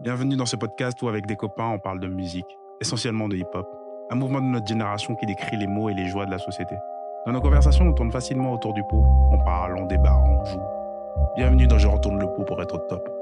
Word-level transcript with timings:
Bienvenue 0.00 0.36
dans 0.36 0.46
ce 0.46 0.54
podcast 0.54 1.02
où 1.02 1.08
avec 1.08 1.26
des 1.26 1.34
copains 1.34 1.70
on 1.70 1.80
parle 1.80 1.98
de 1.98 2.06
musique, 2.06 2.46
essentiellement 2.80 3.28
de 3.28 3.34
hip-hop, 3.34 3.66
un 4.10 4.14
mouvement 4.14 4.40
de 4.40 4.46
notre 4.46 4.68
génération 4.68 5.16
qui 5.16 5.26
décrit 5.26 5.56
les 5.56 5.66
mots 5.66 5.88
et 5.88 5.94
les 5.94 6.06
joies 6.06 6.24
de 6.24 6.30
la 6.30 6.38
société. 6.38 6.76
Dans 7.26 7.32
nos 7.32 7.40
conversations, 7.40 7.84
on 7.84 7.92
tourne 7.92 8.12
facilement 8.12 8.52
autour 8.52 8.74
du 8.74 8.82
pot, 8.84 9.04
on 9.32 9.38
parle, 9.44 9.76
on 9.76 9.86
débat, 9.86 10.16
on 10.16 10.44
joue. 10.44 10.62
Bienvenue 11.34 11.66
dans 11.66 11.78
Je 11.78 11.88
retourne 11.88 12.20
le 12.20 12.26
pot 12.32 12.44
pour 12.44 12.62
être 12.62 12.76
au 12.76 12.78
top. 12.78 13.17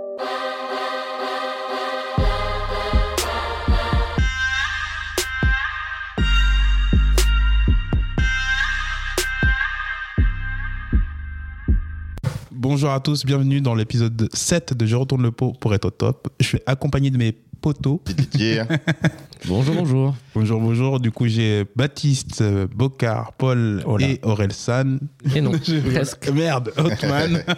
Bonjour 12.68 12.90
à 12.90 12.98
tous, 12.98 13.24
bienvenue 13.24 13.60
dans 13.60 13.76
l'épisode 13.76 14.28
7 14.34 14.74
de 14.74 14.86
Je 14.86 14.96
retourne 14.96 15.22
le 15.22 15.30
pot 15.30 15.52
pour 15.60 15.72
être 15.72 15.84
au 15.84 15.90
top. 15.90 16.26
Je 16.40 16.46
suis 16.46 16.58
accompagné 16.66 17.10
de 17.10 17.16
mes 17.16 17.30
potos. 17.60 18.00
Didier. 18.04 18.64
Bonjour, 19.46 19.76
bonjour. 19.76 20.16
Bonjour, 20.34 20.60
bonjour. 20.60 20.98
Du 20.98 21.12
coup, 21.12 21.28
j'ai 21.28 21.64
Baptiste, 21.76 22.40
euh, 22.40 22.66
Bocard, 22.74 23.34
Paul 23.34 23.84
Oh 23.86 24.00
et 24.00 24.18
Aurel 24.24 24.52
San. 24.52 24.98
Et 25.32 25.40
non, 25.40 25.52
presque. 25.92 26.28
Merde, 26.30 26.72
Hotman. 26.76 27.44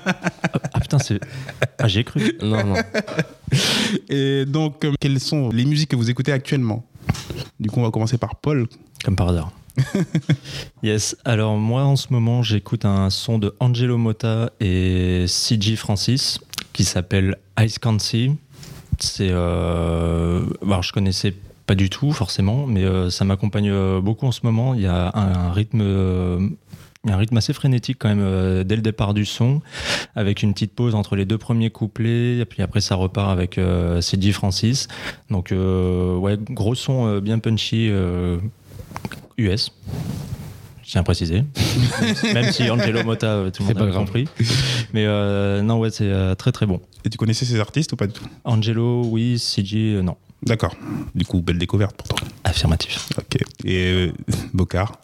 Ah 0.75 0.81
putain, 0.81 0.99
c'est. 0.99 1.21
Ah, 1.79 1.89
j'ai 1.89 2.05
cru. 2.05 2.37
Non, 2.43 2.63
non. 2.67 2.75
et 4.11 4.45
donc, 4.45 4.85
euh, 4.85 4.93
quelles 5.01 5.21
sont 5.21 5.49
les 5.49 5.65
musiques 5.65 5.89
que 5.89 5.97
vous 5.97 6.11
écoutez 6.11 6.33
actuellement? 6.33 6.85
Du 7.59 7.71
coup, 7.71 7.81
on 7.81 7.85
va 7.85 7.91
commencer 7.91 8.19
par 8.19 8.37
Paul. 8.37 8.67
Comme 9.03 9.17
par 9.17 9.31
hasard. 9.31 9.53
yes, 10.83 11.17
alors 11.25 11.57
moi 11.57 11.85
en 11.85 11.97
ce 11.97 12.13
moment 12.13 12.43
j'écoute 12.43 12.85
un 12.85 13.11
son 13.11 13.39
de 13.39 13.55
Angelo 13.61 13.97
Motta 13.99 14.51
et 14.61 15.25
CG 15.27 15.77
Francis 15.77 16.41
qui 16.73 16.85
s'appelle 16.85 17.37
Ice 17.61 17.79
Can't 17.79 17.99
See. 17.99 18.33
C'est. 18.99 19.29
Euh... 19.31 20.45
Alors 20.63 20.83
je 20.83 20.93
connaissais 20.93 21.35
pas 21.67 21.75
du 21.75 21.91
tout 21.91 22.13
forcément, 22.13 22.67
mais 22.67 22.85
euh, 22.85 23.11
ça 23.11 23.25
m'accompagne 23.25 23.71
euh, 23.71 24.01
beaucoup 24.01 24.27
en 24.27 24.33
ce 24.33 24.41
moment. 24.43 24.75
Il 24.75 24.81
y 24.81 24.87
a 24.87 25.11
un, 25.15 25.49
un 25.49 25.53
rythme. 25.53 25.81
euh, 25.83 26.49
un 27.07 27.17
rythme 27.17 27.37
assez 27.37 27.53
frénétique 27.53 27.99
quand 28.01 28.09
même 28.09 28.21
euh, 28.21 28.65
dès 28.65 28.75
le 28.77 28.83
départ 28.83 29.15
du 29.15 29.25
son, 29.25 29.63
avec 30.17 30.43
une 30.43 30.53
petite 30.53 30.75
pause 30.75 30.95
entre 30.95 31.15
les 31.15 31.25
deux 31.25 31.39
premiers 31.39 31.71
couplets, 31.71 32.39
et 32.39 32.45
puis 32.45 32.61
après 32.61 32.81
ça 32.81 32.97
repart 32.97 33.31
avec 33.31 33.59
CG 34.01 34.33
Francis. 34.33 34.89
Donc 35.31 35.53
ouais, 35.53 36.37
gros 36.51 36.75
son 36.75 37.19
bien 37.19 37.39
punchy 37.39 37.91
US. 39.39 39.71
Je 40.83 40.93
tiens 40.93 41.01
à 41.03 41.05
préciser. 41.05 41.45
Même 42.35 42.51
si 42.51 42.69
Angelo 42.71 43.05
Motta, 43.05 43.27
euh, 43.27 43.51
tout 43.51 43.63
le 43.63 43.69
C'est 43.69 43.79
monde 43.79 43.91
a 43.91 43.93
compris. 43.93 44.27
Mais 44.95 45.05
euh, 45.07 45.61
non, 45.63 45.79
ouais, 45.79 45.91
c'est 45.91 46.05
euh, 46.05 46.35
très 46.35 46.51
très 46.51 46.67
bon. 46.67 46.81
Et 47.05 47.11
tu 47.11 47.19
connaissais 47.19 47.45
ces 47.45 47.61
artistes 47.61 47.93
ou 47.93 47.97
pas 47.97 48.07
du 48.07 48.15
tout? 48.15 48.25
Angelo, 48.45 49.03
oui, 49.05 49.39
CG, 49.39 49.95
euh, 49.97 50.03
non. 50.03 50.17
D'accord. 50.43 50.75
Du 51.15 51.25
coup, 51.25 51.41
belle 51.43 51.59
découverte 51.59 51.95
pour 51.97 52.09
toi. 52.09 52.27
Affirmatif. 52.45 53.09
Ok. 53.19 53.39
Et 53.65 53.93
euh, 53.93 54.13
Bocard. 54.55 55.01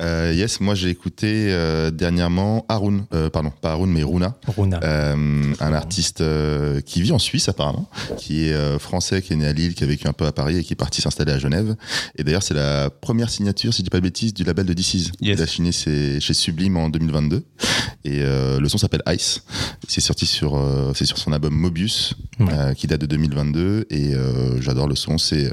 Euh, 0.00 0.32
yes, 0.34 0.60
moi 0.60 0.74
j'ai 0.74 0.90
écouté 0.90 1.46
euh, 1.48 1.90
dernièrement 1.90 2.64
Haroun, 2.68 3.04
euh, 3.14 3.30
pardon, 3.30 3.50
pas 3.60 3.72
Haroun, 3.72 3.90
mais 3.90 4.02
Runa, 4.02 4.36
Runa. 4.56 4.80
euh, 4.82 5.52
un 5.60 5.72
artiste 5.72 6.20
euh, 6.20 6.80
qui 6.80 7.02
vit 7.02 7.12
en 7.12 7.18
Suisse 7.18 7.48
apparemment, 7.48 7.88
qui 8.16 8.48
est 8.48 8.52
euh, 8.52 8.78
français, 8.78 9.22
qui 9.22 9.32
est 9.32 9.36
né 9.36 9.46
à 9.46 9.52
Lille, 9.52 9.74
qui 9.74 9.84
a 9.84 9.86
vécu 9.86 10.06
un 10.06 10.12
peu 10.12 10.26
à 10.26 10.32
Paris 10.32 10.58
et 10.58 10.62
qui 10.64 10.72
est 10.72 10.76
parti 10.76 11.02
s'installer 11.02 11.32
à 11.32 11.38
Genève. 11.38 11.74
Et 12.16 12.24
d'ailleurs, 12.24 12.42
c'est 12.42 12.54
la 12.54 12.90
première 12.90 13.30
signature, 13.30 13.72
si 13.72 13.78
je 13.78 13.84
dis 13.84 13.90
pas 13.90 13.98
de 13.98 14.04
bêtises, 14.04 14.34
du 14.34 14.44
label 14.44 14.66
de 14.66 14.72
DC's. 14.72 15.10
Yes. 15.20 15.38
Il 15.38 15.42
a 15.42 15.46
signé 15.46 15.72
chez 15.72 16.20
Sublime 16.34 16.76
en 16.76 16.88
2022. 16.88 17.44
Et 18.04 18.20
euh, 18.22 18.60
le 18.60 18.68
son 18.68 18.78
s'appelle 18.78 19.02
Ice. 19.08 19.42
C'est 19.88 20.00
sorti 20.00 20.24
sur, 20.26 20.56
euh, 20.56 20.92
c'est 20.94 21.04
sur 21.04 21.18
son 21.18 21.32
album 21.32 21.54
Mobius, 21.54 22.14
Ouais. 22.40 22.46
euh, 22.52 22.74
qui 22.74 22.86
date 22.86 23.00
de 23.00 23.06
2022. 23.06 23.86
Et 23.90 24.14
euh, 24.14 24.60
j'adore 24.62 24.86
le 24.88 24.94
son. 24.94 25.18
C'est, 25.18 25.52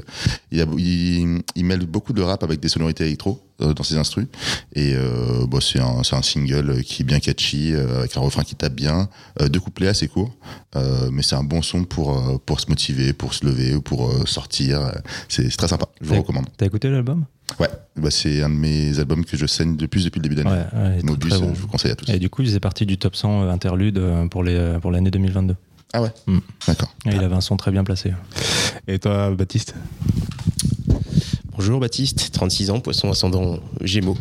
il, 0.52 0.60
a- 0.60 0.66
il, 0.78 1.42
il 1.56 1.64
mêle 1.64 1.84
beaucoup 1.86 2.12
de 2.12 2.22
rap 2.22 2.42
avec 2.44 2.60
des 2.60 2.68
sonorités 2.68 3.04
électro 3.04 3.42
euh, 3.60 3.74
dans 3.74 3.82
ses 3.82 3.96
instrus. 3.96 4.26
Et 4.74 4.94
euh, 4.94 5.46
bon, 5.46 5.60
c'est 5.60 5.80
un, 5.80 6.00
un 6.10 6.22
single 6.22 6.82
qui 6.84 7.02
est 7.02 7.04
bien 7.04 7.18
catchy, 7.18 7.72
euh, 7.74 7.98
avec 8.00 8.16
un 8.16 8.20
refrain 8.20 8.44
qui 8.44 8.54
tape 8.54 8.74
bien, 8.74 9.08
euh, 9.42 9.48
deux 9.48 9.60
couplets 9.60 9.88
assez 9.88 10.06
courts, 10.08 10.34
euh, 10.76 11.10
mais 11.12 11.22
c'est 11.22 11.34
un 11.36 11.44
bon 11.44 11.62
son 11.62 11.84
pour, 11.84 12.40
pour 12.46 12.60
se 12.60 12.68
motiver, 12.68 13.12
pour 13.12 13.34
se 13.34 13.44
lever 13.44 13.74
ou 13.74 13.80
pour 13.82 14.28
sortir. 14.28 14.92
C'est 15.28 15.48
très 15.56 15.68
sympa, 15.68 15.86
je 16.00 16.06
vous 16.08 16.16
recommande. 16.22 16.46
T'as 16.56 16.66
écouté 16.66 16.88
l'album? 16.90 17.24
Ouais, 17.60 17.68
bah, 17.96 18.10
c'est 18.10 18.42
un 18.42 18.48
de 18.50 18.54
mes 18.54 18.98
albums 18.98 19.24
que 19.24 19.36
je 19.36 19.46
saigne 19.46 19.76
de 19.76 19.86
plus 19.86 20.04
depuis 20.04 20.18
le 20.18 20.22
début 20.24 20.34
d'année. 20.34 20.50
Ouais, 20.50 20.56
ouais, 20.56 20.90
il 20.94 20.96
est 20.96 20.98
très, 20.98 21.06
Mobius, 21.06 21.32
très 21.32 21.40
bon. 21.40 21.50
euh, 21.50 21.54
je 21.54 21.60
vous 21.60 21.68
conseille 21.68 21.90
à 21.92 21.96
tous. 21.96 22.08
Et 22.10 22.18
du 22.18 22.28
coup, 22.28 22.42
il 22.42 22.48
faisait 22.48 22.60
partie 22.60 22.86
du 22.86 22.98
top 22.98 23.14
100 23.16 23.42
euh, 23.44 23.50
interlude 23.50 23.98
euh, 23.98 24.26
pour 24.28 24.42
les 24.44 24.78
pour 24.82 24.90
l'année 24.90 25.10
2022. 25.10 25.54
Ah 25.92 26.02
ouais 26.02 26.10
Mm. 26.26 26.38
D'accord. 26.66 26.94
Et 27.06 27.10
il 27.14 27.22
avait 27.22 27.34
un 27.36 27.40
son 27.40 27.56
très 27.56 27.70
bien 27.70 27.84
placé. 27.84 28.12
Et 28.88 28.98
toi, 28.98 29.30
Baptiste? 29.30 29.74
Bonjour 31.58 31.80
Baptiste, 31.80 32.30
36 32.32 32.68
ans, 32.70 32.80
poisson 32.80 33.10
ascendant 33.10 33.58
Gémeaux. 33.80 34.16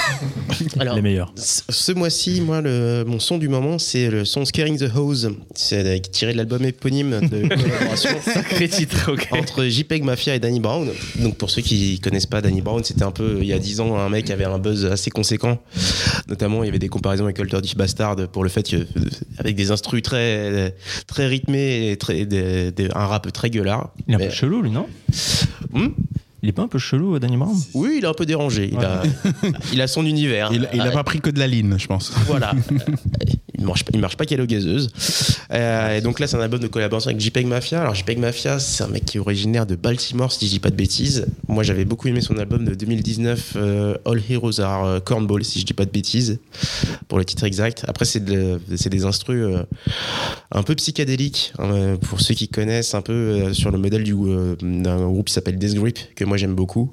Alors, 0.80 0.96
Les 0.96 1.02
meilleurs. 1.02 1.32
ce 1.36 1.92
mois-ci, 1.92 2.40
moi, 2.40 2.60
le, 2.60 3.04
mon 3.06 3.20
son 3.20 3.38
du 3.38 3.48
moment, 3.48 3.78
c'est 3.78 4.10
le 4.10 4.24
son 4.24 4.44
Scaring 4.44 4.76
the 4.76 4.90
Hose. 4.96 5.30
C'est 5.54 6.10
tiré 6.10 6.32
de 6.32 6.36
l'album 6.38 6.64
éponyme 6.64 7.20
de 7.20 7.46
collaboration 7.48 8.10
titre, 8.68 9.14
entre 9.30 9.64
JPEG 9.66 10.02
Mafia 10.02 10.34
et 10.34 10.40
Danny 10.40 10.58
Brown. 10.58 10.88
Donc, 11.20 11.36
pour 11.36 11.48
ceux 11.48 11.62
qui 11.62 12.00
connaissent 12.00 12.26
pas 12.26 12.40
Danny 12.42 12.60
Brown, 12.60 12.82
c'était 12.82 13.04
un 13.04 13.12
peu, 13.12 13.38
il 13.40 13.46
y 13.46 13.52
a 13.52 13.58
10 13.60 13.78
ans, 13.80 13.96
un 13.96 14.08
mec 14.08 14.24
qui 14.24 14.32
avait 14.32 14.44
un 14.44 14.58
buzz 14.58 14.84
assez 14.86 15.10
conséquent. 15.10 15.62
Notamment, 16.28 16.64
il 16.64 16.66
y 16.66 16.70
avait 16.70 16.80
des 16.80 16.88
comparaisons 16.88 17.24
avec 17.24 17.38
Alter 17.38 17.60
Dish 17.60 17.76
Bastard 17.76 18.16
pour 18.32 18.42
le 18.42 18.48
fait 18.50 18.68
que, 18.68 18.76
euh, 18.76 18.84
avec 19.38 19.54
des 19.54 19.70
instrus 19.70 20.02
très, 20.02 20.74
très 21.06 21.28
rythmés 21.28 21.92
et 21.92 21.96
très, 21.96 22.24
des- 22.24 22.72
des- 22.72 22.88
un 22.96 23.06
rap 23.06 23.32
très 23.32 23.48
gueulard. 23.50 23.92
Il 24.08 24.14
est 24.14 24.16
un 24.16 24.26
peu 24.28 24.30
chelou, 24.30 24.60
lui, 24.62 24.70
non? 24.72 24.86
Hmm? 25.72 25.88
Il 26.44 26.48
est 26.50 26.52
pas 26.52 26.60
un 26.62 26.68
peu 26.68 26.78
chelou, 26.78 27.18
Danny 27.18 27.38
Brown 27.38 27.56
Oui, 27.72 27.94
il 27.96 28.04
est 28.04 28.06
un 28.06 28.12
peu 28.12 28.26
dérangé. 28.26 28.68
Il, 28.70 28.76
Ouais. 28.78 28.84
a, 28.84 29.02
il 29.72 29.80
a 29.80 29.86
son 29.86 30.04
univers. 30.04 30.50
Il, 30.52 30.68
il 30.74 30.80
a 30.82 30.88
Ah, 30.88 30.90
pas 30.90 31.02
pris 31.02 31.18
que 31.22 31.30
de 31.30 31.38
la 31.38 31.46
ligne, 31.46 31.74
je 31.78 31.86
pense. 31.86 32.12
Voilà. 32.26 32.52
il 33.58 33.64
marche, 33.64 33.82
il 33.94 33.98
marche 33.98 34.18
pas 34.18 34.26
qu'à 34.26 34.36
l'eau 34.36 34.44
gazeuse. 34.44 34.90
Euh, 35.52 35.96
et 35.96 36.00
donc 36.02 36.20
là, 36.20 36.26
c'est 36.26 36.36
un 36.36 36.40
album 36.40 36.60
de 36.60 36.66
collaboration 36.66 37.08
avec 37.08 37.18
JPEG 37.22 37.46
Mafia. 37.46 37.80
Alors, 37.80 37.94
JPEG 37.94 38.18
Mafia, 38.18 38.58
c'est 38.58 38.84
un 38.84 38.88
mec 38.88 39.06
qui 39.06 39.16
est 39.16 39.20
originaire 39.20 39.64
de 39.64 39.74
Baltimore, 39.74 40.30
si 40.30 40.44
je 40.46 40.50
dis 40.50 40.60
pas 40.60 40.68
de 40.68 40.76
bêtises. 40.76 41.26
Moi, 41.48 41.62
j'avais 41.62 41.86
beaucoup 41.86 42.08
aimé 42.08 42.20
son 42.20 42.36
album 42.36 42.66
de 42.66 42.74
2019, 42.74 43.52
euh, 43.56 43.96
All 44.04 44.20
Heroes 44.28 44.60
Are 44.60 44.84
euh, 44.84 45.00
Cornball, 45.00 45.44
si 45.44 45.60
je 45.60 45.64
dis 45.64 45.72
pas 45.72 45.86
de 45.86 45.90
bêtises, 45.92 46.40
pour 47.08 47.16
le 47.16 47.24
titre 47.24 47.44
exact. 47.44 47.86
Après, 47.88 48.04
c'est 48.04 48.22
de- 48.22 48.60
c'est 48.76 48.90
des 48.90 49.06
instrus 49.06 49.42
euh, 49.42 49.62
un 50.52 50.62
peu 50.62 50.74
psychédéliques, 50.74 51.54
hein, 51.58 51.96
pour 52.02 52.20
ceux 52.20 52.34
qui 52.34 52.48
connaissent, 52.48 52.94
un 52.94 53.00
peu 53.02 53.12
euh, 53.14 53.52
sur 53.54 53.70
le 53.70 53.78
modèle 53.78 54.04
du, 54.04 54.12
euh, 54.14 54.56
d'un 54.60 54.98
groupe 55.06 55.28
qui 55.28 55.32
s'appelle 55.32 55.58
Death 55.58 55.74
Grip, 55.74 55.98
que 56.14 56.24
moi 56.24 56.33
j'aime 56.36 56.54
beaucoup. 56.54 56.92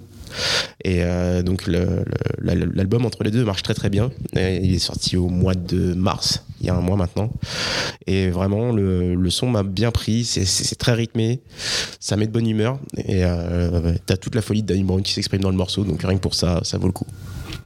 Et 0.85 1.03
euh, 1.03 1.43
donc 1.43 1.67
le- 1.67 2.05
le- 2.39 2.53
la- 2.55 2.55
l'album 2.55 3.05
entre 3.05 3.23
les 3.25 3.31
deux 3.31 3.43
marche 3.43 3.63
très 3.63 3.73
très 3.73 3.89
bien. 3.89 4.11
Et 4.37 4.57
il 4.63 4.73
est 4.73 4.79
sorti 4.79 5.17
au 5.17 5.27
mois 5.27 5.55
de 5.55 5.93
mars, 5.93 6.45
il 6.61 6.67
y 6.67 6.69
a 6.69 6.73
un 6.75 6.79
mois 6.79 6.95
maintenant. 6.95 7.29
Et 8.07 8.29
vraiment 8.29 8.71
le, 8.71 9.13
le 9.15 9.29
son 9.29 9.49
m'a 9.49 9.63
bien 9.63 9.91
pris, 9.91 10.23
c'est- 10.23 10.75
très 10.75 10.93
rythmé, 10.93 11.41
ça 11.99 12.15
met 12.15 12.27
de 12.27 12.31
bonne 12.31 12.47
humeur. 12.47 12.79
Et 12.95 13.25
euh, 13.25 13.93
t'as 14.05 14.15
toute 14.15 14.35
la 14.35 14.41
folie 14.41 14.61
de 14.63 14.67
Danny 14.67 14.83
Brown 14.83 15.01
qui 15.01 15.11
s'exprime 15.11 15.41
dans 15.41 15.51
le 15.51 15.57
morceau, 15.57 15.83
donc 15.83 16.01
rien 16.01 16.15
que 16.15 16.21
pour 16.21 16.33
ça, 16.35 16.61
ça 16.63 16.77
vaut 16.77 16.87
le 16.87 16.93
coup. 16.93 17.07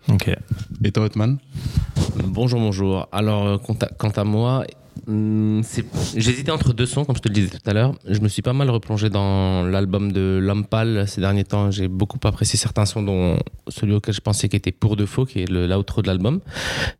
Ok. 0.09 0.29
Et 0.83 0.91
toi, 0.91 1.05
Hotman 1.05 1.37
Bonjour, 2.25 2.59
bonjour. 2.59 3.07
Alors, 3.11 3.61
quant 3.61 3.77
à, 3.81 3.87
quant 3.87 4.09
à 4.09 4.23
moi, 4.23 4.65
hum, 5.07 5.61
c'est- 5.63 5.85
j'hésitais 6.15 6.51
entre 6.51 6.73
deux 6.73 6.85
sons, 6.85 7.05
comme 7.05 7.15
je 7.15 7.21
te 7.21 7.27
le 7.27 7.33
disais 7.33 7.49
tout 7.49 7.69
à 7.69 7.73
l'heure. 7.73 7.93
Je 8.07 8.19
me 8.19 8.27
suis 8.27 8.41
pas 8.41 8.53
mal 8.53 8.69
replongé 8.69 9.09
dans 9.09 9.63
l'album 9.63 10.11
de 10.11 10.39
L'Homme 10.41 10.65
Pâle 10.65 11.05
ces 11.07 11.21
derniers 11.21 11.43
temps. 11.43 11.71
J'ai 11.71 11.87
beaucoup 11.87 12.19
apprécié 12.23 12.57
certains 12.57 12.85
sons, 12.85 13.01
dont 13.03 13.37
celui 13.67 13.93
auquel 13.93 14.13
je 14.13 14.21
pensais 14.21 14.47
qu'il 14.49 14.57
était 14.57 14.71
pour 14.71 14.95
de 14.95 15.05
faux, 15.05 15.25
qui 15.25 15.41
est 15.41 15.49
le- 15.49 15.67
l'outro 15.67 16.01
de 16.01 16.07
l'album. 16.07 16.39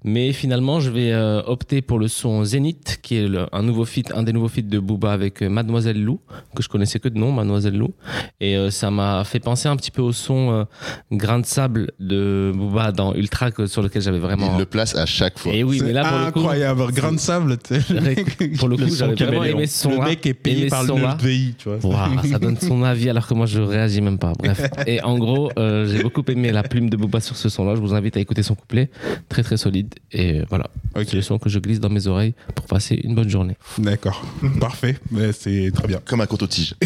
Mais 0.03 0.34
finalement, 0.34 0.79
je 0.79 0.89
vais 0.89 1.11
euh, 1.11 1.41
opter 1.45 1.81
pour 1.81 2.00
le 2.00 2.07
son 2.07 2.44
Zénith, 2.44 3.00
qui 3.01 3.16
est 3.17 3.28
le- 3.28 3.45
un 3.51 3.63
nouveau 3.63 3.85
feat, 3.85 4.11
un 4.16 4.23
des 4.23 4.34
nouveaux 4.34 4.47
feats 4.50 4.61
de 4.61 4.79
Booba 4.79 5.11
avec 5.11 5.41
euh, 5.41 5.50
Mademoiselle 5.50 6.01
Lou, 6.03 6.19
que 6.55 6.63
je 6.63 6.69
connaissais 6.69 6.99
que 6.99 7.09
de 7.09 7.17
nom, 7.17 7.31
Mademoiselle 7.31 7.78
Lou. 7.78 7.93
Et 8.40 8.55
euh, 8.58 8.72
ça 8.72 8.91
m'a 8.91 9.23
fait 9.23 9.40
penser 9.40 9.67
un 9.67 9.75
petit 9.75 9.91
peu 9.91 10.02
au 10.02 10.11
son 10.11 10.52
euh, 10.52 10.64
Grain 11.11 11.40
de 11.40 11.46
sable 11.46 11.91
de 11.99 12.52
Booba 12.55 12.91
dans 12.91 13.14
Ultra, 13.14 13.52
que- 13.52 13.67
sur 13.67 13.81
lequel 13.81 14.02
j'avais 14.02 14.20
vraiment. 14.20 14.53
Il 14.55 14.59
le 14.59 14.66
place 14.66 14.96
à 14.96 15.05
chaque 15.05 15.40
fois. 15.40 15.53
Et 15.53 15.64
oui, 15.64 15.79
C'est 15.79 15.85
mais 15.85 15.93
là, 15.93 16.03
pour 16.09 16.17
le 16.25 16.31
coup, 16.31 16.40
incroyable. 16.40 16.91
Grain 16.93 17.11
de 17.14 17.20
sable. 17.20 17.58
tu 17.58 17.75
sais. 17.79 17.84
pour 18.58 18.67
le 18.67 18.78
coup, 18.78 18.96
j'avais 18.96 19.16
vraiment 19.16 19.43
aimé 19.43 19.67
ce 19.67 19.87
Le 19.87 19.93
son-là. 19.96 20.08
mec 20.09 20.26
est 20.26 20.34
payé 20.34 20.67
par 20.67 20.84
le 20.84 21.17
pays, 21.22 21.55
tu 21.58 21.70
vois. 21.70 22.09
Ça 22.29 22.40
donne 22.40 22.58
son 22.59 22.84
avis 22.84 23.09
alors 23.09 23.28
que 23.28 23.34
moi 23.34 23.46
je 23.46 23.59
réagis 23.61 24.02
même 24.02 24.17
pas. 24.17 24.34
Bref. 24.37 24.61
Et 24.87 25.02
en 25.02 25.17
gros, 25.17 25.52
euh, 25.58 25.87
j'ai 25.87 26.02
beaucoup 26.03 26.23
aimé 26.28 26.52
la 26.52 26.64
plume 26.64 26.90
de 26.90 26.97
Booba 26.97 27.20
sur 27.20 27.35
ce 27.35 27.49
son-là. 27.49 27.76
Je 27.76 27.82
vous 27.82 27.93
invite 27.93 28.17
à 28.17 28.20
écouter 28.20 28.43
son 28.43 28.55
couplet. 28.55 28.90
Très 29.29 29.43
très 29.43 29.58
solide. 29.58 29.93
Et 30.11 30.41
voilà. 30.49 30.66
Ok. 30.96 31.05
C'est 31.08 31.16
le 31.16 31.22
son 31.22 31.37
que 31.37 31.49
je 31.49 31.59
glisse 31.59 31.79
dans 31.79 31.90
mes 31.90 32.08
oreilles 32.08 32.34
pour 32.55 32.66
passer 32.66 32.99
une 33.03 33.16
bonne 33.16 33.29
journée. 33.29 33.55
D'accord. 33.78 34.23
Parfait. 34.59 34.97
C'est 35.34 35.72
très 35.73 35.87
bien. 35.87 35.99
Comme 36.05 36.22
un 36.22 36.26
coton-tige. 36.26 36.76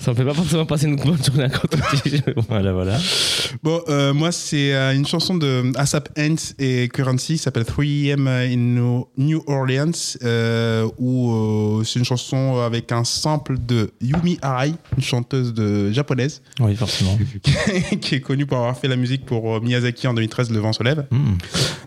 Ça 0.00 0.10
me 0.12 0.16
fait 0.16 0.24
pas 0.24 0.34
forcément 0.34 0.66
passer 0.66 0.86
une 0.86 0.96
bonne 0.96 1.22
journée 1.22 1.44
à 1.44 1.48
côté. 1.50 1.78
voilà, 2.48 2.72
voilà. 2.72 2.98
Bon, 3.62 3.80
euh, 3.88 4.12
moi, 4.14 4.32
c'est 4.32 4.74
euh, 4.74 4.94
une 4.94 5.06
chanson 5.06 5.34
de 5.36 5.72
ASAP 5.76 6.08
Ants 6.18 6.54
et 6.58 6.88
Currency, 6.92 7.34
qui 7.34 7.38
s'appelle 7.38 7.64
3M 7.64 8.26
euh, 8.26 8.35
in 8.44 9.04
New 9.16 9.42
Orleans, 9.46 10.16
euh, 10.22 10.88
où 10.98 11.32
euh, 11.32 11.84
c'est 11.84 11.98
une 11.98 12.04
chanson 12.04 12.58
avec 12.58 12.92
un 12.92 13.04
sample 13.04 13.56
de 13.58 13.90
Yumi 14.00 14.38
Arai, 14.42 14.72
une 14.96 15.02
chanteuse 15.02 15.54
de, 15.54 15.90
japonaise, 15.92 16.42
Oui, 16.60 16.74
forcément. 16.76 17.18
qui 18.00 18.14
est 18.14 18.20
connue 18.20 18.46
pour 18.46 18.58
avoir 18.58 18.78
fait 18.78 18.88
la 18.88 18.96
musique 18.96 19.24
pour 19.24 19.56
euh, 19.56 19.60
Miyazaki 19.60 20.06
en 20.08 20.14
2013, 20.14 20.50
Le 20.50 20.58
vent 20.58 20.72
se 20.72 20.82
lève. 20.82 21.06
Hmm. 21.10 21.34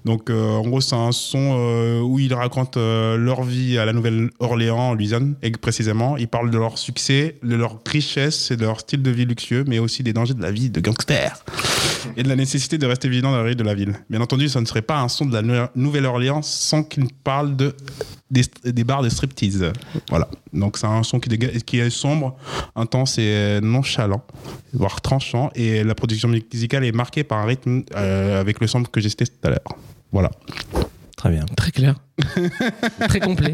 Donc, 0.06 0.30
euh, 0.30 0.52
en 0.52 0.68
gros, 0.68 0.82
c'est 0.82 0.96
un 0.96 1.12
son 1.12 1.56
euh, 1.58 2.02
où 2.02 2.20
ils 2.20 2.34
racontent 2.34 2.80
euh, 2.80 3.18
leur 3.18 3.44
vie 3.44 3.78
à 3.78 3.86
la 3.86 3.94
Nouvelle-Orléans, 3.94 4.90
en 4.90 4.94
Louisiane, 4.94 5.36
et 5.42 5.52
précisément. 5.52 6.18
Ils 6.18 6.28
parlent 6.28 6.52
de 6.52 6.58
leur 6.58 6.78
succès, 6.78 7.38
de 7.44 7.56
leur 7.56 7.80
richesse 7.86 8.52
et 8.52 8.58
de 8.58 8.64
leur 8.64 8.80
style 8.80 9.02
de 9.02 9.12
vie 9.12 9.26
luxueux, 9.26 9.66
mais 9.68 9.80
aussi 9.80 10.04
des 10.04 10.14
dangers 10.14 10.34
de 10.34 10.42
la 10.42 10.52
vie 10.52 10.70
de 10.70 10.80
gangster 10.80 11.44
et 12.18 12.24
de 12.24 12.30
la 12.30 12.36
nécessité 12.36 12.78
de 12.78 12.86
rester 12.86 13.10
vigilant 13.10 13.32
dans 13.32 13.38
la 13.38 13.44
rue 13.44 13.56
de 13.56 13.64
la 13.64 13.74
ville. 13.74 13.94
Bien 14.10 14.22
entendu, 14.22 14.48
ça 14.50 14.62
ne 14.62 14.66
serait 14.66 14.82
pas 14.82 15.00
un 15.00 15.08
son 15.08 15.26
de 15.26 15.34
la 15.34 15.42
Nou- 15.42 15.68
Sans 16.42 16.84
qu'il 16.84 17.08
parle 17.24 17.56
de, 17.56 17.76
des, 18.32 18.44
des 18.66 18.84
bars 18.84 19.02
de 19.02 19.10
striptease. 19.10 19.72
Voilà. 20.10 20.28
Donc, 20.54 20.78
c'est 20.78 20.88
un 20.88 21.04
son 21.04 21.20
qui, 21.20 21.80
est 21.80 21.90
sombre, 21.90 22.38
intense 22.76 23.18
et 23.18 23.22
euh, 23.24 23.62
nonchalant, 23.62 24.24
voire 24.74 25.02
tranchant, 25.02 25.52
et 25.56 25.84
la 25.84 25.96
production 25.96 26.28
musicale 26.30 26.86
est 26.86 26.92
marquée 26.92 27.24
par 27.24 27.40
un 27.40 27.46
rythme 27.46 27.84
euh, 27.96 28.40
avec 28.40 28.60
le 28.60 28.68
sample 28.68 28.90
que 28.90 29.02
j'ai 29.02 29.10
cité 29.10 29.26
tout 29.26 29.48
à 29.48 29.50
l'heure. 29.50 29.76
Voilà. 30.12 30.32
Très 31.20 31.32
bien. 31.32 31.46
Très 31.58 31.72
clair. 31.72 31.96
Très 33.10 33.20
complet. 33.20 33.54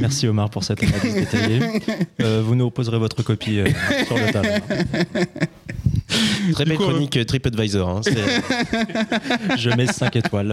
Merci 0.00 0.26
Omar 0.26 0.50
pour 0.50 0.64
cette 0.64 0.82
analyse 0.82 1.14
détaillée. 1.14 1.60
Euh, 2.20 2.42
vous 2.44 2.56
nous 2.56 2.64
reposerez 2.64 2.98
votre 2.98 3.22
copie 3.22 3.60
euh, 3.60 3.68
sur 4.06 4.16
le 4.18 4.32
table. 4.32 4.48
Très 6.52 6.64
belle 6.64 6.76
coup, 6.76 6.84
chronique 6.84 7.16
euh, 7.16 7.24
TripAdvisor. 7.24 7.88
hein. 7.88 8.00
C'est 8.02 8.16
Je 9.58 9.70
mets 9.70 9.86
5 9.86 10.16
étoiles. 10.16 10.52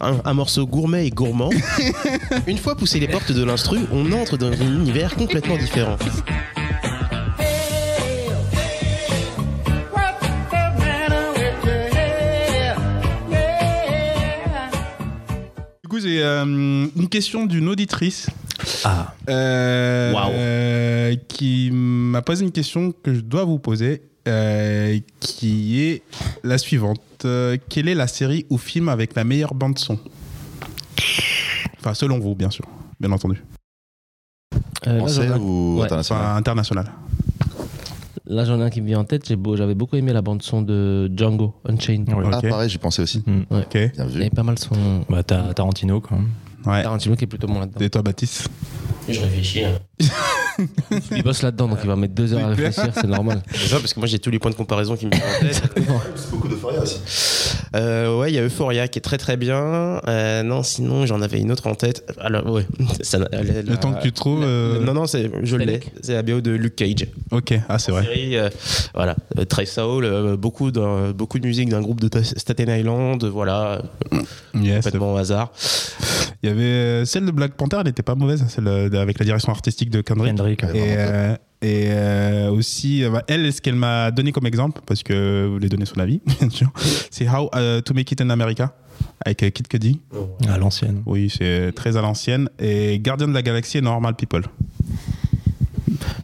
un, 0.00 0.16
un 0.24 0.34
morceau 0.34 0.66
gourmet 0.66 1.06
et 1.06 1.10
gourmand. 1.10 1.50
Une 2.46 2.58
fois 2.58 2.76
poussé 2.76 3.00
les 3.00 3.08
portes 3.08 3.32
de 3.32 3.42
l'instru, 3.44 3.78
on 3.92 4.12
entre 4.12 4.36
dans 4.36 4.48
un 4.52 4.60
univers 4.74 5.14
complètement 5.16 5.56
différent. 5.56 5.96
Du 15.82 15.88
coup, 15.88 16.00
j'ai 16.00 16.22
euh, 16.22 16.44
une 16.44 17.08
question 17.08 17.46
d'une 17.46 17.68
auditrice 17.68 18.28
Ah, 18.84 19.14
euh, 19.28 20.12
Waouh. 20.12 20.30
euh, 20.32 21.16
qui 21.28 21.70
m'a 21.72 22.22
posé 22.22 22.44
une 22.44 22.52
question 22.52 22.92
que 23.02 23.14
je 23.14 23.20
dois 23.20 23.44
vous 23.44 23.58
poser, 23.58 24.02
euh, 24.28 24.98
qui 25.20 25.80
est 25.82 26.02
la 26.44 26.58
suivante. 26.58 27.00
Euh, 27.24 27.56
quelle 27.68 27.88
est 27.88 27.94
la 27.94 28.06
série 28.06 28.46
ou 28.50 28.58
film 28.58 28.88
avec 28.88 29.14
la 29.14 29.24
meilleure 29.24 29.54
bande 29.54 29.78
son 29.78 29.98
Enfin, 31.78 31.94
selon 31.94 32.18
vous, 32.18 32.34
bien 32.34 32.50
sûr, 32.50 32.64
bien 32.98 33.10
entendu. 33.12 33.42
Euh, 34.86 34.92
là, 34.92 34.98
Français 34.98 35.26
ai- 35.26 35.30
ou 35.38 35.76
Ouais. 35.78 35.84
international? 35.84 36.22
Enfin, 36.24 36.36
international. 36.36 36.86
là, 38.26 38.44
j'en 38.44 38.60
ai 38.60 38.62
un 38.64 38.70
qui 38.70 38.80
me 38.80 38.86
vient 38.86 39.00
en 39.00 39.04
tête. 39.04 39.26
J'ai 39.28 39.36
beau- 39.36 39.56
J'avais 39.56 39.74
beaucoup 39.74 39.96
aimé 39.96 40.12
la 40.12 40.22
bande-son 40.22 40.62
de 40.62 41.10
Django 41.14 41.54
Unchained. 41.68 42.08
oui. 42.14 42.24
Ah, 42.32 42.40
pareil, 42.42 42.68
j'y 42.70 42.78
pensais 42.78 43.02
aussi. 43.02 43.22
Ok. 43.50 43.72
Bien 43.72 43.90
Il 43.98 44.04
y 44.04 44.08
vu. 44.14 44.20
avait 44.22 44.30
pas 44.30 44.42
mal 44.42 44.58
son. 44.58 45.04
bah, 45.08 45.22
t'as 45.22 45.52
Tarantino 45.54 46.00
quand 46.00 46.16
même. 46.16 46.28
Ouais. 46.66 46.82
Tarantino 46.82 47.16
qui 47.16 47.24
est 47.24 47.26
plutôt 47.26 47.46
bon 47.46 47.60
là-dedans. 47.60 47.80
Et 47.80 47.90
toi, 47.90 48.02
Baptiste? 48.02 48.48
Je 49.08 49.20
réfléchis. 49.20 49.64
hein. 49.64 49.78
Il 51.10 51.22
bosse 51.22 51.42
là-dedans, 51.42 51.68
donc 51.68 51.78
il 51.82 51.88
va 51.88 51.96
mettre 51.96 52.14
deux 52.14 52.32
heures 52.34 52.44
à 52.44 52.48
réfléchir, 52.48 52.90
c'est 52.94 53.06
normal. 53.06 53.42
C'est 53.52 53.68
ça, 53.68 53.78
parce 53.78 53.94
que 53.94 54.00
moi 54.00 54.06
j'ai 54.06 54.18
tous 54.18 54.30
les 54.30 54.38
points 54.38 54.50
de 54.50 54.56
comparaison 54.56 54.96
qui 54.96 55.06
me 55.06 55.10
viennent 55.10 55.22
en 55.24 55.40
tête. 55.40 55.62
beaucoup 56.30 56.48
de 56.48 56.54
aussi. 56.82 57.00
Euh, 57.74 58.18
ouais, 58.18 58.30
il 58.32 58.34
y 58.34 58.38
a 58.38 58.42
Euphoria 58.42 58.88
qui 58.88 58.98
est 58.98 59.02
très 59.02 59.18
très 59.18 59.36
bien. 59.36 60.00
Euh, 60.08 60.42
non, 60.42 60.62
sinon 60.62 61.06
j'en 61.06 61.20
avais 61.22 61.40
une 61.40 61.50
autre 61.52 61.66
en 61.66 61.74
tête. 61.74 62.04
Alors, 62.20 62.46
ouais. 62.50 62.66
Ça, 63.02 63.18
la- 63.18 63.28
la- 63.30 63.62
Le 63.62 63.76
temps 63.76 63.92
que 63.94 64.02
tu 64.02 64.12
trouves. 64.12 64.42
euh, 64.44 64.80
Non, 64.84 64.94
non, 64.94 65.06
c'est, 65.06 65.30
je 65.42 65.56
l'ai. 65.56 65.80
C'est 66.02 66.14
la 66.14 66.22
BO 66.22 66.40
de 66.40 66.50
Luke 66.50 66.76
Cage. 66.76 67.06
Ok, 67.30 67.54
ah, 67.68 67.78
c'est 67.78 67.92
vrai. 67.92 68.04
Série, 68.04 68.36
euh, 68.36 68.48
voilà, 68.94 69.16
soul, 69.66 70.04
euh, 70.04 70.36
beaucoup, 70.36 70.70
de, 70.70 71.12
beaucoup 71.12 71.38
de 71.38 71.46
musique 71.46 71.68
d'un 71.68 71.80
groupe 71.80 72.00
de 72.00 72.08
Ta- 72.08 72.24
Staten 72.24 72.68
Island, 72.68 73.24
voilà, 73.24 73.82
Yes. 74.54 74.76
complètement 74.84 75.14
au 75.14 75.16
hasard. 75.16 75.52
Il 76.42 76.48
y 76.48 76.52
avait 76.52 77.04
celle 77.04 77.26
de 77.26 77.30
Black 77.30 77.52
Panther, 77.54 77.76
elle 77.80 77.86
n'était 77.86 78.02
pas 78.02 78.14
mauvaise, 78.14 78.44
celle 78.48 78.66
euh, 78.66 78.90
avec 79.00 79.18
la 79.18 79.24
direction 79.26 79.52
artistique 79.52 79.90
de 79.90 80.00
Kendrick. 80.00 80.34
Kendrick. 80.34 80.49
Et, 80.52 80.94
euh, 80.96 81.36
et 81.62 81.88
euh, 81.90 82.50
aussi, 82.50 83.04
euh, 83.04 83.10
bah, 83.10 83.22
elle, 83.28 83.52
ce 83.52 83.60
qu'elle 83.60 83.74
m'a 83.74 84.10
donné 84.10 84.32
comme 84.32 84.46
exemple, 84.46 84.80
parce 84.86 85.02
que 85.02 85.44
vous 85.46 85.52
voulez 85.52 85.68
donner 85.68 85.84
son 85.84 85.98
avis, 86.00 86.22
bien 86.40 86.48
sûr, 86.48 86.72
c'est 87.10 87.28
How 87.28 87.50
euh, 87.54 87.82
to 87.82 87.92
Make 87.92 88.10
It 88.12 88.20
in 88.22 88.30
America, 88.30 88.74
avec 89.24 89.38
Kid 89.52 89.68
Cudi. 89.68 90.00
À 90.48 90.56
l'ancienne. 90.56 91.02
Oui, 91.04 91.28
c'est 91.30 91.72
très 91.72 91.98
à 91.98 92.02
l'ancienne. 92.02 92.48
Et 92.58 92.98
Gardien 93.00 93.28
de 93.28 93.34
la 93.34 93.42
Galaxie 93.42 93.78
et 93.78 93.82
Normal 93.82 94.14
People. 94.14 94.44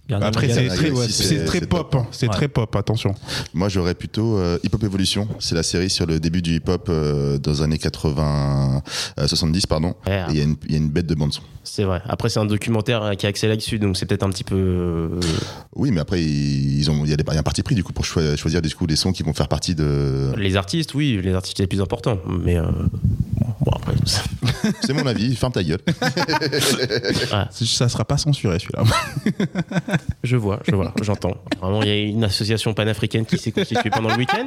Gardien 0.08 0.30
de 0.30 0.36
Après, 0.36 0.48
c'est 0.48 0.68
très, 0.68 0.90
ouais, 0.90 1.06
c'est 1.08 1.22
c'est- 1.24 1.44
très 1.46 1.58
c'est 1.60 1.66
pop, 1.66 1.96
c'est 2.12 2.28
Ouais. 2.28 2.32
très 2.34 2.46
pop, 2.48 2.74
attention. 2.76 3.14
Moi, 3.54 3.68
j'aurais 3.68 3.94
plutôt 3.94 4.38
euh, 4.38 4.56
Hip 4.62 4.70
Hop 4.72 4.84
Evolution. 4.84 5.26
C'est 5.40 5.56
la 5.56 5.64
série 5.64 5.90
sur 5.90 6.06
le 6.06 6.20
début 6.20 6.42
du 6.42 6.54
hip 6.54 6.68
hop 6.68 6.86
euh, 6.88 7.38
dans 7.38 7.50
les 7.50 7.62
années 7.62 7.78
80, 7.78 8.82
euh, 9.18 9.26
70, 9.26 9.66
pardon. 9.66 9.94
Ouais, 10.06 10.22
il 10.30 10.36
y, 10.36 10.40
a 10.40 10.44
une- 10.44 10.56
il 10.66 10.70
y 10.72 10.74
a 10.74 10.78
une 10.78 10.90
bête 10.90 11.06
de 11.06 11.14
bande 11.16 11.32
son. 11.32 11.42
c'est 11.64 11.82
vrai. 11.82 12.00
Après, 12.08 12.28
c'est 12.28 12.38
un 12.38 12.44
documentaire 12.44 13.02
euh, 13.02 13.14
qui 13.14 13.26
est 13.26 13.28
axé 13.28 13.48
là-dessus, 13.48 13.80
donc 13.80 13.96
c'est 13.96 14.06
peut-être 14.06 14.22
un 14.22 14.30
petit 14.30 14.44
peu. 14.44 15.10
Oui, 15.74 15.90
mais 15.90 16.00
après, 16.00 16.22
ils 16.22 16.88
ont, 16.90 17.02
il 17.04 17.10
y, 17.10 17.12
a 17.12 17.16
des- 17.16 17.24
il 17.26 17.34
y 17.34 17.36
a 17.36 17.40
un 17.40 17.42
parti 17.42 17.62
pris 17.64 17.74
du 17.74 17.82
coup 17.82 17.92
pour 17.92 18.04
choi- 18.04 18.36
choisir 18.36 18.62
du 18.62 18.72
coup 18.74 18.86
des 18.86 18.94
sons 18.96 19.10
qui 19.12 19.24
vont 19.24 19.32
faire 19.34 19.48
partie 19.48 19.74
de. 19.74 20.32
Les 20.36 20.54
artistes, 20.56 20.94
oui, 20.94 21.20
les 21.22 21.34
artistes 21.34 21.58
les 21.58 21.66
plus 21.66 21.80
importants, 21.80 22.18
mais. 22.44 22.56
euh, 22.56 22.64
bon, 23.60 23.72
C'est 24.80 24.92
mon 24.92 25.06
avis. 25.06 25.34
Ferme 25.36 25.52
ta 25.52 25.62
gueule. 25.62 25.80
Ça 27.50 27.88
sera 27.88 28.04
pas 28.04 28.16
censuré 28.16 28.58
celui-là. 28.58 28.84
je 30.24 30.36
vois, 30.36 30.60
je 30.66 30.74
vois, 30.74 30.94
j'entends. 31.02 31.36
Vraiment, 31.60 31.82
il 31.82 31.88
y 31.88 31.90
a 31.90 31.96
une 31.96 32.24
association 32.24 32.72
panafricaine 32.74 33.26
qui 33.26 33.38
s'est 33.38 33.52
constituée 33.52 33.90
pendant 33.90 34.10
le 34.10 34.16
week-end. 34.16 34.46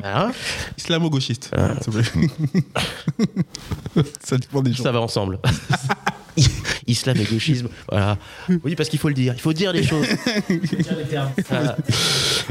Voilà, 0.00 0.32
Islamo-gauchiste. 0.78 1.50
Ah. 1.56 1.74
s'il 1.80 1.92
vous 1.92 2.02
plaît. 2.02 2.64
ça 4.24 4.38
dépend 4.38 4.62
des 4.62 4.72
gens. 4.72 4.82
ça 4.82 4.92
va 4.92 5.00
ensemble. 5.00 5.38
Islam 6.86 7.16
et 7.18 7.24
gauchisme, 7.24 7.68
voilà. 7.90 8.18
Oui, 8.64 8.74
parce 8.76 8.88
qu'il 8.88 8.98
faut 8.98 9.08
le 9.08 9.14
dire, 9.14 9.34
il 9.36 9.40
faut 9.40 9.52
dire 9.52 9.72
les 9.72 9.82
choses. 9.82 10.06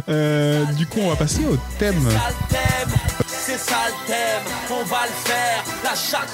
Euh, 0.10 0.66
du 0.78 0.86
coup, 0.86 1.00
on 1.02 1.10
va 1.10 1.16
passer 1.16 1.42
au 1.46 1.58
thème. 1.80 1.96
C'est 3.28 3.58
ça 3.58 3.78
le 3.88 4.08
thème, 4.08 4.44
on 4.72 4.84
va 4.84 5.04
le 5.06 5.12
faire, 5.30 5.64
la 5.84 5.96
chatte 5.96 6.30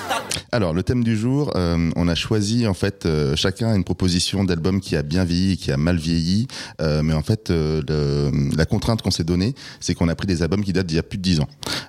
Alors, 0.52 0.74
le 0.74 0.82
thème 0.82 1.04
du 1.04 1.16
jour, 1.18 1.52
euh, 1.56 1.92
on 1.96 2.08
a 2.08 2.16
choisi 2.16 2.66
en 2.68 2.74
fait 2.74 3.06
euh, 3.06 3.36
chacun 3.36 3.76
une 3.76 3.84
proposition 3.84 4.44
d'album 4.46 4.80
qui 4.80 4.96
a 4.96 5.04
bien 5.04 5.24
vieilli 5.26 5.52
et 5.54 5.58
qui 5.58 5.72
a 5.72 5.78
mal 5.78 5.98
vieilli. 5.98 6.48
Euh, 6.82 7.04
mais 7.04 7.14
en 7.14 7.22
fait, 7.22 7.52
euh, 7.52 7.82
le- 7.88 8.56
la 8.58 8.66
contrainte 8.66 9.02
qu'on 9.02 9.12
s'est 9.12 9.24
donnée, 9.26 9.54
c'est 9.80 9.94
qu'on 9.94 10.08
a 10.08 10.16
pris 10.16 10.26
des 10.28 10.42
albums 10.42 10.64
qui 10.64 10.74
datent 10.74 10.88
d'il 10.88 10.96
y 10.96 11.00
a 11.00 11.04
plus 11.04 11.18
de 11.18 11.24
10 11.24 11.42
ans. 11.42 11.48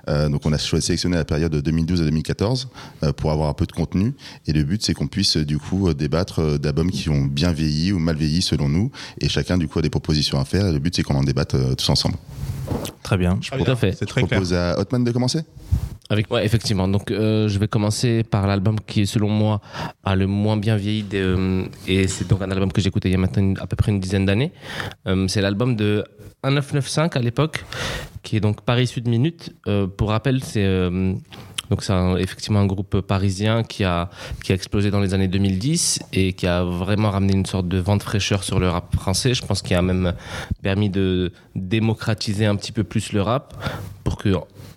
Euh, 0.09 0.29
donc, 0.29 0.43
on 0.45 0.53
a 0.53 0.59
choisi 0.59 0.87
sélectionné 0.87 1.17
la 1.17 1.25
période 1.25 1.53
de 1.53 1.61
2012 1.61 2.03
à 2.03 2.05
2014 2.05 2.69
euh, 3.05 3.13
pour 3.13 3.31
avoir 3.33 3.49
un 3.49 3.55
peu 3.55 3.67
de 3.67 3.73
contenu. 3.73 4.15
Et 4.47 4.53
le 4.53 4.65
but, 4.65 4.83
c'est 4.85 4.93
qu'on 4.95 5.07
puisse 5.07 5.37
du 5.37 5.59
coup 5.59 5.93
débattre 6.03 6.41
euh, 6.41 6.59
d'albums 6.59 6.91
qui 6.91 7.09
ont 7.09 7.23
bien 7.25 7.53
vieilli 7.53 7.93
ou 7.93 7.99
mal 7.99 8.17
vieilli 8.17 8.43
selon 8.43 8.69
nous. 8.69 8.91
Et 9.21 9.29
chacun 9.29 9.57
du 9.57 9.67
coup 9.69 9.79
a 9.79 9.83
des 9.83 9.91
propositions 9.91 10.39
à 10.39 10.45
faire. 10.45 10.67
Et 10.67 10.73
le 10.73 10.79
but, 10.79 10.95
c'est 10.95 11.03
qu'on 11.03 11.15
en 11.15 11.25
débatte 11.25 11.55
euh, 11.55 11.75
tous 11.75 11.89
ensemble. 11.89 12.17
Très 13.03 13.17
bien. 13.17 13.39
Tout 13.39 13.71
à 13.71 13.77
fait. 13.77 13.93
C'est 13.93 14.01
Je 14.01 14.05
très 14.07 14.23
clair. 14.23 14.39
propose 14.41 14.53
à 14.55 14.79
Hotman 14.79 15.03
de 15.05 15.11
commencer. 15.11 15.41
Avec, 16.11 16.31
ouais, 16.31 16.45
effectivement. 16.45 16.89
Donc, 16.89 17.11
euh, 17.11 17.49
je 17.49 17.59
vais 17.59 17.69
commencer 17.69 18.23
par 18.23 18.47
l'album 18.47 18.77
qui, 18.87 19.07
selon 19.07 19.29
moi, 19.31 19.61
a 20.05 20.15
le 20.15 20.27
moins 20.27 20.57
bien 20.59 20.77
vieilli. 20.77 21.03
de- 21.05 21.17
euh, 21.17 21.65
et 21.87 22.07
c'est 22.07 22.29
donc 22.29 22.43
un 22.43 22.51
album 22.51 22.71
que 22.71 22.81
j'ai 22.83 22.89
écouté 22.89 23.09
il 23.09 23.13
y 23.13 23.15
a 23.15 23.19
maintenant 23.19 23.43
une- 23.43 23.59
à 23.59 23.67
peu 23.67 23.77
près 23.77 23.93
une 23.93 24.01
dizaine 24.01 24.27
d'années. 24.27 24.53
Euh, 25.07 25.27
c'est 25.29 25.41
l'album 25.41 25.75
de 25.75 26.05
1995 26.45 27.11
à 27.17 27.21
l'époque, 27.21 27.65
qui 28.23 28.37
est 28.37 28.41
donc 28.41 28.61
Paris 28.63 28.87
Sud 28.87 29.09
Minute. 29.09 29.55
Euh, 29.69 29.87
pour 29.87 30.11
rappel, 30.11 30.43
c'est. 30.45 30.65
Donc 31.73 31.83
c'est 31.83 31.95
effectivement 32.19 32.61
un 32.61 32.67
groupe 32.67 33.01
parisien 33.01 33.63
qui 33.63 33.83
a, 33.83 34.11
qui 34.45 34.53
a 34.53 34.55
explosé 34.55 34.91
dans 34.91 35.01
les 35.01 35.15
années 35.15 35.27
2010 35.27 36.01
et 36.13 36.35
qui 36.35 36.47
a 36.47 36.65
vraiment 36.65 37.11
ramené 37.11 37.33
une 37.33 37.47
sorte 37.47 37.67
de 37.67 37.79
vent 37.79 37.97
de 37.97 38.03
fraîcheur 38.03 38.45
sur 38.45 38.61
le 38.61 38.69
rap 38.69 38.95
français. 38.95 39.33
Je 39.33 39.43
pense 39.43 39.63
qu'il 39.63 39.75
a 39.75 39.81
même 39.81 40.13
permis 40.61 40.91
de 40.91 41.33
démocratiser 41.55 42.45
un 42.45 42.57
petit 42.57 42.73
peu 42.73 42.85
plus 42.85 43.15
le 43.15 43.23
rap 43.23 43.55
pour 44.05 44.19
que 44.19 44.35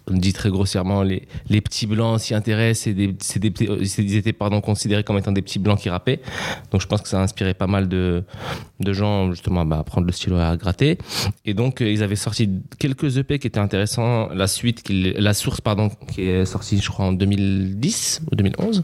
on 0.08 0.18
dit 0.18 0.34
très 0.34 0.50
grossièrement, 0.50 1.02
les, 1.02 1.28
les 1.50 1.62
petits 1.62 1.88
blancs 1.88 2.20
s'y 2.20 2.36
intéressent 2.36 2.94
des, 2.94 3.16
c'est 3.20 3.40
des, 3.40 3.50
petits- 3.52 3.68
euh, 3.68 3.78
ils 3.82 4.16
étaient 4.16 4.34
pardon, 4.34 4.62
considérés 4.62 5.04
comme 5.04 5.18
étant 5.18 5.32
des 5.32 5.42
petits 5.42 5.58
blancs 5.60 5.80
qui 5.80 5.90
rappaient. 5.90 6.22
Donc 6.72 6.82
je 6.82 6.88
pense 6.88 7.02
que 7.02 7.08
ça 7.08 7.20
a 7.20 7.24
inspiré 7.24 7.54
pas 7.54 7.66
mal 7.68 7.88
de, 7.88 8.24
de 8.80 8.94
gens 8.94 9.32
justement 9.32 9.66
bah, 9.66 9.80
à 9.80 9.84
prendre 9.84 10.06
le 10.06 10.14
stylo 10.14 10.38
et 10.38 10.44
à 10.44 10.56
gratter. 10.58 10.98
Et 11.46 11.54
donc 11.56 11.82
euh, 11.82 11.90
ils 11.90 12.04
avaient 12.04 12.16
sorti 12.16 12.50
quelques 12.78 13.18
EP 13.18 13.40
qui 13.40 13.48
étaient 13.48 13.60
intéressants. 13.60 14.30
La 14.30 14.48
suite, 14.48 14.84
la 14.90 15.34
source 15.34 15.62
pardon, 15.62 15.90
qui 16.14 16.22
est 16.24 16.46
sortie 16.46 16.80
je 16.80 16.90
crois 16.90 17.06
en 17.06 17.14
2010 17.14 18.22
ou 18.32 18.36
2011, 18.36 18.84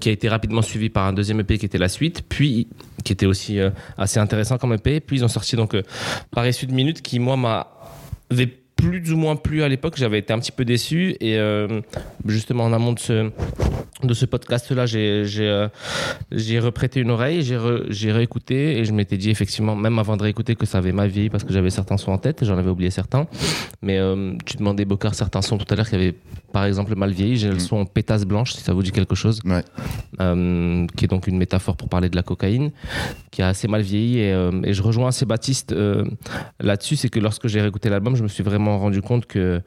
qui 0.00 0.08
a 0.08 0.12
été 0.12 0.28
rapidement 0.28 0.62
suivi 0.62 0.88
par 0.90 1.04
un 1.06 1.12
deuxième 1.12 1.40
EP 1.40 1.56
qui 1.58 1.66
était 1.66 1.78
la 1.78 1.88
suite, 1.88 2.22
puis 2.28 2.66
qui 3.04 3.12
était 3.12 3.26
aussi 3.26 3.58
euh, 3.60 3.70
assez 3.96 4.18
intéressant 4.18 4.58
comme 4.58 4.72
EP. 4.72 5.00
Puis 5.00 5.18
ils 5.18 5.24
ont 5.24 5.28
sorti 5.28 5.54
donc 5.56 5.76
Paris 6.32 6.52
Sud 6.52 6.72
Minute 6.72 7.00
qui 7.00 7.18
moi 7.20 7.36
m'a 7.36 7.68
plus 8.80 9.12
ou 9.12 9.16
moins 9.16 9.36
plu 9.36 9.62
à 9.62 9.68
l'époque. 9.68 9.94
J'avais 9.96 10.18
été 10.18 10.32
un 10.32 10.38
petit 10.38 10.52
peu 10.52 10.64
déçu. 10.64 11.16
Et 11.20 11.38
euh, 11.38 11.80
justement, 12.26 12.64
en 12.64 12.72
amont 12.72 12.92
de 12.92 12.98
ce, 12.98 13.30
de 14.02 14.14
ce 14.14 14.24
podcast-là, 14.26 14.86
j'ai 14.86 15.24
j'ai, 15.26 15.46
euh, 15.48 15.68
j'ai 16.32 16.58
reprêté 16.58 17.00
une 17.00 17.10
oreille, 17.10 17.42
j'ai 17.42 18.12
réécouté 18.12 18.78
et 18.78 18.84
je 18.84 18.92
m'étais 18.92 19.16
dit 19.16 19.30
effectivement, 19.30 19.76
même 19.76 19.98
avant 19.98 20.16
de 20.16 20.22
réécouter, 20.22 20.54
que 20.56 20.66
ça 20.66 20.78
avait 20.78 20.92
mal 20.92 21.08
vieilli 21.08 21.30
parce 21.30 21.44
que 21.44 21.52
j'avais 21.52 21.70
certains 21.70 21.96
sons 21.96 22.12
en 22.12 22.18
tête 22.18 22.44
j'en 22.44 22.56
avais 22.58 22.70
oublié 22.70 22.90
certains. 22.90 23.26
Mais 23.82 23.98
euh, 23.98 24.34
tu 24.46 24.56
demandais, 24.56 24.84
Bocard, 24.84 25.14
certains 25.14 25.42
sons 25.42 25.58
tout 25.58 25.66
à 25.72 25.76
l'heure 25.76 25.88
qui 25.88 25.94
avaient 25.94 26.14
par 26.52 26.64
exemple 26.64 26.94
mal 26.96 27.10
vieilli. 27.10 27.36
J'ai 27.36 27.48
le 27.48 27.54
Mhm. 27.54 27.60
son 27.60 27.86
Pétasse 27.86 28.24
Blanche, 28.24 28.52
si 28.52 28.60
ça 28.62 28.72
vous 28.72 28.82
dit 28.82 28.92
quelque 28.92 29.14
chose, 29.14 29.40
Ouais. 29.44 29.62
euh, 30.20 30.86
qui 30.96 31.04
est 31.04 31.08
donc 31.08 31.26
une 31.26 31.36
métaphore 31.38 31.76
pour 31.76 31.88
parler 31.88 32.08
de 32.08 32.16
la 32.16 32.22
cocaïne, 32.22 32.70
qui 33.30 33.42
a 33.42 33.48
assez 33.48 33.68
mal 33.68 33.82
vieilli. 33.82 34.18
Et, 34.18 34.30
et 34.64 34.72
je 34.72 34.82
rejoins 34.82 35.08
assez 35.08 35.26
Baptiste 35.26 35.74
là-dessus, 36.60 36.96
c'est 36.96 37.08
que 37.08 37.20
lorsque 37.20 37.46
j'ai 37.48 37.60
réécouté 37.60 37.88
l'album, 37.88 38.16
je 38.16 38.22
me 38.22 38.28
suis 38.28 38.42
vraiment 38.42 38.69
rendu 38.78 39.02
compte 39.02 39.26
que 39.26 39.60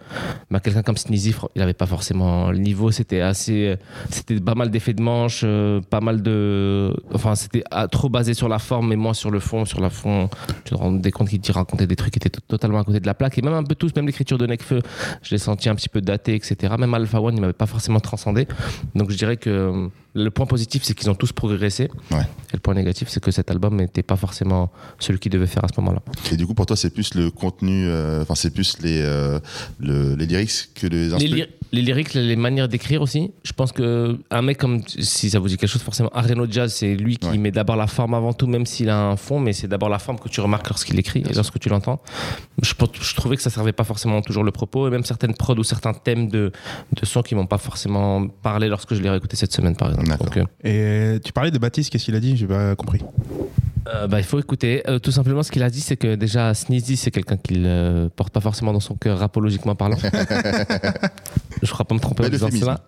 bah, 0.52 0.60
quelqu'un 0.60 0.82
comme 0.84 0.98
Sneezy, 0.98 1.34
il 1.56 1.60
n'avait 1.60 1.74
pas 1.74 1.86
forcément 1.86 2.52
le 2.52 2.58
niveau. 2.58 2.92
C'était 2.92 3.22
assez, 3.22 3.76
c'était 4.10 4.40
pas 4.40 4.56
mal 4.56 4.70
d'effets 4.70 4.94
de 4.94 5.02
manche, 5.02 5.42
euh, 5.44 5.82
pas 5.82 6.02
mal 6.02 6.22
de, 6.22 6.94
enfin 7.14 7.36
c'était 7.36 7.64
ah, 7.72 7.88
trop 7.88 8.10
basé 8.10 8.34
sur 8.34 8.48
la 8.50 8.60
forme 8.60 8.92
et 8.92 8.96
moins 8.96 9.14
sur 9.14 9.32
le 9.32 9.40
fond. 9.40 9.66
Sur 9.66 9.82
la 9.82 9.90
fond, 9.90 10.30
tu 10.66 10.72
te 10.72 10.76
rendais 10.76 11.12
compte 11.12 11.30
qu'il 11.30 11.42
racontait 11.52 11.88
des 11.88 11.96
trucs 11.96 12.14
qui 12.14 12.20
étaient 12.20 12.30
to- 12.30 12.42
totalement 12.48 12.80
à 12.80 12.84
côté 12.84 13.00
de 13.00 13.06
la 13.06 13.14
plaque 13.14 13.38
et 13.38 13.42
même 13.42 13.54
un 13.54 13.64
peu 13.64 13.76
tous, 13.76 13.92
même 13.96 14.06
l'écriture 14.06 14.38
de 14.38 14.46
Necfeu, 14.48 14.82
je 15.22 15.32
l'ai 15.32 15.38
senti 15.38 15.70
un 15.70 15.76
petit 15.76 15.90
peu 15.90 16.02
daté, 16.02 16.36
etc. 16.36 16.74
Même 16.78 16.94
Alpha 16.94 17.20
One, 17.22 17.36
il 17.36 17.42
m'avait 17.42 17.54
pas 17.54 17.66
forcément 17.66 18.00
transcendé. 18.00 18.48
Donc 18.96 19.12
je 19.12 19.18
dirais 19.18 19.38
que 19.38 19.90
le 20.16 20.30
point 20.30 20.46
positif, 20.46 20.84
c'est 20.84 20.94
qu'ils 20.94 21.10
ont 21.10 21.16
tous 21.16 21.32
progressé. 21.32 21.90
Ouais. 22.12 22.20
Et 22.22 22.54
le 22.54 22.60
point 22.60 22.74
négatif, 22.76 23.08
c'est 23.10 23.20
que 23.24 23.32
cet 23.32 23.50
album 23.50 23.76
n'était 23.78 24.04
pas 24.04 24.16
forcément 24.16 24.72
celui 25.00 25.20
qu'il 25.20 25.32
devait 25.32 25.48
faire 25.48 25.64
à 25.66 25.68
ce 25.74 25.80
moment-là. 25.82 26.02
Et 26.32 26.38
du 26.38 26.46
coup, 26.46 26.54
pour 26.54 26.66
toi, 26.68 26.76
c'est 26.76 26.92
plus 26.92 27.16
le 27.16 27.32
contenu, 27.32 27.88
euh, 27.88 28.22
enfin, 28.22 28.36
c'est 28.36 28.52
plus 28.54 28.78
les, 28.82 29.02
euh, 29.02 29.40
le- 29.80 30.16
les 30.16 30.26
lyrics 30.28 30.70
que 30.76 30.86
les 30.88 31.08
Les, 31.08 31.14
instruments. 31.14 31.36
ly- 31.36 31.48
les 31.72 31.82
lyrics, 31.82 32.14
les 32.14 32.36
manières 32.36 32.68
d'écrire 32.68 33.02
aussi. 33.02 33.32
Je 33.44 33.52
pense 33.54 33.72
que 33.72 34.20
un 34.30 34.42
mec 34.44 34.60
comme, 34.60 34.82
si 34.88 35.32
ça 35.32 35.40
vous 35.40 35.48
dit 35.48 35.58
quelque 35.58 35.70
chose, 35.72 35.82
forcément, 35.82 36.10
Areno 36.14 36.46
Jazz, 36.50 36.72
c'est 36.74 36.94
lui 36.96 37.18
qui 37.18 37.28
Ouais. 37.30 37.38
met 37.40 37.50
d'abord 37.52 37.76
la 37.76 37.88
forme 37.88 38.14
avant 38.14 38.34
tout, 38.34 38.46
même 38.46 38.68
s'il 38.68 38.90
a 38.90 39.00
un 39.08 39.16
fond, 39.18 39.40
mais 39.40 39.54
c'est 39.54 39.68
d'abord 39.68 39.90
la 39.90 39.98
forme 39.98 40.20
que 40.20 40.30
tu 40.30 40.40
remarques 40.42 40.70
lorsqu'il 40.70 41.00
écrit 41.00 41.24
et 41.28 41.34
lorsque 41.34 41.58
tu 41.60 41.70
l'entends. 41.70 42.00
Je, 42.62 42.74
je 43.02 43.16
trouvais 43.16 43.36
que 43.36 43.42
ça 43.42 43.50
servait 43.50 43.72
pas 43.72 43.84
forcément 43.84 44.22
toujours 44.22 44.44
le 44.44 44.52
propos, 44.52 44.88
et 44.88 44.92
même 44.92 45.04
certaines 45.06 45.34
prods 45.34 45.56
ou 45.56 45.64
certains 45.64 45.94
thèmes 45.94 46.28
de, 46.28 46.52
de 46.96 47.06
sons 47.08 47.24
qui 47.24 47.34
m'ont 47.34 47.48
pas 47.48 47.58
forcément 47.58 48.28
parlé 48.28 48.68
lorsque 48.68 48.94
je 48.94 49.02
l'ai 49.02 49.10
réécouté 49.10 49.36
cette 49.36 49.52
semaine, 49.54 49.76
par 49.76 49.90
exemple. 49.90 50.03
D'accord. 50.08 50.28
Donc, 50.28 50.38
euh, 50.66 51.16
Et 51.16 51.20
tu 51.20 51.34
parlais 51.34 51.52
de 51.52 51.58
Baptiste, 51.58 51.90
qu'est-ce 51.92 52.06
qu'il 52.06 52.16
a 52.16 52.20
dit 52.20 52.38
J'ai 52.38 52.48
pas 52.48 52.76
compris. 52.76 53.02
Euh, 53.88 54.08
bah, 54.08 54.20
il 54.20 54.24
faut 54.24 54.40
écouter. 54.40 54.84
Euh, 54.88 55.00
tout 55.00 55.12
simplement, 55.12 55.44
ce 55.44 55.52
qu'il 55.52 55.64
a 55.64 55.70
dit, 55.70 55.82
c'est 55.82 55.98
que 55.98 56.16
déjà, 56.16 56.54
Sneezy, 56.54 56.96
c'est 56.98 57.12
quelqu'un 57.12 57.38
qu'il 57.38 57.64
ne 57.64 58.10
porte 58.16 58.34
pas 58.34 58.40
forcément 58.40 58.74
dans 58.74 58.80
son 58.80 58.96
cœur 58.96 59.20
rapologiquement 59.20 59.76
parlant. 59.76 59.98
je 61.64 61.70
ne 61.70 61.74
crois 61.74 61.86
pas 61.86 61.96
me 61.96 62.00
tromper 62.00 62.24
en 62.24 62.30
Bel 62.30 62.32
disant 62.34 62.50
cela. 62.52 62.80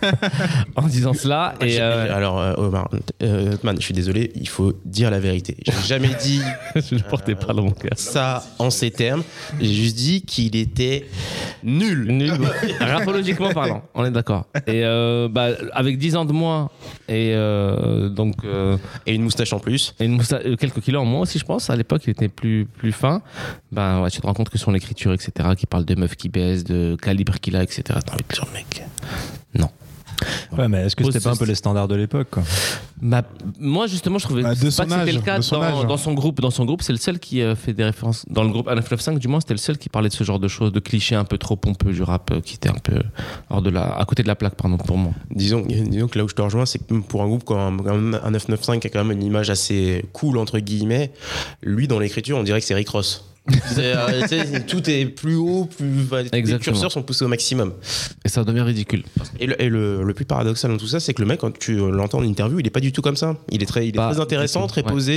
en 0.76 0.86
disant 0.86 1.12
cela. 1.14 1.54
Et, 1.60 1.80
euh, 1.80 2.14
Alors, 2.14 2.38
euh, 2.40 2.54
Omar, 2.56 2.88
euh, 3.22 3.52
Hotman, 3.54 3.76
je 3.78 3.84
suis 3.84 3.94
désolé, 3.94 4.32
il 4.34 4.48
faut 4.48 4.72
dire 4.84 5.10
la 5.10 5.20
vérité. 5.20 5.56
J'ai 5.64 5.72
jamais 5.86 6.10
dit 6.20 6.40
je 6.74 6.94
ne 6.94 7.00
portais 7.00 7.34
pas 7.34 7.52
dans 7.52 7.62
mon 7.62 7.70
cœur. 7.70 7.92
ça 7.96 8.44
en 8.58 8.70
ces 8.70 8.90
termes. 8.90 9.22
J'ai 9.60 9.72
juste 9.74 9.96
dit 9.96 10.22
qu'il 10.22 10.56
était 10.56 11.06
nul. 11.62 12.06
Nul. 12.10 12.32
Rapologiquement 12.80 13.52
parlant, 13.52 13.82
on 13.94 14.04
est 14.04 14.10
d'accord. 14.10 14.46
Et 14.66 14.84
euh, 14.84 15.28
bah, 15.30 15.48
avec 15.72 15.98
10 15.98 16.16
ans 16.16 16.24
de 16.24 16.32
moins 16.32 16.70
et 17.08 17.32
euh, 17.34 18.08
donc 18.08 18.36
euh, 18.44 18.76
Et 19.06 19.14
une 19.14 19.22
moustache 19.22 19.52
en 19.52 19.58
plus. 19.58 19.94
et 20.00 20.04
une 20.04 20.16
moustache- 20.16 20.42
euh, 20.44 20.56
quelques 20.56 20.80
kilos 20.80 21.02
en 21.02 21.04
moins 21.04 21.20
aussi, 21.20 21.38
je 21.38 21.44
pense. 21.44 21.70
À 21.70 21.76
l'époque, 21.76 22.02
il 22.06 22.10
était 22.10 22.28
plus, 22.28 22.66
plus 22.66 22.92
fin. 22.92 23.22
Ben, 23.72 24.00
ouais, 24.02 24.10
tu 24.10 24.20
te 24.20 24.26
rends 24.26 24.34
compte 24.34 24.48
que 24.50 24.58
son 24.58 24.74
écriture, 24.74 25.12
etc., 25.12 25.50
qui 25.56 25.66
parle 25.66 25.84
de 25.84 25.94
meufs 25.94 26.16
qui 26.16 26.28
baissent, 26.28 26.64
de 26.64 26.96
calibre 27.00 27.38
qu'il 27.40 27.56
a, 27.56 27.62
etc. 27.62 27.82
Mec. 28.52 28.82
Ouais, 30.56 30.68
mais 30.68 30.86
est-ce 30.86 30.96
que 30.96 31.04
c'était 31.04 31.20
pas 31.20 31.32
un 31.32 31.36
peu 31.36 31.44
les 31.44 31.54
standards 31.54 31.88
de 31.88 31.94
l'époque 31.94 32.36
Bah, 33.00 33.22
moi, 33.58 33.86
justement, 33.86 34.18
je 34.18 34.24
trouvais 34.24 34.42
Bah, 34.42 34.54
de 34.54 34.64
pas 34.64 34.70
son 34.70 34.84
que 34.84 34.90
c'était 34.90 35.12
le 35.12 35.20
cas 35.20 35.42
son 35.42 35.60
dans, 35.60 35.84
dans 35.84 35.96
son 35.96 36.14
groupe. 36.14 36.40
Dans 36.40 36.50
son 36.50 36.64
groupe, 36.64 36.82
c'est 36.82 36.92
le 36.92 36.98
seul 36.98 37.18
qui 37.18 37.42
euh, 37.42 37.54
fait 37.54 37.72
des 37.72 37.84
références. 37.84 38.24
Dans 38.28 38.42
le 38.42 38.50
groupe 38.50 38.66
995, 38.66 39.18
du 39.18 39.28
moins, 39.28 39.40
c'était 39.40 39.54
le 39.54 39.58
seul 39.58 39.78
qui 39.78 39.88
parlait 39.88 40.08
de 40.08 40.14
ce 40.14 40.24
genre 40.24 40.38
de 40.38 40.48
choses, 40.48 40.72
de 40.72 40.80
clichés 40.80 41.14
un 41.14 41.24
peu 41.24 41.38
trop 41.38 41.56
pompeux 41.56 41.92
du 41.92 42.02
rap, 42.02 42.30
euh, 42.30 42.40
qui 42.40 42.54
était 42.54 42.68
un 42.70 42.78
peu 42.82 43.02
hors 43.50 43.62
de 43.62 43.70
la, 43.70 43.82
à 43.96 44.04
côté 44.04 44.22
de 44.22 44.28
la 44.28 44.34
plaque, 44.34 44.54
pardon, 44.54 44.78
pour 44.78 44.96
moi. 44.96 45.12
Disons, 45.30 45.62
disons 45.66 46.08
que 46.08 46.18
là 46.18 46.24
où 46.24 46.28
je 46.28 46.34
te 46.34 46.42
rejoins, 46.42 46.66
c'est 46.66 46.78
que 46.78 46.94
pour 46.94 47.22
un 47.22 47.26
groupe 47.26 47.44
comme 47.44 47.82
comme 47.82 48.18
un 48.22 48.30
995 48.30 48.80
qui 48.80 48.86
a 48.86 48.90
quand 48.90 49.04
même 49.04 49.16
une 49.16 49.24
image 49.24 49.50
assez 49.50 50.04
cool, 50.12 50.38
entre 50.38 50.58
guillemets, 50.58 51.12
lui, 51.62 51.88
dans 51.88 51.98
l'écriture, 51.98 52.38
on 52.38 52.42
dirait 52.42 52.60
que 52.60 52.66
c'est 52.66 52.74
Rick 52.74 52.88
Ross. 52.88 53.24
Euh, 53.78 54.58
tout 54.66 54.88
est 54.90 55.06
plus 55.06 55.36
haut, 55.36 55.66
plus, 55.76 56.06
les 56.32 56.58
curseurs 56.58 56.90
sont 56.90 57.02
poussés 57.02 57.24
au 57.24 57.28
maximum. 57.28 57.72
Et 58.24 58.28
ça 58.28 58.44
devient 58.44 58.62
ridicule. 58.62 59.04
Et, 59.38 59.46
le, 59.46 59.60
et 59.62 59.68
le- 59.68 60.02
le 60.02 60.14
plus 60.14 60.24
paradoxal 60.24 60.70
dans 60.70 60.76
tout 60.78 60.86
ça, 60.86 61.00
c'est 61.00 61.14
que 61.14 61.22
le 61.22 61.28
mec, 61.28 61.40
quand 61.40 61.56
tu 61.58 61.76
l'entends 61.76 62.18
en 62.18 62.22
interview, 62.24 62.58
il 62.60 62.66
est 62.66 62.70
pas 62.70 62.80
du 62.80 62.92
tout 62.92 63.02
comme 63.02 63.16
ça. 63.16 63.36
Il 63.50 63.62
est 63.62 63.66
très, 63.66 63.86
il 63.86 63.90
est 63.90 63.92
Pas 63.98 64.10
très 64.12 64.20
intéressant, 64.20 64.66
très 64.66 64.82
ouais. 64.82 64.90
posé. 64.90 65.14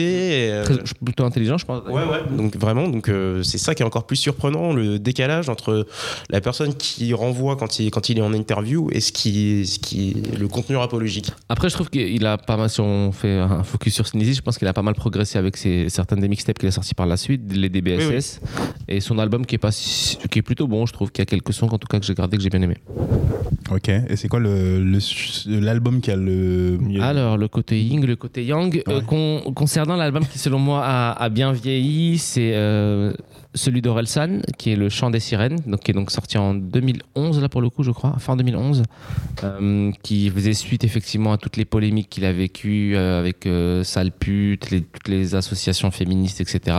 et, 0.47 0.51
euh, 0.51 0.63
Très- 0.63 0.77
plutôt 1.03 1.25
intelligent, 1.25 1.57
je 1.57 1.65
pense. 1.65 1.83
Ouais, 1.87 1.93
ouais. 2.03 2.35
Donc 2.37 2.55
vraiment, 2.57 2.87
donc 2.87 3.09
euh, 3.09 3.41
c'est 3.43 3.57
ça 3.57 3.73
qui 3.75 3.83
est 3.83 3.85
encore 3.85 4.05
plus 4.05 4.15
surprenant, 4.17 4.73
le 4.73 4.99
décalage 4.99 5.49
entre 5.49 5.87
la 6.29 6.41
personne 6.41 6.73
qui 6.75 7.13
renvoie 7.13 7.55
quand 7.55 7.79
il, 7.79 7.89
quand 7.91 8.09
il 8.09 8.17
est 8.17 8.21
en 8.21 8.33
interview 8.33 8.89
et 8.91 8.99
ce 8.99 9.11
qui, 9.11 9.65
ce 9.65 9.79
qui 9.79 10.15
le 10.37 10.47
contenu 10.47 10.75
rapologique. 10.75 11.31
Après, 11.49 11.69
je 11.69 11.73
trouve 11.75 11.89
qu'il 11.89 12.25
a 12.25 12.37
pas 12.37 12.57
mal, 12.57 12.69
si 12.69 12.79
on 12.81 13.11
fait 13.11 13.37
un 13.37 13.63
focus 13.63 13.93
sur 13.95 14.07
Sneezy, 14.07 14.33
je 14.35 14.41
pense 14.41 14.57
qu'il 14.57 14.67
a 14.67 14.73
pas 14.73 14.81
mal 14.81 14.93
progressé 14.95 15.37
avec 15.37 15.57
ses, 15.57 15.89
certaines 15.89 16.19
des 16.19 16.27
mixtapes 16.27 16.59
qu'il 16.59 16.67
a 16.67 16.71
sortis 16.71 16.93
par 16.95 17.05
la 17.07 17.17
suite, 17.17 17.41
les 17.51 17.69
DBSS, 17.69 18.18
et 18.87 18.99
son 18.99 19.19
album 19.19 19.45
qui 19.45 19.55
est, 19.55 19.59
pas, 19.59 19.71
qui 19.71 20.39
est 20.39 20.41
plutôt 20.41 20.67
bon, 20.67 20.85
je 20.85 20.93
trouve, 20.93 21.11
qu'il 21.11 21.21
y 21.21 21.23
a 21.23 21.25
quelques 21.25 21.53
sons, 21.53 21.67
en 21.67 21.77
tout 21.77 21.87
cas, 21.87 21.99
que 21.99 22.05
j'ai 22.05 22.13
gardé, 22.15 22.37
que 22.37 22.43
j'ai 22.43 22.49
bien 22.49 22.61
aimé. 22.61 22.77
Ok. 23.71 23.89
Et 23.89 24.15
c'est 24.15 24.27
quoi 24.27 24.39
le- 24.39 24.83
le- 24.83 25.59
l'album 25.59 26.01
qui 26.01 26.11
a 26.11 26.15
le 26.15 26.77
mieux? 26.79 27.01
Alors, 27.01 27.37
le 27.37 27.47
côté 27.47 27.79
yin, 27.81 28.03
le 28.05 28.15
côté 28.15 28.43
yang. 28.45 28.81
Euh, 28.87 29.01
con- 29.01 29.41
concernant 29.53 29.95
l'album 29.95 30.25
qui, 30.25 30.39
selon 30.39 30.59
moi, 30.59 30.81
a, 30.83 31.11
a 31.11 31.29
bien 31.29 31.51
vieilli, 31.51 32.17
c'est 32.17 32.53
euh, 32.55 33.13
celui 33.55 33.81
d'Orelsan, 33.81 34.41
qui 34.57 34.71
est 34.71 34.75
Le 34.75 34.89
Chant 34.89 35.09
des 35.09 35.19
Sirènes, 35.19 35.59
donc, 35.65 35.81
qui 35.81 35.91
est 35.91 35.93
donc 35.93 36.11
sorti 36.11 36.37
en 36.37 36.53
2011, 36.53 37.41
là 37.41 37.49
pour 37.49 37.61
le 37.61 37.69
coup, 37.69 37.83
je 37.83 37.91
crois, 37.91 38.15
fin 38.19 38.35
2011, 38.35 38.83
euh, 39.43 39.91
qui 40.03 40.29
faisait 40.29 40.53
suite 40.53 40.83
effectivement 40.83 41.33
à 41.33 41.37
toutes 41.37 41.57
les 41.57 41.65
polémiques 41.65 42.09
qu'il 42.09 42.25
a 42.25 42.31
vécues 42.31 42.95
euh, 42.95 43.19
avec 43.19 43.45
euh, 43.45 43.83
Sale 43.83 44.11
toutes 44.11 45.07
les 45.07 45.35
associations 45.35 45.89
féministes, 45.91 46.41
etc. 46.41 46.77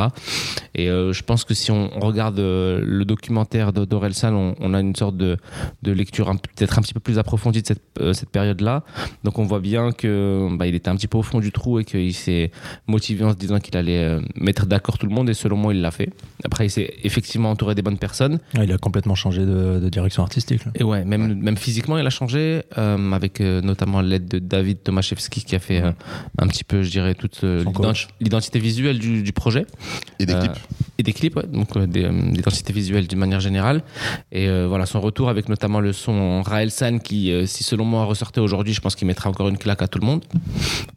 Et 0.75 0.89
euh, 0.89 1.13
je 1.13 1.23
pense 1.23 1.45
que 1.45 1.55
si 1.55 1.71
on, 1.71 1.89
regarde 2.01 2.39
le 2.39 3.05
documentaire 3.05 3.73
d'Orelsan, 3.73 4.55
on, 4.59 4.75
a 4.75 4.81
une 4.81 4.95
sorte 4.95 5.17
de, 5.17 5.37
lecture 5.85 6.27
peut-être 6.27 6.79
un 6.79 6.83
petit 6.83 6.95
peu 6.95 7.01
plus 7.01 7.19
approfondie 7.19 7.63
de 7.63 7.67
cette, 8.13 8.31
période-là. 8.31 8.85
Donc 9.25 9.39
on 9.39 9.45
voit 9.45 9.61
bien 9.61 9.93
que 9.93 10.49
bah, 10.53 10.67
il 10.67 10.75
était 10.75 10.89
un 10.89 10.97
petit 10.97 11.09
peu 11.09 11.19
au 11.19 11.23
fond 11.23 11.41
du 11.41 11.51
trou 11.51 11.81
et 11.81 11.85
qu'il 11.85 12.15
s'est 12.15 12.53
motivé 12.87 13.25
en 13.25 13.33
se 13.33 13.37
disant 13.37 13.59
qu'il 13.59 13.77
allait 13.77 14.19
mettre 14.37 14.67
d'accord 14.67 14.99
tout 14.99 15.07
le 15.07 15.13
monde 15.13 15.29
et 15.29 15.35
selon 15.35 15.57
moi 15.57 15.75
il 15.75 15.81
l'a 15.81 15.91
fait. 15.91 16.11
Après 16.45 16.60
il 16.65 16.71
s'est 16.71 16.93
effectivement 17.05 17.51
entouré 17.51 17.75
des 17.75 17.83
bonnes 17.83 17.99
personnes 17.99 18.39
Ah, 18.57 18.65
Il 18.65 18.73
a 18.73 18.79
complètement 18.79 19.15
changé 19.15 19.41
de, 19.41 19.79
de 19.81 19.89
direction 19.89 20.23
artistique. 20.23 20.65
là. 20.65 20.73
et 20.75 20.83
ouais 20.85 21.05
même, 21.05 21.35
même 21.41 21.57
physiquement 21.57 21.99
il 21.99 22.07
a 22.07 22.11
changé 22.11 22.63
euh, 22.79 23.13
avec 23.13 23.41
euh, 23.41 23.61
notamment 23.61 24.01
l'aide 24.01 24.29
de 24.29 24.39
David 24.39 24.83
Tomaszewski 24.83 25.45
qui 25.45 25.55
a 25.57 25.59
fait 25.59 25.83
euh, 25.83 25.93
un 26.39 26.47
petit 26.47 26.65
peu 26.65 26.83
je 26.83 26.91
dirais 26.91 27.15
toute 27.15 27.43
euh, 27.45 27.65
l'identité 28.21 28.59
visuelle 28.59 28.99
du, 28.99 29.23
du 29.23 29.33
projet 29.33 29.67
Et 30.19 30.27
des 30.27 30.35
Euh, 30.35 30.41
clips. 30.41 30.59
et 30.99 31.03
des 31.03 31.13
clips, 31.13 31.37
ouais, 31.37 31.47
donc 31.47 31.77
euh, 31.77 31.87
des, 31.87 32.05
euh, 32.05 32.11
l'identité 32.13 32.73
visuelle 32.73 33.07
d'une 33.07 33.19
manière 33.19 33.41
générale. 33.41 33.83
Et 34.33 34.49
euh, 34.49 34.67
voilà, 34.69 34.85
son 34.87 35.01
retour 35.01 35.29
avec 35.31 35.49
notamment 35.49 35.81
le 35.81 35.93
son 35.93 36.43
Raël 36.43 36.71
San 36.71 37.01
qui, 37.01 37.33
euh, 37.33 37.47
si 37.47 37.65
selon 37.65 37.85
moi 37.85 38.05
ressortait 38.05 38.41
aujourd'hui, 38.41 38.75
je 38.75 38.81
pense 38.81 38.95
qu'il 38.97 39.07
mettra 39.07 39.29
encore 39.31 39.49
une 39.49 39.57
claque 39.59 39.83
à 39.83 39.89
tout 39.89 39.99
le 39.99 40.07
monde. 40.07 40.25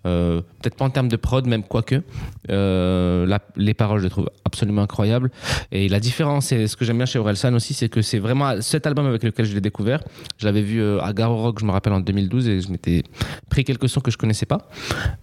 Euh, 0.06 0.42
Peut-être 0.62 0.76
pas 0.78 0.86
en 0.86 0.90
termes 0.90 1.10
de 1.10 1.16
prod, 1.18 1.46
même 1.46 1.64
quoique. 1.64 2.02
Euh, 2.50 3.26
la- 3.26 3.40
les 3.56 3.74
paroles, 3.74 4.00
je 4.00 4.06
les 4.06 4.10
trouve 4.10 4.30
absolument 4.46 4.82
incroyables. 4.82 5.32
Et 5.72 5.90
la 5.90 6.00
différence, 6.00 6.52
et 6.52 6.68
ce 6.68 6.76
que 6.76 6.86
j'aime 6.86 6.98
bien 6.98 7.06
chez 7.06 7.20
Orelsan 7.20 7.54
aussi, 7.54 7.74
c'est 7.74 7.90
que 7.90 8.02
c'est 8.02 8.20
vraiment 8.20 8.62
cet 8.62 8.88
album 8.88 9.06
avec 9.06 9.24
lequel 9.24 9.46
je 9.46 9.54
l'ai 9.54 9.62
découvert. 9.62 10.04
Je 10.38 10.46
l'avais 10.46 10.62
vu 10.62 10.82
euh, 10.82 11.02
à 11.02 11.14
Garo 11.14 11.36
Rock, 11.38 11.60
je 11.60 11.66
me 11.66 11.72
rappelle, 11.72 11.94
en 11.94 12.00
2012, 12.00 12.48
et 12.48 12.62
je 12.62 12.70
m'étais 12.70 13.04
pris 13.50 13.64
quelques 13.64 13.90
sons 13.90 14.02
que 14.02 14.12
je 14.12 14.18
connaissais 14.18 14.46
pas. 14.46 14.70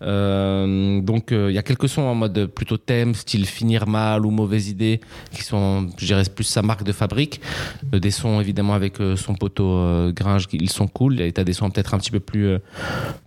Euh, 0.03 1.01
donc 1.01 1.33
euh, 1.33 1.51
il 1.51 1.55
y 1.55 1.59
a 1.59 1.63
quelques 1.63 1.89
sons 1.89 2.03
en 2.03 2.15
mode 2.15 2.47
plutôt 2.47 2.77
thème, 2.77 3.15
style 3.15 3.47
finir 3.47 3.87
mal 3.87 4.27
ou 4.27 4.31
mauvaise 4.31 4.69
idée, 4.69 5.01
qui 5.33 5.43
sont, 5.43 5.89
je 5.99 6.07
dirais, 6.07 6.25
plus 6.35 6.45
sa 6.45 6.63
marque 6.63 6.85
de 6.85 6.93
fabrique. 6.93 7.41
Des 7.85 8.11
sons 8.11 8.41
évidemment 8.41 8.75
avec 8.75 8.99
son 9.17 9.35
poteau 9.35 10.13
Gringe, 10.13 10.47
ils 10.53 10.71
sont 10.71 10.87
cool. 10.87 11.21
Et 11.21 11.33
t'as 11.33 11.45
des 11.45 11.53
sons 11.53 11.71
peut-être 11.71 11.95
un 11.95 11.99
petit 11.99 12.11
peu 12.11 12.21
plus 12.21 12.57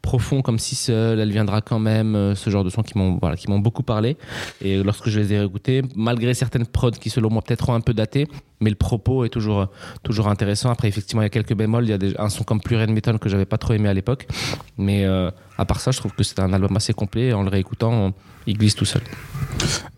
profonds 0.01 0.41
comme 0.41 0.59
Si 0.59 0.75
seul, 0.75 1.19
elle 1.19 1.31
viendra 1.31 1.61
quand 1.61 1.79
même, 1.79 2.33
ce 2.35 2.49
genre 2.49 2.63
de 2.63 2.69
sons 2.69 2.83
qui 2.83 2.97
m'ont 2.97 3.17
voilà, 3.21 3.35
beaucoup 3.59 3.83
parlé. 3.83 4.17
Et 4.61 4.81
lorsque 4.83 5.09
je 5.09 5.19
les 5.19 5.33
ai 5.33 5.39
réécoutés, 5.39 5.81
malgré 5.95 6.33
certaines 6.33 6.65
prods 6.65 6.91
qui 6.99 7.09
selon 7.09 7.29
moi 7.29 7.41
peut-être 7.41 7.69
ont 7.69 7.73
un 7.73 7.81
peu 7.81 7.93
daté, 7.93 8.27
mais 8.59 8.69
le 8.69 8.75
propos 8.75 9.25
est 9.25 9.29
toujours, 9.29 9.67
toujours 10.03 10.27
intéressant. 10.27 10.69
Après, 10.69 10.87
effectivement, 10.87 11.21
il 11.21 11.25
y 11.25 11.27
a 11.27 11.29
quelques 11.29 11.55
bémols. 11.55 11.89
Il 11.89 11.89
y 11.89 12.15
a 12.15 12.21
un 12.21 12.29
son 12.29 12.43
comme 12.43 12.61
Red 12.69 12.89
Metal 12.89 13.19
que 13.19 13.29
j'avais 13.29 13.45
pas 13.45 13.57
trop 13.57 13.73
aimé 13.73 13.89
à 13.89 13.93
l'époque. 13.93 14.27
Mais 14.77 15.05
euh, 15.05 15.29
à 15.57 15.65
part 15.65 15.79
ça, 15.79 15.91
je 15.91 15.97
trouve 15.97 16.13
que 16.13 16.23
c'est 16.23 16.39
un 16.39 16.51
album 16.53 16.75
assez 16.75 16.93
complet. 16.93 17.27
Et 17.27 17.33
en 17.33 17.43
le 17.43 17.49
réécoutant, 17.49 18.13
il 18.47 18.57
glisse 18.57 18.75
tout 18.75 18.85
seul. 18.85 19.01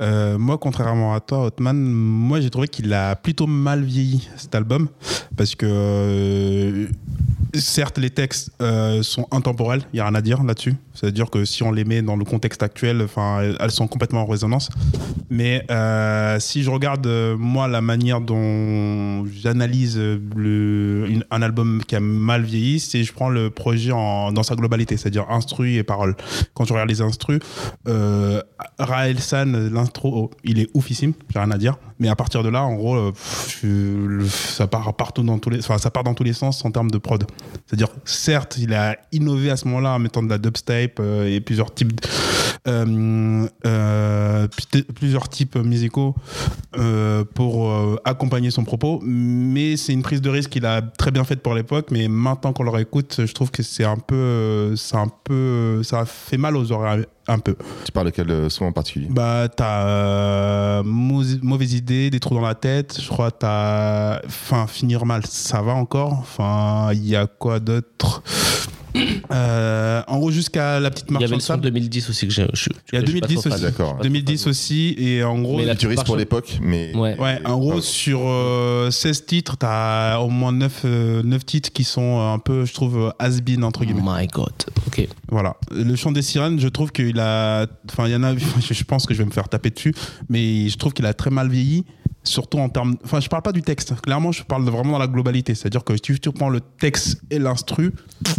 Euh, 0.02 0.38
moi, 0.38 0.58
contrairement 0.58 1.14
à 1.16 1.20
toi, 1.20 1.46
Hotman, 1.46 1.76
moi 1.82 2.42
j'ai 2.42 2.50
trouvé 2.50 2.68
qu'il 2.68 2.94
a 2.94 3.16
plutôt 3.16 3.48
mal 3.48 3.84
vieilli 3.84 4.28
cet 4.38 4.54
album 4.54 4.90
parce 5.38 5.56
que 5.56 5.66
euh, 5.68 6.88
certes 7.54 7.98
les 7.98 8.10
textes 8.10 8.52
euh, 8.62 9.02
sont 9.02 9.28
intemporels, 9.32 9.82
il 9.94 9.98
y 9.98 10.00
a 10.00 10.06
rien 10.06 10.16
à 10.16 10.22
dire 10.22 10.44
là-dessus. 10.44 10.76
C'est-à-dire 10.94 11.30
que 11.30 11.44
si 11.46 11.64
on 11.64 11.72
les 11.72 11.84
met 11.86 12.02
dans 12.02 12.16
le 12.16 12.26
contexte 12.26 12.64
actuel, 12.64 13.02
enfin 13.02 13.42
elles- 13.60 13.72
sont 13.72 13.88
complètement 13.88 14.22
en 14.22 14.26
résonance. 14.26 14.70
Mais 15.30 15.66
si 16.40 16.64
je 16.64 16.70
regarde 16.70 17.08
moi 17.38 17.68
la 17.68 17.82
manière 17.82 18.22
dont 18.22 19.26
j'analyse 19.26 20.00
un 20.00 21.42
album 21.42 21.82
qui 21.86 21.96
a 21.96 22.00
mal 22.00 22.44
vieilli, 22.44 22.80
c'est 22.80 23.04
je 23.04 23.12
prends 23.12 23.30
le 23.30 23.50
projet 23.50 23.90
dans 23.90 24.44
sa 24.44 24.56
globalité, 24.56 24.96
c'est-à-dire 24.96 25.26
instru 25.46 25.76
et 25.76 25.84
parole. 25.84 26.16
Quand 26.54 26.66
je 26.66 26.74
regarde 26.74 26.90
les 26.90 27.02
instrus, 27.02 27.40
euh, 27.88 28.42
Raël 28.80 29.20
San, 29.20 29.70
l'intro, 29.70 30.12
oh, 30.16 30.32
il 30.44 30.60
est 30.60 30.70
oufissime, 30.74 31.14
j'ai 31.32 31.40
rien 31.40 31.52
à 31.52 31.58
dire. 31.58 31.78
Mais 32.00 32.10
à 32.10 32.16
partir 32.16 32.44
de 32.44 32.50
là, 32.50 32.64
en 32.64 32.76
gros, 32.76 32.96
euh, 32.96 34.26
ça 34.28 34.68
part 34.68 34.94
partout 34.96 35.24
dans 35.24 35.40
tous 35.40 35.50
les, 35.50 35.62
ça 35.62 35.78
part 35.92 36.04
dans 36.04 36.14
tous 36.14 36.24
les 36.24 36.34
sens 36.34 36.66
en 36.66 36.72
termes 36.72 36.92
de 36.92 36.98
prod. 36.98 37.24
C'est-à-dire, 37.66 37.90
certes, 38.04 38.58
il 38.58 38.74
a 38.74 38.98
innové 39.12 39.50
à 39.50 39.56
ce 39.56 39.66
moment-là 39.68 39.94
en 39.94 40.00
mettant 40.00 40.24
de 40.24 40.30
la 40.30 40.38
dubstep 40.38 41.00
euh, 41.00 41.34
et 41.34 41.40
plusieurs 41.40 41.74
types, 41.74 42.06
euh, 42.68 43.48
pl- 43.64 44.86
plusieurs 44.94 45.30
types 45.30 45.56
musicaux 45.56 46.16
pour 47.34 47.56
accompagner 48.04 48.52
son 48.52 48.66
propos. 48.66 49.00
Mais 49.06 49.78
c'est 49.78 49.94
une 49.94 50.04
prise 50.04 50.22
de 50.22 50.30
risque 50.30 50.50
qu'il 50.50 50.66
a 50.66 50.82
très 50.82 51.12
bien 51.12 51.24
faite 51.24 51.42
pour 51.42 51.54
l'époque. 51.54 51.88
Mais 51.92 52.10
maintenant 52.10 52.52
qu'on 52.52 52.64
le 52.64 52.72
réécoute, 52.72 53.22
je 53.26 53.34
trouve 53.34 53.52
que 53.52 53.64
c'est 53.64 53.86
un 53.86 53.98
peu, 53.98 54.76
c'est 54.76 54.98
un 54.98 55.08
peu, 55.24 55.35
ça 55.84 56.06
fait 56.06 56.38
mal 56.38 56.56
aux 56.58 56.72
oreilles 56.72 57.06
un 57.28 57.40
peu. 57.40 57.56
Tu 57.86 57.92
parles 57.92 58.08
de 58.08 58.12
quel 58.12 58.30
euh, 58.30 58.50
son 58.50 58.66
en 58.66 58.72
particulier? 58.72 59.08
Bah, 59.10 59.48
t'as 59.56 59.88
euh, 59.88 60.84
mau- 60.84 61.24
mauvaise 61.42 61.74
idée, 61.74 62.10
des 62.10 62.20
trous 62.20 62.36
dans 62.36 62.42
la 62.42 62.56
tête. 62.56 63.00
Je 63.02 63.08
crois 63.08 63.32
t'as. 63.32 64.20
Enfin, 64.26 64.68
finir 64.68 65.06
mal, 65.06 65.26
ça 65.26 65.62
va 65.62 65.74
encore? 65.74 66.14
Enfin, 66.14 66.90
il 66.94 67.08
y 67.08 67.16
a 67.16 67.26
quoi 67.28 67.60
d'autre? 67.60 68.22
Euh, 69.32 70.02
En 70.08 70.18
gros, 70.20 70.32
jusqu'à 70.32 70.80
la 70.80 70.90
petite 70.92 71.06
Il 71.10 71.14
marche 71.14 71.22
y 71.24 71.26
avait 71.26 71.36
le 71.36 71.40
son 71.42 71.48
sable. 71.48 71.64
2010 71.64 72.10
aussi 72.10 72.28
que 72.28 72.34
j'ai. 72.34 72.48
je- 72.54 72.70
Il 72.92 72.96
y 72.96 72.98
a 72.98 73.02
je 73.06 73.12
suis 73.12 73.20
pas 73.20 73.28
2010 73.28 73.34
trop 73.36 73.42
fan. 73.44 73.54
aussi. 73.54 73.62
D'accord. 73.64 74.00
2010 74.02 74.48
aussi. 74.48 74.96
Et 74.98 75.24
en 75.24 75.40
gros. 75.40 75.58
Mais 75.58 75.66
la- 75.66 75.74
Futuriste 75.74 76.04
pour 76.06 76.16
l'époque, 76.18 76.58
mais 76.62 76.96
Ouais. 76.96 77.18
Ouais, 77.20 77.40
en 77.46 77.58
gros, 77.58 77.82
sur 77.82 78.22
euh, 78.24 78.92
16 78.92 79.26
titres, 79.26 79.58
t'as 79.58 80.20
au 80.20 80.30
moins 80.30 80.52
9, 80.52 80.82
euh, 80.86 81.22
9 81.24 81.46
titres 81.46 81.72
qui 81.72 81.84
sont 81.84 82.20
euh, 82.20 82.34
un 82.34 82.40
peu, 82.40 82.66
je 82.66 82.74
trouve, 82.74 83.14
has-been, 83.20 83.64
entre 83.64 83.82
Oh 83.84 83.86
guillemets. 83.86 84.02
my 84.06 84.28
god. 84.28 84.54
Ok. 84.88 85.08
Voilà. 85.30 85.56
Le 85.72 85.96
chant 85.96 86.12
des 86.12 86.22
sirènes, 86.22 86.60
je 86.60 86.68
trouve 86.68 86.92
qu'il 86.92 87.20
a. 87.20 87.66
Enfin, 87.92 88.08
il 88.08 88.12
y 88.12 88.16
en 88.16 88.24
a. 88.24 88.34
Je 88.72 88.84
pense 88.84 89.06
que 89.06 89.14
je 89.14 89.20
vais 89.20 89.26
me 89.26 89.32
faire 89.32 89.50
taper 89.50 89.70
dessus, 89.70 89.94
mais 90.30 90.70
je 90.70 90.78
trouve 90.78 90.94
qu'il 90.94 91.06
a 91.06 91.14
très 91.14 91.30
mal 91.30 91.50
vieilli. 91.50 91.84
Surtout 92.26 92.58
en 92.60 92.70
termes. 92.70 92.96
Enfin, 93.06 93.20
je 93.20 93.30
parle 93.30 93.44
pas 93.44 93.52
du 93.52 93.62
texte. 93.62 93.94
Clairement, 94.02 94.32
je 94.32 94.44
parle 94.44 94.64
vraiment 94.64 94.94
dans 94.94 94.98
la 95.00 95.08
globalité. 95.08 95.56
C'est-à-dire 95.56 95.84
que 95.84 95.96
si 95.96 96.02
tu, 96.02 96.20
tu 96.20 96.32
prends 96.32 96.50
le 96.50 96.60
texte 96.60 97.22
et 97.30 97.40
l'instru 97.40 97.94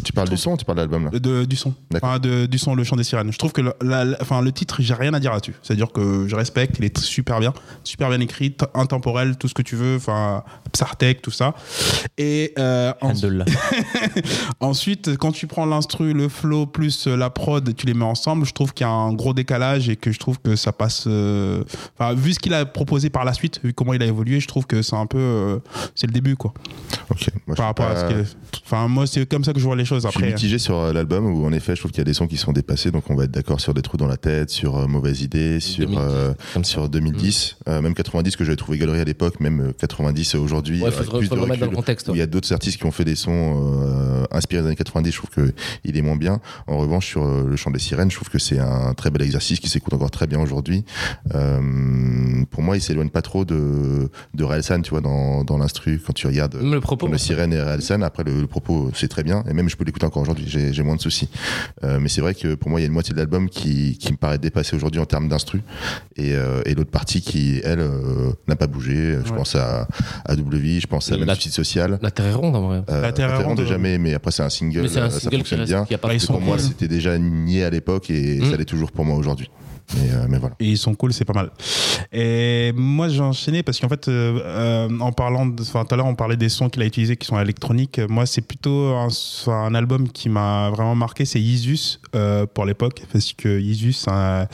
tu 0.05 0.13
parles 0.13 0.29
du 0.29 0.37
son 0.37 0.53
ou 0.53 0.57
tu 0.57 0.65
parles 0.65 0.77
de 0.79 0.83
l'album 0.83 1.05
là 1.13 1.19
de, 1.19 1.45
du 1.45 1.57
son. 1.57 1.73
Enfin, 1.95 2.19
de- 2.19 2.47
du 2.47 2.59
son, 2.59 2.75
le 2.75 2.83
chant 2.85 2.97
des 2.97 3.05
sirènes. 3.05 3.33
Je 3.33 3.39
trouve 3.39 3.53
que 3.53 3.61
le, 3.61 3.73
la- 3.83 4.05
la- 4.05 4.17
enfin, 4.21 4.43
le 4.43 4.51
titre, 4.53 4.77
j'ai 4.81 4.95
rien 4.95 5.15
à 5.15 5.21
dire 5.21 5.33
là-dessus. 5.33 5.55
C'est-à-dire 5.63 5.93
que 5.93 6.27
je 6.29 6.35
respecte, 6.37 6.77
il 6.79 6.85
est 6.85 6.99
super 6.99 7.39
bien. 7.41 7.53
Super 7.85 8.09
bien 8.09 8.21
écrit, 8.21 8.57
intemporel, 8.75 9.37
tout 9.37 9.49
ce 9.49 9.55
que 9.55 9.63
tu 9.63 9.77
veux. 9.77 9.97
Enfin, 9.97 10.43
Psartec, 10.73 11.23
tout 11.23 11.31
ça. 11.31 11.55
Et 12.19 12.53
euh, 12.59 12.93
en- 13.01 13.11
Handle. 13.11 13.45
Ensuite, 14.61 15.17
quand 15.17 15.33
tu 15.33 15.47
prends 15.47 15.67
l'instru, 15.67 16.13
le 16.13 16.29
flow 16.29 16.67
plus 16.67 17.07
euh, 17.07 17.17
la 17.17 17.31
prod, 17.31 17.75
tu 17.77 17.87
les 17.87 17.95
mets 17.95 18.05
ensemble, 18.05 18.45
je 18.47 18.53
trouve 18.53 18.73
qu'il 18.73 18.87
y 18.87 18.91
a 18.91 18.93
un 18.93 19.13
gros 19.13 19.35
décalage 19.35 19.89
et 19.89 19.97
que 19.97 20.13
je 20.13 20.19
trouve 20.19 20.39
que 20.41 20.57
ça 20.57 20.73
passe. 20.73 21.05
euh, 21.07 21.63
Enfin, 21.99 22.15
vu 22.15 22.33
ce 22.33 22.39
qu'il 22.39 22.55
a 22.55 22.65
proposé 22.67 23.11
par 23.11 23.25
la 23.25 23.33
suite, 23.33 23.61
vu 23.63 23.73
comment 23.77 23.95
il 23.95 24.03
a 24.03 24.07
évolué, 24.07 24.41
je 24.41 24.49
trouve 24.49 24.67
que 24.67 24.83
c'est 24.83 24.97
un 24.97 25.07
peu. 25.07 25.19
euh, 25.19 25.59
C'est 25.95 26.09
le 26.09 26.13
début, 26.13 26.35
quoi. 26.35 26.53
Ok. 27.11 27.29
Moi, 27.47 27.55
Par 27.55 27.67
rapport 27.67 27.87
à 27.87 27.97
ce 27.97 28.07
qu'il 28.13 28.25
Enfin, 28.65 28.89
moi, 28.89 29.07
c'est 29.07 29.25
comme 29.29 29.45
ça 29.45 29.53
que 29.53 29.61
je 29.61 29.65
vois 29.65 29.77
les 29.77 29.85
choses 29.85 30.03
Je 30.05 30.09
suis 30.09 30.19
après. 30.19 30.33
mitigé 30.33 30.59
sur 30.59 30.77
euh, 30.77 30.93
l'album 30.93 31.25
où 31.27 31.45
en 31.47 31.53
effet 31.53 31.77
je 31.77 31.81
trouve 31.81 31.93
qu'il 31.93 32.01
y 32.01 32.01
a 32.01 32.05
des 32.05 32.15
sons 32.15 32.27
qui 32.27 32.37
sont 32.37 32.53
dépassés 32.53 32.91
donc 32.91 33.09
on 33.11 33.15
va 33.15 33.25
être 33.25 33.31
d'accord 33.31 33.61
sur 33.61 33.75
des 33.75 33.83
trous 33.83 33.97
dans 33.97 34.09
la 34.09 34.17
tête, 34.17 34.51
sur 34.51 34.77
euh, 34.77 34.87
mauvaise 34.89 35.21
idée, 35.23 35.61
sur 35.61 35.87
2010, 35.87 35.99
euh, 36.03 36.35
comme 36.55 36.65
ça. 36.65 36.71
sur 36.73 36.89
2010, 36.89 37.59
euh, 37.69 37.81
même 37.81 37.95
90 37.95 38.35
que 38.35 38.45
j'avais 38.45 38.57
trouvé 38.57 38.79
galerie 38.79 39.01
à 39.01 39.05
l'époque, 39.05 39.39
même 39.39 39.61
euh, 39.61 39.73
90 39.79 40.35
aujourd'hui. 40.37 40.83
Ouais, 40.83 40.91
faut, 40.91 41.05
faut 41.05 41.21
de 41.21 41.41
remettre 41.41 41.61
dans 41.61 41.71
le 41.71 41.77
contexte. 41.77 42.09
où 42.09 42.15
il 42.15 42.19
y 42.19 42.23
a 42.23 42.27
d'autres 42.27 42.53
artistes 42.53 42.79
qui 42.79 42.87
ont 42.87 42.91
fait 42.91 43.05
des 43.05 43.15
sons 43.15 43.31
euh, 43.85 44.25
inspirés 44.33 44.63
des 44.63 44.69
années 44.69 44.77
90, 44.77 45.13
je 45.13 45.17
trouve 45.19 45.31
que 45.31 45.53
il 45.85 45.97
est 45.97 46.03
moins 46.03 46.17
bien. 46.17 46.41
En 46.67 46.79
revanche, 46.79 47.07
sur 47.07 47.25
euh, 47.25 47.47
le 47.49 47.57
chant 47.57 47.71
des 47.71 47.79
sirènes, 47.79 48.11
je 48.11 48.17
trouve 48.17 48.31
que 48.31 48.39
c'est 48.41 48.59
un 48.59 48.95
très 48.95 49.11
bel 49.11 49.23
exercice 49.23 49.61
qui 49.61 49.69
s'écoute 49.69 49.93
encore 49.95 50.11
très 50.11 50.27
bien 50.27 50.41
aujourd'hui. 50.41 50.85
Euh, 51.35 52.45
pour 52.51 52.63
moi, 52.63 52.77
il 52.77 52.81
s'éloigne 52.83 53.11
pas 53.11 53.23
trop 53.23 53.45
de 53.45 53.66
de 54.35 54.45
Relsan, 54.45 54.83
tu 54.83 54.91
vois, 54.91 55.01
dans, 55.01 55.45
dans 55.45 55.59
l'instru 55.59 56.01
quand 56.05 56.13
tu 56.13 56.27
regardes. 56.27 56.57
Le 56.63 56.81
propos. 56.81 57.09
Le 57.09 57.19
sirène 57.19 57.53
et 57.53 57.61
Relsan, 57.63 58.03
après 58.03 58.25
le, 58.25 58.41
le 58.41 58.47
propos 58.47 58.91
c'est 58.95 59.09
très 59.09 59.23
bien 59.23 59.45
et 59.49 59.53
même 59.53 59.69
je 59.69 59.77
peux 59.77 59.85
l'écouter 59.85 60.07
encore 60.07 60.23
aujourd'hui, 60.23 60.45
j'ai 60.49 60.73
j'ai 60.73 60.83
moins 60.83 60.97
de 60.97 61.01
soucis. 61.01 61.29
Euh, 61.85 61.99
mais 62.01 62.09
c'est 62.09 62.21
vrai 62.21 62.35
que 62.35 62.55
pour 62.55 62.71
moi 62.71 62.81
il 62.81 62.83
y 62.83 62.87
a 62.87 62.89
une 62.89 62.93
moitié 62.93 63.13
de 63.15 63.19
l'album 63.19 63.49
qui, 63.49 63.97
qui 63.99 64.13
me 64.13 64.17
paraît 64.17 64.39
dépassée 64.39 64.77
aujourd'hui 64.77 65.01
en 65.01 65.07
termes 65.07 65.29
d'instru 65.29 65.63
et, 66.17 66.35
euh, 66.35 66.63
et 66.67 66.75
l'autre 66.75 66.91
partie 66.91 67.21
qui 67.21 67.61
elle 67.65 67.81
euh, 67.81 68.31
n'a 68.49 68.57
pas 68.57 68.67
bougé. 68.67 69.17
Je 69.25 69.31
Ouais. 69.31 69.37
pense 69.37 69.55
à 69.57 69.87
à 70.25 70.37
W, 70.37 70.81
je 70.81 70.87
pense 70.87 71.11
à 71.13 71.17
même 71.17 71.27
La- 71.27 71.35
Suicide 71.35 71.53
Social. 71.53 71.99
La 72.03 72.11
Terre 72.11 72.27
est 72.27 72.33
ronde 72.35 72.57
en 72.57 72.67
vrai. 72.69 72.83
Euh, 72.91 73.03
La 73.03 73.13
Terre 73.13 73.33
est 73.33 73.37
Terre 73.39 73.47
ronde, 73.47 73.59
Ronde, 73.59 73.69
jamais, 73.69 73.99
mais 73.99 74.15
après 74.15 74.31
c'est 74.31 74.43
un 74.43 74.49
single, 74.51 74.83
Mais 74.83 74.89
c'est 74.89 75.01
un 75.01 75.11
ça 75.11 75.21
single 75.21 75.31
qui 75.31 75.39
fonctionne 75.39 75.61
reste. 75.61 75.73
bien. 75.73 75.85
Qui 75.85 75.95
a 75.95 75.99
pas 75.99 76.09
Bah, 76.09 76.17
de 76.17 76.27
Pour 76.27 76.41
moi 76.41 76.59
c'était 76.59 76.89
déjà 76.89 77.19
nié 77.19 77.65
à 77.65 77.71
l'époque 77.71 78.11
et 78.11 78.41
Mm. 78.41 78.51
ça 78.51 78.57
l'est 78.57 78.65
toujours 78.65 78.93
pour 78.93 79.05
moi 79.05 79.17
aujourd'hui. 79.17 79.51
Euh, 79.95 80.27
mais 80.29 80.39
voilà. 80.39 80.57
Et 80.61 80.67
ils 80.67 80.79
sont 80.79 80.95
cool, 80.95 81.13
c'est 81.13 81.25
pas 81.25 81.33
mal. 81.33 81.51
Et 82.13 82.73
moi, 82.75 83.09
j'ai 83.09 83.21
enchaîné 83.21 83.63
parce 83.63 83.79
qu'en 83.79 83.89
fait, 83.89 84.09
euh, 84.09 84.41
euh, 84.45 84.99
en 85.01 85.13
parlant, 85.13 85.49
enfin, 85.61 85.85
tout 85.85 85.95
à 85.95 85.97
l'heure, 85.97 86.07
on 86.07 86.15
parlait 86.15 86.37
des 86.37 86.49
sons 86.49 86.69
qu'il 86.69 86.83
a 86.83 86.87
utilisés 86.87 87.17
qui 87.17 87.27
sont 87.27 87.41
électroniques. 87.41 88.01
Moi, 88.09 88.27
c'est 88.27 88.43
plutôt 88.43 88.95
un, 88.95 89.09
un 89.47 89.75
album 89.75 90.09
qui 90.09 90.29
m'a 90.29 90.71
vraiment 90.71 90.95
marqué, 90.95 91.25
c'est 91.25 91.41
Yeezus 91.41 92.01
euh, 92.15 92.47
pour 92.47 92.65
l'époque, 92.65 93.03
parce 93.13 93.33
que 93.33 93.61
Yeezus, 93.61 93.93
c'est 93.93 94.11
euh, 94.11 94.47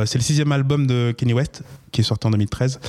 le 0.00 0.06
sixième 0.20 0.52
album 0.52 0.86
de 0.86 1.14
Kanye 1.16 1.34
West 1.34 1.62
qui 1.92 2.00
est 2.00 2.04
sorti 2.04 2.26
en 2.26 2.30
2013. 2.30 2.80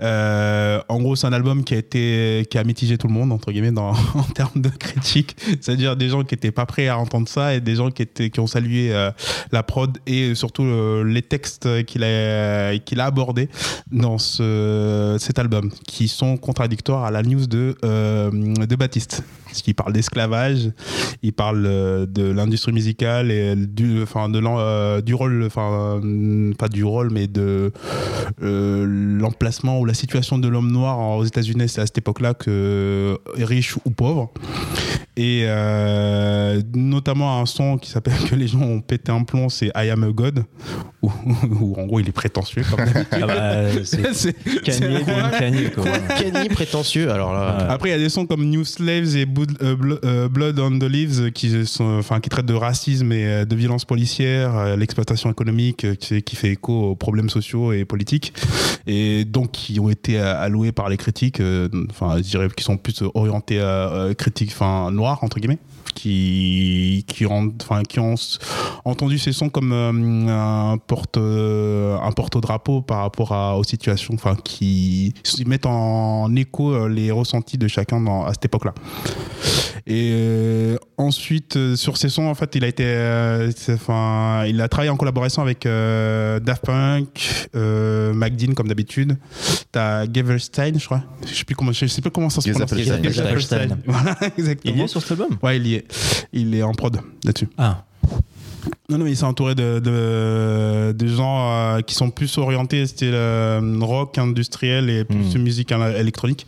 Euh, 0.00 0.80
en 0.88 1.00
gros, 1.00 1.16
c'est 1.16 1.26
un 1.26 1.32
album 1.32 1.64
qui 1.64 1.74
a 1.74 1.78
été, 1.78 2.46
qui 2.50 2.58
a 2.58 2.64
mitigé 2.64 2.98
tout 2.98 3.08
le 3.08 3.12
monde 3.12 3.32
entre 3.32 3.52
guillemets 3.52 3.72
en 3.78 3.94
termes 4.34 4.60
de 4.60 4.68
critique. 4.68 5.36
C'est-à-dire 5.60 5.96
des 5.96 6.08
gens 6.08 6.24
qui 6.24 6.34
étaient 6.34 6.50
pas 6.50 6.66
prêts 6.66 6.88
à 6.88 6.98
entendre 6.98 7.28
ça 7.28 7.54
et 7.54 7.60
des 7.60 7.76
gens 7.76 7.90
qui 7.90 8.02
étaient, 8.02 8.30
qui 8.30 8.40
ont 8.40 8.46
salué 8.46 8.92
euh, 8.92 9.10
la 9.52 9.62
prod 9.62 9.96
et 10.06 10.34
surtout 10.34 10.64
euh, 10.64 11.04
les 11.04 11.22
textes 11.22 11.84
qu'il 11.84 12.04
a, 12.04 12.78
qu'il 12.78 13.00
a 13.00 13.06
abordés 13.06 13.48
dans 13.90 14.18
ce, 14.18 15.16
cet 15.20 15.38
album, 15.38 15.70
qui 15.86 16.08
sont 16.08 16.36
contradictoires 16.36 17.04
à 17.04 17.10
la 17.10 17.22
news 17.22 17.46
de, 17.46 17.76
de 17.82 18.76
Baptiste. 18.76 19.22
Parce 19.46 19.62
qu'il 19.62 19.74
parle 19.76 19.92
d'esclavage, 19.92 20.70
il 21.22 21.32
parle 21.32 21.62
de 21.62 22.24
l'industrie 22.24 22.72
musicale 22.72 23.30
et 23.30 23.54
du, 23.54 24.02
enfin, 24.02 24.28
de 24.28 25.00
du 25.00 25.14
rôle, 25.14 25.44
enfin, 25.44 26.00
pas 26.58 26.68
du 26.68 26.82
rôle, 26.82 27.10
mais 27.12 27.28
de 27.28 27.72
euh, 28.44 28.84
l'emplacement 28.86 29.80
ou 29.80 29.84
la 29.84 29.94
situation 29.94 30.38
de 30.38 30.48
l'homme 30.48 30.70
noir 30.70 30.98
aux 31.16 31.24
États-Unis, 31.24 31.68
c'est 31.68 31.80
à 31.80 31.86
cette 31.86 31.98
époque-là 31.98 32.34
que 32.34 32.50
euh, 32.50 33.16
riche 33.36 33.76
ou 33.84 33.90
pauvre. 33.90 34.32
Et 35.16 35.44
euh, 35.44 36.60
notamment 36.74 37.40
un 37.40 37.46
son 37.46 37.78
qui 37.78 37.88
s'appelle 37.88 38.14
que 38.28 38.34
les 38.34 38.48
gens 38.48 38.62
ont 38.62 38.80
pété 38.80 39.12
un 39.12 39.22
plomb, 39.22 39.48
c'est 39.48 39.70
I 39.76 39.90
Am 39.90 40.02
a 40.02 40.10
God, 40.10 40.44
où, 41.02 41.10
où 41.60 41.80
en 41.80 41.86
gros 41.86 42.00
il 42.00 42.08
est 42.08 42.12
prétentieux 42.12 42.64
comme 42.68 42.84
d'habitude. 42.84 43.04
Ah 43.14 43.26
bah, 43.26 43.84
c'est 43.84 44.34
Kanye 44.62 45.70
Kanye, 46.18 46.48
prétentieux. 46.48 47.10
Alors 47.10 47.32
là. 47.32 47.56
Ouais. 47.56 47.72
Après, 47.72 47.88
il 47.90 47.92
y 47.92 47.94
a 47.94 47.98
des 47.98 48.08
sons 48.08 48.26
comme 48.26 48.44
New 48.44 48.64
Slaves 48.64 49.16
et 49.16 49.24
Blood, 49.24 49.56
euh, 49.62 49.76
euh, 50.04 50.28
Blood 50.28 50.58
on 50.58 50.78
the 50.78 50.84
Leaves 50.84 51.30
qui, 51.30 51.64
sont, 51.66 51.98
enfin, 51.98 52.20
qui 52.20 52.28
traitent 52.28 52.46
de 52.46 52.54
racisme 52.54 53.12
et 53.12 53.46
de 53.46 53.56
violence 53.56 53.84
policière, 53.84 54.76
l'exploitation 54.76 55.30
économique 55.30 55.98
qui, 55.98 56.22
qui 56.22 56.36
fait 56.36 56.50
écho 56.50 56.90
aux 56.90 56.96
problèmes 56.96 57.30
sociaux 57.30 57.72
et 57.72 57.84
politiques, 57.84 58.34
et 58.86 59.24
donc 59.24 59.52
qui 59.52 59.78
ont 59.78 59.90
été 59.90 60.18
alloués 60.18 60.72
par 60.72 60.88
les 60.88 60.96
critiques, 60.96 61.40
enfin, 61.90 62.16
je 62.18 62.22
dirais 62.22 62.48
qui 62.54 62.64
sont 62.64 62.76
plus 62.76 63.02
orientés 63.14 63.60
à 63.60 64.08
critiques, 64.18 64.50
enfin, 64.52 64.90
noirs 65.04 65.22
entre 65.22 65.38
guillemets 65.38 65.58
qui 65.94 67.04
qui 67.06 67.26
ont 67.26 67.52
enfin 67.62 67.82
qui 67.82 68.00
ont 68.00 68.14
entendu 68.84 69.18
ces 69.18 69.32
sons 69.32 69.48
comme 69.48 69.72
euh, 69.72 70.72
un 70.72 70.78
porte 70.78 71.16
euh, 71.16 71.96
un 71.98 72.12
porte-drapeau 72.12 72.82
par 72.82 72.98
rapport 72.98 73.32
à, 73.32 73.56
aux 73.56 73.64
situations 73.64 74.14
enfin 74.14 74.36
qui 74.42 75.14
mettent 75.46 75.66
en 75.66 76.34
écho 76.36 76.72
euh, 76.72 76.88
les 76.88 77.10
ressentis 77.10 77.58
de 77.58 77.68
chacun 77.68 78.00
dans, 78.00 78.24
à 78.24 78.32
cette 78.32 78.46
époque-là. 78.46 78.74
Et 79.86 80.76
ensuite, 80.96 81.58
sur 81.76 81.98
ces 81.98 82.08
sons, 82.08 82.24
en 82.24 82.34
fait, 82.34 82.54
il 82.54 82.64
a 82.64 82.68
été, 82.68 82.84
enfin, 83.68 84.44
il 84.46 84.60
a 84.62 84.68
travaillé 84.68 84.90
en 84.90 84.96
collaboration 84.96 85.42
avec 85.42 85.66
euh, 85.66 86.40
Daft 86.40 86.64
Punk, 86.64 87.48
euh, 87.54 88.14
McDean 88.14 88.54
comme 88.54 88.68
d'habitude. 88.68 89.18
T'as 89.72 90.06
Gaverstein, 90.06 90.78
je 90.78 90.86
crois. 90.86 91.02
Je 91.26 91.34
sais 91.34 91.44
plus 91.44 91.54
comment, 91.54 91.72
je 91.72 91.86
sais 91.86 92.00
plus 92.00 92.10
comment 92.10 92.30
ça 92.30 92.40
se 92.40 92.50
prononce. 92.50 92.72
Voilà, 93.86 94.16
exactement. 94.38 94.86
Sur 94.94 95.02
cet 95.02 95.10
album? 95.20 95.36
Ouais, 95.42 95.56
il 95.56 95.66
y 95.66 95.74
est. 95.74 96.28
Il 96.32 96.54
est 96.54 96.62
en 96.62 96.70
prod 96.70 97.00
là-dessus. 97.24 97.48
Ah, 97.58 97.84
Non, 98.90 98.98
non, 98.98 99.04
mais 99.04 99.12
il 99.12 99.16
s'est 99.16 99.24
entouré 99.24 99.54
de, 99.54 99.78
de, 99.78 100.92
de 100.92 101.06
gens 101.06 101.50
euh, 101.52 101.80
qui 101.80 101.94
sont 101.94 102.10
plus 102.10 102.36
orientés 102.38 102.86
style 102.86 103.10
euh, 103.14 103.60
rock 103.80 104.18
industriel 104.18 104.90
et 104.90 105.04
plus 105.04 105.34
Mm. 105.36 105.38
musique 105.42 105.70
éle- 105.70 105.96
électronique. 105.98 106.46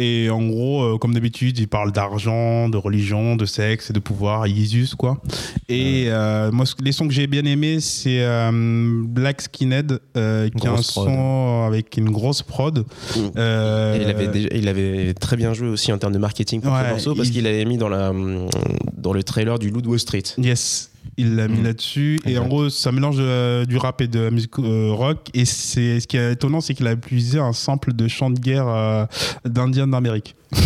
Et 0.00 0.30
en 0.30 0.46
gros, 0.46 0.82
euh, 0.82 0.98
comme 0.98 1.12
d'habitude, 1.14 1.58
il 1.58 1.66
parle 1.66 1.90
d'argent, 1.90 2.68
de 2.68 2.76
religion, 2.76 3.34
de 3.34 3.44
sexe 3.44 3.90
et 3.90 3.92
de 3.92 3.98
pouvoir, 3.98 4.46
Isus, 4.46 4.94
quoi. 4.96 5.20
Et 5.68 6.04
euh, 6.08 6.52
moi, 6.52 6.64
les 6.80 6.92
sons 6.92 7.08
que 7.08 7.12
j'ai 7.14 7.26
bien 7.26 7.44
aimés, 7.44 7.80
c'est 7.80 8.20
euh, 8.22 9.02
Black 9.04 9.40
Skinhead, 9.42 9.98
euh, 10.16 10.48
qui 10.50 10.64
est 10.64 10.70
un 10.70 10.74
Grosse 10.74 10.92
prod. 10.92 11.08
son 11.08 11.64
avec 11.66 11.96
une 11.96 12.10
grosse 12.10 12.42
prod. 12.42 12.78
Mm. 12.78 13.20
Euh, 13.36 13.96
Et 13.98 14.02
il, 14.02 14.08
avait 14.08 14.28
déjà- 14.28 14.48
il 14.54 14.68
avait 14.68 15.14
très 15.14 15.36
bien 15.36 15.52
joué 15.54 15.66
aussi 15.68 15.92
en 15.92 15.98
termes 15.98 16.12
de 16.12 16.18
marketing 16.18 16.60
pour 16.60 16.72
Ouais, 16.72 16.84
ce 16.84 16.90
morceau 16.90 17.14
parce 17.16 17.28
il- 17.28 17.32
qu'il 17.32 17.46
avait 17.48 17.64
mis 17.64 17.76
dans, 17.78 17.88
la, 17.88 18.12
dans 18.96 19.12
le 19.12 19.22
trailer 19.24 19.58
du 19.58 19.70
Loup 19.70 19.82
de 19.82 19.88
Wall 19.88 19.98
Street. 19.98 20.22
Yes, 20.38 20.90
il 21.18 21.34
l'a 21.36 21.46
mis 21.48 21.60
Mm. 21.60 21.64
là-dessus. 21.64 22.20
Et 22.24 22.38
en 22.38 22.46
gros, 22.46 22.70
ça 22.70 22.92
mélange 22.92 23.16
euh, 23.18 23.64
du 23.66 23.76
rap 23.76 24.00
et 24.00 24.08
de 24.08 24.20
la 24.20 24.30
musique 24.30 24.58
euh, 24.60 24.92
rock. 24.92 25.28
Et 25.34 25.44
c'est 25.44 26.00
ce 26.00 26.06
qui 26.06 26.16
est 26.16 26.32
étonnant, 26.32 26.60
c'est 26.62 26.72
qu'il 26.74 26.86
a 26.86 26.92
utilisé 26.92 27.38
un 27.38 27.52
sample 27.52 27.92
de 27.92 28.08
chant 28.08 28.30
de 28.30 28.38
guerre 28.38 28.68
euh, 28.68 29.04
d'Indiens 29.44 29.88
d'Amérique. 29.88 30.34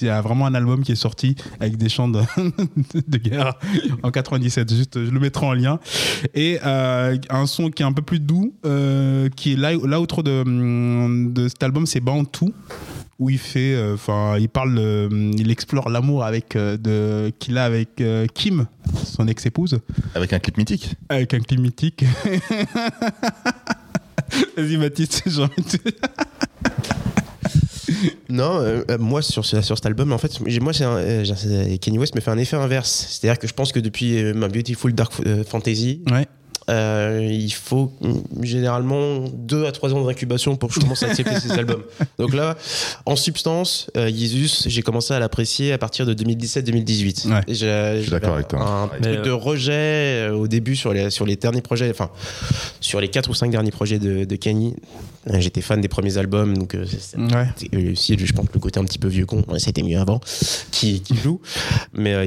Il 0.00 0.06
y 0.06 0.10
a 0.10 0.20
vraiment 0.20 0.46
un 0.46 0.54
album 0.54 0.82
qui 0.84 0.92
est 0.92 0.96
sorti 0.96 1.34
avec 1.58 1.76
des 1.76 1.88
chants 1.88 2.06
de, 2.08 2.20
de 3.08 3.18
guerre 3.18 3.54
en 4.04 4.12
97. 4.12 4.72
Juste, 4.72 5.04
je 5.04 5.10
le 5.10 5.18
mettrai 5.18 5.44
en 5.44 5.54
lien. 5.54 5.80
Et 6.34 6.60
euh, 6.64 7.16
un 7.30 7.46
son 7.46 7.68
qui 7.70 7.82
est 7.82 7.86
un 7.86 7.92
peu 7.92 8.02
plus 8.02 8.20
doux, 8.20 8.54
euh, 8.64 9.28
qui 9.34 9.54
est 9.54 9.56
l'outro 9.56 10.22
de, 10.22 10.44
de 11.32 11.48
cet 11.48 11.62
album, 11.64 11.84
c'est 11.84 11.98
2 12.00 12.12
où 13.18 13.30
il 13.30 13.38
fait, 13.38 13.74
euh, 13.74 13.94
enfin, 13.94 14.36
il 14.38 14.48
parle, 14.48 14.74
de- 14.76 15.08
il 15.36 15.50
explore 15.50 15.88
l'amour 15.90 16.24
avec 16.24 16.54
euh, 16.56 16.76
de 16.76 17.32
qu'il 17.38 17.58
a 17.58 17.64
avec 17.64 18.00
euh, 18.00 18.26
Kim, 18.32 18.66
son 19.04 19.26
ex-épouse, 19.26 19.80
Avec 20.14 20.32
un 20.32 20.38
clip 20.38 20.56
mythique. 20.56 20.94
avec 21.08 21.34
un 21.34 21.40
clip 21.40 21.58
mythique. 21.60 22.04
Vas-y 24.56 24.76
Baptiste, 24.76 25.22
j'ai 25.26 25.42
envie 25.42 25.62
de- 25.62 25.92
Non, 28.28 28.58
euh, 28.60 28.82
euh, 28.90 28.98
moi 28.98 29.22
sur, 29.22 29.44
ce- 29.44 29.62
sur 29.62 29.76
cet 29.76 29.86
album, 29.86 30.12
en 30.12 30.18
fait, 30.18 30.38
moi 30.60 30.72
euh, 30.80 31.76
Kanye 31.80 31.98
West 31.98 32.14
me 32.14 32.20
fait 32.20 32.30
un 32.30 32.38
effet 32.38 32.56
inverse. 32.56 33.06
C'est-à-dire 33.10 33.38
que 33.38 33.48
je 33.48 33.54
pense 33.54 33.72
que 33.72 33.80
depuis 33.80 34.18
euh, 34.22 34.34
ma 34.34 34.48
Beautiful 34.48 34.92
Dark 34.92 35.12
euh, 35.26 35.42
Fantasy, 35.44 36.02
Ouais. 36.10 36.26
Euh, 36.68 37.26
il 37.30 37.52
faut 37.52 37.92
généralement 38.42 39.24
deux 39.32 39.64
à 39.66 39.72
trois 39.72 39.94
ans 39.94 40.04
d'incubation 40.04 40.56
pour 40.56 40.68
que 40.68 40.74
je 40.74 40.80
commence 40.80 41.02
à 41.02 41.06
accepter 41.06 41.38
ces 41.40 41.52
albums. 41.52 41.82
Donc 42.18 42.34
là, 42.34 42.56
en 43.06 43.16
substance, 43.16 43.90
euh, 43.96 44.10
Yeezus, 44.10 44.64
j'ai 44.68 44.82
commencé 44.82 45.14
à 45.14 45.18
l'apprécier 45.18 45.72
à 45.72 45.78
partir 45.78 46.06
de 46.06 46.14
2017-2018. 46.14 47.28
Ouais. 47.28 47.40
Je 47.48 48.00
suis 48.02 48.10
d'accord 48.10 48.34
avec 48.34 48.48
toi. 48.48 48.60
Un 48.60 48.90
Mais, 49.00 49.14
truc 49.14 49.24
de 49.24 49.30
rejet 49.30 49.72
euh, 50.28 50.32
au 50.32 50.48
début 50.48 50.76
sur 50.76 50.92
les, 50.92 51.10
sur 51.10 51.26
les 51.26 51.36
derniers 51.36 51.62
projets, 51.62 51.90
enfin 51.90 52.10
sur 52.80 53.00
les 53.00 53.08
quatre 53.08 53.30
ou 53.30 53.34
cinq 53.34 53.50
derniers 53.50 53.70
projets 53.70 53.98
de, 53.98 54.24
de 54.24 54.36
Kanye. 54.36 54.74
Euh, 55.30 55.40
J'étais 55.40 55.60
fan 55.60 55.80
des 55.80 55.88
premiers 55.88 56.16
albums, 56.18 56.56
donc 56.56 56.74
euh, 56.74 56.84
Ouais. 57.18 57.92
aussi, 57.92 58.16
je 58.18 58.32
pense, 58.32 58.46
le 58.52 58.60
côté 58.60 58.80
un 58.80 58.84
petit 58.84 58.98
peu 58.98 59.08
vieux 59.08 59.26
con, 59.26 59.44
ouais, 59.48 59.58
c'était 59.58 59.82
mieux 59.82 59.98
avant, 59.98 60.20
qui, 60.70 61.00
qui 61.02 61.16
joue. 61.16 61.40
Mais 61.92 62.14
euh, 62.14 62.26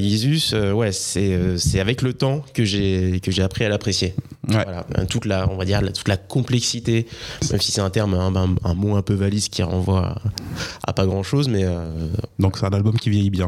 euh, 0.54 0.72
ouais, 0.74 0.92
c'est 0.92 1.34
euh, 1.34 1.58
c'est 1.58 1.80
avec 1.80 2.02
le 2.02 2.14
temps 2.14 2.44
que 2.54 2.64
j'ai 2.66 3.20
que 3.22 3.32
j'ai 3.32 3.42
appris 3.42 3.66
à 3.66 3.70
l'apprécier. 3.70 4.14
Ouais. 4.48 4.54
Voilà, 4.64 4.86
Euh, 4.98 5.06
toute 5.06 5.26
la, 5.26 5.50
on 5.50 5.56
va 5.58 5.66
dire, 5.66 5.82
toute 5.94 6.08
la 6.08 6.18
complexité, 6.18 7.08
même 7.52 7.62
si 7.62 7.72
c'est 7.72 7.82
un 7.82 7.90
terme, 7.90 8.14
un, 8.14 8.36
un- 8.36 8.56
un 8.64 8.74
mot 8.74 8.96
un 8.96 9.02
peu 9.02 9.14
valise 9.14 9.50
qui 9.50 9.64
renvoie 9.64 10.08
à, 10.08 10.90
à 10.90 10.94
pas 10.94 11.06
grand 11.06 11.24
chose, 11.24 11.48
mais 11.50 11.64
euh, 11.64 12.08
Donc 12.40 12.58
c'est 12.58 12.66
un 12.66 12.70
album 12.74 12.98
qui 12.98 13.10
vieillit 13.10 13.30
bien. 13.30 13.48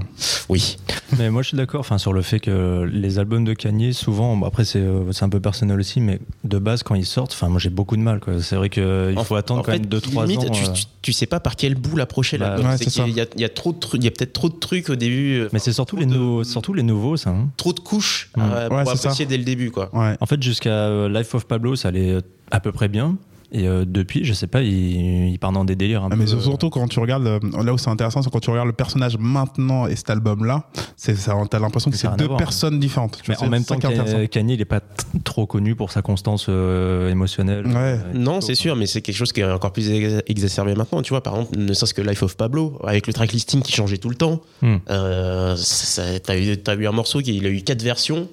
oui. 0.49 0.77
mais 1.17 1.29
moi 1.29 1.41
je 1.41 1.49
suis 1.49 1.57
d'accord 1.57 1.79
enfin, 1.81 1.97
sur 1.97 2.13
le 2.13 2.21
fait 2.21 2.39
que 2.39 2.89
les 2.91 3.19
albums 3.19 3.43
de 3.43 3.53
Kanye, 3.53 3.93
souvent, 3.93 4.35
bon, 4.37 4.45
après 4.45 4.65
c'est 4.65 4.79
euh, 4.79 5.11
c'est 5.11 5.23
un 5.25 5.29
peu 5.29 5.39
personnel 5.39 5.79
aussi, 5.79 5.99
mais 5.99 6.19
de 6.43 6.57
base 6.59 6.83
quand 6.83 6.95
ils 6.95 7.05
sortent, 7.05 7.33
enfin 7.33 7.49
moi 7.49 7.59
j'ai 7.59 7.69
beaucoup 7.69 7.97
de 7.97 8.01
mal. 8.01 8.19
quoi. 8.19 8.41
C'est 8.41 8.55
vrai 8.55 8.69
qu'il 8.69 9.15
faut 9.25 9.35
attendre 9.35 9.61
en 9.61 9.63
quand 9.63 9.71
fait, 9.71 9.79
même 9.79 9.87
2-3 9.89 10.25
limite, 10.27 10.49
ans. 10.49 10.51
Tu, 10.51 10.63
euh, 10.65 10.71
tu, 10.73 10.83
tu 11.01 11.13
sais 11.13 11.25
pas 11.25 11.39
par 11.39 11.55
quel 11.55 11.75
bout 11.75 11.95
l'approcher 11.97 12.37
Bah, 12.37 12.49
l'album. 12.49 12.67
ouais, 12.71 12.77
C'est 12.77 12.89
c'est 12.89 13.03
qu'il 13.03 13.13
y 13.15 13.21
a- 13.21 13.25
il 13.35 13.41
y 13.41 13.45
a, 13.45 13.49
trop 13.49 13.73
de 13.73 13.79
trucs, 13.79 14.01
il 14.01 14.05
y 14.05 14.07
a 14.07 14.11
peut-être 14.11 14.33
trop 14.33 14.49
de 14.49 14.55
trucs 14.59 14.89
au 14.89 14.95
début. 14.95 15.47
Mais 15.53 15.59
c'est 15.59 15.73
surtout, 15.73 15.97
les 15.97 16.05
de- 16.05 16.13
nouveaux- 16.15 16.43
surtout 16.43 16.73
les 16.73 16.83
nouveaux, 16.83 17.17
ça. 17.17 17.29
hein. 17.31 17.49
trop 17.57 17.73
de 17.73 17.79
couches 17.79 18.29
Mm. 18.35 18.41
euh, 18.41 18.69
pour 18.69 18.77
ça. 18.85 18.91
apprécier 19.07 19.25
dès 19.25 19.37
le 19.37 19.43
début, 19.43 19.71
quoi. 19.71 19.89
Ouais. 19.93 20.15
En 20.19 20.25
fait, 20.25 20.41
jusqu'à 20.41 20.72
euh, 20.73 21.09
Life 21.09 21.33
of 21.35 21.45
Pablo, 21.45 21.75
ça 21.75 21.89
allait 21.89 22.11
euh, 22.11 22.21
à 22.51 22.59
peu 22.59 22.71
près 22.71 22.87
bien. 22.89 23.17
Et 23.55 23.67
euh, 23.67 23.85
depuis, 23.85 24.25
je 24.25 24.33
sais 24.33 24.47
pas, 24.47 24.63
il, 24.63 25.29
il 25.29 25.37
part 25.37 25.51
dans 25.51 25.63
des 25.63 25.75
délires 25.75 26.01
un 26.03 26.07
Ah, 26.07 26.15
peu. 26.15 26.15
mais 26.15 26.25
surtout 26.25 26.71
quand 26.71 26.87
tu 26.87 26.99
regardes, 26.99 27.23
là 27.23 27.71
où 27.73 27.77
c'est 27.77 27.91
intéressant, 27.91 28.23
c'est 28.23 28.31
quand 28.31 28.39
tu 28.39 28.49
regardes 28.49 28.65
le 28.65 28.73
personnage 28.73 29.15
maintenant 29.19 29.85
et 29.85 29.95
cet 29.95 30.09
album-là, 30.09 30.69
c'est 30.97 31.13
ça, 31.15 31.35
t'as 31.51 31.59
l'impression 31.59 31.91
que 31.91 31.97
c'est 31.97 32.07
deux 32.17 32.25
voir. 32.25 32.37
personnes 32.39 32.79
différentes. 32.79 33.19
Tu 33.21 33.29
Mais 33.29 33.35
vois, 33.35 33.45
en 33.45 33.49
même 33.51 33.63
temps. 33.63 33.77
Kanye, 33.77 34.27
Kanye, 34.27 34.55
il 34.55 34.61
est 34.61 34.65
pas 34.65 34.79
t- 34.79 35.03
trop 35.23 35.45
connu 35.45 35.75
pour 35.75 35.91
sa 35.91 36.01
constance 36.01 36.47
euh, 36.49 37.11
émotionnelle. 37.11 37.67
Ouais. 37.67 37.73
Euh, 37.75 37.97
Non, 38.15 38.41
c'est 38.41 38.55
sûr, 38.55 38.75
mais 38.75 38.87
c'est 38.87 39.01
quelque 39.03 39.17
chose 39.17 39.31
qui 39.31 39.41
est 39.41 39.45
encore 39.51 39.71
plus 39.71 39.87
exa- 39.91 40.23
exacerbé 40.25 40.73
maintenant. 40.73 41.03
Tu 41.03 41.09
vois, 41.09 41.21
par 41.21 41.35
exemple, 41.35 41.55
ne 41.59 41.73
serait-ce 41.73 41.93
que 41.93 42.01
Life 42.01 42.23
of 42.23 42.35
Pablo, 42.35 42.79
avec 42.83 43.05
le 43.05 43.13
track 43.13 43.31
listing 43.33 43.61
qui 43.61 43.71
changeait 43.71 43.99
tout 43.99 44.09
le 44.09 44.15
temps. 44.15 44.41
Hmm. 44.63 44.77
Euh, 44.89 45.55
ça- 45.57 46.01
ça- 46.11 46.19
T'as 46.21 46.39
eu, 46.39 46.57
t'as 46.57 46.75
eu 46.75 46.87
un 46.87 46.91
morceau 46.91 47.19
qui 47.19 47.35
il 47.37 47.45
a 47.45 47.49
eu 47.49 47.61
quatre 47.61 47.83
versions. 47.83 48.27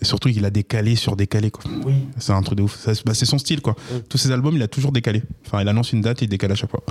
Et 0.00 0.04
surtout 0.04 0.28
qu'il 0.30 0.44
a 0.44 0.50
décalé 0.50 0.96
sur 0.96 1.16
décalé. 1.16 1.50
quoi. 1.50 1.64
Oui. 1.84 1.94
C'est 2.18 2.32
un 2.32 2.42
truc 2.42 2.58
de 2.58 2.62
ouf. 2.62 2.86
Bah, 3.04 3.14
c'est 3.14 3.26
son 3.26 3.38
style 3.38 3.60
quoi. 3.60 3.76
Tous 4.08 4.18
ses 4.18 4.30
albums, 4.32 4.54
il 4.56 4.62
a 4.62 4.68
toujours 4.68 4.92
décalé. 4.92 5.22
Enfin, 5.46 5.62
il 5.62 5.68
annonce 5.68 5.92
une 5.92 6.00
date 6.00 6.22
et 6.22 6.24
il 6.26 6.28
décale 6.28 6.52
à 6.52 6.54
chaque 6.56 6.70
fois. 6.70 6.82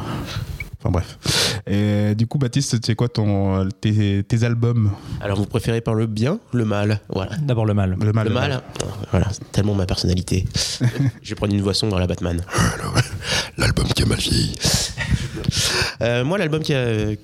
Enfin 0.83 0.91
bref. 0.91 1.17
Et 1.65 2.13
du 2.13 2.27
coup, 2.27 2.37
Baptiste, 2.37 2.77
c'est 2.85 2.95
quoi 2.95 3.07
ton, 3.07 3.69
tes, 3.79 4.21
tes 4.23 4.43
albums? 4.43 4.91
Alors, 5.21 5.37
vous 5.37 5.45
préférez 5.45 5.79
par 5.79 5.93
le 5.93 6.07
bien, 6.07 6.39
le 6.51 6.65
mal? 6.65 6.99
Voilà. 7.07 7.37
D'abord 7.41 7.65
le 7.65 7.73
mal. 7.73 7.95
Le 8.01 8.11
mal. 8.11 8.27
le 8.27 8.33
mal, 8.33 8.51
euh, 8.51 8.85
voilà, 9.11 9.27
c'est 9.31 9.49
tellement 9.53 9.73
ma 9.75 9.85
personnalité. 9.85 10.45
Je 11.21 11.29
vais 11.29 11.35
prendre 11.35 11.53
une 11.53 11.61
voix 11.61 11.73
sombre 11.73 11.93
dans 11.93 11.99
la 11.99 12.07
Batman. 12.07 12.41
L'album 13.57 13.85
qui 13.85 14.03
a 14.03 14.05
mal 14.05 14.17
vieilli. 14.19 14.53
Euh, 16.01 16.25
moi, 16.25 16.37
l'album 16.37 16.61
qui 16.61 16.73
a. 16.73 16.77
euh, 16.79 17.15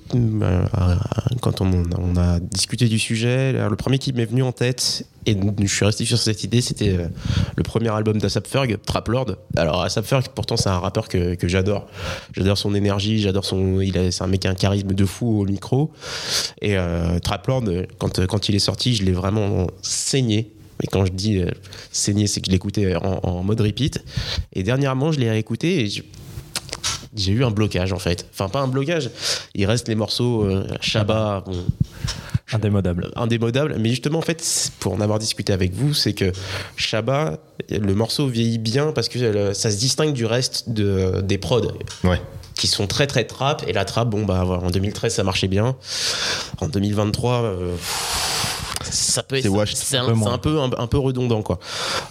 quand 1.41 1.59
on, 1.59 1.83
on 1.97 2.15
a 2.15 2.39
discuté 2.39 2.87
du 2.87 2.99
sujet, 2.99 3.51
le 3.51 3.75
premier 3.75 3.97
qui 3.97 4.13
m'est 4.13 4.25
venu 4.25 4.43
en 4.43 4.53
tête, 4.53 5.05
et 5.25 5.37
je 5.61 5.67
suis 5.73 5.85
resté 5.85 6.05
sur 6.05 6.17
cette 6.17 6.43
idée, 6.43 6.61
c'était 6.61 6.97
le 7.55 7.63
premier 7.63 7.89
album 7.89 8.17
d'Asap 8.19 8.47
Ferg, 8.47 8.77
Trap 8.85 9.07
Lord. 9.09 9.35
Alors, 9.57 9.81
Asap 9.81 10.05
Ferg, 10.05 10.27
pourtant, 10.33 10.57
c'est 10.57 10.69
un 10.69 10.79
rappeur 10.79 11.07
que, 11.07 11.35
que 11.35 11.47
j'adore. 11.47 11.87
J'adore 12.33 12.57
son 12.57 12.73
énergie, 12.73 13.19
j'adore 13.19 13.45
son. 13.49 13.81
il 13.81 13.97
a- 13.97 14.11
C'est 14.11 14.23
un 14.23 14.27
mec 14.27 14.41
qui 14.41 14.47
a 14.47 14.51
un 14.51 14.55
charisme 14.55 14.93
de 14.93 15.05
fou 15.05 15.41
au 15.41 15.45
micro. 15.45 15.91
Et 16.61 16.77
euh, 16.77 17.19
Trap 17.19 17.45
Lord, 17.47 17.63
quand, 17.97 18.25
quand 18.27 18.49
il 18.49 18.55
est 18.55 18.59
sorti, 18.59 18.95
je 18.95 19.03
l'ai 19.03 19.11
vraiment 19.11 19.67
saigné. 19.81 20.51
Et 20.81 20.87
quand 20.87 21.05
je 21.05 21.11
dis 21.11 21.39
euh, 21.39 21.49
saigné, 21.91 22.27
c'est 22.27 22.39
que 22.41 22.47
je 22.47 22.51
l'écoutais 22.51 22.95
en, 22.95 23.19
en 23.23 23.43
mode 23.43 23.59
repeat. 23.61 24.01
Et 24.53 24.63
dernièrement, 24.63 25.11
je 25.11 25.19
l'ai 25.19 25.29
réécouté 25.29 25.81
et 25.81 25.87
je- 25.89 26.03
j'ai 27.15 27.31
eu 27.33 27.43
un 27.43 27.51
blocage 27.51 27.91
en 27.91 27.99
fait. 27.99 28.25
Enfin, 28.31 28.47
pas 28.49 28.59
un 28.61 28.67
blocage. 28.67 29.09
Il 29.55 29.65
reste 29.65 29.87
les 29.87 29.95
morceaux 29.95 30.43
euh, 30.45 30.65
Shabba, 30.79 31.43
bon, 31.45 31.57
Indémodable. 32.51 33.11
indémodables. 33.15 33.75
Mais 33.79 33.89
justement, 33.89 34.19
en 34.19 34.23
fait, 34.23 34.71
pour 34.79 34.93
en 34.93 35.01
avoir 35.01 35.19
discuté 35.19 35.51
avec 35.53 35.73
vous, 35.73 35.93
c'est 35.93 36.13
que 36.13 36.31
Shabba, 36.77 37.37
le 37.69 37.93
morceau 37.93 38.27
vieillit 38.27 38.57
bien 38.57 38.91
parce 38.91 39.07
que 39.09 39.19
euh, 39.19 39.53
ça 39.53 39.69
se 39.71 39.77
distingue 39.77 40.13
du 40.13 40.25
reste 40.25 40.69
de, 40.69 41.21
des 41.21 41.37
prods. 41.37 41.71
Ouais. 42.03 42.21
Qui 42.59 42.67
sont 42.67 42.87
très 42.87 43.07
très 43.07 43.23
trap. 43.23 43.63
Et 43.67 43.73
la 43.73 43.85
trap, 43.85 44.09
bon, 44.09 44.25
bah, 44.25 44.43
en 44.45 44.69
2013, 44.69 45.13
ça 45.13 45.23
marchait 45.23 45.47
bien. 45.47 45.77
En 46.59 46.67
2023, 46.67 47.33
euh, 47.43 47.75
ça 49.19 49.23
peut 49.23 49.35
être 49.37 49.67
C'est 49.75 49.97
un, 49.97 50.07
Un 50.07 50.13
peu 50.13 50.27
un 50.27 50.37
peu 50.37 50.59
un, 50.59 50.69
un 50.83 50.87
peu 50.87 50.97
redondant 50.97 51.41
quoi. 51.41 51.59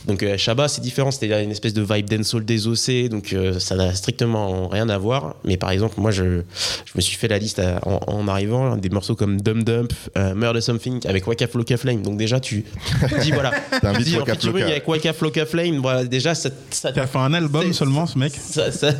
Donc 0.06 0.22
euh, 0.22 0.36
Shabba 0.36 0.68
c'est 0.68 0.80
différent. 0.80 1.10
C'était 1.10 1.42
une 1.42 1.50
espèce 1.50 1.74
de 1.74 1.82
vibe 1.82 2.08
dancehall 2.08 2.44
désossé 2.44 3.08
donc 3.08 3.32
euh, 3.32 3.58
ça 3.58 3.76
n'a 3.76 3.94
strictement 3.94 4.68
rien 4.68 4.88
à 4.88 4.98
voir. 4.98 5.34
Mais 5.44 5.56
par 5.56 5.70
exemple 5.70 5.94
moi 6.00 6.10
je, 6.10 6.42
je 6.84 6.92
me 6.94 7.00
suis 7.00 7.16
fait 7.16 7.28
la 7.28 7.38
liste 7.38 7.58
à- 7.58 7.80
en, 7.86 8.00
en 8.06 8.28
arrivant 8.28 8.76
des 8.76 8.88
morceaux 8.90 9.14
comme 9.16 9.40
Dum 9.40 9.64
Dump 9.64 9.92
euh, 10.16 10.34
Murder 10.34 10.60
Something 10.60 11.06
avec 11.06 11.26
Waka 11.26 11.46
Flocka 11.46 11.76
Flame. 11.76 12.02
Donc 12.02 12.16
déjà 12.16 12.40
tu 12.40 12.64
tu 13.08 13.20
dis 13.20 13.32
voilà. 13.32 13.52
Tu 13.98 14.02
dis 14.04 14.16
en 14.16 14.20
Waka 14.20 14.34
featuring 14.34 14.54
Flocka. 14.56 14.70
avec 14.72 14.88
Waka 14.88 15.12
Flocka 15.12 15.46
Flame. 15.46 15.78
Voilà, 15.78 16.04
déjà 16.04 16.34
ça, 16.34 16.50
ça 16.70 16.90
a 16.94 17.06
fait 17.06 17.18
un 17.18 17.32
album 17.34 17.72
seulement, 17.72 18.06
ce 18.06 18.18
mec. 18.18 18.32
ça, 18.34 18.70
ça, 18.72 18.92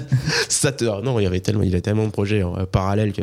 ça 0.49 0.73
te 0.73 0.85
non 1.03 1.19
il 1.21 1.25
y 1.25 1.27
avait 1.27 1.41
tellement 1.41 1.63
il 1.63 1.75
a 1.77 1.81
tellement 1.81 2.05
de 2.07 2.11
projets 2.11 2.43
euh, 2.43 2.65
parallèles 2.71 3.13
que 3.13 3.23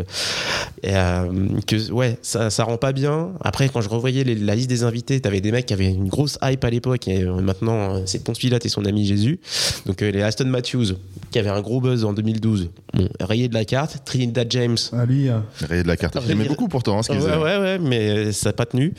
et, 0.84 0.93
euh, 0.95 1.26
que 1.67 1.91
ouais 1.91 2.17
ça, 2.21 2.50
ça 2.50 2.63
rend 2.63 2.78
pas 2.78 2.91
bien. 2.91 3.30
Après 3.41 3.69
quand 3.69 3.82
je 3.82 3.89
revoyais 3.89 4.24
les- 4.24 4.36
la 4.36 4.56
liste 4.56 4.69
des 4.69 4.75
invités 4.84 5.20
t'avais 5.20 5.42
des 5.42 5.52
mecs 5.52 5.66
qui 5.66 5.74
avaient 5.74 5.90
une 5.90 6.08
grosse 6.08 6.38
hype 6.44 6.64
à 6.64 6.70
l'époque 6.70 7.08
et 7.08 7.24
euh, 7.24 7.42
maintenant 7.42 7.96
euh, 7.96 8.02
c'est 8.06 8.24
Ponce 8.24 8.40
Pilate 8.40 8.66
et 8.66 8.70
son 8.70 8.86
ami 8.86 9.06
Jésus 9.06 9.40
donc 9.86 10.02
euh, 10.02 10.12
les 10.12 10.22
Aston 10.22 10.46
Matthews 10.46 10.96
qui 11.32 11.40
avaient 11.40 11.50
un 11.50 11.62
gros 11.62 11.82
buzz 11.82 12.04
en 12.06 12.14
2012 12.14 12.70
bon 12.94 13.10
rayé 13.20 13.48
de 13.48 13.54
la 13.54 13.66
carte 13.66 14.04
Trinidad 14.06 14.48
James 14.52 14.78
Ah, 14.94 15.06
lui, 15.06 15.30
euh, 15.30 15.40
Rayé 15.62 15.84
de 15.84 15.88
la 15.88 15.98
carte. 15.98 16.18
J'aimais 16.28 16.46
beaucoup 16.48 16.68
pourtant 16.68 16.98
hein, 17.00 17.04
ce 17.04 17.12
qu'il 17.12 17.20
Ouais, 17.20 17.38
ouais, 17.38 17.58
ouais, 17.58 17.80
mais 17.80 18.32
ça 18.32 18.50
n'a 18.50 18.54
pas 18.54 18.66
tenu. 18.66 18.94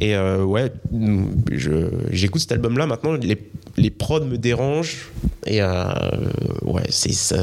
Et 0.00 0.14
euh, 0.14 0.44
ouais, 0.44 0.72
j'écoute 2.10 2.40
cet 2.40 2.52
album-là 2.52 2.86
maintenant, 2.86 3.12
les, 3.12 3.38
les 3.76 3.90
prods 3.90 4.24
me 4.24 4.36
dérangent. 4.36 5.10
Et 5.46 5.62
euh, 5.62 5.84
ouais, 6.62 6.82
c'est 6.90 7.12
ça. 7.12 7.36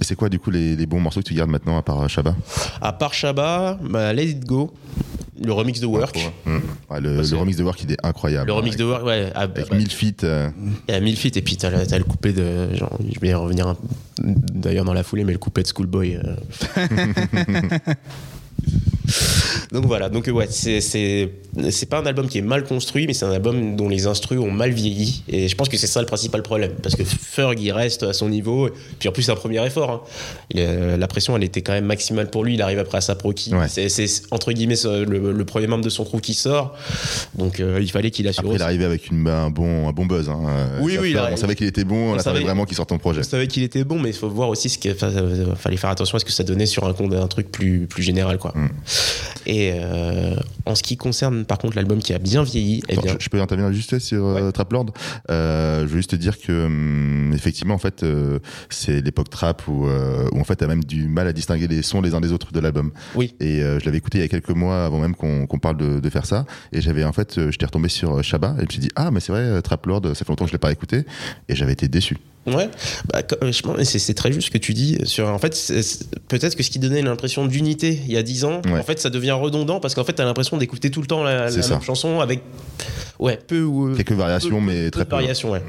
Et 0.00 0.04
c'est 0.04 0.14
quoi 0.14 0.28
du 0.28 0.38
coup 0.38 0.50
les, 0.50 0.76
les 0.76 0.86
bons 0.86 1.00
morceaux 1.00 1.20
que 1.20 1.26
tu 1.26 1.34
gardes 1.34 1.50
maintenant 1.50 1.76
à 1.76 1.82
part 1.82 2.00
euh, 2.02 2.08
Shabba? 2.08 2.34
À 2.80 2.92
part 2.92 3.14
Shabba, 3.14 3.78
bah, 3.82 4.12
Let 4.12 4.26
It 4.26 4.44
Go, 4.44 4.72
le 5.42 5.52
remix 5.52 5.80
de 5.80 5.86
Work. 5.86 6.16
Mmh. 6.46 6.56
Ouais, 6.90 7.00
le, 7.00 7.20
remix 7.36 7.56
de 7.56 7.64
Work 7.64 7.82
il 7.82 7.92
est 7.92 8.06
incroyable. 8.06 8.46
Le 8.46 8.52
remix 8.52 8.76
de 8.76 8.84
Work, 8.84 9.04
ouais, 9.04 9.32
à, 9.34 9.40
Avec 9.42 9.68
bah, 9.70 9.76
1000 9.76 9.90
feats. 9.90 10.24
euh, 10.24 10.48
et 10.86 10.94
à 10.94 11.00
1000 11.00 11.16
feet. 11.16 11.36
Et 11.36 11.42
puis 11.42 11.56
t'as 11.56 11.70
le, 11.70 11.78
le 11.98 12.04
couplet 12.04 12.32
de. 12.32 12.74
Genre, 12.74 12.96
je 13.12 13.18
vais 13.20 13.28
y 13.28 13.34
revenir 13.34 13.66
un- 13.66 13.76
d'ailleurs 14.20 14.84
dans 14.84 14.94
la 14.94 15.02
foulée, 15.02 15.24
mais 15.24 15.32
le 15.32 15.38
couplet 15.38 15.62
de 15.64 15.68
Schoolboy. 15.68 16.16
euh. 16.16 16.36
donc 19.72 19.84
voilà, 19.86 20.08
donc 20.08 20.26
ouais, 20.32 20.46
c'est, 20.50 21.28
pas 21.88 21.98
un 22.00 22.06
album 22.06 22.28
qui 22.28 22.38
est 22.38 22.42
mal 22.42 22.64
construit, 22.64 23.06
mais 23.06 23.12
c'est 23.14 23.24
un 23.24 23.32
album 23.32 23.76
dont 23.76 23.88
les 23.88 24.06
instrus 24.06 24.38
ont 24.38 24.50
mal 24.50 24.70
vieilli. 24.70 25.22
Et 25.28 25.48
je 25.48 25.54
pense 25.56 25.68
que 25.68 25.76
c'est 25.76 25.86
ça 25.86 26.00
le 26.00 26.06
principal 26.06 26.42
problème. 26.42 26.72
Parce 26.82 26.94
que 26.96 27.04
Ferg, 27.04 27.58
il 27.60 27.70
reste 27.72 28.02
à 28.02 28.12
son 28.12 28.28
niveau. 28.28 28.68
Puis 28.98 29.08
en 29.08 29.12
plus, 29.12 29.22
c'est 29.24 29.32
un 29.32 29.36
premier 29.36 29.64
effort. 29.66 29.90
hein. 29.90 30.00
Il 30.50 30.60
est- 30.60 30.96
la 30.96 31.06
pression, 31.06 31.36
elle 31.36 31.44
était 31.44 31.62
quand 31.62 31.72
même 31.72 31.84
maximale 31.86 32.30
pour 32.30 32.44
lui. 32.44 32.54
Il 32.54 32.62
arrive 32.62 32.78
après 32.78 32.98
à 32.98 33.00
sa 33.00 33.14
Proki. 33.14 33.54
Ouais. 33.54 33.68
C'est, 33.68 34.06
entre 34.30 34.52
guillemets 34.52 34.74
le, 34.84 35.32
le 35.32 35.44
premier 35.44 35.66
membre 35.66 35.84
de 35.84 35.90
son 35.90 36.04
crew 36.04 36.20
qui 36.20 36.34
sort. 36.34 36.74
Donc 37.36 37.60
euh, 37.60 37.78
il 37.80 37.90
fallait 37.90 38.10
qu'il 38.10 38.26
assure. 38.28 38.44
Après, 38.44 38.56
il 38.56 38.62
arrivé 38.62 38.84
avec 38.84 39.10
une, 39.10 39.26
un, 39.28 39.50
bon, 39.50 39.88
un 39.88 39.92
bon 39.92 40.06
buzz. 40.06 40.28
Hein. 40.28 40.40
Euh, 40.48 40.78
Oui, 40.80 40.94
ça 40.94 41.00
oui, 41.00 41.06
fait- 41.06 41.10
il 41.12 41.18
a- 41.18 41.30
on 41.32 41.36
savait 41.36 41.54
qu'il 41.56 41.66
était 41.66 41.84
bon, 41.84 42.12
on, 42.12 42.14
on 42.16 42.18
savait- 42.18 42.40
vraiment 42.40 42.64
qu'il 42.64 42.76
sorte 42.76 42.88
ton 42.88 42.98
projet. 42.98 43.22
Je 43.22 43.28
savais 43.28 43.46
qu'il 43.48 43.62
était 43.62 43.84
bon, 43.84 43.98
mais 43.98 44.10
il 44.10 44.14
faut 44.16 44.28
voir 44.28 44.48
aussi 44.48 44.68
ce 44.68 44.78
qu'il 44.78 44.94
euh, 45.02 45.54
fallait 45.56 45.76
faire 45.76 45.90
attention 45.90 46.16
à 46.16 46.18
ce 46.20 46.24
que 46.24 46.32
ça 46.32 46.44
donnait 46.44 46.66
sur 46.66 46.84
un, 46.86 47.26
truc 47.26 47.50
plus, 47.50 47.86
plus 47.86 48.02
général. 48.02 48.38
Quoi. 48.38 48.52
Mm. 48.54 48.68
Et 49.46 49.57
euh, 49.58 50.34
en 50.66 50.74
ce 50.74 50.82
qui 50.82 50.96
concerne 50.96 51.44
par 51.44 51.58
contre 51.58 51.76
l'album 51.76 51.98
qui 51.98 52.12
a 52.12 52.18
bien 52.18 52.42
vieilli, 52.42 52.82
eh 52.88 52.92
Attends, 52.92 53.02
bien, 53.02 53.12
je, 53.18 53.24
je 53.24 53.28
peux 53.28 53.40
intervenir 53.40 53.72
juste 53.72 53.98
sur 53.98 54.26
euh, 54.26 54.50
Trap 54.50 54.72
Lord 54.72 54.86
Euh, 55.30 55.80
Je 55.82 55.86
veux 55.86 55.96
juste 55.98 56.10
te 56.10 56.16
dire 56.16 56.38
que 56.40 56.66
hum, 56.66 57.32
effectivement 57.34 57.74
en 57.74 57.78
fait 57.78 58.02
euh, 58.02 58.38
c'est 58.70 59.00
l'époque 59.00 59.30
trap 59.30 59.66
où, 59.68 59.86
où 59.86 60.40
en 60.40 60.44
fait 60.44 60.56
t'as 60.56 60.66
même 60.66 60.84
du 60.84 61.08
mal 61.08 61.26
à 61.28 61.32
distinguer 61.32 61.68
les 61.68 61.82
sons 61.82 62.00
les 62.00 62.14
uns 62.14 62.20
des 62.20 62.32
autres 62.32 62.52
de 62.52 62.60
l'album. 62.60 62.92
Oui. 63.14 63.34
Et 63.40 63.60
je 63.60 63.84
l'avais 63.84 63.98
écouté 63.98 64.18
il 64.18 64.20
y 64.22 64.24
a 64.24 64.28
quelques 64.28 64.50
mois 64.50 64.84
avant 64.84 64.98
même 65.00 65.14
qu'on 65.14 65.46
parle 65.60 65.76
de, 65.76 66.00
de 66.00 66.10
faire 66.10 66.26
ça. 66.26 66.44
Et 66.72 66.80
j'avais 66.80 67.04
en 67.04 67.12
fait 67.12 67.50
j'étais 67.50 67.66
retombé 67.66 67.88
sur 67.88 68.22
Shabba 68.22 68.54
et 68.58 68.60
je 68.60 68.66
me 68.66 68.70
suis 68.70 68.80
dit 68.80 68.90
ah 68.96 69.10
mais 69.10 69.20
c'est 69.20 69.32
vrai 69.32 69.60
Trap 69.62 69.84
Lord 69.86 70.02
ça 70.08 70.14
fait 70.24 70.28
longtemps 70.28 70.44
que 70.44 70.50
je 70.50 70.54
l'ai 70.54 70.58
pas 70.58 70.72
écouté 70.72 71.04
et 71.48 71.54
j'avais 71.54 71.72
été 71.72 71.88
déçu. 71.88 72.16
Ouais, 72.54 72.68
bah, 73.12 73.22
euh, 73.42 73.52
je 73.52 73.62
pense- 73.62 73.82
c'est 73.84 73.98
c'est 73.98 74.14
très 74.14 74.32
juste 74.32 74.46
ce 74.46 74.50
que 74.50 74.58
tu 74.58 74.74
dis. 74.74 74.98
Sur, 75.04 75.28
en 75.28 75.38
fait, 75.38 75.54
peut-être 76.28 76.54
que 76.56 76.62
ce 76.62 76.70
qui 76.70 76.78
donnait 76.78 77.02
l'impression 77.02 77.46
d'unité 77.46 78.00
il 78.06 78.12
y 78.12 78.16
a 78.16 78.22
10 78.22 78.44
ans, 78.44 78.60
Ouais. 78.66 78.78
en 78.78 78.82
fait, 78.82 78.98
ça 79.00 79.10
devient 79.10 79.32
redondant 79.32 79.80
parce 79.80 79.94
qu'en 79.94 80.04
fait, 80.04 80.12
t'as 80.14 80.24
l'impression 80.24 80.56
d'écouter 80.56 80.90
tout 80.90 81.00
le 81.00 81.06
temps 81.06 81.22
la, 81.22 81.50
même 81.50 81.82
chanson 81.82 82.20
avec 82.20 82.40
ouais, 83.18 83.38
peu 83.46 83.62
ou 83.62 83.94
Quelques 83.96 84.12
variations 84.12 84.60
peu- 84.60 84.66
mais 84.66 84.84
peu 84.86 84.90
très 84.90 85.04
de 85.04 85.08
peu. 85.08 85.16
variations. 85.16 85.50
Ouais. 85.50 85.62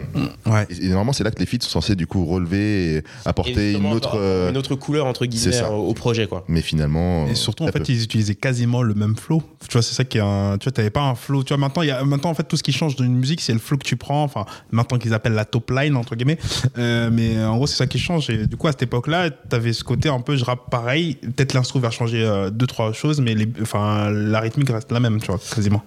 Ouais. 0.45 0.67
Et, 0.69 0.85
et 0.85 0.89
normalement 0.89 1.13
c'est 1.13 1.23
là 1.23 1.31
que 1.31 1.39
les 1.39 1.45
feats 1.45 1.57
sont 1.61 1.69
censés 1.69 1.95
du 1.95 2.07
coup 2.07 2.25
relever 2.25 2.95
et 2.97 3.03
apporter 3.25 3.73
une 3.73 3.85
autre 3.91 4.17
euh, 4.19 4.49
une 4.49 4.57
autre 4.57 4.75
couleur 4.75 5.05
entre 5.05 5.25
guillemets 5.25 5.61
au, 5.63 5.87
au 5.89 5.93
projet. 5.93 6.27
Quoi. 6.27 6.43
mais 6.47 6.61
finalement 6.61 7.27
Et 7.27 7.31
euh, 7.31 7.35
surtout, 7.35 7.63
en 7.63 7.67
fait, 7.67 7.79
peu. 7.79 7.85
ils 7.91 8.03
utilisaient 8.03 8.35
quasiment 8.35 8.81
le 8.81 8.93
même 8.93 9.15
flow. 9.15 9.41
Tu 9.67 9.73
vois, 9.73 9.81
c'est 9.81 9.93
ça 9.95 10.03
qui 10.03 10.17
est 10.17 10.21
un. 10.21 10.57
Tu 10.59 10.65
vois, 10.65 10.71
t'avais 10.71 10.89
pas 10.89 11.01
un 11.01 11.15
flow. 11.15 11.43
Tu 11.43 11.49
vois, 11.49 11.57
maintenant, 11.57 11.81
il 11.81 11.87
y 11.87 11.91
a, 11.91 12.03
maintenant, 12.03 12.29
en 12.29 12.33
fait, 12.33 12.43
tout 12.43 12.57
ce 12.57 12.63
qui 12.63 12.71
change 12.71 12.95
dans 12.95 13.03
une 13.03 13.15
musique, 13.15 13.41
c'est 13.41 13.53
le 13.53 13.59
flow 13.59 13.77
que 13.77 13.83
tu 13.83 13.95
prends. 13.95 14.23
Enfin, 14.23 14.45
maintenant 14.71 14.97
qu'ils 14.97 15.13
appellent 15.13 15.33
la 15.33 15.45
top 15.45 15.71
line, 15.71 15.95
entre 15.95 16.15
guillemets. 16.15 16.37
Euh, 16.77 17.10
mais 17.12 17.38
euh, 17.38 17.47
en 17.49 17.55
gros, 17.58 17.67
c'est 17.67 17.75
ça 17.77 17.88
qui 17.88 17.99
change. 17.99 18.29
Et 18.29 18.45
du 18.47 18.55
coup, 18.58 18.67
à 18.67 18.71
cette 18.71 18.84
époque-là, 18.84 19.29
t'avais 19.29 19.73
ce 19.73 19.84
côté 19.84 20.10
un 20.10 20.21
peu, 20.21 20.36
je 20.36 20.45
rappe 20.45 20.69
pareil. 20.69 21.15
Peut-être 21.15 21.53
l'instru 21.53 21.79
va 21.79 21.89
changer 21.89 22.23
euh, 22.23 22.49
deux, 22.49 22.67
trois 22.67 22.93
choses, 22.93 23.19
mais 23.21 23.36
les, 23.36 23.47
enfin, 23.62 24.10
la 24.10 24.39
rythmique 24.39 24.69
reste 24.69 24.91
la 24.91 24.99
même, 24.99 25.19
tu 25.19 25.27
vois, 25.27 25.39
quasiment. 25.53 25.82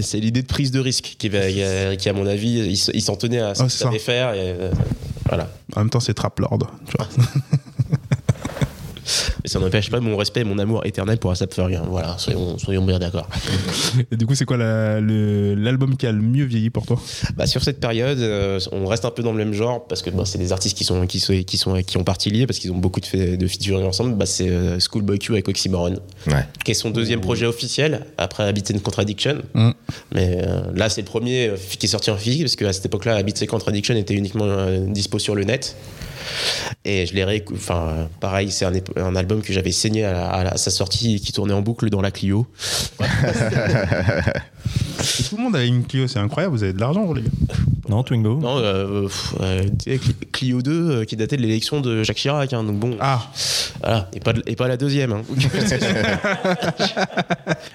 C'est 0.00 0.18
l'idée 0.20 0.42
de 0.42 0.46
prise 0.46 0.70
de 0.70 0.80
risque 0.80 1.16
qui, 1.18 1.28
va- 1.28 1.50
qui, 1.96 2.08
à 2.08 2.12
mon 2.12 2.26
avis, 2.26 2.50
il, 2.60 2.72
s- 2.72 2.90
il 2.94 3.02
s'en 3.02 3.16
tenait 3.16 3.40
à 3.40 3.54
ce 3.54 3.60
Ouais, 3.62 3.66
qu'il 3.66 3.70
c'est 3.72 3.78
ça. 3.78 3.84
savait 3.86 3.98
faire. 3.98 4.34
Et, 4.34 4.38
euh, 4.58 4.70
voilà. 5.28 5.48
En 5.76 5.80
même 5.80 5.90
temps, 5.90 6.00
c'est 6.00 6.14
Trap 6.14 6.38
Lord, 6.40 6.58
tu 6.86 6.94
vois. 6.98 7.08
Mais 9.42 9.48
ça 9.48 9.58
n'empêche 9.58 9.90
pas 9.90 10.00
mon 10.00 10.16
respect 10.16 10.40
et 10.40 10.44
mon 10.44 10.58
amour 10.58 10.84
éternel 10.86 11.18
pour 11.18 11.30
Asap 11.30 11.52
Ferg. 11.54 11.74
hein. 11.74 11.82
Voilà, 11.88 12.16
soyons, 12.18 12.58
soyons 12.58 12.84
bien 12.84 12.98
d'accord. 12.98 13.28
Et 14.10 14.16
du 14.16 14.26
coup, 14.26 14.34
c'est 14.34 14.44
quoi 14.44 14.56
la- 14.56 15.00
l'album 15.00 15.96
qui 15.96 16.06
a 16.06 16.12
le 16.12 16.20
mieux 16.22 16.44
vieilli 16.44 16.70
pour 16.70 16.86
toi? 16.86 17.00
Bah, 17.36 17.46
sur 17.46 17.62
cette 17.62 17.80
période, 17.80 18.18
euh, 18.18 18.60
on 18.72 18.86
reste 18.86 19.04
un 19.04 19.10
peu 19.10 19.22
dans 19.22 19.32
le 19.32 19.38
même 19.38 19.52
genre 19.54 19.86
parce 19.86 20.02
que 20.02 20.10
bah, 20.10 20.24
c'est 20.24 20.38
des 20.38 20.52
artistes 20.52 20.76
qui 20.76 20.84
sont 20.84 21.06
qui 21.06 21.20
sont 21.20 21.32
qui 21.42 21.56
sont 21.58 21.82
qui 21.82 21.96
ont 21.96 22.04
partie 22.04 22.30
liée 22.30 22.46
parce 22.46 22.58
qu'ils 22.58 22.70
ont 22.72 22.76
beaucoup 22.78 23.00
de, 23.00 23.06
fait- 23.06 23.36
de 23.36 23.46
featuring 23.46 23.84
ensemble. 23.84 24.14
Bah, 24.16 24.26
c'est 24.26 24.48
euh, 24.48 24.78
Schoolboy 24.78 25.18
Q 25.18 25.32
avec 25.32 25.48
Oxymoron, 25.48 25.96
Ouais. 26.28 26.44
qui 26.64 26.70
est 26.70 26.74
son 26.74 26.90
deuxième 26.90 27.20
projet 27.20 27.46
officiel 27.46 28.06
après 28.18 28.44
Habit 28.44 28.64
and 28.74 28.78
Contradiction. 28.80 29.38
Mm. 29.54 29.70
Mais 30.14 30.38
euh, 30.42 30.60
là, 30.74 30.88
c'est 30.88 31.00
le 31.02 31.06
premier 31.06 31.48
euh, 31.48 31.56
qui 31.78 31.86
est 31.86 31.88
sorti 31.88 32.10
en 32.10 32.16
physique 32.16 32.42
parce 32.42 32.56
qu'à 32.56 32.72
cette 32.72 32.86
époque-là, 32.86 33.16
Habit 33.16 33.34
and 33.42 33.46
Contradiction 33.46 33.94
était 33.96 34.14
uniquement 34.14 34.44
euh, 34.46 34.86
dispo 34.86 35.18
sur 35.18 35.34
le 35.34 35.44
net. 35.44 35.76
Et 36.84 37.06
je 37.06 37.14
l'ai 37.14 37.24
réécouté. 37.24 37.58
Enfin, 37.60 38.08
pareil, 38.20 38.50
c'est 38.50 38.64
un, 38.64 38.72
un 38.96 39.16
album 39.16 39.42
que 39.42 39.52
j'avais 39.52 39.72
saigné 39.72 40.04
à, 40.04 40.32
à 40.32 40.56
sa 40.56 40.70
sortie 40.70 41.16
et 41.16 41.20
qui 41.20 41.32
tournait 41.32 41.54
en 41.54 41.62
boucle 41.62 41.88
dans 41.90 42.02
la 42.02 42.10
Clio. 42.10 42.46
Tout 45.28 45.36
le 45.36 45.42
monde 45.42 45.56
a 45.56 45.64
une 45.64 45.84
Clio, 45.84 46.06
c'est 46.06 46.18
incroyable. 46.18 46.54
Vous 46.56 46.62
avez 46.62 46.72
de 46.72 46.80
l'argent, 46.80 47.04
vous, 47.04 47.14
les 47.14 47.22
gars. 47.22 47.28
Non, 47.88 48.02
Twingo 48.04 48.36
Non, 48.38 48.58
euh, 48.58 49.02
pff, 49.02 49.34
euh, 49.40 49.62
tu 49.84 49.90
sais, 49.90 49.96
Cli- 49.98 50.14
Clio 50.32 50.62
2 50.62 50.90
euh, 50.90 51.04
qui 51.04 51.16
datait 51.16 51.36
de 51.36 51.42
l'élection 51.42 51.80
de 51.80 52.02
Jacques 52.04 52.16
Chirac. 52.16 52.52
hein, 52.52 52.62
donc 52.64 52.78
bon, 52.78 52.96
Ah, 53.00 53.28
voilà, 53.80 54.08
et 54.14 54.20
pas, 54.20 54.32
de- 54.32 54.42
et 54.46 54.54
pas 54.56 54.68
la 54.68 54.76
deuxième. 54.76 55.12
hein. 55.12 55.22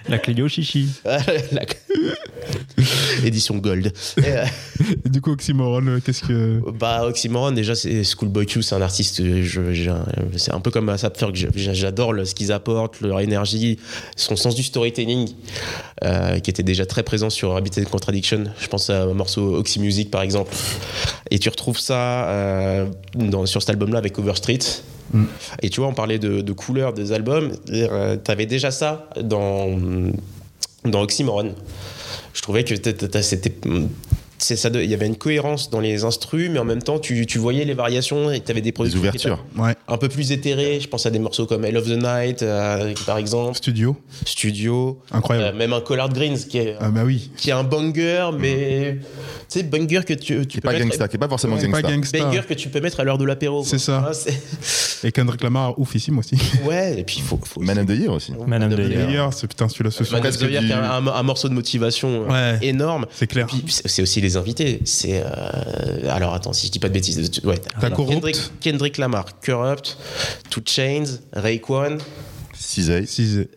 La 0.10 0.18
Clio 0.20 0.48
Chichi. 0.48 0.88
La- 1.04 1.20
Édition 3.26 3.58
Gold. 3.58 3.88
Et, 4.18 4.22
euh, 4.26 4.46
et 5.06 5.10
du 5.10 5.22
coup, 5.22 5.32
Oxymoron, 5.32 5.86
euh, 5.88 6.00
qu'est-ce 6.04 6.22
que. 6.24 6.62
bah, 6.80 7.06
Oxymoron, 7.06 7.52
déjà, 7.52 7.76
c'est 7.76 8.04
Schoolboy 8.04 8.46
Q, 8.46 8.62
c'est 8.62 8.76
un 8.76 8.82
artiste, 8.82 9.20
euh, 9.20 9.42
je- 9.44 9.74
j'ai 9.74 9.90
un- 9.90 10.06
c'est 10.38 10.54
un 10.54 10.60
peu 10.62 10.72
comme 10.72 10.88
Asap 10.90 11.18
Ferg, 11.18 11.36
j'adore 11.56 12.14
le- 12.14 12.26
ce 12.26 12.36
qu'ils 12.36 12.52
apportent, 12.52 13.02
leur 13.02 13.20
énergie, 13.20 13.80
son 14.16 14.36
sens 14.36 14.56
du 14.56 14.64
storytelling, 14.64 15.30
euh, 16.04 16.40
qui 16.40 16.50
était 16.50 16.64
déjà 16.64 16.86
très 16.86 17.04
présent 17.04 17.17
sur 17.30 17.56
Habitat 17.56 17.84
Contradiction. 17.86 18.46
Je 18.60 18.68
pense 18.68 18.90
à 18.90 19.04
un 19.04 19.14
morceau 19.14 19.56
Oxy 19.56 19.80
Music, 19.80 20.10
par 20.12 20.22
exemple. 20.22 20.54
Et 21.32 21.40
tu 21.40 21.50
retrouves 21.50 21.80
ça 21.80 22.28
euh, 22.30 22.86
dans- 23.16 23.46
sur 23.46 23.62
cet 23.62 23.70
album-là 23.72 23.98
avec 23.98 24.18
Overstreet. 24.20 24.60
Mm. 25.14 25.24
Et 25.64 25.70
tu 25.70 25.80
vois, 25.80 25.90
on 25.90 25.94
parlait 25.94 26.20
de, 26.20 26.42
de 26.42 26.54
couleurs 26.54 26.94
des 26.94 27.12
albums. 27.12 27.52
Euh, 27.72 28.16
T'avais 28.18 28.46
déjà 28.46 28.72
ça 28.72 29.10
dans, 29.22 29.78
dans 30.86 31.02
Oxymoron. 31.02 31.54
Je 32.34 32.42
trouvais 32.42 32.64
que 32.64 32.76
c'était. 33.22 33.54
C'est 34.38 34.56
ça 34.56 34.70
de- 34.70 34.82
Il 34.82 34.90
y 34.90 34.94
avait 34.94 35.08
une 35.08 35.16
cohérence 35.18 35.70
dans 35.70 35.80
les 35.80 36.04
instrus, 36.04 36.50
mais 36.52 36.60
en 36.60 36.66
même 36.66 36.82
temps, 36.84 37.00
tu, 37.00 37.26
tu 37.26 37.38
voyais 37.40 37.66
les 37.66 37.74
variations 37.74 38.32
et 38.32 38.40
tu 38.42 38.52
avais 38.52 38.62
des 38.62 38.72
productions 38.72 39.00
étaient 39.00 39.10
ouvertures. 39.10 39.44
Ouais, 39.58 39.74
un 39.88 39.98
peu 39.98 40.10
plus 40.10 40.32
éthérées. 40.32 40.80
Je 40.82 40.88
pense 40.88 41.06
à 41.06 41.10
des 41.10 41.20
morceaux 41.20 41.46
comme 41.46 41.66
Hell 41.66 41.78
of 41.78 41.86
the 41.86 41.98
Night, 42.02 42.44
euh, 42.44 42.94
par 43.06 43.18
exemple, 43.18 43.56
studio, 43.58 43.96
Studio, 44.26 45.00
incroyable. 45.12 45.56
euh, 45.56 45.58
même 45.58 45.74
un 45.74 45.82
Collard 45.82 46.10
Greens 46.14 46.46
qui 46.48 46.58
est, 46.60 46.76
ah, 46.80 46.90
bah 46.90 47.02
oui. 47.06 47.32
qui 47.38 47.50
est 47.50 47.54
un 47.54 47.64
banger, 47.64 48.30
mais 48.40 48.98
tu 49.50 49.60
sais, 49.60 49.64
banger 49.64 50.02
que 50.06 50.14
tu, 50.14 50.46
tu 50.46 50.62
peux 50.62 50.68
pas 50.68 50.74
mettre. 50.74 50.86
gangsta, 50.86 51.08
qui 51.08 51.16
est 51.16 51.20
pas 51.20 51.28
forcément 51.30 51.56
Ouais, 51.56 51.62
pas 51.70 51.82
gangsta. 51.82 51.96
gangsta. 51.96 52.20
Banger 52.20 52.42
que 52.48 52.54
tu 52.54 52.70
peux 52.70 52.82
mettre 52.82 53.00
à 53.00 53.04
l'heure 53.04 53.18
de 53.18 53.26
l'apéro. 53.26 53.64
C'est 53.64 53.80
ça. 53.80 54.10
Ah, 54.10 54.12
Et 55.04 55.12
Kendrick 55.12 55.42
Lamar, 55.44 55.78
oufissime 55.80 56.18
aussi. 56.20 56.36
Ouais, 56.66 57.00
et 57.00 57.04
puis 57.04 57.18
il 57.20 57.24
faut. 57.24 57.40
faut 57.44 57.62
Man 57.62 57.78
of 57.80 57.86
the 57.86 57.92
Year 57.98 58.12
aussi. 58.12 58.34
Man 58.48 58.64
of 58.64 58.76
the 58.76 58.90
Year. 58.90 59.32
C'est 59.34 59.48
putain, 59.48 59.70
celui-là, 59.70 59.92
ce 59.92 60.04
soir. 60.04 60.22
Man 60.22 60.30
of 60.30 60.38
the 60.38 60.42
Year, 60.50 60.62
qui 60.64 60.70
est 60.72 60.74
un, 60.74 61.08
un 61.08 61.24
morceau 61.24 61.48
de 61.50 61.54
motivation 61.54 62.26
euh, 62.30 62.54
Ouais. 62.58 62.68
énorme. 62.68 63.06
C'est 63.14 63.28
clair. 63.28 63.48
C'est 63.86 64.02
aussi 64.02 64.20
les 64.28 64.38
invités. 64.38 64.80
C'est 64.86 65.24
euh, 65.24 66.10
alors 66.10 66.34
attends 66.34 66.54
si 66.54 66.68
je 66.68 66.72
dis 66.72 66.80
pas 66.80 66.90
de 66.90 66.94
bêtises. 66.94 67.42
Ouais, 67.44 67.60
alors. 67.82 68.06
Kendrick, 68.06 68.38
Kendrick 68.60 68.98
Lamar, 68.98 69.26
Corrupt, 69.44 69.98
Two 70.50 70.62
Chains, 70.66 71.20
Raekwon, 71.34 71.98
Cisey. 72.60 73.06
Cisey. 73.06 73.48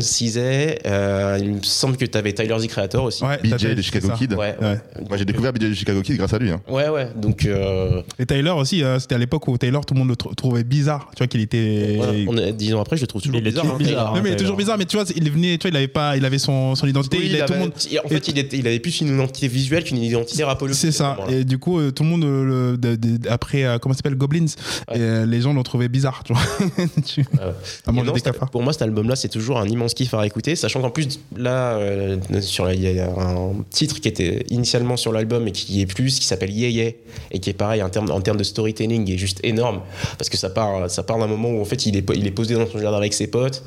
Cisey, 0.00 0.78
euh, 0.86 1.38
il 1.40 1.54
me 1.54 1.62
semble 1.62 1.96
que 1.96 2.04
tu 2.04 2.18
avais 2.18 2.32
Tyler 2.32 2.56
the 2.60 2.66
Creator 2.68 3.04
aussi. 3.04 3.24
Ouais, 3.24 3.38
BJ 3.42 3.74
de 3.74 3.82
Chicago. 3.82 4.08
Kid. 4.16 4.32
Ouais, 4.34 4.54
Ouais. 4.60 4.78
Moi, 5.08 5.16
j'ai 5.16 5.24
découvert 5.24 5.52
BJ 5.52 5.68
de 5.70 5.74
Chicago 5.74 6.02
Kid 6.02 6.16
grâce 6.16 6.32
à 6.32 6.38
lui. 6.38 6.50
hein. 6.50 6.60
ouais, 6.68 6.88
ouais. 6.88 7.08
Donc, 7.16 7.44
euh, 7.46 8.02
Et 8.18 8.26
Tyler 8.26 8.50
aussi, 8.50 8.82
euh, 8.82 8.98
c'était 8.98 9.14
à 9.14 9.18
l'époque 9.18 9.46
où 9.48 9.56
Taylor, 9.58 9.84
tout 9.86 9.94
le 9.94 10.00
monde 10.00 10.08
le 10.08 10.16
trou- 10.16 10.34
trouvait 10.34 10.64
bizarre. 10.64 11.10
Tu 11.14 11.18
vois 11.18 11.26
qu'il 11.28 11.40
était. 11.40 11.94
voilà, 11.96 12.12
on 12.28 12.36
est- 12.36 12.52
dix 12.52 12.74
ans 12.74 12.80
après, 12.80 12.96
je 12.96 13.02
le 13.02 13.06
trouve 13.06 13.22
toujours 13.22 13.36
Il 13.38 13.46
est 13.46 13.50
bizarre. 13.50 13.66
hein, 13.66 13.76
bizarre. 13.78 14.14
Non, 14.14 14.22
mais 14.22 14.30
il 14.30 14.32
est 14.32 14.36
Taylor. 14.36 14.38
toujours 14.40 14.56
bizarre, 14.56 14.78
mais 14.78 14.84
tu 14.84 14.96
vois, 14.96 15.06
il 15.14 15.30
venait, 15.30 15.58
tu 15.58 15.62
vois, 15.68 15.70
il 15.70 15.76
avait 15.76 15.88
pas, 15.88 16.16
il 16.16 16.24
avait 16.24 16.38
son, 16.38 16.74
son 16.74 16.86
identité, 16.86 17.16
Oui, 17.18 17.24
il 17.26 17.30
il 17.32 17.36
avait 17.36 17.46
tout 17.46 17.52
le 17.52 17.58
avait- 17.60 17.64
monde. 17.66 17.74
en 18.04 18.08
fait, 18.08 18.28
il, 18.28 18.38
était- 18.38 18.58
il 18.58 18.66
avait 18.66 18.80
plus 18.80 19.00
une 19.00 19.14
identité 19.14 19.48
visuelle 19.48 19.84
qu'une 19.84 19.98
identité 19.98 20.44
rapologique. 20.44 20.80
C'est 20.80 20.92
ça. 20.92 21.16
Et 21.28 21.44
du 21.44 21.58
coup, 21.58 21.78
euh, 21.78 21.90
tout 21.90 22.02
le 22.02 22.08
monde, 22.08 22.24
euh, 22.24 22.72
le- 22.72 22.76
de- 22.76 22.96
de- 22.96 23.28
après, 23.28 23.64
euh, 23.64 23.78
comment 23.78 23.92
ça 23.94 23.98
s'appelle, 23.98 24.16
Goblins, 24.16 24.46
Ouais. 24.90 24.98
et, 24.98 25.00
euh, 25.00 25.26
les 25.26 25.40
gens 25.40 25.52
l'ont 25.52 25.62
trouvé 25.62 25.88
bizarre, 25.88 26.22
tu 26.24 26.32
vois. 26.32 26.42
Tu- 27.06 27.20
Ouais, 27.20 27.26
ouais. 27.40 27.92
non. 27.92 28.02
Pour 28.50 28.62
moi, 28.62 28.72
cet 28.72 28.82
album-là, 28.82 29.16
c'est 29.16 29.28
toujours 29.28 29.58
un 29.58 29.66
immense 29.68 29.94
kiff 29.94 30.12
à 30.14 30.18
réécouter, 30.20 30.56
sachant 30.56 30.80
qu'en 30.80 30.90
plus, 30.90 31.20
là, 31.36 31.74
euh, 31.76 32.16
sur 32.40 32.70
il 32.70 32.80
y 32.80 33.00
a 33.00 33.08
un 33.10 33.52
titre 33.70 34.00
qui 34.00 34.08
était 34.08 34.44
initialement 34.50 34.96
sur 34.96 35.12
l'album 35.12 35.46
et 35.48 35.52
qui 35.52 35.80
est 35.80 35.86
plus, 35.86 36.18
qui 36.18 36.26
s'appelle 36.26 36.50
Yeah 36.50 36.68
Yeah, 36.68 36.92
et 37.30 37.38
qui 37.40 37.50
est 37.50 37.54
pareil 37.54 37.82
en 37.82 37.88
termes, 37.90 38.10
en 38.10 38.20
termes 38.20 38.36
de 38.38 38.44
storytelling, 38.44 39.10
est 39.10 39.18
juste 39.18 39.40
énorme, 39.42 39.80
parce 40.18 40.28
que 40.28 40.36
ça 40.36 40.50
part, 40.50 40.90
ça 40.90 41.02
part 41.02 41.18
d'un 41.18 41.26
moment 41.26 41.50
où 41.50 41.60
en 41.60 41.64
fait, 41.64 41.86
il 41.86 41.96
est, 41.96 42.04
il 42.14 42.26
est 42.26 42.30
posé 42.30 42.54
dans 42.54 42.66
son 42.66 42.78
jardin 42.78 42.96
avec 42.98 43.14
ses 43.14 43.26
potes, 43.26 43.62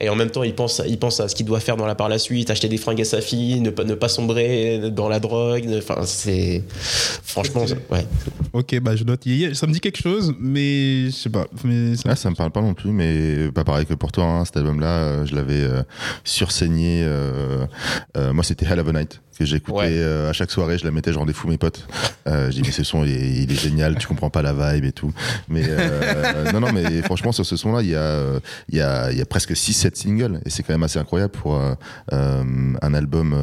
et 0.00 0.08
en 0.08 0.16
même 0.16 0.30
temps, 0.30 0.42
il 0.42 0.54
pense, 0.54 0.82
il 0.88 0.98
pense 0.98 1.20
à 1.20 1.28
ce 1.28 1.34
qu'il 1.34 1.46
doit 1.46 1.60
faire 1.60 1.76
dans 1.76 1.86
la 1.86 1.94
par 1.94 2.08
la 2.08 2.18
suite, 2.18 2.50
acheter 2.50 2.68
des 2.68 2.76
fringues 2.78 3.00
à 3.00 3.04
sa 3.04 3.20
fille, 3.20 3.60
ne 3.60 3.70
pas, 3.70 3.84
ne 3.84 3.94
pas 3.94 4.08
sombrer 4.08 4.90
dans 4.90 5.08
la 5.08 5.20
drogue, 5.20 5.66
enfin, 5.78 6.02
c'est. 6.04 6.62
Franchement, 7.22 7.64
ouais. 7.90 8.06
Ok, 8.52 8.78
bah 8.80 8.96
je 8.96 9.04
note. 9.04 9.24
Yeah, 9.26 9.36
yeah, 9.48 9.54
Ça 9.54 9.66
me 9.66 9.72
dit 9.72 9.80
quelque 9.80 10.00
chose, 10.02 10.34
mais 10.40 11.06
je 11.06 11.10
sais 11.10 11.28
pas. 11.30 11.46
Mais 11.64 11.96
ça- 11.96 12.02
Ah, 12.10 12.16
ça 12.16 12.30
me 12.30 12.34
parle 12.34 12.50
pas 12.50 12.60
non 12.62 12.74
plus, 12.74 12.90
mais 12.90 13.50
pas 13.52 13.64
pareil 13.64 13.86
que 13.86 13.94
pour 13.94 14.07
toi. 14.12 14.24
hein. 14.24 14.44
Cet 14.44 14.56
album-là, 14.56 14.86
euh, 14.88 15.26
je 15.26 15.34
l'avais 15.34 15.62
euh, 15.62 15.82
sursaigné. 16.24 17.02
euh, 17.04 17.66
moi, 18.32 18.44
c'était 18.44 18.66
Hell 18.66 18.80
of 18.80 18.88
a 18.88 18.92
Night 18.92 19.20
que 19.38 19.44
j'écoutais 19.44 19.76
Ouais. 19.78 19.88
euh, 19.90 20.30
à 20.30 20.32
chaque 20.32 20.50
soirée. 20.50 20.78
Je 20.78 20.84
la 20.84 20.90
mettais, 20.90 21.12
je 21.12 21.18
rendais 21.18 21.32
fou 21.32 21.48
mes 21.48 21.58
potes. 21.58 21.86
Euh, 22.26 22.46
je 22.50 22.56
dis 22.56 22.62
mais 22.64 22.72
ce 22.72 22.84
son, 22.84 23.04
il 23.04 23.10
est, 23.12 23.42
il 23.44 23.52
est 23.52 23.60
génial. 23.60 23.96
Tu 23.98 24.06
comprends 24.06 24.30
pas 24.30 24.42
la 24.42 24.52
vibe 24.52 24.84
et 24.84 24.92
tout. 24.92 25.12
Mais 25.48 25.62
euh, 25.66 26.50
non, 26.52 26.60
non, 26.60 26.72
mais 26.72 27.02
franchement, 27.02 27.32
sur 27.32 27.46
ce 27.46 27.56
son-là, 27.56 27.82
il 27.82 27.88
y 27.90 27.94
a, 27.94 28.22
il 28.68 28.76
y 28.76 28.80
a, 28.80 29.10
il 29.12 29.18
y 29.18 29.22
a 29.22 29.26
presque 29.26 29.52
6-7 29.52 29.94
singles 29.94 30.40
et 30.44 30.50
c'est 30.50 30.62
quand 30.62 30.72
même 30.74 30.82
assez 30.82 30.98
incroyable 30.98 31.32
pour 31.32 31.60
un 32.10 32.94
album, 32.94 33.34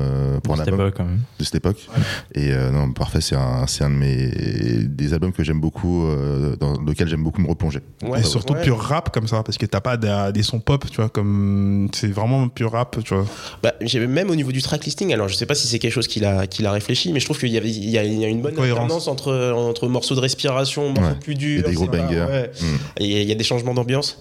pour 0.43 0.53
un 0.53 0.57
C'était 0.57 0.71
album 0.71 0.91
quand 0.95 1.05
même. 1.05 1.19
de 1.39 1.43
cette 1.43 1.55
époque. 1.55 1.87
Et 2.33 2.51
euh, 2.51 2.71
non, 2.71 2.91
parfait, 2.91 3.21
c'est 3.21 3.35
un, 3.35 3.65
c'est 3.67 3.83
un 3.83 3.89
de 3.89 3.95
mes 3.95 4.85
des 4.85 5.13
albums 5.13 5.31
que 5.31 5.43
j'aime 5.43 5.59
beaucoup, 5.59 6.05
euh, 6.05 6.55
dans 6.57 6.79
lequel 6.81 7.07
j'aime 7.07 7.23
beaucoup 7.23 7.41
me 7.41 7.47
replonger. 7.47 7.79
Ouais, 8.03 8.19
et 8.19 8.23
surtout 8.23 8.53
ouais. 8.53 8.61
pur 8.63 8.77
rap 8.79 9.13
comme 9.13 9.27
ça, 9.27 9.43
parce 9.43 9.57
que 9.57 9.65
t'as 9.65 9.81
pas 9.81 9.97
des, 9.97 10.31
des 10.33 10.43
sons 10.43 10.59
pop, 10.59 10.85
tu 10.89 10.97
vois, 10.97 11.09
comme 11.09 11.89
c'est 11.93 12.07
vraiment 12.11 12.47
pur 12.49 12.71
rap, 12.71 12.97
tu 13.03 13.13
vois. 13.13 13.25
Bah, 13.63 13.73
j'ai- 13.81 14.05
même 14.07 14.29
au 14.29 14.35
niveau 14.35 14.51
du 14.51 14.61
track 14.61 14.85
listing, 14.85 15.13
alors 15.13 15.27
je 15.27 15.35
sais 15.35 15.45
pas 15.45 15.55
si 15.55 15.67
c'est 15.67 15.79
quelque 15.85 15.93
chose 15.93 16.07
qu'il 16.07 16.25
a, 16.25 16.47
qu'il 16.47 16.65
a 16.65 16.71
réfléchi, 16.71 17.13
mais 17.13 17.19
je 17.19 17.25
trouve 17.25 17.37
qu'il 17.39 17.49
y, 17.49 17.57
a, 17.57 17.61
il 17.63 17.89
y 17.89 17.97
a 18.25 18.27
une 18.27 18.41
bonne 18.41 18.53
Cohérence. 18.55 18.81
alternance 18.81 19.07
entre, 19.07 19.51
entre 19.55 19.87
morceaux 19.87 20.15
de 20.15 20.19
respiration, 20.19 20.89
morceaux 20.89 21.09
Ouais. 21.11 21.19
plus 21.21 21.35
durs. 21.35 21.65
Et 21.65 21.69
des 21.69 21.75
gros 21.75 21.87
bangers. 21.87 22.25
ouais. 22.29 22.51
Mm. 22.59 22.75
Et 23.01 23.21
il 23.21 23.27
y 23.29 23.31
a 23.31 23.35
des 23.35 23.43
changements 23.43 23.73
d'ambiance. 23.73 24.17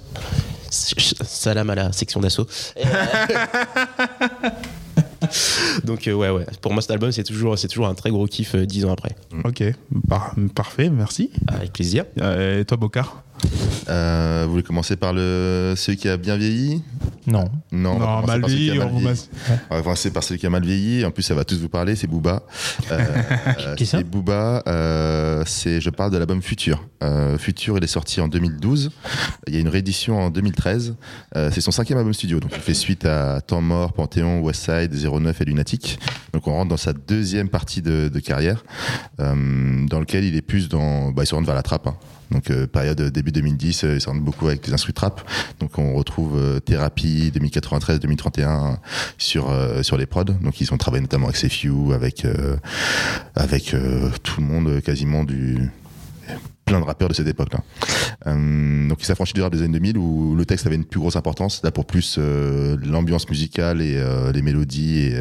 Salam 0.70 1.70
à 1.70 1.74
la 1.77 1.92
section 1.92 2.20
d'assaut. 2.20 2.46
Donc 5.85 6.07
euh, 6.07 6.12
ouais 6.12 6.29
ouais, 6.31 6.44
pour 6.61 6.72
moi 6.72 6.83
cet 6.83 6.90
album 6.90 7.11
c'est 7.11 7.24
toujours 7.24 7.59
c'est 7.59 7.68
toujours 7.68 7.87
un 7.87 7.94
très 7.94 8.11
gros 8.11 8.27
kiff 8.27 8.55
euh, 8.55 8.66
dix 8.66 8.85
ans 8.85 8.92
après. 8.92 9.16
Ok, 9.44 9.62
par- 10.09 10.35
parfait, 10.55 10.90
merci. 10.90 11.31
Avec 11.48 11.72
plaisir. 11.72 12.05
Euh, 12.20 12.61
et 12.61 12.64
toi, 12.64 12.77
Bocard 12.77 13.22
Euh, 13.88 14.42
vous 14.46 14.50
voulez 14.53 14.62
commencer 14.62 14.96
par 14.96 15.12
le 15.12 15.74
celui 15.77 15.96
qui 15.98 16.09
a 16.09 16.16
bien 16.16 16.37
vieilli? 16.37 16.83
Non. 17.26 17.50
Non, 17.72 17.98
mal 18.26 18.40
par 18.42 18.50
celui 18.50 18.66
qui 18.66 18.70
a 18.70 18.74
vieilli, 18.74 18.78
mal 18.78 18.87
on 18.87 18.90
vous 18.90 18.98
vieilli. 18.98 19.08
masse- 19.10 19.30
On 19.70 19.76
va 19.76 19.82
commencer 19.82 20.10
par 20.10 20.22
celui 20.22 20.38
qui 20.40 20.46
a 20.46 20.50
mal 20.50 20.62
vieilli. 20.64 21.04
En 21.04 21.10
plus, 21.10 21.22
ça 21.22 21.34
va 21.34 21.44
tous 21.44 21.58
vous 21.60 21.68
parler. 21.68 21.96
C'est 21.96 22.06
Booba. 22.06 22.42
Euh, 22.92 22.98
euh, 23.60 23.74
Qui 23.76 23.87
ça 23.87 23.98
c'est 23.98 24.04
Booba. 24.04 24.62
euh, 24.66 25.42
c'est, 25.46 25.80
je 25.80 25.90
parle 25.90 26.10
de 26.10 26.18
l'album 26.18 26.42
Futur. 26.42 26.87
Euh, 27.02 27.38
Futur, 27.38 27.78
il 27.78 27.84
est 27.84 27.88
sorti 27.88 28.20
en 28.20 28.28
2012. 28.28 28.90
Il 29.46 29.54
y 29.54 29.56
a 29.56 29.60
une 29.60 29.68
réédition 29.68 30.18
en 30.20 30.30
2013. 30.30 30.96
Euh, 31.37 31.50
c'est 31.52 31.60
son 31.60 31.70
cinquième 31.70 31.98
album 31.98 32.12
studio. 32.14 32.40
Donc, 32.40 32.52
il 32.54 32.60
fait 32.60 32.74
suite 32.74 33.04
à 33.04 33.40
Temps 33.40 33.60
Mort, 33.62 33.92
Panthéon, 33.94 34.40
Westside, 34.42 34.92
09 34.94 35.40
et 35.40 35.44
Lunatic. 35.44 35.98
Donc, 36.32 36.46
on 36.46 36.52
rentre 36.52 36.68
dans 36.68 36.76
sa 36.76 36.92
deuxième 36.92 37.48
partie 37.48 37.80
de, 37.82 38.08
de 38.12 38.20
carrière, 38.20 38.64
euh, 39.20 39.87
dans 39.87 40.00
lequel 40.00 40.24
il 40.24 40.37
est 40.37 40.42
plus 40.42 40.68
dans. 40.68 41.10
Bah, 41.10 41.22
il 41.22 41.26
se 41.26 41.34
rentre 41.34 41.46
vers 41.46 41.54
la 41.54 41.62
trappe. 41.62 41.87
hein. 41.87 41.96
Donc 42.35 42.51
euh, 42.51 42.66
période 42.66 43.01
euh, 43.01 43.11
début 43.11 43.31
2010, 43.31 43.85
euh, 43.85 43.94
il 43.94 44.01
se 44.01 44.09
rentre 44.09 44.20
beaucoup 44.20 44.49
avec 44.49 44.62
des 44.64 44.73
instruments 44.73 44.94
trap. 44.94 45.23
Donc 45.61 45.79
on 45.79 45.94
retrouve 45.94 46.61
Thérapie 46.64 47.33
2093-2031 47.35 48.77
sur 49.16 49.51
sur 49.83 49.97
les 49.97 50.07
prods. 50.07 50.25
Donc 50.25 50.61
ils 50.61 50.75
ont 50.75 50.77
travaillé 50.77 51.01
notamment 51.01 51.29
avec 51.29 51.40
CFU, 51.40 51.92
avec 51.94 52.27
avec 53.35 53.75
tout 54.23 54.40
le 54.40 54.47
monde 54.47 54.83
quasiment 54.83 55.25
du 55.25 55.70
plein 56.64 56.81
de 56.81 56.85
rappeurs 56.85 57.09
de 57.09 57.14
cette 57.14 57.27
époque-là. 57.27 57.61
Euh, 58.27 58.88
donc 58.88 59.00
il 59.00 59.05
s'affranchit 59.05 59.35
du 59.35 59.42
rap 59.42 59.53
des 59.53 59.62
années 59.62 59.79
2000 59.79 59.98
où 59.98 60.35
le 60.35 60.44
texte 60.46 60.66
avait 60.66 60.77
une 60.77 60.85
plus 60.85 61.00
grosse 61.00 61.16
importance, 61.16 61.61
là 61.62 61.70
pour 61.70 61.87
plus 61.87 62.16
euh, 62.18 62.77
l'ambiance 62.85 63.29
musicale 63.29 63.83
et 63.83 63.96
euh, 63.96 64.33
les 64.33 64.42
mélodies 64.42 65.12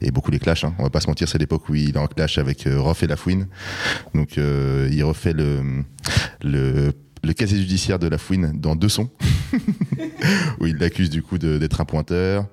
et, 0.00 0.10
beaucoup 0.10 0.30
les 0.30 0.38
clashs. 0.38 0.64
Hein. 0.64 0.74
On 0.78 0.82
va 0.82 0.90
pas 0.90 1.00
se 1.00 1.06
mentir, 1.06 1.28
c'est 1.28 1.38
l'époque 1.38 1.68
où 1.68 1.74
il 1.74 1.90
est 1.90 1.98
en 1.98 2.06
clash 2.06 2.38
avec 2.38 2.66
Rof 2.66 3.02
et 3.02 3.06
Lafouine. 3.06 3.46
Donc 4.14 4.36
il 4.36 5.02
refait 5.04 5.32
le 5.32 5.84
le 6.42 6.92
le 7.22 7.32
casier 7.34 7.58
judiciaire 7.58 7.98
de 7.98 8.08
Lafouine 8.08 8.52
dans 8.54 8.74
deux 8.74 8.88
sons 8.88 9.10
où 10.60 10.66
il 10.66 10.76
l'accuse 10.78 11.10
du 11.10 11.22
coup 11.22 11.38
d'être 11.38 11.80
un 11.80 11.84
pointeur. 11.84 12.46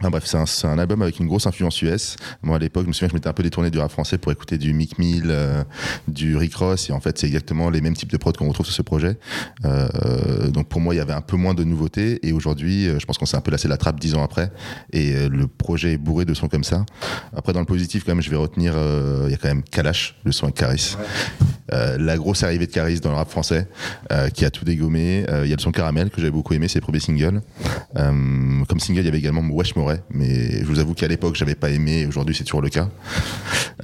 Enfin, 0.00 0.10
bref, 0.10 0.24
c'est 0.24 0.38
un, 0.38 0.46
c'est 0.46 0.66
un 0.66 0.78
album 0.78 1.02
avec 1.02 1.18
une 1.18 1.26
grosse 1.26 1.46
influence 1.46 1.80
US. 1.82 2.16
Moi, 2.42 2.56
à 2.56 2.58
l'époque, 2.58 2.84
je 2.84 2.88
me 2.88 2.92
souviens 2.92 3.08
que 3.08 3.12
je 3.12 3.16
m'étais 3.16 3.28
un 3.28 3.32
peu 3.34 3.42
détourné 3.42 3.70
du 3.70 3.78
rap 3.78 3.90
français 3.90 4.16
pour 4.16 4.32
écouter 4.32 4.56
du 4.56 4.72
Mick 4.72 4.98
Mill, 4.98 5.24
euh, 5.26 5.62
du 6.08 6.36
Rick 6.36 6.54
Ross, 6.54 6.88
et 6.88 6.92
en 6.92 7.00
fait, 7.00 7.18
c'est 7.18 7.26
exactement 7.26 7.68
les 7.68 7.80
mêmes 7.80 7.94
types 7.94 8.10
de 8.10 8.16
prods 8.16 8.32
qu'on 8.32 8.48
retrouve 8.48 8.66
sur 8.66 8.74
ce 8.74 8.82
projet. 8.82 9.18
Euh, 9.64 10.48
donc, 10.50 10.68
pour 10.68 10.80
moi, 10.80 10.94
il 10.94 10.98
y 10.98 11.00
avait 11.00 11.12
un 11.12 11.20
peu 11.20 11.36
moins 11.36 11.52
de 11.52 11.64
nouveautés, 11.64 12.26
et 12.26 12.32
aujourd'hui, 12.32 12.88
euh, 12.88 12.98
je 12.98 13.04
pense 13.04 13.18
qu'on 13.18 13.26
s'est 13.26 13.36
un 13.36 13.42
peu 13.42 13.50
lassé 13.50 13.68
la 13.68 13.76
trappe 13.76 14.00
dix 14.00 14.14
ans 14.14 14.22
après, 14.22 14.50
et 14.92 15.14
euh, 15.14 15.28
le 15.28 15.46
projet 15.46 15.92
est 15.92 15.98
bourré 15.98 16.24
de 16.24 16.32
sons 16.32 16.48
comme 16.48 16.64
ça. 16.64 16.86
Après, 17.36 17.52
dans 17.52 17.60
le 17.60 17.66
positif, 17.66 18.04
quand 18.04 18.12
même, 18.12 18.22
je 18.22 18.30
vais 18.30 18.36
retenir, 18.36 18.72
euh, 18.76 19.24
il 19.26 19.32
y 19.32 19.34
a 19.34 19.36
quand 19.36 19.48
même 19.48 19.62
Kalash, 19.62 20.16
le 20.24 20.32
son 20.32 20.46
avec 20.46 20.56
Caris. 20.56 20.96
La 21.72 22.16
grosse 22.16 22.42
arrivée 22.42 22.66
de 22.66 22.72
Caris 22.72 22.98
dans 22.98 23.10
le 23.10 23.16
rap 23.16 23.30
français, 23.30 23.68
qui 24.34 24.44
a 24.44 24.50
tout 24.50 24.64
dégommé. 24.64 25.24
Il 25.44 25.48
y 25.48 25.52
a 25.52 25.56
le 25.56 25.60
son 25.60 25.70
Caramel 25.70 26.10
que 26.10 26.16
j'avais 26.20 26.32
beaucoup 26.32 26.52
aimé, 26.52 26.66
c'est 26.66 26.80
le 26.80 26.82
premier 26.82 26.98
single. 26.98 27.42
Euh, 27.96 28.64
comme 28.68 28.80
single, 28.80 29.00
il 29.00 29.04
y 29.04 29.08
avait 29.08 29.18
également 29.18 29.42
Wesh 29.42 29.74
Mais 30.10 30.60
je 30.60 30.64
vous 30.64 30.78
avoue 30.78 30.94
qu'à 30.94 31.08
l'époque, 31.08 31.36
j'avais 31.36 31.54
pas 31.54 31.70
aimé, 31.70 32.06
aujourd'hui, 32.06 32.34
c'est 32.34 32.44
toujours 32.44 32.62
le 32.62 32.68
cas. 32.70 32.88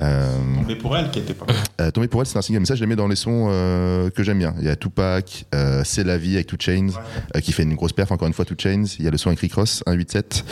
Euh, 0.02 0.26
Mais 0.68 0.76
pour 0.76 0.94
elle, 0.94 1.10
qui 1.10 1.20
était 1.20 1.32
pas. 1.32 1.46
euh, 1.80 1.90
Tomber 1.90 2.08
pour 2.08 2.20
elle, 2.20 2.26
c'est 2.26 2.36
un 2.36 2.42
single, 2.42 2.60
mais 2.60 2.66
ça, 2.66 2.74
je 2.74 2.80
l'aimais 2.82 2.96
dans 2.96 3.08
les 3.08 3.16
sons 3.16 3.46
euh, 3.48 4.10
que 4.10 4.22
j'aime 4.22 4.36
bien. 4.36 4.54
Il 4.58 4.66
y 4.66 4.68
a 4.68 4.76
Tupac, 4.76 5.46
euh, 5.54 5.80
C'est 5.86 6.04
la 6.04 6.18
vie 6.18 6.34
avec 6.34 6.48
Two 6.48 6.58
Chains, 6.60 6.88
qui 7.42 7.50
fait 7.52 7.62
une 7.62 7.74
grosse 7.74 7.94
perf, 7.94 8.12
encore 8.12 8.28
une 8.28 8.34
fois, 8.34 8.44
Two 8.44 8.56
Chains. 8.58 8.84
Il 8.98 9.06
y 9.06 9.08
a 9.08 9.10
le 9.10 9.16
son 9.16 9.28
avec 9.30 9.40
Rick 9.40 9.54
Ross, 9.54 9.82
187, 9.86 10.44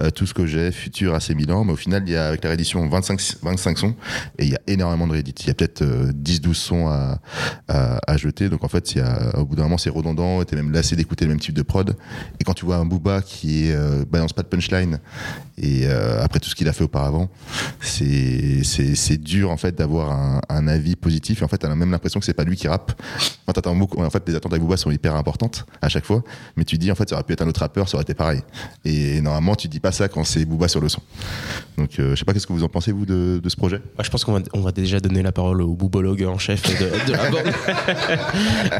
euh, 0.00 0.10
Tout 0.10 0.26
ce 0.26 0.32
que 0.34 0.46
j'ai, 0.46 0.70
Futur, 0.70 1.12
AC 1.16 1.30
Milan. 1.30 1.64
Mais 1.64 1.72
au 1.72 1.76
final, 1.76 2.04
il 2.06 2.12
y 2.12 2.16
a 2.16 2.28
avec 2.28 2.44
la 2.44 2.50
réédition 2.50 2.88
25, 2.88 3.20
25 3.42 3.78
sons, 3.78 3.94
et 4.38 4.44
il 4.44 4.50
y 4.50 4.54
a 4.54 4.60
énormément 4.68 5.08
de 5.08 5.12
réédits. 5.14 5.34
Il 5.40 5.48
y 5.48 5.50
a 5.50 5.54
peut-être 5.54 5.82
euh, 5.82 6.12
10-12 6.12 6.54
sons 6.54 6.86
à, 6.86 7.18
à, 7.66 7.98
à 8.06 8.16
jeter. 8.16 8.48
Donc 8.48 8.62
en 8.62 8.68
fait, 8.68 8.92
il 8.94 8.98
y 8.98 9.00
a, 9.00 9.36
au 9.40 9.44
bout 9.44 9.56
d'un 9.56 9.64
moment, 9.64 9.78
c'est 9.78 9.90
redondant, 9.90 10.40
et 10.40 10.44
t'es 10.44 10.54
même 10.54 10.70
lassé 10.70 10.94
d'écouter 10.94 11.24
le 11.24 11.30
même 11.30 11.40
type 11.40 11.54
de 11.56 11.62
prod. 11.62 11.96
Et 12.40 12.44
quand 12.44 12.54
tu 12.54 12.64
vois 12.64 12.76
un 12.76 12.84
Booba 12.84 13.22
qui 13.22 13.72
euh, 13.72 14.04
balance 14.08 14.32
pas 14.32 14.42
de 14.42 14.48
punchline, 14.48 14.93
et 15.56 15.82
euh, 15.86 16.22
après 16.22 16.40
tout 16.40 16.48
ce 16.48 16.54
qu'il 16.54 16.68
a 16.68 16.72
fait 16.72 16.84
auparavant, 16.84 17.28
c'est 17.80 19.16
dur 19.22 19.50
en 19.50 19.56
fait 19.56 19.74
d'avoir 19.76 20.10
un, 20.12 20.40
un 20.48 20.68
avis 20.68 20.96
positif. 20.96 21.42
Et 21.42 21.44
en 21.44 21.48
fait, 21.48 21.58
t'as 21.58 21.72
même 21.74 21.90
l'impression 21.90 22.18
que 22.20 22.26
c'est 22.26 22.34
pas 22.34 22.44
lui 22.44 22.56
qui 22.56 22.66
rappe. 22.68 22.92
Enfin, 23.16 23.52
t'attends 23.52 23.76
beaucoup. 23.76 24.02
En 24.02 24.10
fait, 24.10 24.22
les 24.28 24.34
attentes 24.34 24.52
à 24.54 24.58
Booba 24.58 24.76
sont 24.76 24.90
hyper 24.90 25.14
importantes 25.14 25.64
à 25.80 25.88
chaque 25.88 26.04
fois. 26.04 26.22
Mais 26.56 26.64
tu 26.64 26.76
dis 26.78 26.90
en 26.90 26.94
fait, 26.94 27.08
ça 27.08 27.14
aurait 27.16 27.24
pu 27.24 27.32
être 27.32 27.42
un 27.42 27.48
autre 27.48 27.60
rappeur, 27.60 27.88
ça 27.88 27.96
aurait 27.96 28.02
été 28.02 28.14
pareil. 28.14 28.40
Et 28.84 29.20
normalement, 29.20 29.54
tu 29.54 29.68
dis 29.68 29.80
pas 29.80 29.92
ça 29.92 30.08
quand 30.08 30.24
c'est 30.24 30.44
Booba 30.44 30.68
sur 30.68 30.80
le 30.80 30.88
son. 30.88 31.00
Donc, 31.78 31.98
euh, 31.98 32.10
je 32.10 32.16
sais 32.16 32.24
pas 32.24 32.32
qu'est-ce 32.32 32.46
que 32.46 32.52
vous 32.52 32.64
en 32.64 32.68
pensez 32.68 32.92
vous 32.92 33.06
de, 33.06 33.40
de 33.42 33.48
ce 33.48 33.56
projet? 33.56 33.78
Moi, 33.96 34.04
je 34.04 34.10
pense 34.10 34.24
qu'on 34.24 34.32
va, 34.32 34.40
on 34.54 34.60
va 34.60 34.72
déjà 34.72 35.00
donner 35.00 35.22
la 35.22 35.32
parole 35.32 35.62
au 35.62 35.74
boubologue 35.74 36.22
en 36.24 36.38
chef 36.38 36.62
de, 36.62 37.06
de 37.06 37.12
la 37.12 37.30
bande. 37.30 37.52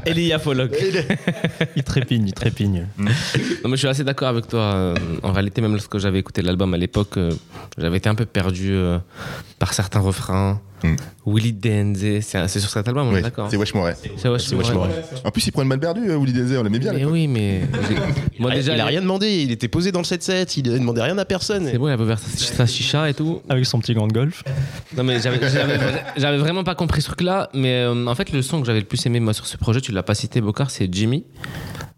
Elia 0.06 0.38
Pollock. 0.38 0.72
Il 1.76 1.82
trépigne, 1.82 2.26
il 2.28 2.32
trépigne. 2.32 2.86
Non, 2.98 3.06
mais 3.64 3.70
je 3.72 3.76
suis 3.76 3.88
assez 3.88 4.04
d'accord 4.04 4.28
avec 4.28 4.46
toi. 4.48 4.60
Euh, 4.60 4.94
En 5.22 5.32
réalité, 5.32 5.60
même 5.60 5.72
lorsque 5.72 5.98
j'avais 6.04 6.20
écouté 6.20 6.40
l'album 6.42 6.72
à 6.74 6.76
l'époque, 6.76 7.16
euh, 7.16 7.32
j'avais 7.78 7.96
été 7.96 8.08
un 8.08 8.14
peu 8.14 8.24
perdu 8.26 8.70
euh, 8.72 8.98
par 9.58 9.74
certains 9.74 10.00
refrains. 10.00 10.60
Mm. 10.84 10.96
Willy 11.26 11.52
DNZ, 11.54 12.20
c'est 12.20 12.60
sur 12.60 12.68
cet 12.68 12.86
album, 12.88 13.06
on 13.08 13.12
est 13.12 13.16
Oui, 13.16 13.22
d'accord 13.22 13.48
c'est 13.50 13.56
Wesh 13.56 13.72
Moret. 13.72 13.96
C'est 14.18 14.28
Wesh 14.28 14.42
C'est 14.42 14.54
Wesh 14.54 14.70
Moret. 14.72 14.88
Moret. 14.88 15.04
En 15.24 15.30
plus, 15.30 15.46
il 15.46 15.50
prend 15.52 15.62
une 15.62 15.68
balle 15.70 15.80
perdue, 15.80 16.10
euh, 16.10 16.18
Willy 16.18 16.34
Désir, 16.34 16.60
on 16.60 16.62
l'aimait 16.62 16.78
bien. 16.78 16.90
à 16.90 16.92
Mais 16.92 16.98
l'époque. 16.98 17.14
oui, 17.14 17.26
mais. 17.26 17.62
j'ai- 17.88 17.94
Moi, 18.38 18.50
Ah, 18.52 18.56
déjà, 18.56 18.74
il 18.74 18.80
a 18.80 18.84
rien 18.84 19.00
demandé, 19.00 19.30
il 19.42 19.50
était 19.50 19.68
posé 19.68 19.92
dans 19.92 20.00
le 20.00 20.04
7-7, 20.04 20.58
il 20.58 20.62
demandait 20.64 21.00
rien 21.00 21.16
à 21.16 21.24
personne. 21.24 21.66
C'est 21.70 21.78
bon, 21.78 21.88
il 21.88 21.92
avait 21.92 22.02
ouvert 22.02 22.18
sa 22.18 22.28
sa 22.36 22.66
chicha 22.66 23.08
et 23.08 23.14
tout. 23.14 23.40
Avec 23.48 23.64
son 23.64 23.78
petit 23.80 23.94
gant 23.94 24.06
de 24.06 24.12
golf. 24.12 24.42
Non, 24.94 25.04
mais 25.04 25.18
j'avais- 25.20 25.48
j'avais 25.48 25.78
j'avais 26.18 26.36
vraiment 26.38 26.64
pas 26.64 26.74
compris 26.74 27.00
ce 27.00 27.06
truc-là. 27.06 27.48
Mais 27.54 27.72
euh, 27.84 28.06
en 28.06 28.14
fait, 28.14 28.30
le 28.32 28.42
son 28.42 28.60
que 28.60 28.66
j'avais 28.66 28.80
le 28.80 28.86
plus 28.86 29.06
aimé, 29.06 29.20
moi, 29.20 29.32
sur 29.32 29.46
ce 29.46 29.56
projet, 29.56 29.80
tu 29.80 29.90
l'as 29.92 30.02
pas 30.02 30.14
cité, 30.14 30.42
Bocard, 30.42 30.70
c'est 30.70 30.92
Jimmy. 30.92 31.24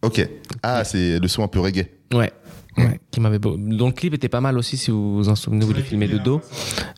Ok. 0.02 0.28
Ah, 0.62 0.84
c'est 0.84 1.18
le 1.18 1.26
son 1.26 1.42
un 1.42 1.48
peu 1.48 1.58
reggae. 1.58 1.88
Ouais. 2.14 2.30
Ouais, 2.78 3.00
qui 3.10 3.20
m'avait 3.20 3.38
beau- 3.38 3.56
dont 3.58 3.86
le 3.86 3.92
clip 3.92 4.12
était 4.14 4.28
pas 4.28 4.40
mal 4.42 4.58
aussi 4.58 4.76
si 4.76 4.90
vous 4.90 5.16
vous 5.16 5.28
en 5.30 5.34
souvenez 5.34 5.64
vous 5.64 5.72
le 5.72 5.80
filmez 5.82 6.08
de 6.08 6.18
dos 6.18 6.42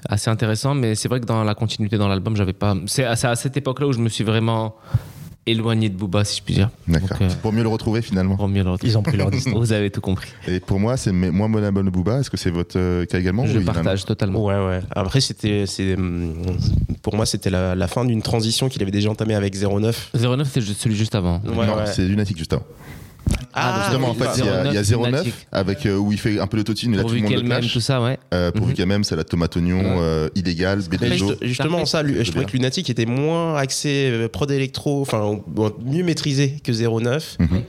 assez 0.09 0.29
intéressant 0.29 0.75
mais 0.75 0.95
c'est 0.97 1.09
vrai 1.09 1.21
que 1.21 1.25
dans 1.27 1.45
la 1.45 1.55
continuité 1.55 1.99
dans 1.99 2.09
l'album 2.09 2.35
j'avais 2.37 2.53
pas 2.53 2.75
c'est 2.87 3.05
à, 3.05 3.15
c'est 3.15 3.29
à 3.29 3.37
cette 3.37 3.57
époque 3.57 3.79
là 3.81 3.87
où 3.87 3.93
je 3.93 3.99
me 4.01 4.09
suis 4.09 4.25
vraiment 4.25 4.75
éloigné 5.47 5.89
de 5.89 5.97
Booba 5.97 6.25
si 6.25 6.39
je 6.39 6.43
puis 6.43 6.55
dire 6.55 6.69
D'accord. 6.89 7.17
Euh, 7.23 7.29
Pour 7.41 7.53
mieux 7.55 7.63
le 7.63 7.69
retrouver 7.69 8.03
finalement. 8.03 8.37
pour 8.37 8.49
mieux 8.49 8.63
le 8.63 8.71
retrouver. 8.71 8.93
Ils 8.93 8.99
ont 8.99 9.03
pris 9.03 9.17
leur 9.17 9.31
distance. 9.31 9.55
vous 9.57 9.73
avez 9.73 9.91
tout 9.91 10.03
compris 10.03 10.29
Et 10.47 10.61
pour 10.61 10.79
moi, 10.79 10.99
c'est 10.99 11.11
mes- 11.13 11.31
moi 11.31 11.49
mon 11.49 11.63
album 11.63 11.87
de 11.87 11.91
Booba. 11.91 12.19
Est-ce 12.21 12.29
que 12.29 12.37
c'est 12.37 12.51
votre 12.51 12.79
euh, 12.79 13.07
cas 13.07 13.19
également 13.19 13.47
je 13.47 13.59
a- 13.59 13.63
partage 13.63 14.05
totalement 14.05 14.45
Ouais, 14.45 14.57
ouais. 14.63 14.81
Après, 14.91 15.23
c'était, 15.23 15.65
c'est, 15.67 15.95
hum, 15.95 16.35
pour 17.01 17.15
moi, 17.17 17.25
c'était 17.25 17.49
la, 17.49 17.75
la 17.75 17.89
fin 17.89 18.05
d'une 18.05 18.21
transition 18.21 18.69
qu'il 18.69 18.83
avait 18.83 18.91
déjà 18.91 19.09
entamée 19.09 19.35
avec 19.35 19.55
09. 19.57 20.11
09 20.15 20.47
c'était 20.49 20.61
juste- 20.61 20.83
celui 20.83 20.97
juste 20.97 21.15
avant 21.15 21.41
Ouais, 21.47 21.67
non, 21.67 21.77
ouais. 21.77 21.87
c'est 21.87 22.03
Lunatic 22.07 22.37
juste 22.37 22.53
avant. 22.53 22.65
Ah, 23.55 23.83
Justement, 23.89 24.11
en 24.11 24.15
fait, 24.15 24.29
il 24.39 24.45
y 24.45 24.49
a, 24.49 24.65
il 24.67 24.75
y 24.75 24.79
a 24.79 24.83
09 24.83 25.07
Lunatic. 25.07 25.35
avec 25.51 25.87
euh, 25.87 25.97
où 25.97 26.13
il 26.13 26.19
fait 26.19 26.39
un 26.39 26.47
peu 26.47 26.57
l'autotune 26.59 26.95
et 26.95 26.97
là 26.99 27.03
tout 27.03 27.09
pourvu 27.09 27.17
le 27.19 27.23
monde 27.25 27.33
qu'elle 27.33 27.43
le 27.43 27.49
clash. 27.49 27.73
tout 27.73 27.81
ça 27.81 28.01
ouais 28.01 28.19
Euh, 28.33 28.51
pourvu 28.53 28.71
Mhm. 28.71 28.77
qu'elle 28.77 28.87
même, 28.87 29.05
c'est 29.05 29.17
la 29.17 29.25
tomate 29.25 29.57
oignon 29.57 29.79
Ouais. 29.81 29.97
euh, 30.01 30.29
illégale, 30.35 30.81
juste- 30.81 31.45
justement, 31.45 31.85
ça, 31.87 32.03
lui, 32.03 32.25
je 32.25 32.31
trouvais 32.31 32.45
que 32.47 32.53
Lunatic 32.53 32.89
était 32.91 33.07
moins 33.07 33.57
axé 33.57 34.09
euh, 34.13 34.29
prod 34.29 34.51
électro, 34.51 35.01
enfin, 35.01 35.41
bon, 35.47 35.73
mieux 35.85 36.05
maîtrisé 36.05 36.57
que 36.63 36.73
09. 36.73 37.37
Mhm. 37.41 37.63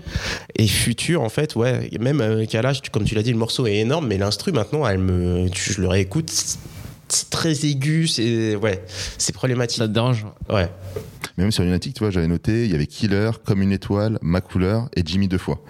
Et 0.57 0.68
Futur, 0.68 1.22
en 1.22 1.30
fait, 1.30 1.55
ouais, 1.55 1.89
même 1.99 2.22
euh, 2.22 2.45
Kalash, 2.45 2.82
tu- 2.82 2.91
comme 2.91 3.03
tu 3.05 3.16
l'as 3.16 3.24
dit, 3.24 3.32
le 3.32 3.38
morceau 3.38 3.66
est 3.66 3.78
énorme, 3.78 4.07
mais 4.07 4.18
l'instru, 4.18 4.51
maintenant, 4.51 4.86
elle 4.88 4.99
me, 4.99 5.49
tu- 5.49 5.74
je 5.74 5.82
le 5.82 5.88
réécoute, 5.88 6.30
c'est- 6.30 6.60
c'est 7.07 7.30
très 7.32 7.66
aigu, 7.66 8.07
c'est, 8.07 8.55
ouais, 8.55 8.84
c'est 9.18 9.34
problématique. 9.34 9.80
ça 9.80 9.88
te 9.88 9.93
dérange? 9.93 10.26
Ouais. 10.49 10.70
Même 11.39 11.51
sur 11.51 11.63
Lunatic, 11.63 11.93
tu 11.93 11.99
vois, 11.99 12.11
j'avais 12.11 12.27
noté, 12.27 12.65
il 12.65 12.71
y 12.71 12.75
avait 12.75 12.85
Killer, 12.85 13.31
Comme 13.45 13.61
une 13.61 13.71
étoile, 13.71 14.19
Ma 14.21 14.41
couleur 14.41 14.89
et 14.93 15.03
Jimmy 15.05 15.29
deux 15.29 15.37
fois. 15.37 15.63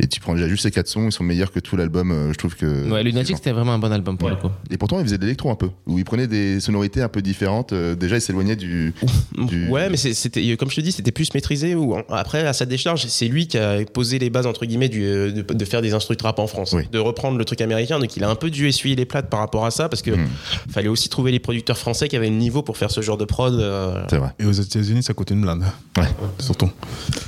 Et 0.00 0.06
tu 0.08 0.20
prends 0.20 0.34
déjà 0.34 0.48
juste 0.48 0.64
ces 0.64 0.70
quatre 0.70 0.88
sons, 0.88 1.06
ils 1.06 1.12
sont 1.12 1.22
meilleurs 1.24 1.52
que 1.52 1.60
tout 1.60 1.76
l'album, 1.76 2.10
euh, 2.10 2.32
je 2.32 2.38
trouve 2.38 2.56
que. 2.56 2.90
ouais 2.90 3.02
Lunatic 3.02 3.36
c'était 3.36 3.52
vraiment 3.52 3.72
un 3.74 3.78
bon 3.78 3.92
album 3.92 4.18
pour 4.18 4.28
le 4.28 4.36
coup 4.36 4.50
Et 4.70 4.76
pourtant, 4.76 4.98
il 4.98 5.04
faisait 5.04 5.18
de 5.18 5.22
l'électro 5.22 5.50
un 5.50 5.54
peu, 5.54 5.70
où 5.86 5.98
il 5.98 6.04
prenait 6.04 6.26
des 6.26 6.58
sonorités 6.60 7.00
un 7.02 7.08
peu 7.08 7.22
différentes. 7.22 7.72
euh, 7.72 7.94
déjà, 7.94 8.16
il 8.16 8.20
s'éloignait 8.20 8.56
du. 8.56 8.92
Du- 9.38 9.68
Ouais, 9.68 9.88
mais 9.90 9.96
c'était, 9.96 10.56
comme 10.56 10.70
je 10.70 10.76
te 10.76 10.80
dis, 10.80 10.92
c'était 10.92 11.12
plus 11.12 11.32
maîtrisé. 11.34 11.74
Ou 11.74 11.96
après, 12.08 12.46
à 12.46 12.52
sa 12.52 12.66
décharge, 12.66 13.06
c'est 13.06 13.28
lui 13.28 13.46
qui 13.46 13.56
a 13.58 13.84
posé 13.84 14.18
les 14.18 14.30
bases 14.30 14.46
entre 14.46 14.66
guillemets 14.66 14.88
du, 14.88 15.04
euh, 15.04 15.30
de, 15.32 15.42
de 15.42 15.64
faire 15.64 15.80
des 15.82 15.94
instrus 15.94 16.16
de 16.18 16.22
rap 16.22 16.38
en 16.38 16.46
France, 16.46 16.72
Oui. 16.72 16.82
de 16.90 16.98
reprendre 16.98 17.38
le 17.38 17.44
truc 17.44 17.60
américain. 17.60 17.98
Donc, 17.98 18.16
il 18.16 18.24
a 18.24 18.28
un 18.30 18.34
peu 18.34 18.50
dû 18.50 18.66
essuyer 18.68 18.96
les 18.96 19.04
plates 19.06 19.30
par 19.30 19.40
rapport 19.40 19.64
à 19.64 19.70
ça, 19.70 19.88
parce 19.88 20.02
que 20.02 20.10
Mhm. 20.10 20.26
fallait 20.70 20.88
aussi 20.88 21.08
trouver 21.08 21.30
les 21.32 21.38
producteurs 21.40 21.78
français 21.78 22.08
qui 22.08 22.16
avaient 22.16 22.30
le 22.30 22.36
niveau 22.36 22.62
pour 22.62 22.76
faire 22.76 22.90
ce 22.90 23.00
genre 23.00 23.16
de 23.16 23.24
prod. 23.24 23.54
euh, 23.54 24.04
C'est 24.10 24.18
vrai. 24.18 24.30
Et 24.38 24.44
aux 24.44 24.52
États-Unis, 24.52 25.02
ça 25.02 25.14
coûte 25.14 25.30
une 25.30 25.40
blinde. 25.40 25.64
Ouais. 25.96 26.04
Surtout. 26.38 26.70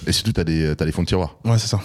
Et 0.07 0.13
surtout, 0.13 0.33
t'as 0.33 0.45
des, 0.45 0.75
t'as 0.77 0.85
les 0.85 0.93
fonds 0.93 1.03
de 1.03 1.09
tiroir. 1.09 1.37
Ouais, 1.45 1.59
c'est 1.59 1.69
ça. 1.69 1.81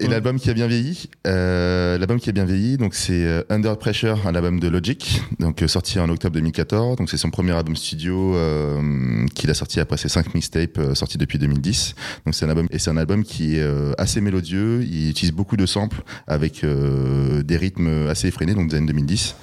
Et 0.00 0.06
l'album 0.06 0.38
qui 0.38 0.48
a 0.48 0.54
bien 0.54 0.68
vieilli, 0.68 1.10
euh, 1.26 1.98
l'album 1.98 2.20
qui 2.20 2.30
a 2.30 2.32
bien 2.32 2.44
vieilli, 2.44 2.76
donc 2.76 2.94
c'est 2.94 3.24
euh, 3.24 3.42
Under 3.50 3.76
Pressure, 3.76 4.28
un 4.28 4.34
album 4.36 4.60
de 4.60 4.68
Logic, 4.68 5.22
donc 5.40 5.60
euh, 5.62 5.66
sorti 5.66 5.98
en 5.98 6.08
octobre 6.08 6.34
2014. 6.34 6.96
Donc 6.96 7.10
c'est 7.10 7.16
son 7.16 7.30
premier 7.30 7.50
album 7.50 7.74
studio 7.74 8.36
euh, 8.36 9.26
qu'il 9.34 9.50
a 9.50 9.54
sorti 9.54 9.80
après 9.80 9.96
ses 9.96 10.08
cinq 10.08 10.34
mixtapes 10.34 10.78
euh, 10.78 10.94
sortis 10.94 11.18
depuis 11.18 11.38
2010. 11.38 11.96
Donc 12.24 12.34
c'est 12.36 12.44
un 12.44 12.50
album 12.50 12.68
et 12.70 12.78
c'est 12.78 12.90
un 12.90 12.96
album 12.96 13.24
qui 13.24 13.56
est 13.56 13.66
assez 13.98 14.20
mélodieux. 14.20 14.84
Il 14.84 15.10
utilise 15.10 15.32
beaucoup 15.32 15.56
de 15.56 15.66
samples 15.66 16.02
avec 16.26 16.64
des 16.64 17.56
rythmes 17.56 18.08
assez 18.08 18.28
effrénés, 18.28 18.54
donc 18.54 18.68
des 18.70 18.76
années 18.76 18.86
2010. 18.86 19.34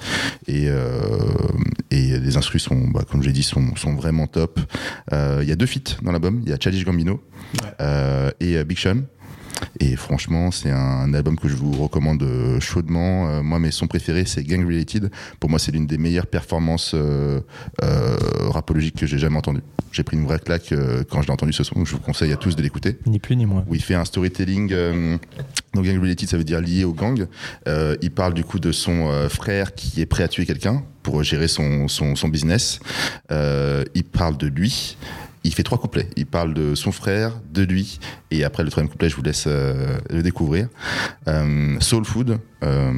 Et, 0.48 0.66
et 1.90 2.18
les 2.18 2.36
instrus 2.36 2.62
sont, 2.62 2.88
bah, 2.88 3.04
comme 3.10 3.22
j'ai 3.22 3.32
dit, 3.32 3.42
sont, 3.42 3.74
sont 3.76 3.94
vraiment 3.94 4.26
top. 4.26 4.60
Il 5.12 5.48
y 5.48 5.52
a 5.52 5.56
deux 5.56 5.66
feats 5.66 5.96
dans 6.02 6.12
l'album. 6.12 6.40
Il 6.44 6.50
y 6.50 6.52
a 6.52 6.58
Childish 6.58 6.84
Gambino 6.84 7.20
et 8.40 8.64
Big 8.64 8.78
Sean. 8.78 9.02
Et 9.80 9.96
franchement, 9.96 10.50
c'est 10.50 10.70
un 10.70 11.12
album 11.14 11.38
que 11.38 11.48
je 11.48 11.56
vous 11.56 11.72
recommande 11.72 12.22
euh, 12.22 12.60
chaudement. 12.60 13.28
Euh, 13.28 13.42
moi, 13.42 13.58
mes 13.58 13.70
sons 13.70 13.86
préférés, 13.86 14.24
c'est 14.26 14.42
Gang 14.42 14.64
Related. 14.64 15.10
Pour 15.40 15.50
moi, 15.50 15.58
c'est 15.58 15.72
l'une 15.72 15.86
des 15.86 15.98
meilleures 15.98 16.26
performances 16.26 16.92
euh, 16.94 17.40
euh, 17.82 18.16
rapologiques 18.48 18.96
que 18.96 19.06
j'ai 19.06 19.18
jamais 19.18 19.36
entendues. 19.36 19.62
J'ai 19.92 20.02
pris 20.02 20.16
une 20.16 20.24
vraie 20.24 20.38
claque 20.38 20.74
quand 21.10 21.22
j'ai 21.22 21.30
entendu 21.30 21.52
ce 21.52 21.64
son. 21.64 21.84
Je 21.84 21.92
vous 21.92 22.00
conseille 22.00 22.32
à 22.32 22.36
tous 22.36 22.54
de 22.54 22.62
l'écouter. 22.62 22.98
Ni 23.06 23.18
plus 23.18 23.36
ni 23.36 23.46
moins. 23.46 23.64
Où 23.66 23.74
il 23.74 23.82
fait 23.82 23.94
un 23.94 24.04
storytelling. 24.04 24.68
donc, 25.74 25.86
Gang 25.86 25.98
Related, 25.98 26.28
ça 26.28 26.36
veut 26.36 26.44
dire 26.44 26.60
lié 26.60 26.84
au 26.84 26.92
gang. 26.92 27.26
Il 27.66 28.10
parle 28.10 28.34
du 28.34 28.44
coup 28.44 28.58
de 28.58 28.72
son 28.72 29.08
frère 29.30 29.74
qui 29.74 30.02
est 30.02 30.06
prêt 30.06 30.22
à 30.22 30.28
tuer 30.28 30.44
quelqu'un 30.44 30.82
pour 31.02 31.22
gérer 31.22 31.48
son, 31.48 31.88
son, 31.88 32.14
son 32.14 32.28
business. 32.28 32.78
Il 33.30 34.04
parle 34.04 34.36
de 34.36 34.48
lui. 34.48 34.98
Il 35.46 35.54
fait 35.54 35.62
trois 35.62 35.78
couplets. 35.78 36.08
Il 36.16 36.26
parle 36.26 36.54
de 36.54 36.74
son 36.74 36.90
frère, 36.90 37.30
de 37.52 37.62
lui, 37.62 38.00
et 38.32 38.42
après 38.42 38.64
le 38.64 38.70
troisième 38.70 38.90
couplet, 38.90 39.08
je 39.08 39.14
vous 39.14 39.22
laisse 39.22 39.44
euh, 39.46 39.96
le 40.10 40.20
découvrir. 40.24 40.66
Euh, 41.28 41.76
Soul 41.78 42.04
Food, 42.04 42.38
euh, 42.64 42.90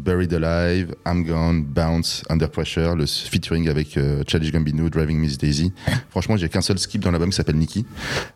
Buried 0.00 0.32
Alive, 0.34 0.94
I'm 1.06 1.24
Gone, 1.24 1.62
Bounce, 1.64 2.22
Under 2.28 2.50
Pressure, 2.50 2.96
le 2.96 3.06
featuring 3.06 3.68
avec 3.68 3.96
euh, 3.96 4.22
Childish 4.26 4.52
Gambino, 4.52 4.88
Driving 4.88 5.18
Miss 5.18 5.38
Daisy. 5.38 5.72
Franchement, 6.10 6.36
j'ai 6.36 6.48
qu'un 6.48 6.60
seul 6.60 6.78
skip 6.78 7.00
dans 7.02 7.10
l'album 7.10 7.30
qui 7.30 7.36
s'appelle 7.36 7.56
Nikki. 7.56 7.86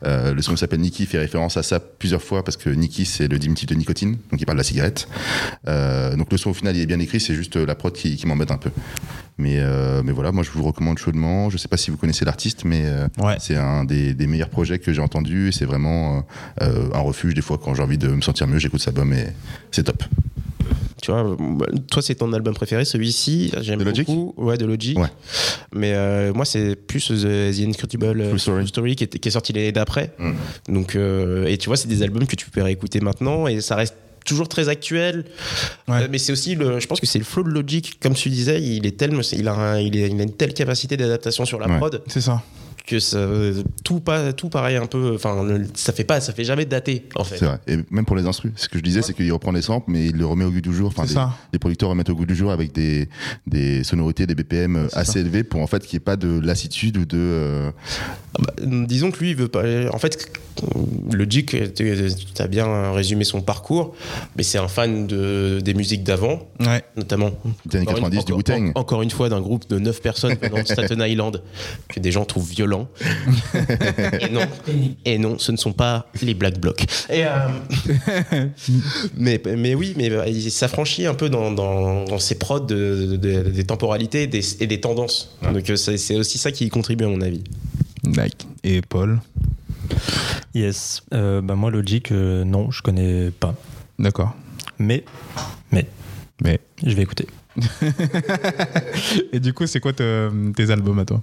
Euh, 0.05 0.33
le 0.35 0.43
son 0.43 0.53
qui 0.53 0.59
s'appelle 0.59 0.81
Nikki 0.81 1.07
fait 1.07 1.19
référence 1.19 1.57
à 1.57 1.63
ça 1.63 1.81
plusieurs 1.81 2.23
fois 2.23 2.45
parce 2.45 2.57
que 2.57 2.71
Nikki 2.71 3.05
c'est 3.05 3.29
le 3.29 3.39
diminutif 3.39 3.67
de 3.69 3.75
nicotine, 3.75 4.19
donc 4.31 4.41
il 4.41 4.45
parle 4.47 4.57
de 4.57 4.61
la 4.61 4.65
cigarette. 4.65 5.09
Euh, 5.67 6.15
donc 6.17 6.31
le 6.31 6.39
son 6.39 6.51
au 6.51 6.55
final 6.55 6.77
il 6.77 6.83
est 6.83 6.87
bien 6.87 7.01
écrit, 7.01 7.21
c'est 7.21 7.35
juste 7.35 7.57
la 7.57 7.75
prod 7.75 7.93
qui, 7.93 8.17
qui 8.17 8.27
m'embête 8.27 8.51
un 8.51 8.59
peu. 8.59 8.71
Mais, 9.41 9.61
mais 10.05 10.11
voilà, 10.11 10.33
moi 10.33 10.43
je 10.43 10.51
vous 10.51 10.65
recommande 10.65 10.99
chaudement. 10.99 11.49
Je 11.49 11.59
sais 11.59 11.69
pas 11.69 11.77
si 11.77 11.93
vous 11.93 11.97
connaissez 11.97 12.25
l'artiste, 12.25 12.65
mais 12.65 12.85
Ouais. 13.19 13.37
c'est 13.39 13.55
un 13.57 13.85
des, 13.85 14.13
des 14.13 14.27
meilleurs 14.27 14.49
projets 14.49 14.81
que 14.81 14.93
j'ai 14.93 15.01
entendu. 15.01 15.49
et 15.49 15.53
C'est 15.53 15.65
vraiment 15.65 16.25
un 16.61 16.99
refuge 16.99 17.35
des 17.35 17.43
fois 17.43 17.57
quand 17.63 17.73
j'ai 17.75 17.83
envie 17.83 17.99
de 17.99 18.09
me 18.09 18.21
sentir 18.21 18.49
mieux, 18.49 18.59
j'écoute 18.59 18.81
cet 18.81 18.89
album 18.89 19.13
et 19.13 19.27
c'est 19.71 19.85
top. 19.85 20.03
Tu 21.03 21.11
vois, 21.13 21.37
toi, 21.91 22.03
c'est 22.03 22.17
ton 22.17 22.33
album 22.33 22.55
préféré, 22.55 22.85
celui-ci. 22.85 23.53
J'aime 23.61 23.83
beaucoup. 23.83 24.35
Ouais, 24.37 24.57
de 24.57 24.67
Logic. 24.67 24.99
Ouais. 24.99 25.09
Mais 25.73 25.93
euh, 25.95 26.33
moi, 26.33 26.45
c'est 26.45 26.75
plus 26.77 27.07
The, 27.09 27.55
The 27.57 27.61
Incredible 27.69 28.21
euh, 28.21 28.37
Story. 28.67 28.97
qui, 28.97 29.05
est, 29.05 29.19
qui 29.19 29.29
est 29.29 29.33
sorti 29.33 29.53
l'année 29.53 29.73
d'après. 29.73 30.13
Mm. 30.19 30.33
Donc, 30.73 30.97
euh, 30.97 31.47
et 31.47 31.57
tu 31.59 31.69
vois, 31.69 31.77
c'est 31.77 31.89
des 31.89 32.03
albums 32.03 32.27
que 32.27 32.37
tu 32.37 32.51
peux 32.51 32.63
réécouter 32.63 33.01
maintenant 33.01 33.47
et 33.47 33.61
ça 33.61 33.77
reste 33.77 33.95
toujours 34.27 34.49
très 34.49 34.69
actuel. 34.69 35.25
Ouais. 35.87 36.03
Euh, 36.03 36.09
mais 36.11 36.19
c'est 36.19 36.33
aussi, 36.33 36.55
le, 36.55 36.81
je 36.81 36.87
pense 36.87 37.01
que 37.01 37.07
c'est 37.07 37.19
le 37.19 37.25
flow 37.25 37.45
de 37.45 37.51
Logic. 37.51 37.99
Comme 38.01 38.15
tu 38.15 38.29
disais, 38.29 38.61
il 38.63 38.85
est 38.87 38.97
tellement, 38.99 39.23
il 39.33 39.49
a, 39.49 39.55
un- 39.55 39.81
il, 39.81 39.97
est- 39.97 40.09
il 40.11 40.21
a 40.21 40.25
une 40.25 40.33
telle 40.35 40.53
capacité 40.53 40.97
d'adaptation 40.97 41.45
sur 41.45 41.59
la 41.59 41.69
Ouais. 41.69 41.77
prod 41.79 42.03
C'est 42.09 42.21
ça. 42.21 42.43
Que 42.89 42.99
ça, 43.01 43.27
tout, 43.85 44.01
pas, 44.01 44.33
tout 44.33 44.49
pareil 44.49 44.77
un 44.77 44.87
peu. 44.87 45.15
Enfin, 45.15 45.43
le- 45.45 45.67
ça 45.75 45.93
fait 45.93 46.05
pas, 46.05 46.21
ça 46.21 46.33
fait 46.33 46.45
jamais 46.45 46.65
dater 46.65 47.05
en 47.15 47.25
fait. 47.25 47.37
C'est 47.39 47.45
vrai. 47.45 47.59
Et 47.67 47.77
même 47.91 48.05
pour 48.05 48.17
les 48.17 48.27
instrus, 48.27 48.53
ce 48.57 48.69
que 48.69 48.79
je 48.79 48.83
disais, 48.83 49.03
c'est 49.03 49.13
qu'il 49.15 49.31
reprend 49.33 49.53
les 49.53 49.63
samples, 49.63 49.91
mais 49.91 50.07
il 50.07 50.17
le 50.17 50.25
remet 50.27 50.45
au 50.45 50.51
goût 50.51 50.61
du 50.61 50.73
jour. 50.75 50.89
Enfin, 50.89 51.03
C'est 51.03 51.11
les, 51.11 51.15
ça. 51.15 51.35
les 51.53 51.59
producteurs 51.59 51.91
remettent 51.91 52.11
au 52.11 52.15
goût 52.15 52.27
du 52.27 52.35
jour 52.35 52.51
avec 52.51 52.73
des, 52.73 53.09
des 53.47 53.85
sonorités, 53.85 54.27
des 54.27 54.35
BPM 54.35 54.89
assez 54.95 55.21
élevés 55.21 55.45
pour 55.45 55.61
en 55.61 55.67
fait 55.67 55.81
qu'il 55.87 55.97
n'y 55.99 56.03
ait 56.03 56.05
pas 56.05 56.17
de 56.17 56.41
lassitude 56.41 56.97
ou 56.97 57.05
de. 57.05 57.17
euh, 57.19 57.71
Ah 58.37 58.43
bah, 58.43 58.55
disons 58.87 59.11
que 59.11 59.19
lui, 59.19 59.31
il 59.31 59.37
veut 59.37 59.49
pas. 59.49 59.63
En 59.93 59.99
fait, 59.99 60.31
Logic, 61.13 61.57
tu 61.75 62.43
as 62.43 62.47
bien 62.49 62.93
résumé 62.93 63.25
son 63.25 63.41
parcours, 63.41 63.95
mais 64.37 64.43
c'est 64.43 64.59
un 64.59 64.69
fan 64.69 65.07
de, 65.07 65.61
des 65.63 65.75
musiques 65.75 66.03
d'avant, 66.05 66.49
Ouais. 66.61 66.83
notamment. 66.97 67.31
des 67.67 67.77
années 67.79 67.87
Encore 67.89 67.99
une- 67.99 68.05
90 68.11 68.25
du 68.25 68.33
Wu-Tang. 68.33 68.73
en- 68.75 68.81
Encore 68.81 69.03
une 69.03 69.11
fois, 69.11 69.29
d'un 69.29 69.41
groupe 69.41 69.69
de 69.69 69.79
9 69.79 70.01
personnes 70.03 70.37
venant 70.41 70.63
de 70.63 70.67
Staten 70.67 71.01
Island, 71.01 71.43
que 71.89 72.01
des 72.01 72.11
gens 72.13 72.25
trouvent 72.25 72.53
et, 74.21 74.29
non, 74.31 74.43
et 75.05 75.19
non, 75.19 75.39
ce 75.39 75.53
ne 75.53 75.57
sont 75.57 75.73
pas 75.73 76.07
les 76.23 76.35
Black 76.35 76.59
Blocs. 76.61 76.83
Et, 77.11 77.25
euh, 77.25 77.49
mais, 79.17 79.41
mais 79.57 79.75
oui, 79.75 79.95
mais 79.97 80.11
euh, 80.11 80.27
il 80.27 80.51
s'affranchit 80.51 81.07
un 81.07 81.15
peu 81.15 81.29
dans, 81.29 81.51
dans, 81.51 82.05
dans 82.05 82.19
ses 82.19 82.37
prods 82.37 82.61
de- 82.61 83.17
de- 83.17 83.43
des 83.51 83.65
temporalités 83.65 84.27
des- 84.27 84.63
et 84.63 84.67
des 84.67 84.81
tendances. 84.81 85.37
Donc 85.43 85.69
euh, 85.71 85.77
c'est 85.77 85.97
c'est 85.99 86.17
aussi 86.17 86.39
ça 86.39 86.53
qui 86.53 86.67
y 86.67 86.69
contribue, 86.69 87.05
à 87.05 87.09
mon 87.09 87.21
avis. 87.21 87.43
Like. 88.05 88.47
Et 88.65 88.81
Paul. 88.83 89.21
Yes. 90.55 91.03
Euh, 91.15 91.41
bah 91.41 91.55
moi, 91.55 91.71
Logic, 91.71 92.11
euh, 92.13 92.45
non, 92.45 92.71
je 92.71 92.83
connais 92.83 93.31
pas. 93.31 93.55
D'accord. 93.99 94.35
Mais, 94.79 95.05
mais, 95.73 95.87
Mais. 96.43 96.61
je 96.85 96.95
vais 96.95 97.03
écouter. 97.03 97.27
Et 99.33 99.41
du 99.41 99.53
coup, 99.53 99.67
c'est 99.67 99.81
quoi 99.81 99.93
te- 99.93 100.53
tes 100.53 100.71
albums 100.71 100.99
à 100.99 101.05
toi 101.05 101.23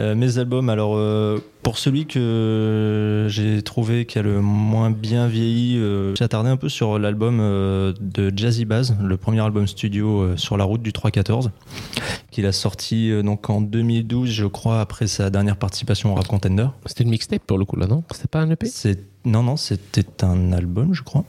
Euh, 0.00 0.14
mes 0.16 0.38
albums, 0.38 0.68
alors 0.70 0.94
euh, 0.96 1.38
pour 1.62 1.78
celui 1.78 2.06
que 2.06 3.26
j'ai 3.28 3.62
trouvé 3.62 4.06
qui 4.06 4.18
a 4.18 4.22
le 4.22 4.40
moins 4.40 4.90
bien 4.90 5.28
vieilli, 5.28 5.78
euh, 5.78 6.14
j'ai 6.16 6.24
attardé 6.24 6.50
un 6.50 6.56
peu 6.56 6.68
sur 6.68 6.98
l'album 6.98 7.38
euh, 7.40 7.92
de 8.00 8.32
Jazzy 8.36 8.64
Baz, 8.64 8.96
le 9.00 9.16
premier 9.16 9.40
album 9.40 9.66
studio 9.68 10.20
euh, 10.22 10.36
sur 10.36 10.56
la 10.56 10.64
route 10.64 10.82
du 10.82 10.92
314, 10.92 11.50
qu'il 12.32 12.44
a 12.46 12.52
sorti 12.52 13.10
euh, 13.12 13.22
donc 13.22 13.48
en 13.50 13.60
2012, 13.60 14.28
je 14.30 14.46
crois, 14.46 14.80
après 14.80 15.06
sa 15.06 15.30
dernière 15.30 15.56
participation 15.56 16.12
au 16.12 16.16
Rap 16.16 16.26
Contender. 16.26 16.66
C'était 16.86 17.04
une 17.04 17.10
mixtape 17.10 17.42
pour 17.46 17.58
le 17.58 17.64
coup 17.64 17.76
là, 17.76 17.86
non? 17.86 18.02
C'était 18.12 18.28
pas 18.28 18.40
un 18.40 18.50
EP 18.50 18.66
non 19.26 19.42
non, 19.42 19.56
c'était 19.56 20.04
un 20.24 20.52
album, 20.52 20.92
je 20.92 21.02
crois. 21.02 21.24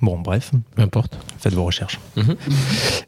Bon, 0.00 0.16
bref, 0.18 0.52
Peu 0.76 0.82
importe. 0.82 1.18
faites 1.38 1.54
vos 1.54 1.64
recherches. 1.64 1.98
Mhm. 2.16 2.36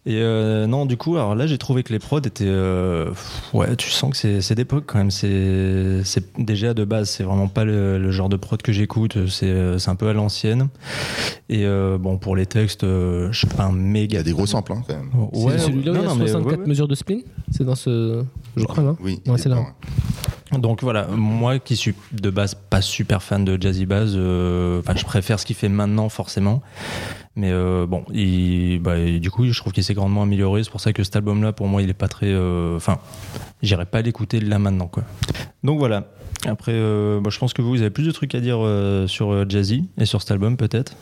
Et 0.07 0.17
euh, 0.23 0.67
non, 0.67 0.87
du 0.87 0.97
coup, 0.97 1.15
alors 1.17 1.37
là, 1.37 1.47
j'ai 1.47 1.57
trouvé 1.59 1.83
que 1.85 1.93
les 1.93 2.01
prods 2.01 2.19
étaient. 2.19 2.45
euh, 2.47 3.11
ouais, 3.53 3.77
tu 3.77 3.91
sens 3.91 4.11
que 4.11 4.17
c'est- 4.17 4.41
c'est 4.41 4.57
d'époque 4.57 4.85
quand 4.87 4.99
même. 4.99 5.11
C'est 5.13 6.01
c'est- 6.05 6.25
déjà 6.39 6.75
de 6.75 6.85
base, 6.85 7.09
c'est 7.09 7.23
vraiment 7.23 7.47
pas 7.47 7.65
le, 7.65 7.99
le 7.99 8.11
genre 8.11 8.29
de 8.29 8.37
prod 8.37 8.61
que 8.61 8.73
j'écoute. 8.73 9.29
C'est 9.29 9.47
euh, 9.47 9.79
c'est 9.79 9.91
un 9.91 9.95
peu 9.95 10.09
à 10.09 10.13
l'ancienne. 10.13 10.69
Et 11.49 11.65
euh, 11.65 11.97
bon, 11.97 12.19
pour 12.19 12.35
les 12.35 12.47
textes, 12.47 12.83
je 12.83 13.29
suis 13.33 13.47
pas 13.47 13.65
un 13.65 13.71
Il 13.71 13.77
méga. 13.77 14.17
y 14.19 14.21
a 14.21 14.25
des 14.25 14.33
gros 14.33 14.47
samples, 14.47 14.73
hein, 14.73 14.83
quand 14.87 14.95
même. 14.97 15.11
Ouais, 15.33 15.59
c'est 15.59 15.67
celui-là 15.67 15.93
il 15.93 15.95
y 15.95 15.99
non, 15.99 16.01
a 16.01 16.09
non, 16.09 16.15
mais, 16.17 16.27
64 16.27 16.57
ouais, 16.57 16.63
ouais. 16.63 16.67
mesures 16.69 16.89
de 16.89 16.95
spleen? 16.97 17.23
C'est 17.53 17.65
dans 17.65 17.77
ce. 17.77 18.25
Je 18.57 18.65
crois, 18.65 18.83
non? 18.83 18.97
Oui, 19.01 19.21
Ouais, 19.27 19.35
il 19.37 19.39
c'est 19.39 19.49
là. 19.49 19.63
Donc 20.53 20.83
voilà, 20.83 21.07
moi 21.07 21.59
qui 21.59 21.77
suis 21.77 21.95
de 22.13 22.29
base 22.29 22.55
pas 22.55 22.81
super 22.81 23.23
fan 23.23 23.45
de 23.45 23.61
Jazzy 23.61 23.87
Bass, 23.87 24.11
euh, 24.15 24.83
je 24.97 25.05
préfère 25.05 25.39
ce 25.39 25.47
qu'il 25.47 25.55
fait 25.57 25.69
maintenant 25.69 26.09
forcément. 26.09 26.61
Mais 27.37 27.51
euh, 27.53 27.87
bon, 27.87 28.05
bah, 28.83 29.19
du 29.19 29.31
coup, 29.31 29.47
je 29.47 29.59
trouve 29.61 29.73
qu'il 29.73 29.85
s'est 29.85 29.95
grandement 29.95 30.23
amélioré. 30.23 30.65
C'est 30.65 30.71
pour 30.71 30.81
ça 30.81 30.93
que 30.93 31.05
cet 31.05 31.15
album-là, 31.17 31.53
pour 31.53 31.69
moi, 31.69 31.83
il 31.83 31.89
est 31.89 31.95
pas 31.95 32.09
très. 32.09 32.27
euh, 32.27 32.77
Enfin, 32.77 32.99
j'irai 33.63 33.87
pas 33.87 34.03
l'écouter 34.03 34.41
là 34.41 34.59
maintenant, 34.59 34.89
quoi. 34.89 35.05
Donc 35.63 35.79
voilà. 35.79 36.09
Après, 36.47 36.73
euh, 36.75 37.21
bah, 37.21 37.31
je 37.31 37.39
pense 37.39 37.53
que 37.53 37.63
vous, 37.63 37.71
vous 37.71 37.81
avez 37.83 37.91
plus 37.91 38.07
de 38.07 38.11
trucs 38.13 38.35
à 38.35 38.41
dire 38.41 38.59
euh, 38.61 39.07
sur 39.07 39.33
euh, 39.33 39.45
Jazzy 39.49 39.89
et 39.99 40.07
sur 40.07 40.21
cet 40.21 40.33
album, 40.33 40.57
peut-être? 40.57 40.97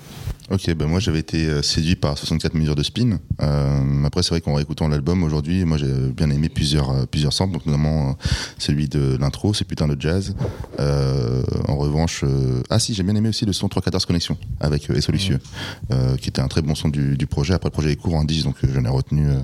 Ok, 0.51 0.75
ben 0.75 0.87
moi 0.89 0.99
j'avais 0.99 1.19
été 1.19 1.47
euh, 1.47 1.61
séduit 1.61 1.95
par 1.95 2.17
64 2.17 2.55
mesures 2.55 2.75
de 2.75 2.83
spin. 2.83 3.19
Euh, 3.43 4.05
après 4.05 4.23
c'est 4.23 4.31
vrai 4.31 4.41
qu'en 4.41 4.55
réécoutant 4.55 4.89
l'album 4.89 5.23
aujourd'hui, 5.23 5.65
moi 5.67 5.77
j'ai 5.77 5.93
bien 5.93 6.31
aimé 6.31 6.49
plusieurs 6.49 6.91
euh, 6.91 7.05
plusieurs 7.05 7.35
samples, 7.35 7.53
donc 7.53 7.67
notamment 7.67 8.11
euh, 8.11 8.13
celui 8.57 8.89
de 8.89 9.19
l'intro, 9.21 9.53
c'est 9.53 9.67
putain 9.67 9.87
de 9.87 10.01
jazz. 10.01 10.35
Euh, 10.81 11.43
en 11.67 11.77
revanche, 11.77 12.23
euh, 12.25 12.63
ah 12.71 12.79
si 12.79 12.95
j'ai 12.95 13.03
bien 13.03 13.15
aimé 13.15 13.29
aussi 13.29 13.45
le 13.45 13.53
son 13.53 13.69
314 13.69 14.07
connexion 14.07 14.39
avec 14.59 14.89
Et 14.89 15.03
Solucieux, 15.03 15.39
euh, 15.93 16.17
qui 16.17 16.31
était 16.31 16.41
un 16.41 16.49
très 16.49 16.63
bon 16.63 16.75
son 16.75 16.89
du, 16.89 17.19
du 17.19 17.27
projet. 17.27 17.53
Après 17.53 17.69
le 17.69 17.73
projet 17.73 17.93
est 17.93 17.97
court 17.97 18.15
en 18.15 18.25
10, 18.25 18.45
donc 18.45 18.57
j'en 18.63 18.85
ai 18.87 18.89
retenu 18.89 19.29
euh, 19.29 19.35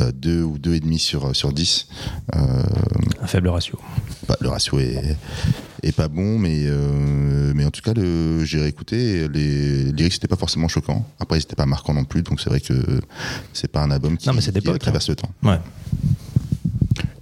euh, 0.00 0.12
deux 0.12 0.42
ou 0.42 0.58
deux 0.58 0.74
et 0.74 0.80
demi 0.80 0.98
sur 0.98 1.34
sur 1.34 1.54
10. 1.54 1.88
Euh, 2.36 2.38
Un 3.22 3.26
faible 3.26 3.48
ratio. 3.48 3.78
bah, 4.28 4.36
le 4.40 4.50
ratio 4.50 4.78
est, 4.80 5.16
est 5.82 5.92
pas 5.92 6.08
bon, 6.08 6.38
mais, 6.38 6.62
euh, 6.64 7.52
mais 7.54 7.64
en 7.64 7.70
tout 7.70 7.80
cas, 7.80 7.92
le, 7.92 8.44
j'ai 8.44 8.60
réécouté. 8.60 9.28
Les, 9.28 9.92
lyrics 9.92 10.14
n'étaient 10.14 10.28
pas 10.28 10.36
forcément 10.36 10.68
choquants. 10.68 11.06
Après, 11.18 11.38
ils 11.38 11.42
n'étaient 11.42 11.56
pas 11.56 11.66
marquants 11.66 11.94
non 11.94 12.04
plus, 12.04 12.22
donc 12.22 12.40
c'est 12.40 12.50
vrai 12.50 12.60
que 12.60 12.74
c'est 13.52 13.70
pas 13.70 13.82
un 13.82 13.90
album 13.90 14.16
qui, 14.16 14.28
Non, 14.28 14.34
mais 14.34 14.40
c'est 14.40 14.56
qui 14.58 14.78
traverse 14.78 15.08
le 15.08 15.16
temps. 15.16 15.30
Ouais. 15.42 15.58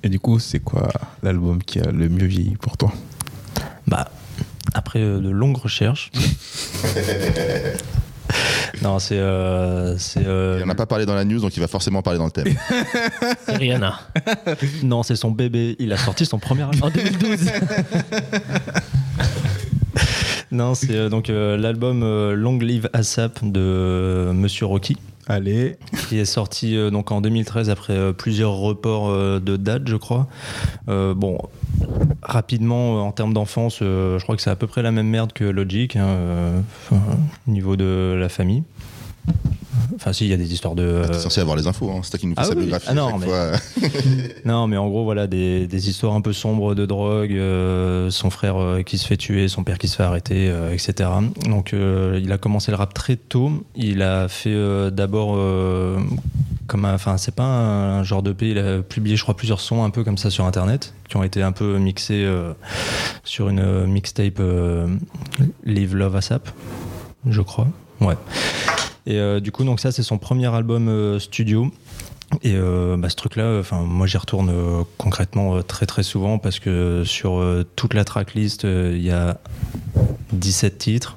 Et 0.03 0.09
du 0.09 0.19
coup, 0.19 0.39
c'est 0.39 0.61
quoi 0.61 0.89
l'album 1.23 1.63
qui 1.63 1.79
a 1.81 1.91
le 1.91 2.09
mieux 2.09 2.27
vieilli 2.27 2.57
pour 2.57 2.77
toi? 2.77 2.93
Bah, 3.87 4.11
après 4.75 5.01
euh, 5.01 5.21
de 5.21 5.31
longues 5.31 5.59
recherches. 5.59 6.11
non, 8.83 8.99
c'est. 8.99 9.19
euh, 9.19 9.97
c'est, 9.99 10.27
euh, 10.27 10.59
Il 10.61 10.67
n'en 10.67 10.73
a 10.73 10.75
pas 10.75 10.87
parlé 10.87 11.07
dans 11.07 11.15
la 11.15 11.25
news, 11.25 11.41
donc 11.41 11.57
il 11.57 11.61
va 11.61 11.69
forcément 11.69 12.03
parler 12.03 12.19
dans 12.19 12.27
le 12.27 12.31
thème. 12.31 12.47
C'est 13.47 13.57
Rihanna. 13.57 14.01
non, 14.83 15.03
c'est 15.03 15.17
son 15.17 15.31
bébé. 15.31 15.77
Il 15.79 15.93
a 15.93 15.97
sorti 15.97 16.27
son 16.27 16.39
premier 16.39 16.63
album. 16.63 16.83
En 16.85 16.91
2012. 16.91 17.39
Non, 20.53 20.75
c'est 20.75 20.95
euh, 20.95 21.09
donc 21.09 21.31
euh, 21.31 21.57
l'album 21.57 22.03
euh, 22.03 22.35
Long 22.35 22.59
Live 22.59 22.89
ASAP 22.93 23.39
de 23.45 23.61
euh, 23.61 24.33
Monsieur 24.33 24.67
Rocky, 24.67 24.97
Allez, 25.29 25.77
qui 26.09 26.19
est 26.19 26.25
sorti 26.25 26.77
euh, 26.77 26.91
donc 26.91 27.13
en 27.13 27.21
2013 27.21 27.71
après 27.71 27.93
euh, 27.93 28.13
plusieurs 28.13 28.55
reports 28.55 29.11
euh, 29.11 29.39
de 29.39 29.57
date, 29.57 29.87
je 29.87 29.95
crois. 29.95 30.27
Euh, 30.89 31.15
bon, 31.15 31.39
rapidement, 32.23 32.97
euh, 32.97 33.01
en 33.01 33.13
termes 33.13 33.33
d'enfance, 33.33 33.81
euh, 33.83 34.19
je 34.19 34.25
crois 34.25 34.37
que 34.37 34.43
c'est 34.43 34.51
à 34.51 34.57
peu 34.57 34.67
près 34.67 34.83
la 34.83 34.91
même 34.91 35.09
merde 35.09 35.33
que 35.33 35.45
Logic, 35.45 35.97
hein, 35.97 36.07
euh, 36.07 36.61
au 36.93 37.51
niveau 37.51 37.77
de 37.77 38.17
la 38.19 38.29
famille. 38.29 38.63
Enfin, 40.03 40.15
si, 40.15 40.25
il 40.25 40.31
y 40.31 40.33
a 40.33 40.39
des 40.39 40.51
histoires 40.51 40.75
de. 40.75 41.03
T'es 41.07 41.11
euh, 41.11 41.19
censé 41.19 41.43
avoir 41.43 41.57
les 41.57 41.67
infos, 41.67 41.91
hein. 41.91 42.01
c'est 42.03 42.09
toi 42.13 42.19
qui 42.19 42.27
nous 42.27 42.33
fais 42.35 42.41
Ah 42.41 42.45
sa 42.45 42.51
oui. 42.53 42.61
biographie 42.61 42.87
Ah 42.89 42.95
non, 42.95 43.19
mais- 43.19 43.27
fois. 43.27 43.51
Non, 44.47 44.67
mais 44.67 44.79
en 44.79 44.89
gros, 44.89 45.05
voilà, 45.05 45.27
des, 45.27 45.67
des 45.67 45.89
histoires 45.91 46.15
un 46.15 46.23
peu 46.23 46.33
sombres 46.33 46.75
de 46.75 46.87
drogue, 46.87 47.33
euh, 47.35 48.09
son 48.11 48.31
frère 48.31 48.57
euh, 48.57 48.81
qui 48.83 48.97
se 48.97 49.07
fait 49.07 49.19
tuer, 49.19 49.49
son 49.49 49.63
père 49.63 49.77
qui 49.77 49.89
se 49.89 49.97
fait 49.97 50.03
arrêter, 50.03 50.49
euh, 50.49 50.73
etc. 50.73 51.11
Donc, 51.47 51.73
il 51.75 52.33
a 52.33 52.39
commencé 52.39 52.71
le 52.71 52.79
rap 52.79 52.95
très 52.95 53.17
tôt. 53.17 53.53
Il 53.77 54.01
a 54.01 54.29
fait 54.29 54.57
d'abord 54.91 55.35
comme, 56.67 56.85
un- 56.87 56.95
enfin, 56.95 57.19
c'est 57.19 57.35
pas 57.35 57.45
un, 57.45 58.03
genre 58.03 58.23
de 58.23 58.35
Il 58.41 58.57
a 58.59 58.79
publié, 58.81 59.17
je 59.17 59.23
crois, 59.23 59.37
plusieurs 59.37 59.61
sons 59.61 59.85
un 59.85 59.91
peu 59.91 60.03
comme 60.03 60.17
ça 60.17 60.31
sur 60.31 60.47
Internet, 60.47 60.95
qui 61.11 61.19
ont 61.19 61.23
été 61.25 61.43
un 61.43 61.53
peu 61.53 61.77
mixés 61.77 62.27
sur 63.25 63.51
une 63.51 63.85
mixtape 63.87 64.41
Live 65.67 65.95
Love 65.95 66.17
ASAP, 66.17 66.49
je 67.29 67.43
crois. 67.43 67.67
Ouais. 68.01 68.17
Et 69.07 69.19
euh, 69.19 69.41
du 69.41 69.53
coup, 69.53 69.65
donc 69.65 69.81
ça, 69.81 69.93
c'est 69.93 70.03
son 70.03 70.19
premier 70.19 70.53
album 70.55 70.89
euh, 70.89 71.19
studio. 71.19 71.71
Et 72.43 72.55
euh, 72.55 72.97
bah, 72.97 73.09
ce 73.09 73.17
truc-là, 73.17 73.63
moi 73.73 74.07
j'y 74.07 74.17
retourne 74.17 74.53
concrètement 74.99 75.63
très 75.65 75.85
très 75.85 76.05
souvent 76.05 76.39
parce 76.39 76.61
que 76.61 77.03
sur 77.05 77.45
toute 77.75 77.93
la 77.93 78.05
tracklist, 78.05 78.63
il 78.63 79.03
y 79.03 79.11
a 79.11 79.39
17 80.33 80.79
titres. 80.79 81.17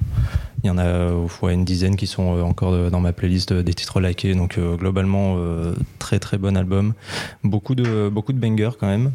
Il 0.64 0.68
y 0.68 0.70
en 0.72 0.80
a 0.80 1.12
une 1.52 1.66
dizaine 1.66 1.98
qui 1.98 2.08
sont 2.08 2.42
encore 2.42 2.90
dans 2.90 3.00
ma 3.00 3.14
playlist 3.14 3.54
des 3.54 3.74
titres 3.76 4.00
likés. 4.00 4.34
Donc 4.34 4.60
globalement, 4.60 5.38
très 6.00 6.18
très 6.18 6.40
bon 6.40 6.58
album. 6.58 6.96
Beaucoup 7.44 7.76
de, 7.76 8.10
beaucoup 8.10 8.34
de 8.34 8.40
bangers 8.40 8.76
quand 8.80 8.88
même. 8.88 9.12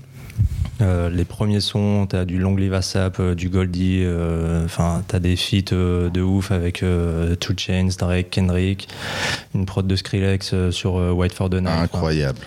Euh, 0.81 1.11
les 1.11 1.25
premiers 1.25 1.59
sons, 1.61 2.07
t'as 2.09 2.25
du 2.25 2.39
Long 2.39 2.55
Live 2.55 2.73
ASAP, 2.73 3.19
euh, 3.19 3.35
du 3.35 3.49
Goldie, 3.49 4.03
euh, 4.05 4.65
enfin 4.65 5.03
t'as 5.09 5.19
des 5.19 5.35
feats 5.35 5.73
euh, 5.73 6.09
de 6.09 6.21
ouf 6.23 6.53
avec 6.53 6.85
euh, 6.85 7.35
Two 7.35 7.53
Chainz, 7.57 7.97
Drake, 7.97 8.29
Kendrick, 8.31 8.87
une 9.57 9.67
prod 9.67 9.85
de 9.89 9.97
Skrillex 9.97 10.51
euh, 10.55 10.71
sur 10.71 10.97
euh, 10.97 11.11
White 11.11 11.33
for 11.33 11.51
the 11.51 11.55
Night. 11.55 11.67
Incroyable. 11.83 12.39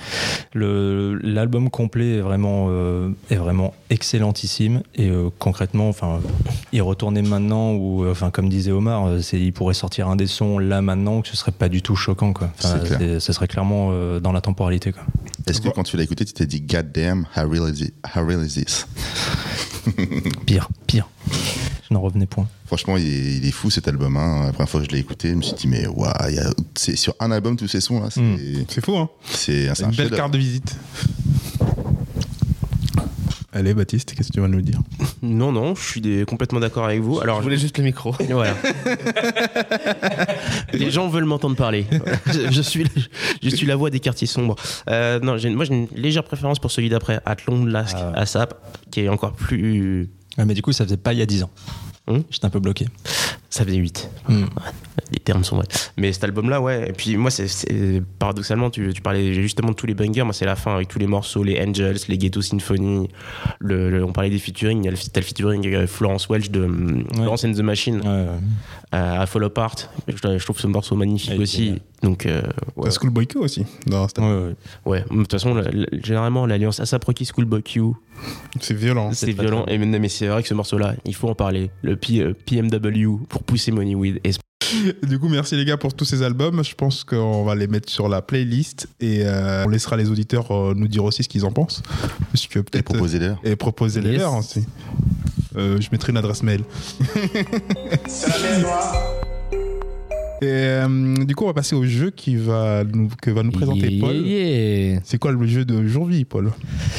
le 0.53 1.19
l'album 1.21 1.69
complet 1.69 2.17
est 2.17 2.21
vraiment 2.21 2.67
euh, 2.69 3.09
est 3.29 3.35
vraiment 3.35 3.73
excellentissime 3.89 4.81
et 4.95 5.09
euh, 5.09 5.29
concrètement 5.37 5.89
enfin 5.89 6.21
y 6.71 6.79
retourner 6.79 7.21
maintenant 7.21 7.73
ou 7.73 8.05
euh, 8.05 8.11
enfin 8.11 8.31
comme 8.31 8.47
disait 8.47 8.71
Omar 8.71 9.07
euh, 9.07 9.19
il 9.33 9.51
pourrait 9.51 9.73
sortir 9.73 10.07
un 10.07 10.15
des 10.15 10.27
sons 10.27 10.57
là 10.57 10.81
maintenant 10.81 11.21
que 11.21 11.27
ce 11.27 11.35
serait 11.35 11.51
pas 11.51 11.67
du 11.67 11.81
tout 11.81 11.97
choquant 11.97 12.31
quoi 12.31 12.49
clair. 12.59 13.21
ce 13.21 13.33
serait 13.33 13.47
clairement 13.49 13.89
euh, 13.91 14.21
dans 14.21 14.31
la 14.31 14.39
temporalité 14.41 14.93
quoi 14.93 15.03
Est-ce 15.47 15.59
que 15.59 15.69
quand 15.69 15.83
tu 15.83 15.97
l'as 15.97 16.03
écouté, 16.03 16.23
tu 16.23 16.33
t'es 16.33 16.45
dit 16.45 16.61
God 16.61 16.91
damn, 16.93 17.25
how 17.35 17.49
real 17.49 17.67
How 18.15 18.21
real 18.25 18.41
is 18.43 18.53
this 18.55 18.85
pire 20.45 20.69
pire 20.87 21.07
je 21.89 21.93
n'en 21.93 22.01
revenais 22.01 22.25
point 22.25 22.47
Franchement, 22.67 22.95
il 22.95 23.05
est, 23.05 23.37
il 23.37 23.45
est 23.45 23.51
fou 23.51 23.69
cet 23.69 23.89
album. 23.89 24.15
Hein. 24.15 24.45
La 24.45 24.53
première 24.53 24.69
fois 24.69 24.79
que 24.79 24.85
je 24.85 24.91
l'ai 24.91 24.99
écouté, 24.99 25.29
je 25.31 25.35
me 25.35 25.41
suis 25.41 25.55
dit, 25.55 25.67
mais 25.67 25.85
waouh, 25.87 26.13
c'est 26.73 26.95
sur 26.95 27.13
un 27.19 27.29
album 27.31 27.57
tous 27.57 27.67
ces 27.67 27.81
sons 27.81 27.99
là. 27.99 28.09
C'est 28.09 28.21
Mm. 28.21 28.65
c'est 28.69 28.85
fou, 28.85 28.95
hein 28.97 29.09
c'est- 29.29 29.67
un 29.69 29.89
une 29.89 29.95
belle 29.97 30.11
carte 30.11 30.31
de 30.31 30.37
visite. 30.37 30.73
Allez, 33.53 33.73
Baptiste, 33.73 34.13
qu'est-ce 34.15 34.29
que 34.29 34.33
tu 34.33 34.39
vas 34.39 34.47
nous 34.47 34.61
dire 34.61 34.79
Non, 35.21 35.51
non, 35.51 35.75
je 35.75 35.81
suis 35.81 35.99
des- 36.01 36.23
complètement 36.25 36.59
d'accord 36.61 36.85
avec 36.85 37.01
vous. 37.01 37.19
Alors, 37.19 37.39
Je 37.39 37.43
voulais 37.43 37.57
juste 37.57 37.77
le 37.77 37.83
micro. 37.83 38.15
Voilà. 38.29 38.55
Les 40.73 40.89
gens 40.89 41.09
veulent 41.09 41.25
m'entendre 41.25 41.55
parler. 41.57 41.85
Je, 42.27 42.49
je 42.51 42.61
suis, 42.61 42.85
je 43.43 43.49
suis 43.49 43.67
la 43.67 43.75
voix 43.75 43.89
des 43.89 43.99
quartiers 43.99 44.27
sombres. 44.27 44.55
Euh, 44.89 45.19
non, 45.19 45.35
moi 45.53 45.65
j'ai 45.65 45.73
une 45.75 45.87
légère 45.95 46.23
préférence 46.23 46.59
pour 46.59 46.71
celui 46.71 46.87
d'après, 46.89 47.19
Atlon 47.25 47.65
Lask 47.65 47.97
Ah. 47.99 48.13
ASAP, 48.21 48.53
qui 48.89 49.01
est 49.01 49.09
encore 49.09 49.33
plus. 49.33 50.09
Ah, 50.37 50.45
mais 50.45 50.53
du 50.53 50.61
coup 50.61 50.71
ça 50.71 50.85
faisait 50.85 50.95
pas 50.97 51.11
il 51.13 51.19
y 51.19 51.21
a 51.21 51.25
10 51.25 51.43
ans 51.43 51.49
Hum 52.07 52.23
j'étais 52.29 52.45
un 52.45 52.49
peu 52.49 52.59
bloqué 52.61 52.87
Ça 53.53 53.65
faisait 53.65 53.75
8. 53.77 54.09
Hmm. 54.29 54.45
Les 55.11 55.19
termes 55.19 55.43
sont 55.43 55.57
vrais. 55.57 55.67
Mais 55.97 56.13
cet 56.13 56.23
album-là, 56.23 56.61
ouais. 56.61 56.89
Et 56.89 56.93
puis 56.93 57.17
moi, 57.17 57.29
c'est 57.29 58.01
paradoxalement, 58.17 58.69
tu, 58.69 58.93
tu 58.93 59.01
parlais 59.01 59.33
justement 59.33 59.69
de 59.71 59.75
tous 59.75 59.85
les 59.85 59.93
bangers. 59.93 60.23
Moi, 60.23 60.31
c'est 60.33 60.45
la 60.45 60.55
fin 60.55 60.73
avec 60.73 60.87
tous 60.87 60.99
les 60.99 61.05
morceaux, 61.07 61.43
les 61.43 61.61
Angels, 61.61 61.97
les 62.07 62.17
Ghetto 62.17 62.41
Symphony. 62.41 63.09
Le, 63.59 63.89
le- 63.89 64.05
on 64.05 64.13
parlait 64.13 64.29
des 64.29 64.39
featuring. 64.39 64.79
Il 64.81 64.85
y 64.85 64.87
a 64.87 64.91
le, 64.91 64.97
featuring 65.21 65.67
euh, 65.67 65.85
Florence 65.85 66.29
Welch 66.29 66.49
de 66.49 66.65
Florence 67.13 67.43
and 67.43 67.51
the 67.51 67.59
Machine 67.59 67.97
Ouais, 67.99 68.07
ouais. 68.07 68.27
euh, 68.95 69.21
à 69.21 69.25
Fall 69.25 69.43
Apart. 69.43 69.75
Je, 70.07 70.15
je 70.37 70.43
trouve 70.45 70.57
ce 70.57 70.67
morceau 70.67 70.95
magnifique 70.95 71.37
aussi. 71.39 71.81
Donc, 72.03 72.25
euh, 72.25 72.41
ouais. 72.77 72.89
Schoolboy 72.91 73.27
Q 73.27 73.37
aussi. 73.37 73.63
album. 73.85 74.23
Ouais, 74.23 74.47
ouais. 74.47 74.55
Ouais, 74.85 75.01
de 75.09 75.15
toute 75.17 75.31
façon, 75.31 75.53
la- 75.53 75.69
la- 75.69 75.85
généralement, 76.03 76.45
l'alliance 76.47 76.79
ASAP 76.79 77.03
Rocky 77.05 77.25
Schoolboy 77.25 77.61
Q, 77.61 77.81
C'est 78.59 78.73
violent. 78.73 79.11
c'est 79.13 79.31
violent. 79.31 79.65
Et, 79.67 79.77
mais 79.77 79.85
mais 79.99 80.09
c'est 80.09 80.27
vrai 80.27 80.41
que 80.41 80.47
ce 80.47 80.53
morceau-là, 80.55 80.95
il 81.05 81.13
faut 81.15 81.29
en 81.29 81.35
parler. 81.35 81.69
Le 81.83 81.95
P- 81.95 82.21
euh, 82.21 82.33
PMW 82.45 83.19
pour 83.29 83.43
pousser 83.43 83.71
Money 83.71 83.93
Weed. 83.95 84.19
Et 84.23 84.31
Du 85.05 85.19
coup, 85.19 85.27
merci 85.27 85.55
les 85.57 85.65
gars 85.65 85.75
pour 85.77 85.93
tous 85.93 86.05
ces 86.05 86.23
albums. 86.23 86.63
Je 86.63 86.73
pense 86.75 87.03
qu'on 87.03 87.43
va 87.43 87.55
les 87.55 87.67
mettre 87.67 87.89
sur 87.91 88.07
la 88.09 88.21
playlist 88.21 88.87
et 89.01 89.23
euh, 89.25 89.65
on 89.65 89.69
laissera 89.69 89.97
les 89.97 90.09
auditeurs 90.09 90.49
euh, 90.51 90.73
nous 90.75 90.87
dire 90.87 91.03
aussi 91.03 91.23
ce 91.23 91.29
qu'ils 91.29 91.45
en 91.45 91.51
pensent. 91.51 91.83
Parce 92.31 92.47
que 92.47 92.59
Et 92.73 92.81
proposer 92.81 93.19
leur. 93.19 93.37
et 93.43 93.55
proposer 93.55 94.01
les 94.01 94.11
Yes. 94.11 94.19
leurs 94.21 94.37
aussi. 94.37 94.65
Euh, 95.57 95.79
je 95.81 95.89
mettrai 95.91 96.11
une 96.13 96.17
adresse 96.17 96.41
mail. 96.41 96.61
Et 100.43 100.47
euh, 100.47 101.23
du 101.23 101.35
coup, 101.35 101.43
on 101.43 101.47
va 101.47 101.53
passer 101.53 101.75
au 101.75 101.85
jeu 101.85 102.09
qui 102.09 102.35
va 102.35 102.83
nous, 102.83 103.09
que 103.21 103.29
va 103.29 103.43
nous 103.43 103.51
présenter 103.51 103.91
Yeah, 103.91 103.99
Paul. 104.01 104.15
yeah. 104.15 104.99
C'est 105.03 105.19
quoi 105.19 105.31
le 105.31 105.45
jeu 105.45 105.65
d'aujourd'hui, 105.65 106.25
Paul? 106.25 106.51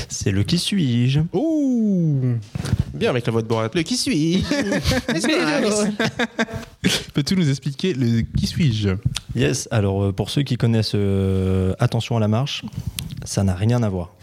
C'est 0.09 0.31
le 0.31 0.45
qui 0.45 0.59
suis-je? 0.59 1.21
Ouh 1.33 2.21
Bien 2.95 3.11
avec 3.11 3.27
la 3.27 3.33
voix 3.33 3.43
de 3.43 3.49
Borat. 3.49 3.69
Le 3.75 3.83
qui 3.83 3.97
suis 3.97 4.45
Peux-tu 7.15 7.37
nous 7.37 7.49
expliquer 7.51 7.95
le 7.95 8.21
qui 8.23 8.47
suis-je? 8.47 8.91
Yes, 9.35 9.67
alors 9.73 10.05
euh, 10.05 10.13
pour 10.13 10.31
ceux 10.31 10.43
qui 10.43 10.57
connaissent 10.57 10.93
euh, 10.95 11.75
Attention 11.81 12.17
à 12.17 12.21
la 12.21 12.29
marche, 12.29 12.63
ça 13.25 13.43
n'a 13.43 13.55
rien 13.55 13.83
à 13.83 13.89
voir. 13.89 14.15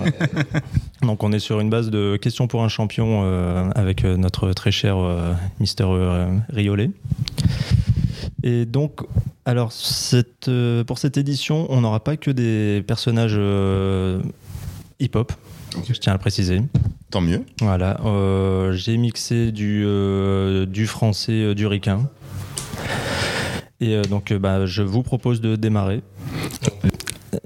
Ouais. 0.00 0.12
Donc 1.02 1.22
on 1.22 1.32
est 1.32 1.38
sur 1.38 1.60
une 1.60 1.70
base 1.70 1.88
de 1.90 2.16
questions 2.16 2.48
pour 2.48 2.62
un 2.62 2.68
champion 2.68 3.22
euh, 3.24 3.70
avec 3.74 4.04
notre 4.04 4.52
très 4.52 4.72
cher 4.72 4.96
euh, 4.98 5.32
Mister 5.58 5.84
euh, 5.86 6.36
Riolet. 6.50 6.90
Et 8.42 8.66
donc, 8.66 9.00
alors 9.44 9.72
cette, 9.72 10.48
euh, 10.48 10.84
pour 10.84 10.98
cette 10.98 11.16
édition, 11.16 11.66
on 11.70 11.80
n'aura 11.80 12.00
pas 12.00 12.16
que 12.16 12.30
des 12.30 12.82
personnages 12.86 13.36
euh, 13.36 14.20
hip-hop, 14.98 15.32
je 15.88 15.92
tiens 15.94 16.12
à 16.12 16.16
le 16.16 16.20
préciser. 16.20 16.60
Tant 17.10 17.20
mieux. 17.20 17.44
Voilà, 17.60 18.00
euh, 18.04 18.72
j'ai 18.72 18.96
mixé 18.96 19.52
du, 19.52 19.84
euh, 19.84 20.66
du 20.66 20.86
français, 20.86 21.32
euh, 21.32 21.54
du 21.54 21.66
ricain. 21.66 22.08
Et 23.80 24.00
donc, 24.02 24.32
bah, 24.32 24.64
je 24.64 24.82
vous 24.82 25.02
propose 25.02 25.40
de 25.40 25.56
démarrer. 25.56 26.02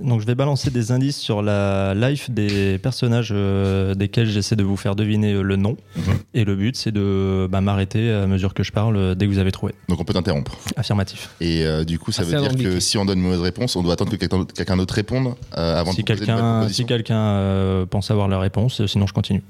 Donc, 0.02 0.20
je 0.20 0.26
vais 0.26 0.34
balancer 0.34 0.70
des 0.70 0.92
indices 0.92 1.16
sur 1.16 1.40
la 1.42 1.94
life 1.94 2.30
des 2.30 2.78
personnages 2.78 3.30
euh, 3.32 3.94
desquels 3.94 4.28
j'essaie 4.28 4.56
de 4.56 4.62
vous 4.62 4.76
faire 4.76 4.94
deviner 4.94 5.32
euh, 5.32 5.42
le 5.42 5.56
nom. 5.56 5.76
Mhm. 5.96 6.02
Et 6.34 6.44
le 6.44 6.54
but, 6.54 6.76
c'est 6.76 6.92
de 6.92 7.48
bah, 7.50 7.60
m'arrêter 7.62 8.10
à 8.12 8.26
mesure 8.26 8.52
que 8.52 8.62
je 8.62 8.72
parle 8.72 8.96
euh, 8.96 9.14
dès 9.14 9.26
que 9.26 9.30
vous 9.32 9.38
avez 9.38 9.52
trouvé. 9.52 9.74
Donc 9.88 9.98
on 10.00 10.04
peut 10.04 10.12
t'interrompre. 10.12 10.56
Affirmatif. 10.76 11.30
Et 11.40 11.64
euh, 11.64 11.84
du 11.84 11.98
coup, 11.98 12.12
ça 12.12 12.22
Assez 12.22 12.32
veut 12.36 12.40
dire 12.42 12.54
que 12.56 12.78
si 12.78 12.98
on 12.98 13.06
donne 13.06 13.18
une 13.18 13.24
mauvaise 13.24 13.40
réponse, 13.40 13.74
on 13.76 13.82
doit 13.82 13.94
attendre 13.94 14.10
que 14.10 14.16
quelqu'un 14.16 14.76
d'autre 14.76 14.94
réponde 14.94 15.34
euh, 15.56 15.80
avant 15.80 15.92
Si 15.92 16.02
de 16.02 16.06
quelqu'un 16.06 16.68
si 16.68 16.84
quelqu'un 16.84 17.16
euh, 17.18 17.86
pense 17.86 18.10
avoir 18.10 18.28
la 18.28 18.38
réponse, 18.38 18.84
sinon 18.86 19.06
je 19.06 19.14
continue. 19.14 19.42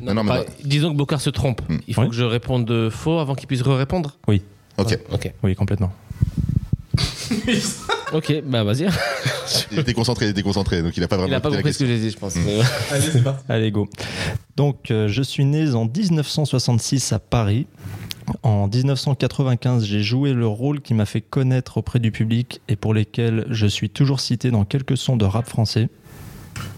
Non, 0.00 0.14
non, 0.14 0.22
mais 0.22 0.30
Pas- 0.30 0.44
bah- 0.44 0.50
disons 0.64 0.92
que 0.92 0.96
Bocard 0.96 1.20
se 1.20 1.30
trompe. 1.30 1.60
Hmm. 1.68 1.78
Il 1.88 1.94
faut 1.94 2.02
Oui. 2.02 2.08
que 2.08 2.14
je 2.14 2.22
réponde 2.24 2.64
de 2.64 2.90
faux 2.90 3.18
avant 3.18 3.34
qu'il 3.34 3.48
puisse 3.48 3.62
re-répondre 3.62 4.16
Ok. 4.78 4.98
Ok. 5.12 5.32
Oui, 5.42 5.54
complètement. 5.54 5.92
Ok, 8.12 8.32
bah 8.44 8.62
vas-y. 8.62 8.86
Il 9.72 9.78
était 9.80 9.92
concentré, 9.94 10.26
il 10.26 10.30
était 10.30 10.42
concentré, 10.42 10.82
donc 10.82 10.96
il 10.96 11.02
a 11.02 11.08
pas 11.08 11.16
vraiment 11.16 11.32
Il 11.32 11.34
a 11.34 11.40
pas 11.40 11.50
compris 11.50 11.72
ce 11.72 11.78
que 11.80 11.86
j'ai 11.86 11.98
dit, 11.98 12.10
je 12.10 12.16
pense. 12.16 12.36
Mais 12.36 12.58
ouais. 12.58 13.32
Allez, 13.48 13.70
go. 13.72 13.88
Donc, 14.56 14.90
euh, 14.90 15.08
je 15.08 15.22
suis 15.22 15.44
né 15.44 15.72
en 15.72 15.86
1966 15.86 17.12
à 17.12 17.18
Paris. 17.18 17.66
En 18.42 18.68
1995, 18.68 19.84
j'ai 19.84 20.02
joué 20.02 20.32
le 20.32 20.46
rôle 20.46 20.80
qui 20.80 20.94
m'a 20.94 21.06
fait 21.06 21.20
connaître 21.20 21.76
auprès 21.78 21.98
du 21.98 22.10
public 22.12 22.60
et 22.68 22.76
pour 22.76 22.94
lesquels 22.94 23.46
je 23.50 23.66
suis 23.66 23.90
toujours 23.90 24.20
cité 24.20 24.50
dans 24.50 24.64
quelques 24.64 24.96
sons 24.96 25.16
de 25.16 25.24
rap 25.24 25.48
français. 25.48 25.88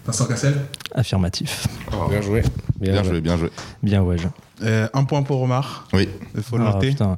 Vincent 0.07 0.25
Cassel 0.25 0.55
Affirmatif. 0.95 1.67
Bien 2.09 2.21
joué. 2.21 2.41
Bien 2.79 3.03
joué, 3.03 3.21
bien 3.21 3.37
joué. 3.37 3.49
Bien, 3.83 4.01
ouais. 4.01 4.17
je- 4.17 4.27
Euh, 4.65 4.87
Un 4.95 5.03
point 5.03 5.21
pour 5.21 5.39
Omar. 5.43 5.87
Oui. 5.93 6.09
Il 6.35 6.41
faut 6.41 6.57
le 6.57 6.63
Ah, 6.65 6.73
noter. 6.73 6.89
putain. 6.89 7.15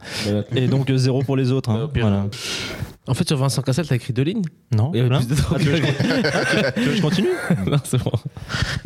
Et 0.53 0.67
donc, 0.67 0.89
euh, 0.89 0.97
zéro 0.97 1.23
pour 1.23 1.37
les 1.37 1.51
autres. 1.53 1.69
hein. 1.69 1.83
Au 1.83 1.87
pire. 1.87 2.05
Voilà. 2.07 2.25
En 3.09 3.15
fait, 3.15 3.27
sur 3.27 3.37
Vincent 3.37 3.63
Cassel, 3.63 3.87
t'as 3.87 3.95
écrit 3.95 4.13
deux 4.13 4.21
lignes 4.21 4.43
Non 4.71 4.91
Il 4.93 4.97
y 4.97 4.99
avait 5.01 5.17
plus 5.17 5.27
de 5.27 5.33
temps. 5.33 5.55
Ah, 5.55 5.59
tu, 5.59 5.65
veux 5.65 5.79
que 5.79 5.87
je... 5.87 6.71
tu 6.75 6.81
veux 6.81 6.91
que 6.91 6.95
je 6.95 7.01
continue 7.01 7.29
Non, 7.65 7.77
c'est 7.83 7.97
bon. 8.03 8.11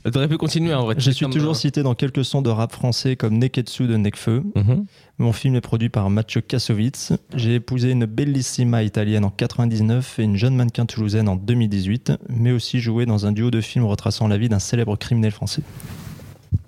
T'aurais 0.09 0.29
pu 0.29 0.37
continuer 0.37 0.73
en 0.73 0.85
vrai. 0.85 0.95
Je 0.97 1.11
suis 1.11 1.25
toujours 1.27 1.57
cité 1.57 1.83
dans 1.83 1.93
quelques 1.93 2.23
sons 2.23 2.41
de 2.41 2.49
rap 2.49 2.71
français 2.71 3.17
comme 3.17 3.37
Neketsu 3.37 3.85
de 3.85 3.97
Nekfeu. 3.97 4.43
mhm. 4.55 4.85
Mon 5.19 5.33
film 5.33 5.55
est 5.55 5.61
produit 5.61 5.89
par 5.89 6.09
Mathieu 6.09 6.39
Kassovitz. 6.39 7.11
J'ai 7.35 7.55
épousé 7.55 7.91
une 7.91 8.05
bellissima 8.05 8.81
italienne 8.83 9.25
en 9.25 9.29
99 9.29 10.19
et 10.19 10.23
une 10.23 10.37
jeune 10.37 10.55
mannequin 10.55 10.85
toulousaine 10.85 11.27
en 11.27 11.35
2018, 11.35 12.13
mais 12.29 12.51
aussi 12.51 12.79
joué 12.79 13.05
dans 13.05 13.25
un 13.25 13.33
duo 13.33 13.51
de 13.51 13.59
films 13.59 13.85
retraçant 13.85 14.29
la 14.29 14.37
vie 14.37 14.47
d'un 14.47 14.59
célèbre 14.59 14.95
criminel 14.95 15.31
français. 15.31 15.63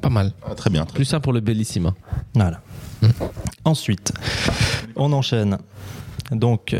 Pas 0.01 0.09
mal. 0.09 0.33
Ah, 0.45 0.55
très 0.55 0.69
bien. 0.69 0.85
très 0.85 0.95
Plus 0.95 1.05
ça 1.05 1.21
pour 1.21 1.31
le 1.31 1.39
Bellissima. 1.39 1.95
Voilà. 2.33 2.61
Ensuite, 3.63 4.11
on 4.95 5.11
enchaîne. 5.13 5.57
Donc, 6.32 6.76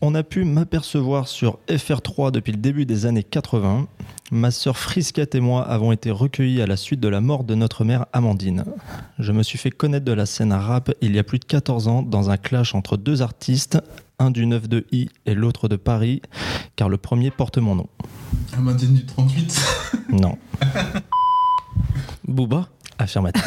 on 0.00 0.14
a 0.14 0.22
pu 0.22 0.44
m'apercevoir 0.44 1.28
sur 1.28 1.58
FR3 1.68 2.30
depuis 2.30 2.52
le 2.52 2.58
début 2.58 2.86
des 2.86 3.06
années 3.06 3.24
80. 3.24 3.88
Ma 4.30 4.50
sœur 4.50 4.76
Frisquette 4.76 5.34
et 5.34 5.40
moi 5.40 5.66
avons 5.66 5.90
été 5.90 6.10
recueillis 6.10 6.60
à 6.60 6.66
la 6.66 6.76
suite 6.76 7.00
de 7.00 7.08
la 7.08 7.20
mort 7.20 7.44
de 7.44 7.54
notre 7.54 7.84
mère 7.84 8.06
Amandine. 8.12 8.64
Je 9.18 9.32
me 9.32 9.42
suis 9.42 9.58
fait 9.58 9.70
connaître 9.70 10.04
de 10.04 10.12
la 10.12 10.26
scène 10.26 10.52
rap 10.52 10.92
il 11.00 11.16
y 11.16 11.18
a 11.18 11.24
plus 11.24 11.38
de 11.38 11.46
14 11.46 11.88
ans 11.88 12.02
dans 12.02 12.28
un 12.28 12.36
clash 12.36 12.74
entre 12.74 12.96
deux 12.96 13.22
artistes, 13.22 13.78
un 14.18 14.30
du 14.30 14.46
9 14.46 14.68
de 14.68 14.86
I 14.92 15.08
et 15.26 15.34
l'autre 15.34 15.68
de 15.68 15.76
Paris, 15.76 16.20
car 16.76 16.88
le 16.88 16.98
premier 16.98 17.30
porte 17.30 17.58
mon 17.58 17.74
nom. 17.74 17.86
Amandine 18.56 18.94
du 18.94 19.06
38. 19.06 19.74
Non, 20.10 20.38
Booba? 22.26 22.68
Affirmatif. 22.98 23.44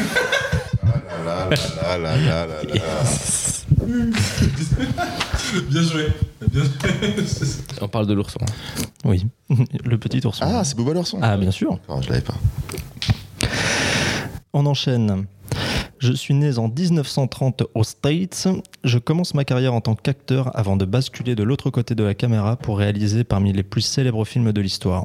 Là, 0.84 1.02
là, 1.24 1.48
là, 1.48 1.98
là, 1.98 2.16
là, 2.16 2.46
là, 2.46 2.46
là. 2.46 2.74
Bien 5.70 5.82
joué. 5.82 6.08
Bien 6.48 6.62
joué. 6.62 6.70
On 7.80 7.88
parle 7.88 8.06
de 8.06 8.14
l'ourson. 8.14 8.40
Oui, 9.04 9.26
le 9.84 9.98
petit 9.98 10.24
ourson. 10.26 10.44
Ah, 10.46 10.64
c'est 10.64 10.76
Booba 10.76 10.92
Lorson. 10.94 11.18
Ah, 11.22 11.36
bien 11.36 11.50
sûr. 11.50 11.78
Je 12.00 12.08
l'avais 12.08 12.22
pas. 12.22 12.34
On 14.52 14.66
enchaîne. 14.66 15.26
Je 15.98 16.12
suis 16.12 16.34
né 16.34 16.58
en 16.58 16.68
1930 16.68 17.64
aux 17.74 17.84
States. 17.84 18.48
Je 18.82 18.98
commence 18.98 19.34
ma 19.34 19.44
carrière 19.44 19.72
en 19.72 19.80
tant 19.80 19.94
qu'acteur 19.94 20.56
avant 20.58 20.76
de 20.76 20.84
basculer 20.84 21.34
de 21.34 21.42
l'autre 21.44 21.70
côté 21.70 21.94
de 21.94 22.02
la 22.02 22.14
caméra 22.14 22.56
pour 22.56 22.78
réaliser 22.78 23.22
parmi 23.24 23.52
les 23.52 23.62
plus 23.62 23.82
célèbres 23.82 24.24
films 24.24 24.52
de 24.52 24.60
l'histoire. 24.60 25.04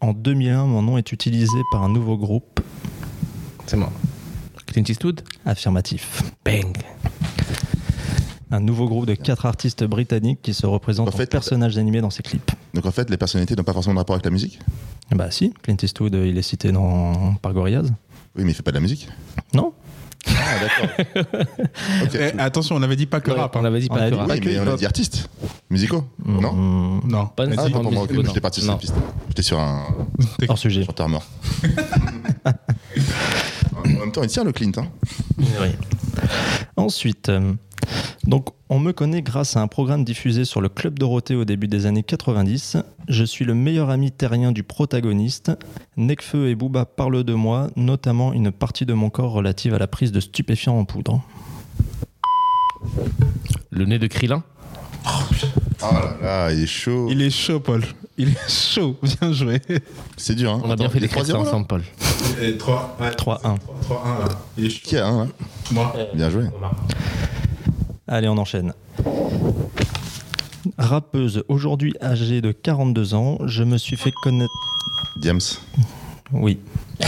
En 0.00 0.12
2001, 0.12 0.64
mon 0.66 0.82
nom 0.82 0.96
est 0.96 1.10
utilisé 1.12 1.58
par 1.72 1.82
un 1.82 1.88
nouveau 1.88 2.16
groupe 2.16 2.60
C'est 3.66 3.76
moi. 3.76 3.90
Clint 4.66 4.84
Eastwood? 4.86 5.22
Affirmatif. 5.44 6.22
Bang. 6.44 6.76
Un 8.50 8.60
nouveau 8.60 8.88
groupe 8.88 9.06
de 9.06 9.14
quatre 9.14 9.44
artistes 9.46 9.84
britanniques 9.84 10.40
qui 10.42 10.54
se 10.54 10.66
représentent 10.66 11.08
En 11.08 11.26
personnages 11.26 11.76
animés 11.76 12.00
dans 12.00 12.10
ses 12.10 12.22
clips. 12.22 12.50
Donc 12.74 12.86
en 12.86 12.90
fait, 12.90 13.10
les 13.10 13.16
personnalités 13.18 13.54
n'ont 13.56 13.62
pas 13.64 13.74
forcément 13.74 13.94
de 13.94 13.98
rapport 13.98 14.14
avec 14.14 14.24
la 14.24 14.30
musique? 14.30 14.58
Bah 15.14 15.30
si, 15.30 15.52
Clint 15.62 15.76
Eastwood, 15.82 16.14
euh, 16.14 16.26
il 16.26 16.36
est 16.38 16.42
cité 16.42 16.72
dans, 16.72 17.34
par 17.42 17.52
Gorillaz. 17.52 17.84
Oui, 18.36 18.44
mais 18.44 18.50
il 18.50 18.54
fait 18.54 18.62
pas 18.62 18.70
de 18.70 18.76
la 18.76 18.80
musique? 18.80 19.08
Non 19.54 19.72
Ah, 20.26 20.32
d'accord. 20.60 21.24
Eh, 22.14 22.38
attention, 22.38 22.76
on 22.76 22.82
avait 22.82 22.96
dit 22.96 23.06
pas 23.06 23.20
que 23.20 23.30
Ouais, 23.30 23.36
rap. 23.38 23.54
on 23.56 23.60
hein. 23.60 23.64
avait 23.66 23.80
dit 23.80 23.88
On 23.90 23.94
pas 23.94 24.02
a 24.02 24.06
que 24.08 24.14
dit 24.14 24.18
rap. 24.18 24.28
pas 24.28 24.34
Oui, 24.34 24.40
mais 24.44 24.58
on 24.60 24.72
a 24.72 24.76
dit 24.76 24.86
artistes 24.86 25.28
musicaux, 25.70 26.04
non? 26.24 26.52
Mm, 26.52 27.00
Non. 27.08 27.26
Pas 27.26 27.42
Ah, 27.44 27.46
nécessairement 27.46 27.76
pas 27.78 27.82
pour 27.82 27.92
moi, 27.92 28.02
musicaux, 28.04 28.22
j'étais 28.22 28.34
non. 28.36 28.40
parti 28.40 28.60
sur 28.60 28.70
Non. 28.72 28.78
cette 28.80 28.92
piste. 28.92 28.94
J'étais 29.28 29.42
sur 29.42 29.58
un 29.58 29.84
Hors 30.48 30.58
sujet. 30.58 30.84
chanteur 30.84 31.08
mort. 31.08 31.26
en 33.74 33.88
même 33.88 34.12
temps, 34.12 34.22
il 34.22 34.28
tient 34.28 34.44
le 34.44 34.52
Clint. 34.52 34.72
Hein. 34.76 34.86
Oui. 35.38 35.68
Ensuite, 36.76 37.28
euh, 37.28 37.52
donc 38.24 38.48
on 38.68 38.78
me 38.78 38.92
connaît 38.92 39.22
grâce 39.22 39.56
à 39.56 39.62
un 39.62 39.68
programme 39.68 40.04
diffusé 40.04 40.44
sur 40.44 40.60
le 40.60 40.68
Club 40.68 40.98
Dorothée 40.98 41.34
au 41.34 41.44
début 41.44 41.68
des 41.68 41.86
années 41.86 42.02
90. 42.02 42.76
Je 43.08 43.24
suis 43.24 43.44
le 43.44 43.54
meilleur 43.54 43.88
ami 43.90 44.10
terrien 44.10 44.52
du 44.52 44.62
protagoniste. 44.62 45.52
Necfeu 45.96 46.48
et 46.48 46.54
Booba 46.54 46.84
parlent 46.84 47.24
de 47.24 47.34
moi, 47.34 47.68
notamment 47.76 48.32
une 48.32 48.52
partie 48.52 48.84
de 48.84 48.92
mon 48.92 49.08
corps 49.08 49.32
relative 49.32 49.72
à 49.74 49.78
la 49.78 49.86
prise 49.86 50.12
de 50.12 50.20
stupéfiants 50.20 50.78
en 50.78 50.84
poudre. 50.84 51.22
Le 53.70 53.84
nez 53.86 53.98
de 53.98 54.06
Krillin? 54.06 54.42
Oh 55.82 55.86
là 55.94 56.16
là, 56.20 56.52
il 56.52 56.64
est 56.64 56.66
chaud. 56.66 57.08
Il 57.10 57.22
est 57.22 57.30
chaud, 57.30 57.60
Paul. 57.60 57.82
Il 58.18 58.30
est 58.30 58.50
chaud. 58.50 58.96
Bien 59.20 59.32
joué. 59.32 59.62
C'est 60.16 60.34
dur. 60.34 60.52
Hein. 60.52 60.62
On 60.64 60.70
a 60.70 60.76
bien 60.76 60.88
fait 60.88 61.00
d'écrire 61.00 61.24
ça 61.24 61.32
3-0, 61.32 61.36
là 61.36 61.40
ensemble, 61.48 61.66
Paul. 61.66 61.82
3, 62.58 62.96
3-1. 62.98 63.14
3, 63.16 63.40
1 63.42 63.48
là. 63.48 63.58
Il 64.58 64.66
est 64.66 64.70
chaud. 64.70 64.80
Qui 64.82 64.96
a 64.96 65.06
un 65.06 65.24
là? 65.24 65.30
Moi. 65.70 65.94
Bien 66.14 66.30
joué. 66.30 66.44
Allez, 68.08 68.28
on 68.28 68.38
enchaîne. 68.38 68.72
Rappeuse, 70.78 71.44
aujourd'hui 71.48 71.94
âgée 72.02 72.40
de 72.40 72.52
42 72.52 73.14
ans, 73.14 73.38
je 73.46 73.62
me 73.64 73.76
suis 73.78 73.96
fait 73.96 74.12
connaître. 74.22 74.52
Diams. 75.20 75.40
Oui. 76.32 76.58
Tout 77.00 77.06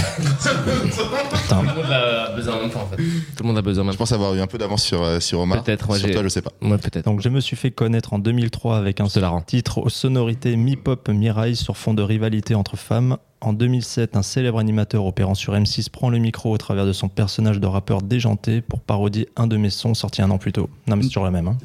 le 1.50 1.56
monde 1.74 1.90
a 1.92 2.30
besoin 2.36 2.54
en 2.56 2.60
même 2.60 2.70
temps, 2.70 2.82
en 2.82 2.86
fait. 2.86 2.96
Tout 2.96 3.42
le 3.42 3.46
monde 3.46 3.58
a 3.58 3.62
besoin 3.62 3.82
en 3.82 3.84
même 3.86 3.92
Je 3.92 3.98
pense 3.98 4.12
avoir 4.12 4.34
eu 4.34 4.40
un 4.40 4.46
peu 4.46 4.56
d'avance 4.58 4.82
sur, 4.82 5.02
euh, 5.02 5.20
sur 5.20 5.40
Omar. 5.40 5.62
Peut-être, 5.62 5.88
moi, 5.88 5.98
Sur 5.98 6.06
j'ai- 6.08 6.14
toi, 6.14 6.22
je 6.22 6.28
sais 6.28 6.42
pas. 6.42 6.52
Ouais, 6.62 6.78
peut-être. 6.78 7.04
Donc 7.04 7.20
je 7.20 7.28
me 7.28 7.40
suis 7.40 7.56
fait 7.56 7.70
connaître 7.70 8.12
en 8.12 8.18
2003 8.18 8.76
avec 8.78 9.00
un 9.00 9.06
titre 9.46 9.78
aux 9.78 9.88
sonorités 9.88 10.56
mi-pop 10.56 11.08
mi-rail 11.08 11.56
sur 11.56 11.76
fond 11.76 11.92
de 11.94 12.02
rivalité 12.02 12.54
entre 12.54 12.76
femmes. 12.76 13.16
En 13.42 13.54
2007, 13.54 14.16
un 14.16 14.22
célèbre 14.22 14.58
animateur 14.58 15.06
opérant 15.06 15.34
sur 15.34 15.54
M6 15.54 15.88
prend 15.88 16.10
le 16.10 16.18
micro 16.18 16.52
au 16.52 16.58
travers 16.58 16.84
de 16.84 16.92
son 16.92 17.08
personnage 17.08 17.58
de 17.58 17.66
rappeur 17.66 18.02
déjanté 18.02 18.60
pour 18.60 18.80
parodier 18.80 19.30
un 19.36 19.46
de 19.46 19.56
mes 19.56 19.70
sons 19.70 19.94
sortis 19.94 20.20
un 20.20 20.30
an 20.30 20.36
plus 20.36 20.52
tôt. 20.52 20.68
Non 20.86 20.96
mais 20.96 21.02
c'est 21.02 21.08
toujours 21.08 21.24
la 21.24 21.30
même. 21.30 21.48
Hein. 21.48 21.56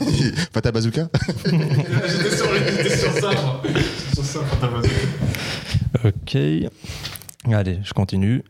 Fata 0.52 0.72
Bazooka 0.72 1.08
J'étais 1.44 2.96
sur, 2.96 3.12
ça, 3.12 3.30
moi. 3.30 3.62
Sur 4.12 4.24
ça, 4.24 4.40
Fata 4.40 4.66
Bazooka? 4.66 6.08
Ok. 6.08 6.36
Allez, 7.52 7.78
je 7.84 7.92
continue. 7.92 8.42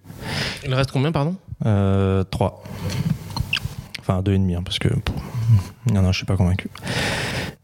Il 0.64 0.72
reste 0.72 0.90
combien, 0.90 1.12
pardon? 1.12 1.36
Euh, 1.66 2.24
3. 2.24 2.62
Enfin, 4.00 4.22
deux 4.22 4.32
et 4.32 4.38
demi, 4.38 4.54
hein, 4.54 4.62
parce 4.64 4.78
que. 4.78 4.88
non, 5.92 6.00
non, 6.00 6.12
je 6.12 6.16
suis 6.16 6.26
pas 6.26 6.38
convaincu. 6.38 6.70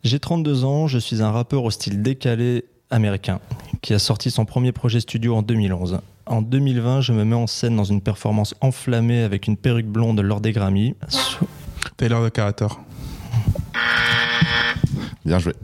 J'ai 0.04 0.20
32 0.20 0.64
ans, 0.64 0.86
je 0.88 0.98
suis 0.98 1.22
un 1.22 1.30
rappeur 1.30 1.64
au 1.64 1.70
style 1.70 2.02
décalé 2.02 2.64
américain 2.90 3.40
qui 3.82 3.94
a 3.94 3.98
sorti 3.98 4.30
son 4.30 4.44
premier 4.44 4.72
projet 4.72 5.00
studio 5.00 5.34
en 5.34 5.42
2011. 5.42 6.00
En 6.26 6.42
2020, 6.42 7.00
je 7.00 7.12
me 7.12 7.24
mets 7.24 7.34
en 7.34 7.46
scène 7.46 7.76
dans 7.76 7.84
une 7.84 8.00
performance 8.00 8.54
enflammée 8.60 9.22
avec 9.22 9.46
une 9.46 9.56
perruque 9.56 9.86
blonde 9.86 10.20
lors 10.20 10.40
des 10.40 10.52
Grammy, 10.52 10.94
Taylor 11.96 12.26
the 12.26 12.30
Creator. 12.30 12.80
Bien 15.24 15.38
joué. 15.38 15.54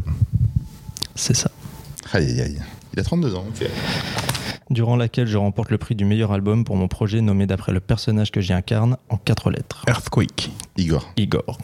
c'est 1.14 1.34
ça. 1.34 1.50
Aïe, 2.12 2.30
aïe, 2.30 2.40
aïe. 2.40 2.58
Il 2.94 3.00
a 3.00 3.02
32 3.04 3.34
ans. 3.34 3.44
ok. 3.48 3.68
Durant 4.70 4.96
laquelle 4.96 5.28
je 5.28 5.36
remporte 5.36 5.70
le 5.70 5.78
prix 5.78 5.94
du 5.94 6.04
meilleur 6.04 6.32
album 6.32 6.64
pour 6.64 6.76
mon 6.76 6.88
projet 6.88 7.20
nommé 7.20 7.46
d'après 7.46 7.72
le 7.72 7.78
personnage 7.78 8.32
que 8.32 8.40
j'y 8.40 8.52
incarne 8.52 8.96
en 9.08 9.16
quatre 9.16 9.50
lettres. 9.50 9.84
Earthquake. 9.86 10.50
Igor. 10.76 11.12
Igor. 11.16 11.58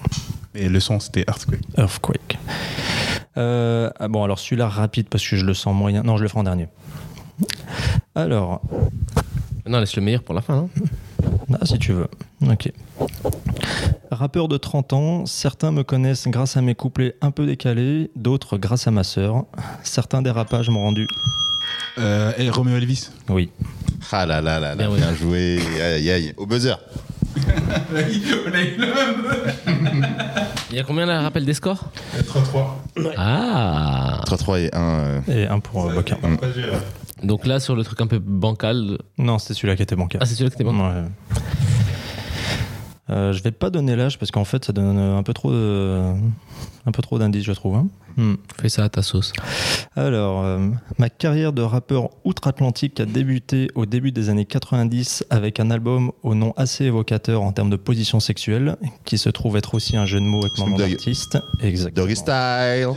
Et 0.54 0.68
le 0.68 0.78
son, 0.78 1.00
c'était 1.00 1.24
Earthquake. 1.26 1.62
Earthquake. 1.76 2.38
Euh, 3.36 3.90
ah 3.98 4.08
bon, 4.08 4.24
alors 4.24 4.38
celui-là 4.38 4.68
rapide 4.68 5.08
parce 5.08 5.26
que 5.26 5.36
je 5.36 5.44
le 5.46 5.54
sens 5.54 5.74
moyen. 5.74 6.02
Non, 6.02 6.16
je 6.16 6.22
le 6.22 6.28
ferai 6.28 6.40
en 6.40 6.44
dernier. 6.44 6.68
Alors, 8.14 8.60
Non, 9.66 9.80
laisse 9.80 9.96
le 9.96 10.02
meilleur 10.02 10.22
pour 10.22 10.34
la 10.34 10.42
fin. 10.42 10.54
hein. 10.54 10.68
ah, 11.60 11.64
si 11.66 11.78
tu 11.78 11.92
veux. 11.92 12.08
Ok. 12.50 12.70
Rappeur 14.10 14.48
de 14.48 14.56
30 14.58 14.92
ans, 14.92 15.26
certains 15.26 15.70
me 15.72 15.82
connaissent 15.84 16.28
grâce 16.28 16.56
à 16.56 16.62
mes 16.62 16.74
couplets 16.74 17.16
un 17.22 17.30
peu 17.30 17.46
décalés, 17.46 18.10
d'autres 18.16 18.58
grâce 18.58 18.86
à 18.86 18.90
ma 18.90 19.04
sœur. 19.04 19.44
Certains 19.82 20.20
dérapages 20.20 20.68
m'ont 20.68 20.82
rendu. 20.82 21.06
Euh, 21.98 22.32
et 22.38 22.50
Romeo 22.50 22.76
Elvis. 22.76 23.08
Oui. 23.28 23.50
Ah 24.10 24.26
là 24.26 24.40
là 24.42 24.58
là 24.60 24.74
là, 24.74 24.88
Bien 24.88 24.96
bien, 24.96 25.14
joué. 25.14 25.58
joué. 25.58 25.80
Aïe, 25.80 26.10
aïe, 26.10 26.12
aïe. 26.26 26.34
Au 26.36 26.44
buzzer. 26.46 26.74
Il 30.72 30.76
y 30.76 30.80
a 30.80 30.84
combien 30.84 31.04
là, 31.06 31.20
rappel 31.20 31.44
des 31.44 31.52
scores? 31.54 31.84
3-3. 32.16 32.64
Ah 33.18 34.22
3-3 34.26 34.58
et 34.58 34.74
1. 34.74 35.22
Et 35.28 35.46
un 35.46 35.60
pour 35.60 35.86
euh, 35.86 35.94
Boca. 35.94 36.16
Donc 37.22 37.46
là, 37.46 37.60
sur 37.60 37.76
le 37.76 37.84
truc 37.84 38.00
un 38.00 38.06
peu 38.06 38.18
bancal. 38.18 38.98
Non, 39.18 39.38
c'était 39.38 39.54
celui-là 39.54 39.76
qui 39.76 39.82
était 39.82 39.94
bancaire. 39.96 40.20
Ah, 40.22 40.26
c'est 40.26 40.34
celui-là 40.34 40.50
que 40.50 40.56
t'es 40.56 40.64
bon 40.64 40.76
Ouais. 40.78 41.02
Euh, 43.10 43.32
je 43.32 43.42
vais 43.42 43.50
pas 43.50 43.68
donner 43.68 43.96
l'âge 43.96 44.18
parce 44.18 44.30
qu'en 44.30 44.44
fait 44.44 44.64
ça 44.64 44.72
donne 44.72 44.96
un 44.96 45.22
peu 45.22 45.34
trop 45.34 45.50
de- 45.50 46.14
un 46.86 46.92
peu 46.92 47.02
trop 47.02 47.18
d'indices 47.18 47.44
je 47.44 47.52
trouve. 47.52 47.74
hein. 47.76 47.86
Hmm. 48.16 48.34
Fais 48.60 48.68
ça 48.68 48.84
à 48.84 48.88
ta 48.88 49.02
sauce. 49.02 49.32
Alors, 49.96 50.42
euh, 50.44 50.68
ma 50.98 51.08
carrière 51.10 51.52
de 51.52 51.62
rappeur 51.62 52.10
outre-Atlantique 52.24 53.00
a 53.00 53.04
débuté 53.06 53.68
au 53.74 53.86
début 53.86 54.12
des 54.12 54.28
années 54.28 54.44
90 54.44 55.24
avec 55.30 55.60
un 55.60 55.70
album 55.70 56.12
au 56.22 56.34
nom 56.34 56.52
assez 56.56 56.84
évocateur 56.84 57.42
en 57.42 57.52
termes 57.52 57.70
de 57.70 57.76
position 57.76 58.20
sexuelle, 58.20 58.76
qui 59.04 59.18
se 59.18 59.28
trouve 59.28 59.56
être 59.56 59.74
aussi 59.74 59.96
un 59.96 60.06
jeu 60.06 60.20
de 60.20 60.24
mots 60.26 60.40
avec 60.44 60.58
mon 60.58 60.68
nom 60.68 60.76
d'artiste. 60.76 61.38
Exactement. 61.60 62.04
Doggy 62.06 62.16
style. 62.16 62.88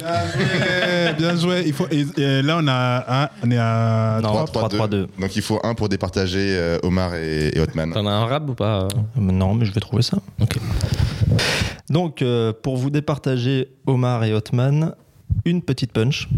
Bien 1.17 1.35
joué. 1.35 1.63
Il 1.65 1.73
faut, 1.73 1.87
et, 1.91 2.05
et 2.17 2.41
là, 2.41 2.57
on, 2.61 2.67
a 2.67 3.23
un, 3.23 3.29
on 3.43 3.51
est 3.51 3.57
à 3.57 4.19
Non, 4.21 4.45
3, 4.45 4.69
3, 4.69 4.87
2. 4.87 5.07
Donc 5.19 5.35
il 5.35 5.41
faut 5.41 5.59
un 5.63 5.73
pour 5.73 5.89
départager 5.89 6.55
euh, 6.57 6.77
Omar 6.83 7.15
et, 7.15 7.49
et 7.55 7.59
Hotman. 7.59 7.91
T'en 7.93 8.05
as 8.05 8.11
un 8.11 8.25
rap 8.25 8.49
ou 8.49 8.53
pas 8.55 8.83
Euh, 8.83 8.87
Non, 9.17 9.53
mais 9.55 9.65
je 9.65 9.71
vais 9.71 9.79
trouver 9.81 10.03
ça. 10.03 10.17
Ok. 10.41 10.57
Donc, 11.89 12.21
euh, 12.21 12.51
pour 12.63 12.77
vous 12.77 12.89
départager 12.89 13.69
Omar 13.85 14.23
et 14.23 14.33
Hotman, 14.33 14.95
une 15.43 15.61
petite 15.61 15.91
punch 15.91 16.29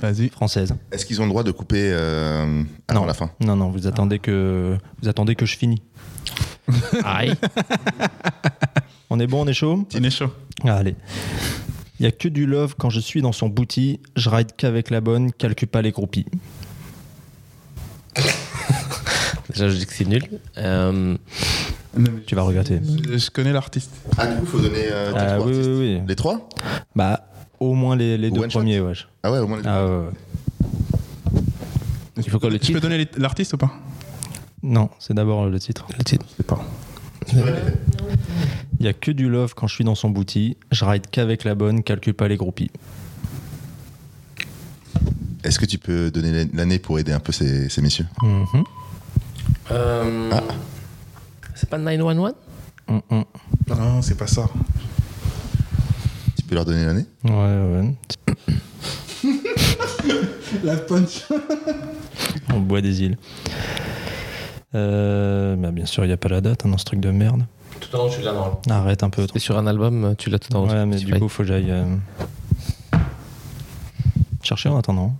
Vas-y. 0.00 0.28
française. 0.28 0.74
Est-ce 0.92 1.04
qu'ils 1.06 1.20
ont 1.20 1.24
le 1.24 1.30
droit 1.30 1.42
de 1.42 1.50
couper 1.50 1.90
euh, 1.92 2.62
avant 2.88 3.00
Non. 3.00 3.06
la 3.06 3.14
fin 3.14 3.30
Non, 3.40 3.56
non, 3.56 3.70
vous 3.70 3.86
attendez 3.86 4.18
que 4.18 4.76
vous 5.02 5.08
attendez 5.08 5.34
que 5.34 5.46
je 5.46 5.56
finis. 5.56 5.82
Aïe 7.04 7.34
On 9.10 9.18
est 9.20 9.26
bon, 9.26 9.42
on 9.44 9.46
est 9.46 9.52
chaud 9.52 9.86
On 9.94 10.02
est 10.02 10.10
chaud. 10.10 10.30
Ah, 10.64 10.76
Allez. 10.76 10.94
Il 11.98 12.04
y 12.04 12.06
a 12.06 12.12
que 12.12 12.28
du 12.28 12.46
love 12.46 12.74
quand 12.78 12.90
je 12.90 13.00
suis 13.00 13.20
dans 13.22 13.32
son 13.32 13.48
bouti. 13.48 14.00
Je 14.16 14.28
ride 14.28 14.52
qu'avec 14.56 14.90
la 14.90 15.00
bonne, 15.00 15.32
calcule 15.32 15.68
pas 15.68 15.82
les 15.82 15.90
groupies. 15.92 16.26
Déjà, 19.52 19.68
je 19.68 19.76
dis 19.76 19.86
que 19.86 19.92
c'est 19.92 20.06
nul. 20.06 20.22
Euh, 20.58 21.16
Tu 22.26 22.34
vas 22.34 22.42
regretter. 22.42 22.80
Je, 23.08 23.18
je 23.18 23.30
connais 23.30 23.52
l'artiste. 23.52 23.90
Ah, 24.16 24.26
du 24.26 24.36
coup, 24.36 24.42
il 24.44 24.48
faut 24.48 24.60
donner 24.60 24.84
euh, 24.90 25.12
Ah, 25.14 25.24
trois 25.36 25.46
oui, 25.46 25.52
artistes. 25.52 25.70
oui, 25.70 25.96
oui. 25.96 26.00
Les 26.08 26.16
trois? 26.16 26.48
Bah, 26.96 27.28
au 27.70 27.74
moins 27.74 27.96
les, 27.96 28.16
les 28.18 28.30
deux 28.30 28.46
premiers, 28.48 28.80
wesh. 28.80 29.08
Ah 29.22 29.30
ouais, 29.32 29.38
au 29.38 29.46
moins 29.46 29.58
les 29.60 29.66
Ah, 29.66 29.84
ouais, 29.86 29.96
ouais. 29.98 31.42
il 32.18 32.30
faut 32.30 32.38
quoi 32.38 32.50
le 32.50 32.58
Je 32.62 32.72
peux 32.72 32.80
donner 32.80 33.08
l'artiste 33.16 33.54
ou 33.54 33.58
pas? 33.58 33.70
Non, 34.62 34.90
c'est 34.98 35.14
d'abord 35.14 35.46
le 35.46 35.58
titre. 35.58 35.86
Le 35.98 36.04
titre. 36.04 36.24
Je 36.30 36.36
sais 36.36 36.42
pas. 36.42 36.64
Il 38.78 38.86
y 38.86 38.88
a 38.88 38.92
que 38.92 39.10
du 39.10 39.28
love 39.28 39.54
quand 39.54 39.66
je 39.66 39.74
suis 39.74 39.84
dans 39.84 39.94
son 39.94 40.10
bouti. 40.10 40.56
Je 40.70 40.84
ride 40.84 41.06
qu'avec 41.10 41.44
la 41.44 41.54
bonne, 41.54 41.82
calcule 41.82 42.14
pas 42.14 42.28
les 42.28 42.36
groupies. 42.36 42.70
Est-ce 45.44 45.58
que 45.58 45.66
tu 45.66 45.78
peux 45.78 46.10
donner 46.10 46.48
l'année 46.52 46.78
pour 46.78 46.98
aider 46.98 47.12
un 47.12 47.18
peu 47.20 47.32
ces, 47.32 47.68
ces 47.68 47.82
messieurs? 47.82 48.06
Mhm. 48.22 48.64
Euh, 49.72 50.30
Ah. 50.32 50.42
C'est 51.54 51.68
pas 51.68 51.78
911 51.78 52.32
Mm, 52.88 52.98
mm. 53.10 53.22
Non, 53.68 54.02
c'est 54.02 54.16
pas 54.16 54.26
ça. 54.26 54.48
Tu 56.52 56.54
peux 56.54 56.56
leur 56.56 56.66
donner 56.66 56.84
l'année 56.84 57.06
Ouais, 57.24 57.32
ouais. 57.80 57.94
La 60.64 60.76
punch. 60.76 61.22
On 62.52 62.60
boit 62.60 62.82
des 62.82 63.04
îles. 63.04 63.16
Euh, 64.74 65.56
bah, 65.56 65.70
bien 65.70 65.86
sûr, 65.86 66.04
il 66.04 66.08
n'y 66.08 66.12
a 66.12 66.18
pas 66.18 66.28
la 66.28 66.42
date 66.42 66.66
hein, 66.66 66.68
dans 66.68 66.76
ce 66.76 66.84
truc 66.84 67.00
de 67.00 67.10
merde. 67.10 67.46
Tout 67.80 67.96
en 67.96 68.04
haut, 68.04 68.10
tu 68.10 68.20
l'as 68.20 68.34
dans 68.34 68.60
Arrête 68.68 69.02
un 69.02 69.08
peu. 69.08 69.26
Et 69.34 69.38
sur 69.38 69.56
un 69.56 69.66
album, 69.66 70.14
tu 70.18 70.28
l'as 70.28 70.38
tout 70.38 70.54
en 70.54 70.64
haut. 70.64 70.68
Ouais, 70.68 70.84
mais 70.84 70.96
du 70.96 71.18
coup, 71.18 71.30
faut 71.30 71.42
que 71.42 71.48
j'aille 71.48 71.70
euh, 71.70 71.86
chercher 74.42 74.68
en 74.68 74.76
attendant. 74.76 75.16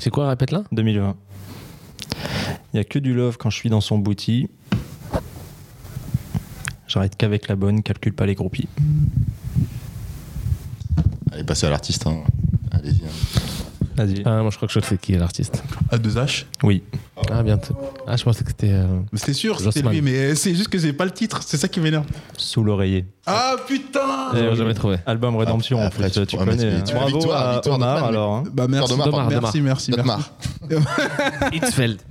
C'est 0.00 0.08
quoi, 0.08 0.30
répète-la? 0.30 0.62
2020. 0.72 1.16
Il 2.72 2.76
n'y 2.76 2.80
a 2.80 2.84
que 2.84 2.98
du 2.98 3.12
love 3.12 3.36
quand 3.36 3.50
je 3.50 3.58
suis 3.58 3.68
dans 3.68 3.82
son 3.82 3.98
bouti. 3.98 4.48
J'arrête 6.86 7.14
qu'avec 7.14 7.48
la 7.48 7.56
bonne, 7.56 7.82
calcule 7.82 8.14
pas 8.14 8.24
les 8.24 8.34
groupies. 8.34 8.68
Allez, 11.32 11.44
passez 11.44 11.66
à 11.66 11.70
l'artiste. 11.70 12.06
hein. 12.06 12.18
Allez-y. 12.70 13.02
hein. 13.04 13.40
Vas-y. 13.94 14.22
Ah, 14.24 14.40
moi, 14.40 14.48
je 14.50 14.56
crois 14.56 14.66
que 14.68 14.72
je 14.72 14.80
sais 14.80 14.96
qui 14.96 15.12
est 15.12 15.18
l'artiste. 15.18 15.62
A2H. 15.92 16.46
Oui. 16.62 16.82
Ah, 17.30 17.42
bientôt. 17.42 17.76
Ah, 18.06 18.16
je 18.16 18.24
pensais 18.24 18.42
que 18.42 18.48
c'était. 18.48 18.72
euh, 18.72 18.86
C'était 19.12 19.34
sûr, 19.34 19.58
c'était 19.58 19.80
Jossman. 19.80 19.92
lui, 19.92 20.00
mais 20.00 20.34
c'est 20.34 20.54
juste 20.54 20.68
que 20.68 20.78
j'ai 20.78 20.94
pas 20.94 21.04
le 21.04 21.10
titre. 21.10 21.40
C'est 21.44 21.58
ça 21.58 21.68
qui 21.68 21.78
m'énerve. 21.78 22.06
Sous 22.38 22.64
l'oreiller. 22.64 23.04
Ah 23.26 23.54
putain 23.68 24.30
J'ai 24.34 24.48
oui. 24.48 24.56
jamais 24.56 24.72
trouvé. 24.72 24.96
Album 25.04 25.36
Rédemption, 25.36 25.78
Ah, 25.78 25.84
en 25.84 25.86
après, 25.88 26.04
plus, 26.10 26.20
tu 26.22 26.26
tu, 26.26 26.36
pourras 26.36 26.50
connais. 26.50 26.64
mettre- 26.64 26.78
hein. 26.78 26.84
tu- 26.86 26.94
Bravo 26.94 27.16
victoire, 27.18 27.48
à 27.48 27.52
victoire 27.54 27.76
Omar, 27.76 27.94
d'Otman, 27.96 28.10
mais- 28.10 28.16
alors. 28.16 28.32
hein. 28.34 28.42
Bah 28.52 28.66
merci, 28.68 28.92
Domar, 28.96 29.28
merci, 29.28 29.60
merci, 29.60 29.92
merci. 29.94 30.22
Hitzfeld. 31.52 31.98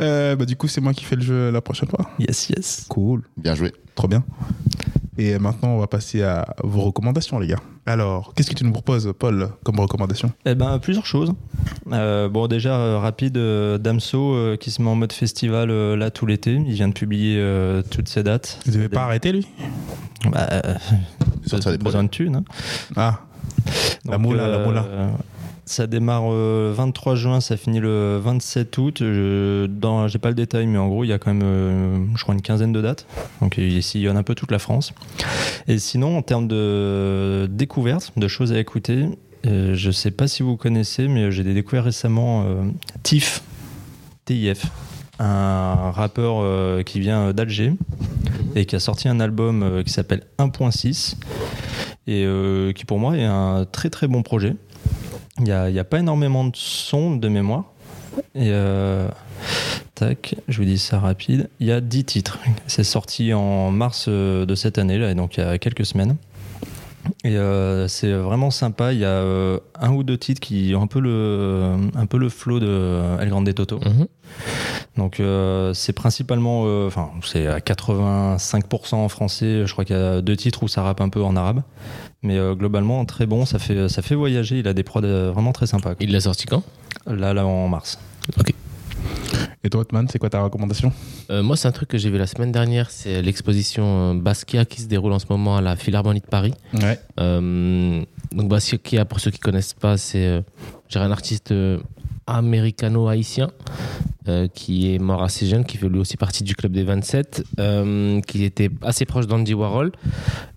Euh, 0.00 0.36
bah 0.36 0.44
du 0.44 0.54
coup, 0.56 0.68
c'est 0.68 0.80
moi 0.80 0.92
qui 0.94 1.04
fais 1.04 1.16
le 1.16 1.22
jeu 1.22 1.50
la 1.50 1.60
prochaine 1.60 1.88
fois. 1.88 2.08
Yes, 2.18 2.48
yes. 2.50 2.84
Cool. 2.88 3.22
Bien 3.36 3.54
joué. 3.54 3.72
Trop 3.94 4.06
bien. 4.08 4.22
Et 5.18 5.38
maintenant, 5.38 5.70
on 5.70 5.78
va 5.78 5.86
passer 5.86 6.22
à 6.22 6.54
vos 6.64 6.80
recommandations, 6.80 7.38
les 7.38 7.46
gars. 7.48 7.58
Alors, 7.84 8.32
qu'est-ce 8.34 8.48
que 8.48 8.54
tu 8.54 8.64
nous 8.64 8.72
proposes, 8.72 9.12
Paul, 9.18 9.48
comme 9.62 9.78
recommandation? 9.78 10.32
Eh 10.46 10.54
ben, 10.54 10.78
plusieurs 10.78 11.04
choses. 11.04 11.34
Euh, 11.92 12.30
bon, 12.30 12.46
déjà, 12.46 12.76
euh, 12.76 12.98
rapide, 12.98 13.36
euh, 13.36 13.76
Damso 13.76 14.34
euh, 14.34 14.56
qui 14.56 14.70
se 14.70 14.80
met 14.80 14.88
en 14.88 14.94
mode 14.94 15.12
festival 15.12 15.70
là 15.94 16.10
tout 16.10 16.24
l'été. 16.24 16.54
Il 16.54 16.72
vient 16.72 16.88
de 16.88 16.94
publier 16.94 17.38
toutes 17.90 18.08
ses 18.08 18.22
dates. 18.22 18.58
Vous 18.64 18.72
devez 18.72 18.88
pas 18.88 19.02
arrêter, 19.02 19.32
lui? 19.32 19.46
Bah, 20.30 20.48
besoin 21.80 22.04
de 22.04 22.08
thunes. 22.08 22.36
hein. 22.36 22.44
Ah, 22.96 23.20
La 24.06 24.16
moula, 24.18 24.48
la 24.48 24.64
moula. 24.64 24.86
Ça 25.64 25.86
démarre 25.86 26.24
euh, 26.26 26.72
23 26.76 27.14
juin, 27.14 27.40
ça 27.40 27.56
finit 27.56 27.78
le 27.78 28.18
27 28.18 28.78
août. 28.78 28.96
Je, 28.98 29.68
j'ai 30.08 30.18
pas 30.18 30.28
le 30.28 30.34
détail, 30.34 30.66
mais 30.66 30.78
en 30.78 30.88
gros, 30.88 31.04
il 31.04 31.08
y 31.08 31.12
a 31.12 31.18
quand 31.18 31.32
même, 31.32 31.42
euh, 31.44 32.04
je 32.16 32.22
crois, 32.22 32.34
une 32.34 32.42
quinzaine 32.42 32.72
de 32.72 32.80
dates. 32.80 33.06
Donc, 33.40 33.58
il 33.58 33.82
sillonne 33.82 34.16
un 34.16 34.24
peu 34.24 34.34
toute 34.34 34.50
la 34.50 34.58
France. 34.58 34.92
Et 35.68 35.78
sinon, 35.78 36.18
en 36.18 36.22
termes 36.22 36.48
de 36.48 37.46
découvertes, 37.48 38.12
de 38.16 38.26
choses 38.26 38.52
à 38.52 38.58
écouter, 38.58 39.06
euh, 39.46 39.74
je 39.74 39.90
sais 39.92 40.10
pas 40.10 40.26
si 40.26 40.42
vous 40.42 40.56
connaissez, 40.56 41.06
mais 41.06 41.30
j'ai 41.30 41.44
découvert 41.44 41.84
récemment 41.84 42.44
TIF, 43.04 43.42
TIF, 44.24 44.66
un 45.20 45.92
rappeur 45.92 46.84
qui 46.84 46.98
vient 46.98 47.32
d'Alger 47.32 47.72
et 48.56 48.66
qui 48.66 48.74
a 48.74 48.80
sorti 48.80 49.08
un 49.08 49.20
album 49.20 49.82
qui 49.84 49.92
s'appelle 49.92 50.24
1.6 50.38 51.14
et 52.08 52.26
qui 52.74 52.84
pour 52.84 52.98
moi 52.98 53.16
est 53.16 53.24
un 53.24 53.64
très 53.70 53.90
très 53.90 54.08
bon 54.08 54.22
projet. 54.22 54.56
Il 55.38 55.44
n'y 55.44 55.52
a, 55.52 55.70
y 55.70 55.78
a 55.78 55.84
pas 55.84 55.98
énormément 55.98 56.44
de 56.44 56.56
sons 56.56 57.16
de 57.16 57.28
mémoire. 57.28 57.64
Et 58.34 58.50
euh, 58.50 59.08
tac, 59.94 60.34
je 60.48 60.58
vous 60.58 60.64
dis 60.64 60.78
ça 60.78 60.98
rapide. 60.98 61.48
Il 61.60 61.66
y 61.66 61.72
a 61.72 61.80
10 61.80 62.04
titres. 62.04 62.38
C'est 62.66 62.84
sorti 62.84 63.32
en 63.32 63.70
mars 63.70 64.06
euh, 64.08 64.44
de 64.44 64.54
cette 64.54 64.78
année, 64.78 64.98
là, 64.98 65.14
donc 65.14 65.36
il 65.36 65.40
y 65.40 65.42
a 65.44 65.58
quelques 65.58 65.86
semaines. 65.86 66.16
Et 67.24 67.36
euh, 67.36 67.88
c'est 67.88 68.12
vraiment 68.12 68.50
sympa. 68.50 68.92
Il 68.92 68.98
y 69.00 69.04
a 69.04 69.08
euh, 69.08 69.58
un 69.80 69.92
ou 69.92 70.02
deux 70.02 70.18
titres 70.18 70.40
qui 70.40 70.72
ont 70.76 70.82
un 70.82 70.86
peu 70.86 71.00
le, 71.00 71.74
un 71.94 72.06
peu 72.06 72.18
le 72.18 72.28
flow 72.28 72.60
de 72.60 73.20
El 73.20 73.28
Grande 73.28 73.52
Toto. 73.54 73.78
Mhm. 73.78 74.06
Donc 74.96 75.20
euh, 75.20 75.72
c'est 75.74 75.92
principalement, 75.92 76.64
euh, 76.66 76.86
enfin 76.86 77.10
c'est 77.24 77.46
à 77.46 77.58
85% 77.58 78.94
en 78.94 79.08
français. 79.08 79.66
Je 79.66 79.72
crois 79.72 79.84
qu'il 79.84 79.96
y 79.96 79.98
a 79.98 80.20
deux 80.20 80.36
titres 80.36 80.62
où 80.62 80.68
ça 80.68 80.82
rappe 80.82 81.00
un 81.00 81.08
peu 81.08 81.22
en 81.22 81.34
arabe, 81.36 81.62
mais 82.22 82.36
euh, 82.36 82.54
globalement 82.54 83.04
très 83.04 83.26
bon. 83.26 83.46
Ça 83.46 83.58
fait 83.58 83.88
ça 83.88 84.02
fait 84.02 84.14
voyager. 84.14 84.58
Il 84.58 84.68
a 84.68 84.74
des 84.74 84.82
prods 84.82 85.02
euh, 85.04 85.32
vraiment 85.32 85.52
très 85.52 85.66
sympas. 85.66 85.94
quoi. 85.94 86.04
Il 86.04 86.12
l'a 86.12 86.20
sorti 86.20 86.46
quand? 86.46 86.62
Là 87.06 87.32
là 87.32 87.46
en 87.46 87.68
mars. 87.68 87.98
Et 89.64 89.70
toi, 89.70 89.82
Otman, 89.82 90.08
c'est 90.10 90.18
quoi 90.18 90.28
ta 90.28 90.42
recommandation 90.42 90.92
Euh, 91.30 91.42
Moi, 91.42 91.56
c'est 91.56 91.68
un 91.68 91.72
truc 91.72 91.88
que 91.88 91.96
j'ai 91.98 92.10
vu 92.10 92.18
la 92.18 92.26
semaine 92.26 92.50
dernière. 92.50 92.90
C'est 92.90 93.22
l'exposition 93.22 94.10
euh, 94.10 94.14
Basquiat 94.14 94.64
qui 94.64 94.80
se 94.82 94.88
déroule 94.88 95.12
en 95.12 95.18
ce 95.20 95.26
moment 95.30 95.56
à 95.56 95.60
la 95.60 95.76
Philharmonie 95.76 96.20
de 96.20 96.26
Paris. 96.26 96.52
Ouais. 96.74 96.98
Euh, 97.20 98.02
donc 98.32 98.48
Basquiat, 98.48 99.04
pour 99.04 99.20
ceux 99.20 99.30
qui 99.30 99.38
connaissent 99.38 99.74
pas, 99.74 99.96
c'est 99.96 100.42
un 100.96 101.10
artiste 101.12 101.54
américano-haïtien 102.26 103.50
euh, 104.28 104.48
qui 104.52 104.94
est 104.94 104.98
mort 104.98 105.22
assez 105.22 105.46
jeune, 105.46 105.64
qui 105.64 105.76
fait 105.76 105.88
lui 105.88 105.98
aussi 105.98 106.16
partie 106.16 106.42
du 106.42 106.54
club 106.56 106.72
des 106.72 106.82
27, 106.82 107.44
euh, 107.60 108.20
qui 108.22 108.42
était 108.44 108.70
assez 108.82 109.04
proche 109.04 109.26
d'Andy 109.28 109.54
Warhol. 109.54 109.92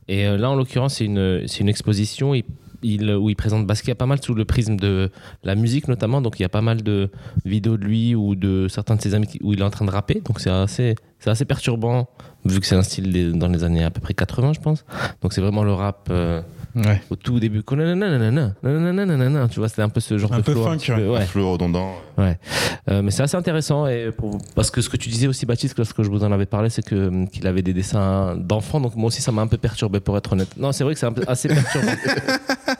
Et 0.08 0.26
là, 0.38 0.50
en 0.52 0.56
l'occurrence, 0.56 0.96
c'est 0.96 1.06
une, 1.06 1.46
une 1.60 1.70
exposition 1.70 2.34
il- 2.36 2.44
il- 2.84 3.12
où 3.12 3.30
il 3.30 3.36
présente 3.36 3.66
Basquiat 3.68 3.96
pas 3.96 4.06
mal 4.06 4.22
sous 4.24 4.34
le 4.34 4.46
prisme 4.46 4.76
de 4.78 5.10
la 5.44 5.56
musique 5.56 5.88
notamment. 5.88 6.22
Donc 6.22 6.40
il 6.40 6.44
y 6.44 6.46
a 6.46 6.50
pas 6.50 6.62
mal 6.62 6.84
de 6.84 7.10
vidéos 7.46 7.78
de 7.78 7.86
lui 7.86 8.16
ou 8.16 8.36
de 8.36 8.68
certains 8.70 8.96
de 8.96 9.02
ses 9.02 9.14
amis 9.16 9.28
où 9.42 9.54
il 9.54 9.60
est 9.60 9.64
en 9.64 9.70
train 9.70 9.86
de 9.86 9.92
rapper. 9.92 10.22
Donc 10.26 10.40
c'est 10.40 10.50
assez, 10.50 10.96
c'est 11.26 11.32
assez 11.32 11.46
perturbant 11.46 12.08
vu 12.46 12.60
que 12.60 12.68
c'est 12.68 12.76
un 12.76 12.84
style 12.84 13.12
des- 13.12 13.32
dans 13.34 13.48
les 13.48 13.64
années 13.64 13.84
à 13.84 13.90
peu 13.90 14.00
près 14.00 14.14
80, 14.14 14.54
je 14.54 14.60
pense. 14.60 14.86
Donc 15.24 15.34
c'est 15.34 15.42
vraiment 15.42 15.64
le 15.64 15.74
rap. 15.74 16.08
euh, 16.12 16.42
Ouais. 16.76 17.02
au 17.10 17.16
tout 17.16 17.40
début. 17.40 17.64
Tu 17.64 19.60
vois, 19.60 19.70
c'était 19.70 19.82
un 19.82 19.88
peu 19.88 20.02
ce 20.02 20.18
genre 20.18 20.34
Un 20.34 20.40
de 20.40 20.42
peu 20.44 20.52
flow. 20.52 20.64
funk, 20.66 20.78
petit 20.78 20.92
peu, 20.92 21.08
ouais. 21.10 21.22
Flou 21.26 21.50
redondant. 21.50 21.94
Ouais. 22.18 22.38
Euh, 22.90 23.02
mais 23.02 23.12
c'est 23.12 23.24
assez 23.24 23.38
intéressant 23.38 23.88
et 23.88 24.12
pour- 24.12 24.38
parce 24.56 24.72
que 24.72 24.82
ce 24.82 24.90
que 24.90 24.98
tu 24.98 25.08
disais 25.08 25.28
aussi, 25.28 25.46
Baptiste, 25.46 25.78
lorsque 25.78 26.04
je 26.04 26.10
vous 26.10 26.26
en 26.26 26.34
avais 26.34 26.46
parlé, 26.46 26.70
c'est 26.70 26.84
que 26.84 27.08
hum, 27.08 27.30
qu'il 27.30 27.48
avait 27.48 27.62
des 27.62 27.74
dessins 27.74 28.36
d'enfants. 28.36 28.82
Donc 28.82 28.94
moi 28.98 29.08
aussi, 29.08 29.22
ça 29.22 29.32
m'a 29.32 29.42
un 29.42 29.48
peu 29.48 29.58
perturbé, 29.58 30.02
pour 30.02 30.18
être 30.18 30.34
honnête. 30.34 30.50
Non, 30.58 30.74
c'est 30.74 30.84
vrai 30.84 30.94
que 30.96 31.00
c'est 31.00 31.06
un 31.06 31.14
peu 31.14 31.24
assez 31.30 31.48
perturbant. 31.48 31.92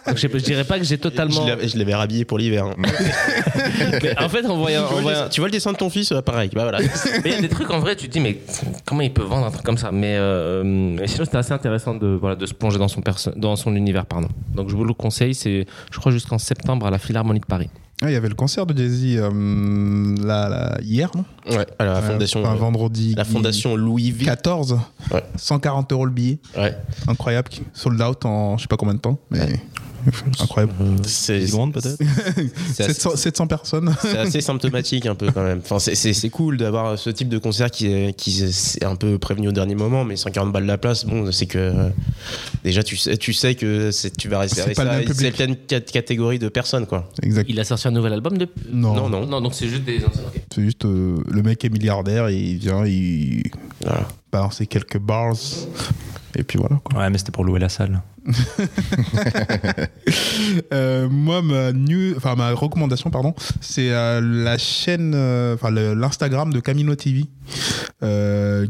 Donc 0.08 0.18
je, 0.18 0.28
je 0.28 0.38
dirais 0.44 0.64
pas 0.64 0.78
que 0.80 0.86
j'ai 0.86 0.98
totalement. 0.98 1.46
Je 1.64 1.78
l'avais- 1.78 1.96
rhabillé 1.96 2.26
pour 2.26 2.38
l'hiver. 2.38 2.66
hein. 2.66 2.76
Mais 4.04 4.20
en 4.20 4.30
fait, 4.30 4.46
en 4.46 4.58
voyant, 4.58 4.82
Tu 4.82 4.86
en 4.86 4.88
vois 4.90 4.98
le 4.98 5.02
voyant- 5.04 5.20
dessin- 5.24 5.30
tu 5.30 5.42
vois 5.42 5.48
le 5.48 5.52
dessin 5.52 5.72
de 5.72 5.78
ton 5.78 5.90
fils, 5.90 6.12
euh, 6.12 6.22
pareil. 6.22 6.50
Bah 6.54 6.64
voilà. 6.64 6.80
Mais 6.80 7.30
il 7.30 7.32
y 7.32 7.36
a 7.36 7.42
des 7.42 7.50
trucs 7.50 7.70
en 7.72 7.80
vrai, 7.80 7.96
tu 7.96 8.08
te 8.08 8.12
dis, 8.14 8.20
mais 8.20 8.40
comment 8.86 9.02
il 9.02 9.14
peut 9.14 9.24
vendre 9.24 9.46
un 9.46 9.52
truc 9.52 9.64
comme 9.66 9.78
ça? 9.78 9.92
Mais 9.92 10.16
euh, 10.18 10.64
mais 10.64 11.08
sinon, 11.08 11.26
c'était 11.26 11.38
assez 11.38 11.54
intéressant 11.54 11.96
de, 11.96 12.08
voilà, 12.08 12.36
de 12.36 12.46
se 12.46 12.54
plonger 12.54 12.78
dans 12.78 12.88
son, 12.88 13.02
perso- 13.02 13.34
dans 13.36 13.56
son 13.56 13.76
univers. 13.76 14.06
Pardon. 14.06 14.28
Donc, 14.54 14.70
je 14.70 14.76
vous 14.76 14.84
le 14.86 14.94
conseille, 14.94 15.34
c'est, 15.36 15.66
je 15.92 16.00
crois, 16.00 16.12
jusqu'en 16.12 16.38
septembre 16.38 16.86
à 16.86 16.92
la 16.92 17.00
Philharmonie 17.00 17.40
de 17.40 17.46
Paris. 17.46 17.70
Ah, 18.02 18.10
il 18.10 18.14
y 18.14 18.18
avait 18.18 18.28
le 18.28 18.36
concert 18.36 18.66
de 18.66 18.78
Jay-Z 18.78 19.16
euh, 19.22 20.16
là, 20.22 20.50
là, 20.50 20.78
hier, 20.82 21.10
non? 21.16 21.24
Ouais, 21.56 21.66
à 21.80 21.86
la 21.86 22.02
fondation. 22.02 22.42
enfin, 22.44 22.52
euh, 22.54 22.56
vendredi. 22.58 23.16
la 23.16 23.24
fondation 23.24 23.78
Louis 23.78 24.12
V. 24.12 24.26
14. 24.26 24.78
Ouais. 25.14 25.24
140 25.38 25.94
euros 25.94 26.06
le 26.06 26.12
billet. 26.12 26.40
Ouais. 26.58 26.76
Incroyable. 27.08 27.50
Sold 27.74 28.02
out 28.02 28.26
en 28.26 28.58
je 28.58 28.64
sais 28.64 28.68
pas 28.68 28.76
combien 28.76 28.96
de 28.96 29.00
temps. 29.00 29.18
Mais 29.32 29.40
incroyable. 30.42 30.74
C'est 31.04 31.40
10 31.40 31.48
secondes 31.52 31.74
peut-être 31.74 31.98
c'est 32.74 32.84
assez, 32.84 32.94
700, 32.94 33.16
700 33.16 33.48
personnes. 33.48 33.96
c'est 34.02 34.18
assez 34.18 34.42
symptomatique 34.42 35.06
un 35.06 35.16
peu 35.16 35.32
quand 35.32 35.44
même. 35.44 35.60
Enfin, 35.64 35.80
c'est- 35.80 35.96
cool 36.30 36.58
d'avoir 36.58 36.98
ce 36.98 37.10
type 37.10 37.30
de 37.30 37.38
concert 37.38 37.70
qui 37.72 37.88
est, 37.88 38.14
qui 38.14 38.44
est 38.44 38.84
un 38.84 38.96
peu 38.96 39.18
prévenu 39.20 39.48
au 39.50 39.52
dernier 39.52 39.76
moment, 39.76 40.04
mais 40.04 40.16
140 40.16 40.52
balles 40.52 40.66
la 40.66 40.78
place, 40.78 41.06
bon, 41.06 41.32
c'est 41.32 41.46
que 41.46 41.74
déjà 42.64 42.84
tu 42.84 42.98
sais, 42.98 43.18
tu 43.18 43.34
sais 43.34 43.56
que 43.56 43.90
tu 44.18 44.28
vas 44.30 44.40
rester 44.40 44.62
C'est 44.62 44.74
même 45.48 45.56
cat- 45.68 45.82
catégorie 45.82 46.40
de 46.40 46.50
personnes 46.50 46.86
quoi. 46.86 47.10
exact. 47.22 47.48
Il 47.50 47.60
a 47.60 47.64
sorti 47.64 47.88
un 47.88 47.92
nouvel 47.92 48.14
album 48.14 48.38
depuis 48.38 48.62
Non, 48.72 48.96
Non, 48.96 49.10
non. 49.10 49.26
Non, 49.26 49.42
donc 49.42 49.54
c'est 49.54 49.68
juste 49.68 49.84
des 49.84 50.00
c'est 50.54 50.62
juste 50.62 50.86
euh, 50.86 51.18
le 51.30 51.42
mec 51.44 51.64
est 51.66 51.70
milliardaire 51.70 52.28
et 52.28 52.38
il 52.38 52.58
vient, 52.58 52.86
il 52.86 53.44
Voilà. 53.82 54.08
balance 54.32 54.62
quelques 54.70 54.98
bars. 55.00 55.36
Et 56.38 56.44
puis 56.44 56.58
voilà. 56.60 56.80
Quoi. 56.84 57.00
Ouais, 57.00 57.10
mais 57.10 57.18
c'était 57.18 57.32
pour 57.32 57.46
louer 57.46 57.60
la 57.60 57.70
salle. 57.70 58.02
Euh, 60.74 61.08
moi, 61.10 61.42
ma, 61.42 61.72
new, 61.74 62.16
ma 62.38 62.52
recommandation, 62.52 63.10
pardon, 63.10 63.34
c'est 63.62 63.92
euh, 63.92 64.22
la 64.22 64.58
chaîne, 64.58 65.14
euh, 65.16 65.56
enfin 65.56 65.72
l'Instagram 65.72 66.52
de 66.54 66.60
Camino 66.60 66.96
TV, 66.96 67.26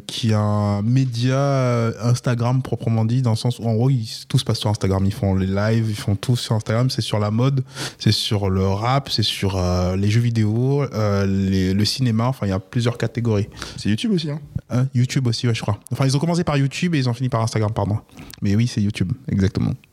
qui 0.07 0.29
est 0.29 0.33
un 0.33 0.81
média 0.81 1.87
Instagram 2.01 2.61
proprement 2.61 3.05
dit, 3.05 3.21
dans 3.21 3.31
le 3.31 3.35
sens 3.35 3.59
où 3.59 3.63
en 3.65 3.73
gros, 3.73 3.89
ils- 3.89 4.25
tout 4.27 4.37
se 4.39 4.45
passe 4.45 4.59
sur 4.59 4.69
Instagram. 4.69 5.05
Ils 5.05 5.13
font 5.13 5.35
les 5.35 5.47
lives, 5.47 5.89
ils 5.89 5.95
font 5.95 6.15
tout 6.15 6.35
sur 6.35 6.55
Instagram. 6.55 6.89
C'est 6.89 7.01
sur 7.01 7.19
la 7.19 7.31
mode, 7.31 7.63
c'est 7.99 8.11
sur 8.13 8.49
le 8.49 8.65
rap, 8.67 9.09
c'est 9.09 9.23
sur 9.23 9.61
les 9.97 10.09
jeux 10.09 10.21
vidéo, 10.21 10.85
les- 11.27 11.73
le 11.73 11.85
cinéma. 11.85 12.27
Enfin, 12.27 12.45
il 12.47 12.49
y 12.49 12.53
a 12.53 12.59
plusieurs 12.59 12.97
catégories. 12.97 13.47
C'est 13.77 13.89
YouTube 13.89 14.11
aussi, 14.13 14.29
hein 14.31 14.39
Hein, 14.71 14.87
YouTube 14.95 15.27
aussi, 15.27 15.47
ouais, 15.47 15.53
je 15.53 15.61
crois. 15.61 15.79
Enfin, 15.91 16.05
ils 16.07 16.15
ont 16.17 16.19
commencé 16.19 16.43
par 16.43 16.57
YouTube 16.57 16.95
et 16.95 16.97
ils 16.97 17.07
ont 17.07 17.13
fini 17.13 17.29
par 17.29 17.41
Instagram, 17.41 17.71
pardon. 17.71 17.99
Mais 18.41 18.55
oui, 18.55 18.65
c'est 18.65 18.81
YouTube, 18.81 19.11
exactement. 19.27 19.44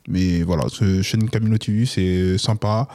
Mais 0.08 0.42
voilà, 0.42 0.64
ce 0.68 1.00
chaîne 1.00 1.28
Camino 1.30 1.56
TV, 1.58 1.86
c'est 1.86 2.36
sympa. 2.36 2.88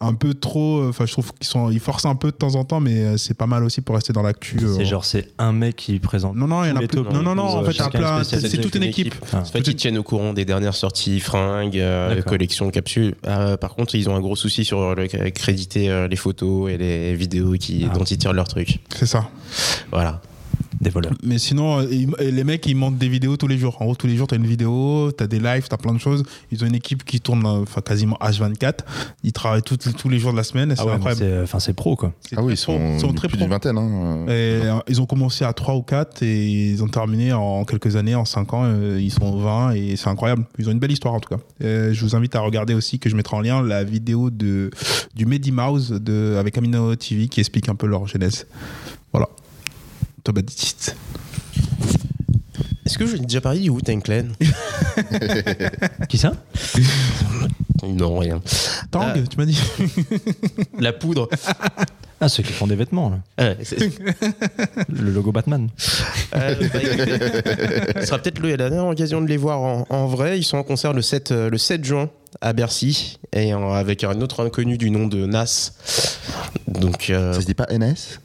Un 0.00 0.14
peu 0.14 0.32
trop, 0.32 0.78
euh, 0.78 0.88
enfin, 0.88 1.04
je 1.04 1.12
trouve 1.12 1.30
qu'ils 1.34 1.46
sont, 1.46 1.70
ils 1.70 1.80
forcent 1.80 2.06
un 2.06 2.14
peu 2.14 2.30
de 2.30 2.36
temps 2.36 2.54
en 2.54 2.64
temps, 2.64 2.80
mais 2.80 2.96
euh, 2.98 3.16
c'est 3.18 3.34
pas 3.34 3.46
mal 3.46 3.62
aussi 3.62 3.82
pour 3.82 3.94
rester 3.94 4.14
dans 4.14 4.22
l'actu. 4.22 4.56
euh. 4.62 4.74
C'est 4.74 4.86
genre, 4.86 5.04
c'est 5.04 5.28
un 5.36 5.52
mec 5.52 5.76
qui 5.76 5.98
présente. 5.98 6.34
Non, 6.34 6.46
non, 6.46 6.64
il 6.64 6.68
y 6.68 6.72
en 6.72 6.76
a 6.76 6.80
plus. 6.86 7.02
Non, 7.02 7.22
non, 7.22 7.34
non, 7.34 7.42
en 7.42 7.62
euh, 7.62 7.70
fait, 7.70 7.82
un 7.82 8.24
c'est 8.24 8.58
toute 8.58 8.74
une 8.74 8.84
équipe. 8.84 9.14
Enfin, 9.22 9.40
En 9.40 9.44
fait, 9.44 9.60
ils 9.66 9.76
tiennent 9.76 9.98
au 9.98 10.02
courant 10.02 10.32
des 10.32 10.46
dernières 10.46 10.74
sorties, 10.74 11.20
fringues, 11.20 11.78
euh, 11.78 12.22
collections, 12.22 12.70
capsules. 12.70 13.14
Euh, 13.26 13.58
par 13.58 13.74
contre, 13.74 13.94
ils 13.94 14.08
ont 14.08 14.16
un 14.16 14.20
gros 14.20 14.36
souci 14.36 14.64
sur 14.64 14.94
le 14.94 15.06
créditer 15.30 15.90
euh, 15.90 16.08
les 16.08 16.16
photos 16.16 16.70
et 16.70 16.78
les 16.78 17.14
vidéos 17.14 17.52
qui, 17.60 17.86
Ah. 17.90 17.94
dont 17.94 18.04
ils 18.04 18.16
tirent 18.16 18.32
leur 18.32 18.48
truc. 18.48 18.78
C'est 18.96 19.06
ça. 19.06 19.28
Voilà. 19.92 20.22
Des 20.80 20.90
voleurs. 20.90 21.12
Mais 21.22 21.38
sinon, 21.38 21.80
euh, 21.80 21.86
et 22.18 22.30
les 22.30 22.44
mecs, 22.44 22.66
ils 22.66 22.76
montent 22.76 22.98
des 22.98 23.08
vidéos 23.08 23.36
tous 23.36 23.48
les 23.48 23.58
jours. 23.58 23.76
En 23.80 23.86
gros, 23.86 23.94
tous 23.94 24.06
les 24.06 24.16
jours, 24.16 24.26
t'as 24.26 24.36
une 24.36 24.46
vidéo, 24.46 25.10
t'as 25.12 25.26
des 25.26 25.38
lives, 25.38 25.66
t'as 25.68 25.76
plein 25.76 25.94
de 25.94 25.98
choses. 25.98 26.22
Ils 26.50 26.62
ont 26.64 26.66
une 26.66 26.74
équipe 26.74 27.04
qui 27.04 27.20
tourne, 27.20 27.44
euh, 27.46 27.62
enfin, 27.62 27.80
quasiment 27.80 28.16
H24. 28.20 28.80
Ils 29.24 29.32
travaillent 29.32 29.62
tous 29.62 29.76
tous 29.76 30.08
les 30.08 30.18
jours 30.18 30.32
de 30.32 30.36
la 30.36 30.44
semaine. 30.44 30.74
Ah 30.78 30.86
ouais, 30.86 30.92
enfin, 31.42 31.60
c'est 31.60 31.72
pro 31.74 31.96
quoi. 31.96 32.12
Ah 32.36 32.42
oui, 32.42 32.54
ils 32.54 32.56
sont, 32.56 32.76
pro. 32.76 32.94
Ils 32.94 33.00
sont 33.00 33.12
très 33.12 33.28
plus 33.28 33.36
pro. 33.36 33.44
d'une 33.44 33.52
vingtaine. 33.52 33.78
Hein. 33.78 34.24
Et, 34.26 34.30
euh, 34.30 34.78
ils 34.88 35.00
ont 35.00 35.06
commencé 35.06 35.44
à 35.44 35.52
3 35.52 35.74
ou 35.74 35.82
4 35.82 36.22
et 36.22 36.46
ils 36.46 36.82
ont 36.82 36.88
terminé 36.88 37.32
en 37.32 37.64
quelques 37.64 37.96
années, 37.96 38.14
en 38.14 38.24
5 38.24 38.54
ans, 38.54 38.62
euh, 38.64 38.98
ils 39.00 39.10
sont 39.10 39.36
20 39.36 39.72
et 39.72 39.96
c'est 39.96 40.08
incroyable. 40.08 40.44
Ils 40.58 40.68
ont 40.68 40.72
une 40.72 40.78
belle 40.78 40.92
histoire 40.92 41.14
en 41.14 41.20
tout 41.20 41.34
cas. 41.34 41.40
Euh, 41.62 41.92
je 41.92 42.04
vous 42.04 42.14
invite 42.16 42.34
à 42.36 42.40
regarder 42.40 42.74
aussi, 42.74 42.98
que 42.98 43.08
je 43.08 43.16
mettrai 43.16 43.36
en 43.36 43.40
lien, 43.40 43.62
la 43.62 43.84
vidéo 43.84 44.30
de, 44.30 44.70
du 45.14 45.26
Medi 45.26 45.52
Mouse 45.52 45.90
de, 45.90 46.36
avec 46.38 46.56
Amino 46.58 46.94
TV 46.96 47.28
qui 47.28 47.40
explique 47.40 47.68
un 47.68 47.74
peu 47.74 47.86
leur 47.86 48.06
genèse. 48.06 48.46
Voilà. 49.12 49.28
Baptiste. 50.32 50.96
Est-ce 52.84 52.98
que 52.98 53.06
je 53.06 53.14
l'ai 53.16 53.20
déjà 53.22 53.40
parlé 53.40 53.60
du 53.60 53.70
Wu-Tang 53.70 54.00
Clan 54.02 54.26
Qui 56.08 56.18
ça 56.18 56.32
Non, 57.86 58.18
rien. 58.18 58.40
Tang, 58.90 59.12
Euh. 59.16 59.24
tu 59.28 59.36
m'as 59.36 59.44
dit 59.46 59.60
La 60.78 60.92
poudre. 60.92 61.28
Ah, 62.20 62.28
ceux 62.28 62.42
qui 62.42 62.52
font 62.52 62.66
des 62.66 62.76
vêtements, 62.76 63.10
là. 63.38 63.54
Le 64.88 65.10
logo 65.10 65.32
Batman. 65.32 65.68
Euh, 66.34 66.54
bah, 66.72 66.80
écoutez, 66.82 68.00
ce 68.00 68.06
sera 68.06 68.18
peut-être 68.18 68.38
le- 68.38 68.50
la 68.56 68.70
dernière 68.70 68.86
occasion 68.86 69.20
de 69.20 69.26
les 69.26 69.36
voir 69.36 69.60
en, 69.60 69.86
en 69.90 70.06
vrai. 70.06 70.38
Ils 70.38 70.44
sont 70.44 70.56
en 70.56 70.62
concert 70.62 70.92
le 70.94 71.02
7, 71.02 71.32
euh, 71.32 71.50
le 71.50 71.58
7 71.58 71.84
juin 71.84 72.08
à 72.40 72.52
Bercy 72.52 73.18
et 73.32 73.54
en- 73.54 73.72
avec 73.72 74.04
un 74.04 74.20
autre 74.20 74.44
inconnu 74.44 74.78
du 74.78 74.90
nom 74.90 75.06
de 75.06 75.26
Nas. 75.26 75.72
Donc, 76.68 77.10
euh, 77.10 77.32
Ça 77.32 77.40
se 77.40 77.46
dit 77.46 77.54
pas 77.54 77.66
NS 77.70 78.18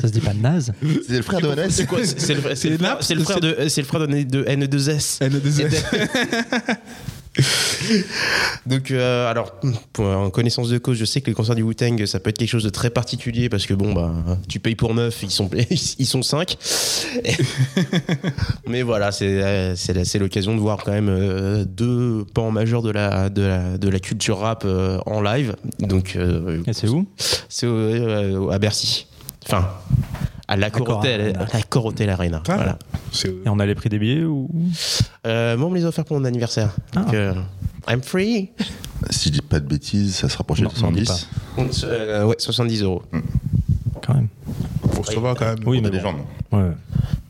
Ça 0.00 0.08
se 0.08 0.12
dit 0.12 0.20
pas 0.20 0.34
naze 0.34 0.72
C'est 1.06 1.16
le 1.16 1.22
frère 1.22 1.40
de 1.40 1.48
NS 1.48 1.70
c'est 1.70 1.86
quoi 1.86 1.98
C'est 2.04 2.34
le, 2.34 2.40
frère, 2.40 2.54
le 2.54 3.40
de, 3.40 3.68
c'est 3.68 3.80
le 3.82 3.86
frère 3.86 4.00
de, 4.00 4.06
de 4.22 4.44
N2S. 4.44 5.20
Donc, 8.66 8.90
euh, 8.90 9.30
alors, 9.30 9.52
pour, 9.92 10.06
en 10.06 10.30
connaissance 10.30 10.68
de 10.68 10.78
cause, 10.78 10.96
je 10.98 11.04
sais 11.04 11.20
que 11.20 11.26
les 11.28 11.34
concerts 11.34 11.54
du 11.54 11.62
Wu-Tang, 11.62 12.04
ça 12.06 12.20
peut 12.20 12.30
être 12.30 12.38
quelque 12.38 12.48
chose 12.48 12.64
de 12.64 12.70
très 12.70 12.90
particulier 12.90 13.48
parce 13.48 13.66
que 13.66 13.74
bon, 13.74 13.92
bah, 13.92 14.12
tu 14.48 14.60
payes 14.60 14.74
pour 14.74 14.94
neuf, 14.94 15.22
ils 15.22 15.30
sont, 15.30 15.48
ils 15.98 16.06
sont 16.06 16.22
cinq. 16.22 16.56
Mais 18.66 18.82
voilà, 18.82 19.12
c'est, 19.12 19.42
euh, 19.42 19.74
c'est, 19.76 20.18
l'occasion 20.18 20.54
de 20.54 20.60
voir 20.60 20.78
quand 20.84 20.92
même 20.92 21.08
euh, 21.08 21.64
deux 21.64 22.24
pans 22.34 22.50
majeurs 22.50 22.82
de 22.82 22.90
la, 22.90 23.28
de 23.30 23.42
la, 23.42 23.78
de 23.78 23.88
la 23.88 23.98
culture 23.98 24.38
rap 24.38 24.66
en 25.06 25.20
live. 25.22 25.56
Donc, 25.78 26.16
euh, 26.16 26.62
Et 26.66 26.72
c'est 26.72 26.88
où? 26.88 27.06
c'est 27.48 27.66
au- 27.66 27.70
euh, 27.76 28.50
à 28.50 28.58
Bercy. 28.58 29.06
Enfin, 29.46 29.68
à 30.50 30.56
la 30.56 30.70
Corotel, 30.70 31.20
Arena. 31.20 31.40
à 31.44 31.56
la 31.56 31.62
Corotel 31.62 32.10
Arena. 32.10 32.42
Ah. 32.48 32.54
Voilà. 32.56 32.78
Et 33.24 33.48
on 33.48 33.58
a 33.60 33.66
les 33.66 33.74
prix 33.74 33.88
des 33.88 33.98
billets 33.98 34.24
ou 34.24 34.48
Euh, 35.26 35.56
moi, 35.56 35.68
on 35.68 35.70
me 35.70 35.76
les 35.78 35.84
a 35.84 35.88
offerts 35.88 36.04
pour 36.04 36.18
mon 36.18 36.24
anniversaire. 36.24 36.74
Ah. 36.94 37.00
Donc, 37.00 37.14
euh, 37.14 37.34
I'm 37.88 38.02
free. 38.02 38.50
Si 39.10 39.28
je 39.28 39.34
dis 39.34 39.40
pas 39.42 39.60
de 39.60 39.66
bêtises, 39.66 40.16
ça 40.16 40.28
se 40.28 40.36
rapprochait 40.36 40.62
de 40.62 40.68
Non, 40.68 40.90
n'en 40.90 40.92
dis 40.92 41.06
70. 41.06 41.84
Euh, 41.84 42.24
ouais, 42.24 42.34
70 42.38 42.82
euros. 42.82 43.02
quand 44.04 44.14
même 44.14 44.28
Bon, 44.94 45.02
ça 45.04 45.20
va 45.20 45.34
quand 45.34 45.46
même. 45.46 45.58
Oui, 45.66 45.80
Pour 45.80 45.90
mais 45.90 45.98
des 45.98 46.02
non 46.02 46.16
Ouais. 46.52 46.70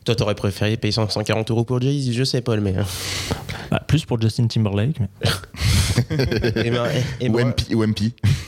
Toi, 0.05 0.15
t'aurais 0.15 0.35
préféré 0.35 0.77
payer 0.77 0.91
100 0.91 1.09
140 1.09 1.51
euros 1.51 1.63
pour 1.63 1.79
Jay-Z 1.81 2.11
Je 2.11 2.23
sais, 2.23 2.41
Paul, 2.41 2.59
mais. 2.59 2.73
Bah, 3.69 3.79
plus 3.87 4.03
pour 4.05 4.19
Justin 4.19 4.47
Timberlake. 4.47 4.97
Mais... 4.99 5.07
et 6.65 6.71
ben, 6.71 6.85
et- 7.19 7.25
et 7.25 7.29
Ou 7.29 7.33
ben, 7.33 7.47
MP, 7.49 7.73
ou 7.75 7.83
MP. 7.85 8.01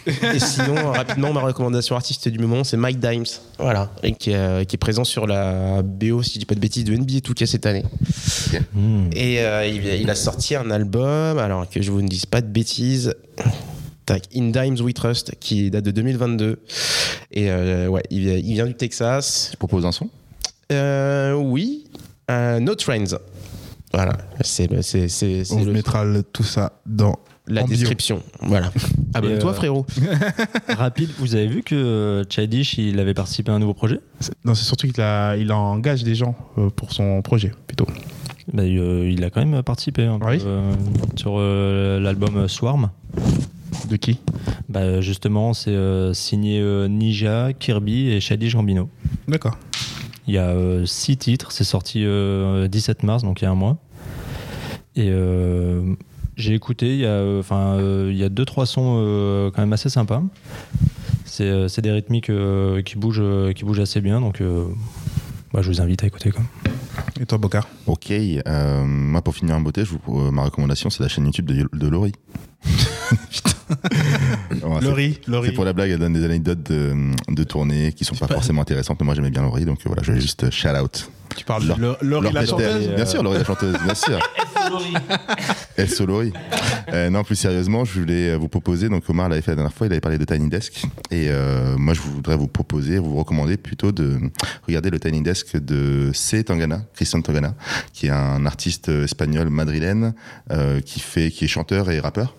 Et 0.07 0.39
sinon, 0.39 0.91
rapidement, 0.91 1.31
ma 1.31 1.41
recommandation 1.41 1.95
artiste 1.95 2.27
du 2.27 2.39
moment, 2.39 2.63
c'est 2.63 2.75
Mike 2.75 2.99
Dimes. 2.99 3.25
Voilà. 3.59 3.91
Et 4.01 4.13
qui, 4.13 4.31
est, 4.31 4.35
euh, 4.35 4.63
qui 4.63 4.75
est 4.75 4.77
présent 4.77 5.03
sur 5.03 5.27
la 5.27 5.81
BO, 5.83 6.23
si 6.23 6.33
je 6.35 6.39
dis 6.39 6.45
pas 6.45 6.55
de 6.55 6.59
bêtises, 6.59 6.83
de 6.85 6.95
NBA 6.95 7.19
2K 7.19 7.45
cette 7.45 7.65
année. 7.67 7.83
Hmm. 8.73 9.09
Et 9.13 9.39
euh, 9.41 9.65
il, 9.67 9.85
il 9.85 10.09
a 10.09 10.15
sorti 10.15 10.55
un 10.55 10.71
album, 10.71 11.37
alors 11.37 11.69
que 11.69 11.81
je 11.83 11.91
vous 11.91 12.01
ne 12.01 12.07
dise 12.07 12.25
pas 12.25 12.41
de 12.41 12.47
bêtises. 12.47 13.13
Tac, 14.05 14.23
In 14.35 14.49
Dimes 14.49 14.81
We 14.81 14.93
Trust, 14.93 15.35
qui 15.39 15.69
date 15.71 15.85
de 15.85 15.91
2022. 15.91 16.59
Et 17.31 17.49
euh, 17.49 17.87
ouais, 17.87 18.03
il, 18.09 18.19
vient- 18.21 18.35
il 18.43 18.53
vient 18.55 18.65
du 18.65 18.73
Texas. 18.73 19.49
Je 19.53 19.57
propose 19.57 19.85
un 19.85 19.91
son? 19.93 20.09
Euh, 20.73 21.33
oui, 21.33 21.85
euh, 22.31 22.59
No 22.59 22.75
Trends. 22.75 23.17
Voilà, 23.93 24.13
c'est 24.41 24.71
le- 24.71 24.81
c'est- 24.81 25.07
c'est- 25.07 25.43
c'est 25.43 25.53
On 25.53 25.63
le- 25.65 25.71
mettra 25.71 26.03
le- 26.03 26.23
tout 26.23 26.43
ça 26.43 26.79
dans. 26.85 27.17
la 27.45 27.61
en 27.63 27.65
bio. 27.65 27.75
description. 27.75 28.23
Voilà. 28.41 28.71
Abonne-toi, 29.13 29.51
euh, 29.51 29.53
frérot. 29.53 29.85
Rapide, 30.69 31.09
vous 31.19 31.35
avez 31.35 31.47
vu 31.47 31.61
que 31.61 31.75
euh, 31.75 32.23
Childish, 32.29 32.77
il 32.77 32.99
avait 32.99 33.13
participé 33.13 33.51
à 33.51 33.55
un 33.55 33.59
nouveau 33.59 33.73
projet? 33.73 33.99
C'est- 34.21 34.33
Non, 34.45 34.55
c'est 34.55 34.63
surtout 34.63 34.87
qu'il 34.87 35.01
a, 35.01 35.35
il 35.35 35.51
engage 35.51 36.03
des 36.03 36.15
gens 36.15 36.35
euh, 36.57 36.69
pour 36.69 36.93
son 36.93 37.21
projet, 37.21 37.51
plutôt. 37.67 37.85
Bah, 38.53 38.63
euh, 38.63 39.09
Il 39.11 39.23
a 39.25 39.29
quand 39.29 39.45
même 39.45 39.61
participé 39.61 40.03
un 40.05 40.19
peu, 40.19 40.27
Oui. 40.27 40.37
euh, 40.45 40.73
sur 41.17 41.33
euh, 41.37 41.99
l'album 41.99 42.47
Swarm. 42.47 42.89
De 43.89 43.95
qui? 43.97 44.19
Bah, 44.69 45.01
justement, 45.01 45.53
c'est 45.53 45.71
euh, 45.71 46.13
signé 46.13 46.59
euh, 46.61 46.87
Ninja, 46.87 47.51
Kirby 47.53 48.09
et 48.11 48.21
Childish 48.21 48.55
Gambino. 48.55 48.89
D'accord. 49.27 49.57
Il 50.27 50.33
y 50.33 50.37
a 50.37 50.49
euh, 50.49 50.85
six 50.85 51.17
titres, 51.17 51.51
c'est 51.51 51.63
sorti 51.63 52.03
euh, 52.05 52.67
17 52.67 53.03
mars, 53.03 53.23
donc 53.23 53.41
il 53.41 53.45
y 53.45 53.47
a 53.47 53.51
un 53.51 53.55
mois. 53.55 53.77
Et 54.95 55.09
euh, 55.09 55.95
j'ai 56.37 56.53
écouté, 56.53 56.93
il 56.93 56.99
y 56.99 57.05
a, 57.05 57.09
euh, 57.09 57.39
enfin, 57.39 57.75
euh, 57.75 58.09
il 58.11 58.17
y 58.17 58.23
a 58.23 58.29
deux 58.29 58.45
trois 58.45 58.65
sons 58.65 58.95
euh, 58.99 59.51
quand 59.51 59.61
même 59.61 59.73
assez 59.73 59.89
sympas. 59.89 60.23
C'est 61.25 61.49
euh, 61.49 61.67
des 61.67 61.91
rythmiques 61.91 62.29
euh, 62.29 62.81
qui 62.81 62.97
bougent, 62.97 63.19
euh, 63.21 63.53
qui 63.53 63.65
bougent 63.65 63.79
assez 63.79 64.01
bien, 64.01 64.21
donc 64.21 64.39
euh, 64.39 64.65
bah, 65.53 65.61
je 65.61 65.69
vous 65.69 65.81
invite 65.81 66.03
à 66.03 66.07
écouter. 66.07 66.31
Quoi. 66.31 66.41
Et 67.21 67.25
toi, 67.25 67.37
Bocard? 67.37 67.67
Ok, 67.85 68.11
euh, 68.11 68.83
moi 68.85 69.21
pour 69.21 69.35
finir 69.35 69.55
en 69.55 69.61
beauté, 69.61 69.85
je 69.85 69.91
vous, 69.91 70.19
euh, 70.19 70.31
ma 70.31 70.43
recommandation 70.43 70.89
c'est 70.89 71.03
la 71.03 71.09
chaîne 71.09 71.25
YouTube 71.25 71.45
de, 71.45 71.69
de 71.71 71.87
Laurie. 71.87 72.13
Laurie, 74.81 75.19
Laurie. 75.27 75.49
C'est 75.49 75.53
pour 75.53 75.65
la 75.65 75.73
blague, 75.73 75.91
elle 75.91 75.99
donne 75.99 76.13
des 76.13 76.23
anecdotes 76.23 76.63
de, 76.63 77.11
de 77.29 77.43
tournée 77.43 77.93
qui 77.93 78.03
sont 78.03 78.15
pas, 78.15 78.27
forcément 78.27 78.61
intéressantes, 78.61 78.99
mais 78.99 79.05
moi 79.05 79.15
j'aimais 79.15 79.29
bien 79.29 79.43
Laurie, 79.43 79.65
donc 79.65 79.79
euh, 79.79 79.83
voilà, 79.85 80.01
je 80.03 80.13
vais 80.13 80.19
juste 80.19 80.49
shout 80.49 80.69
out. 80.69 81.09
Tu 81.35 81.45
parles 81.45 81.65
de 81.65 81.73
Laurie, 82.01 82.31
la 82.31 82.45
chanteuse? 82.45 82.89
Bien 82.89 83.05
sûr, 83.05 83.21
Laurie 83.23 83.37
la 83.37 83.45
chanteuse, 83.45 83.77
bien 83.83 83.95
sûr. 83.95 84.19
Elle 85.77 85.89
Laurie. 86.07 86.33
Euh, 86.93 87.09
non, 87.09 87.23
plus 87.23 87.35
sérieusement, 87.35 87.85
je 87.85 87.99
voulais 87.99 88.35
vous 88.35 88.49
proposer, 88.49 88.87
donc 88.89 89.09
Omar 89.09 89.29
l'avait 89.29 89.41
fait 89.41 89.51
la 89.51 89.55
dernière 89.55 89.73
fois, 89.73 89.87
il 89.87 89.93
avait 89.93 90.01
parlé 90.01 90.17
de 90.17 90.25
Tiny 90.25 90.49
Desk, 90.49 90.83
et 91.09 91.27
euh, 91.29 91.75
moi 91.77 91.93
je 91.93 92.01
voudrais 92.01 92.35
vous 92.35 92.47
proposer, 92.47 92.99
vous 92.99 93.15
recommander 93.15 93.57
plutôt 93.57 93.91
de 93.91 94.19
regarder 94.67 94.91
le 94.91 94.99
Tiny 94.99 95.21
Desk 95.21 95.57
de 95.57 96.11
C. 96.13 96.43
Tangana, 96.43 96.81
Christian 96.93 97.21
Tangana, 97.21 97.55
qui 97.93 98.07
est 98.07 98.11
un 98.11 98.45
artiste 98.45 98.89
espagnol 98.89 99.49
madrilène, 99.49 100.13
euh, 100.51 100.81
qui 100.81 100.99
fait, 100.99 101.31
qui 101.31 101.45
est 101.45 101.47
chanteur 101.47 101.89
et 101.89 101.99
rappeur, 101.99 102.35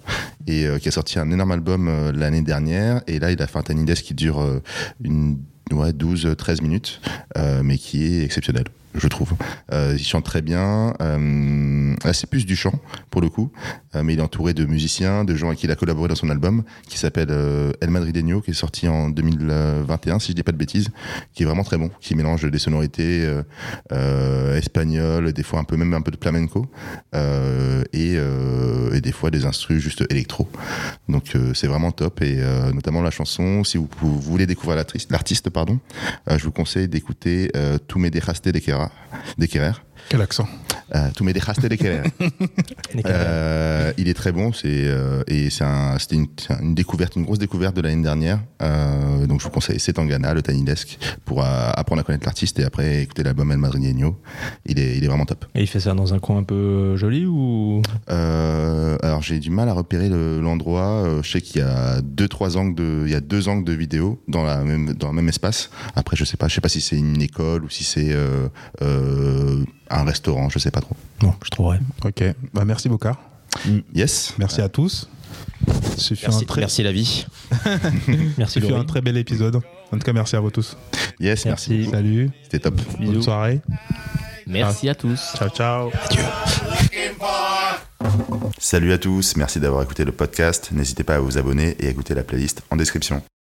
et 0.47 0.67
qui 0.81 0.89
a 0.89 0.93
sorti 0.93 1.19
un 1.19 1.31
énorme 1.31 1.53
album 1.53 2.13
l'année 2.15 2.43
dernière, 2.43 3.03
et 3.09 3.19
là 3.19 3.33
il 3.33 3.43
a 3.43 3.47
fait 3.47 3.59
un 3.59 3.63
Tiny 3.63 3.85
Desk 3.85 4.05
qui 4.05 4.15
dure 4.15 4.61
une 5.03 5.39
ouais, 5.73 5.91
12-13 5.91 6.63
minutes, 6.63 7.01
mais 7.63 7.79
qui 7.79 8.05
est 8.05 8.25
exceptionnel, 8.25 8.65
je 8.95 9.09
trouve. 9.09 9.33
Euh, 9.73 9.95
il 9.99 10.05
chante 10.05 10.25
très 10.25 10.43
bien. 10.43 10.95
Euh, 11.01 11.95
c'est 12.13 12.29
plus 12.29 12.47
du 12.47 12.57
chant, 12.57 12.75
pour 13.11 13.21
le 13.21 13.29
coup, 13.29 13.51
euh, 13.95 14.03
mais 14.03 14.15
il 14.15 14.19
est 14.19 14.23
entouré 14.23 14.55
de 14.55 14.65
musiciens, 14.65 15.25
de 15.25 15.35
gens 15.35 15.49
avec 15.49 15.59
qui 15.59 15.67
il 15.67 15.71
a 15.71 15.77
collaboré 15.77 16.09
dans 16.09 16.15
son 16.15 16.31
album, 16.31 16.63
qui 16.89 16.99
s'appelle 16.99 17.29
euh, 17.31 17.73
El 17.81 17.91
Madrileño, 17.91 18.41
qui 18.41 18.53
est 18.53 18.55
sorti 18.55 18.89
en 18.89 19.09
2021, 19.11 20.19
si 20.19 20.33
je 20.33 20.37
dis 20.37 20.43
pas 20.43 20.53
de 20.53 20.57
bêtises, 20.57 20.89
qui 21.33 21.43
est 21.43 21.47
vraiment 21.47 21.65
très 21.65 21.77
bon, 21.77 21.91
qui 22.01 22.15
mélange 22.15 22.45
des 22.51 22.59
sonorités 22.59 23.29
espagnoles, 24.55 25.33
des 25.33 25.43
fois 25.43 25.59
un 25.59 25.65
peu 25.65 25.77
même 25.77 25.95
un 25.95 26.01
peu 26.01 26.11
de 26.11 26.19
flamenco, 26.21 26.67
et, 27.15 28.19
des 29.01 29.13
fois 29.13 29.31
des 29.31 29.45
instrus 29.45 29.83
juste 29.83 30.05
électro. 30.11 30.49
Donc 31.09 31.33
c'est 31.55 31.67
vraiment 31.67 31.93
top, 31.93 32.23
et 32.23 32.37
notamment 32.73 33.03
la 33.03 33.11
chanson, 33.11 33.65
si 33.65 33.79
vous, 33.79 33.89
voulez 34.01 34.47
découvrir 34.47 34.85
l'artiste, 35.11 35.51
pardon, 35.51 35.79
je 36.29 36.45
vous 36.45 36.53
conseille 36.53 36.89
d'écouter 36.89 37.51
euh, 37.57 37.79
Tu 37.89 37.99
me 37.99 38.11
dejaste 38.11 38.49
de 38.49 38.59
querer, 38.59 38.84
de 39.37 39.47
querer. 39.49 39.75
Quel 40.09 40.21
accent 40.23 40.47
Tu 41.17 41.23
me 41.25 41.33
dejaste 41.33 41.63
de 41.67 41.75
querer. 41.77 42.03
Euh, 43.07 43.93
il 43.99 44.09
est 44.09 44.15
très 44.15 44.33
bon, 44.33 44.53
c'est 44.53 44.69
euh, 44.69 45.23
et 45.27 45.51
c'est 45.51 45.65
un, 45.65 45.99
c'était 45.99 46.17
une, 46.17 46.75
découverte, 46.75 47.17
une 47.17 47.25
grosse 47.25 47.39
découverte 47.39 47.75
de 47.77 47.81
l'année 47.81 48.03
dernière. 48.03 48.41
Euh, 48.63 49.27
donc 49.27 49.41
je 49.41 49.45
vous 49.45 49.51
conseille 49.51 49.81
C'est 49.81 49.95
Tangana, 49.95 50.35
le 50.35 50.43
Tiny 50.43 50.63
Desk, 50.63 50.99
pour 51.25 51.43
euh, 51.43 51.71
apprendre 51.75 52.01
à 52.01 52.05
connaître 52.05 52.25
l'artiste 52.27 52.59
et 52.61 52.65
après 52.65 53.03
écouter 53.03 53.23
l'album 53.23 53.51
El 53.51 53.59
Madrileño. 53.59 54.17
Il 54.67 54.79
est, 54.79 54.97
il 54.97 55.05
est 55.05 55.09
vraiment 55.09 55.25
top. 55.27 55.45
Et 55.55 55.63
il 55.63 55.67
fait 55.67 55.81
ça 55.81 55.95
dans 55.95 56.15
un 56.15 56.19
coin 56.19 56.39
un 56.39 56.43
peu 56.45 56.97
joli 56.97 57.27
ou? 57.27 57.83
Euh, 58.11 58.97
alors 59.03 59.23
j'ai 59.23 59.39
du 59.41 59.51
mal 59.51 59.69
à 59.69 59.73
repérer 59.73 60.09
le- 60.09 60.41
l'endroit. 60.41 61.05
Je 61.23 61.31
sais 61.31 61.41
qu'il 61.41 61.61
y 61.61 61.65
a 61.65 62.01
deux, 62.03 62.29
trois 62.29 62.57
angles 62.57 62.75
de, 62.75 63.03
il 63.07 63.11
y 63.13 63.17
a 63.17 63.21
deux 63.21 63.49
angles 63.49 63.65
de 63.65 63.73
vidéo 63.73 64.23
dans 64.29 64.45
la 64.45 64.59
même, 64.63 64.93
dans 64.95 65.09
le 65.09 65.15
même 65.15 65.29
espace. 65.29 65.71
Après 65.97 66.17
je 66.17 66.25
sais 66.25 66.37
pas, 66.37 66.49
je 66.49 66.55
sais 66.55 66.61
pas 66.61 66.69
si 66.69 66.81
c'est 66.81 66.97
une 66.97 67.21
école 67.23 67.65
ou 67.65 67.69
si 67.71 67.85
c'est 67.85 68.13
euh, 68.13 68.49
euh, 68.83 69.65
un 69.91 70.05
restaurant, 70.05 70.49
je 70.49 70.59
sais 70.59 70.71
pas 70.71 70.81
trop. 70.81 70.97
Non, 71.23 71.35
je 71.45 71.51
trouverai. 71.51 71.79
Ok. 72.05 72.23
Bah, 72.53 72.65
merci, 72.65 72.89
Bocard. 72.89 73.19
Yes. 73.95 74.35
Merci 74.39 74.61
à 74.61 74.69
tous. 74.69 75.09
Ce 75.97 76.15
fut, 76.15 76.27
Merci, 76.27 76.45
un 76.45 76.47
très, 76.47 76.61
merci 76.61 76.83
la 76.83 76.93
vie. 76.93 77.27
Merci 78.39 78.61
ce 78.61 78.67
fut 78.67 78.73
un 78.73 78.85
très 78.85 79.01
bel 79.01 79.17
épisode. 79.17 79.57
En 79.57 79.99
tout 79.99 80.05
cas, 80.05 80.13
merci 80.13 80.37
à 80.37 80.41
vous 80.41 80.51
tous. 80.51 80.77
Yes, 81.21 81.45
merci. 81.45 81.89
Salut. 81.91 82.31
C'était 82.43 82.59
top. 82.59 82.81
Bonne 82.99 83.23
soirée. 83.23 83.61
Merci 84.47 84.89
à 84.89 84.95
tous. 84.95 85.21
Ciao, 85.37 85.49
ciao. 85.49 85.91
Salut 88.59 88.93
à 88.93 88.99
tous, 88.99 89.37
merci 89.37 89.61
d'avoir 89.61 89.83
écouté 89.83 90.05
le 90.05 90.13
podcast. 90.13 90.71
N'hésitez 90.73 91.05
pas 91.05 91.17
à 91.17 91.21
vous 91.21 91.39
abonner 91.39 91.77
et 91.79 91.87
à 91.87 91.91
écouter 91.91 92.15
la 92.15 92.23
playlist 92.23 92.63
en 92.71 92.77
description. 92.77 93.23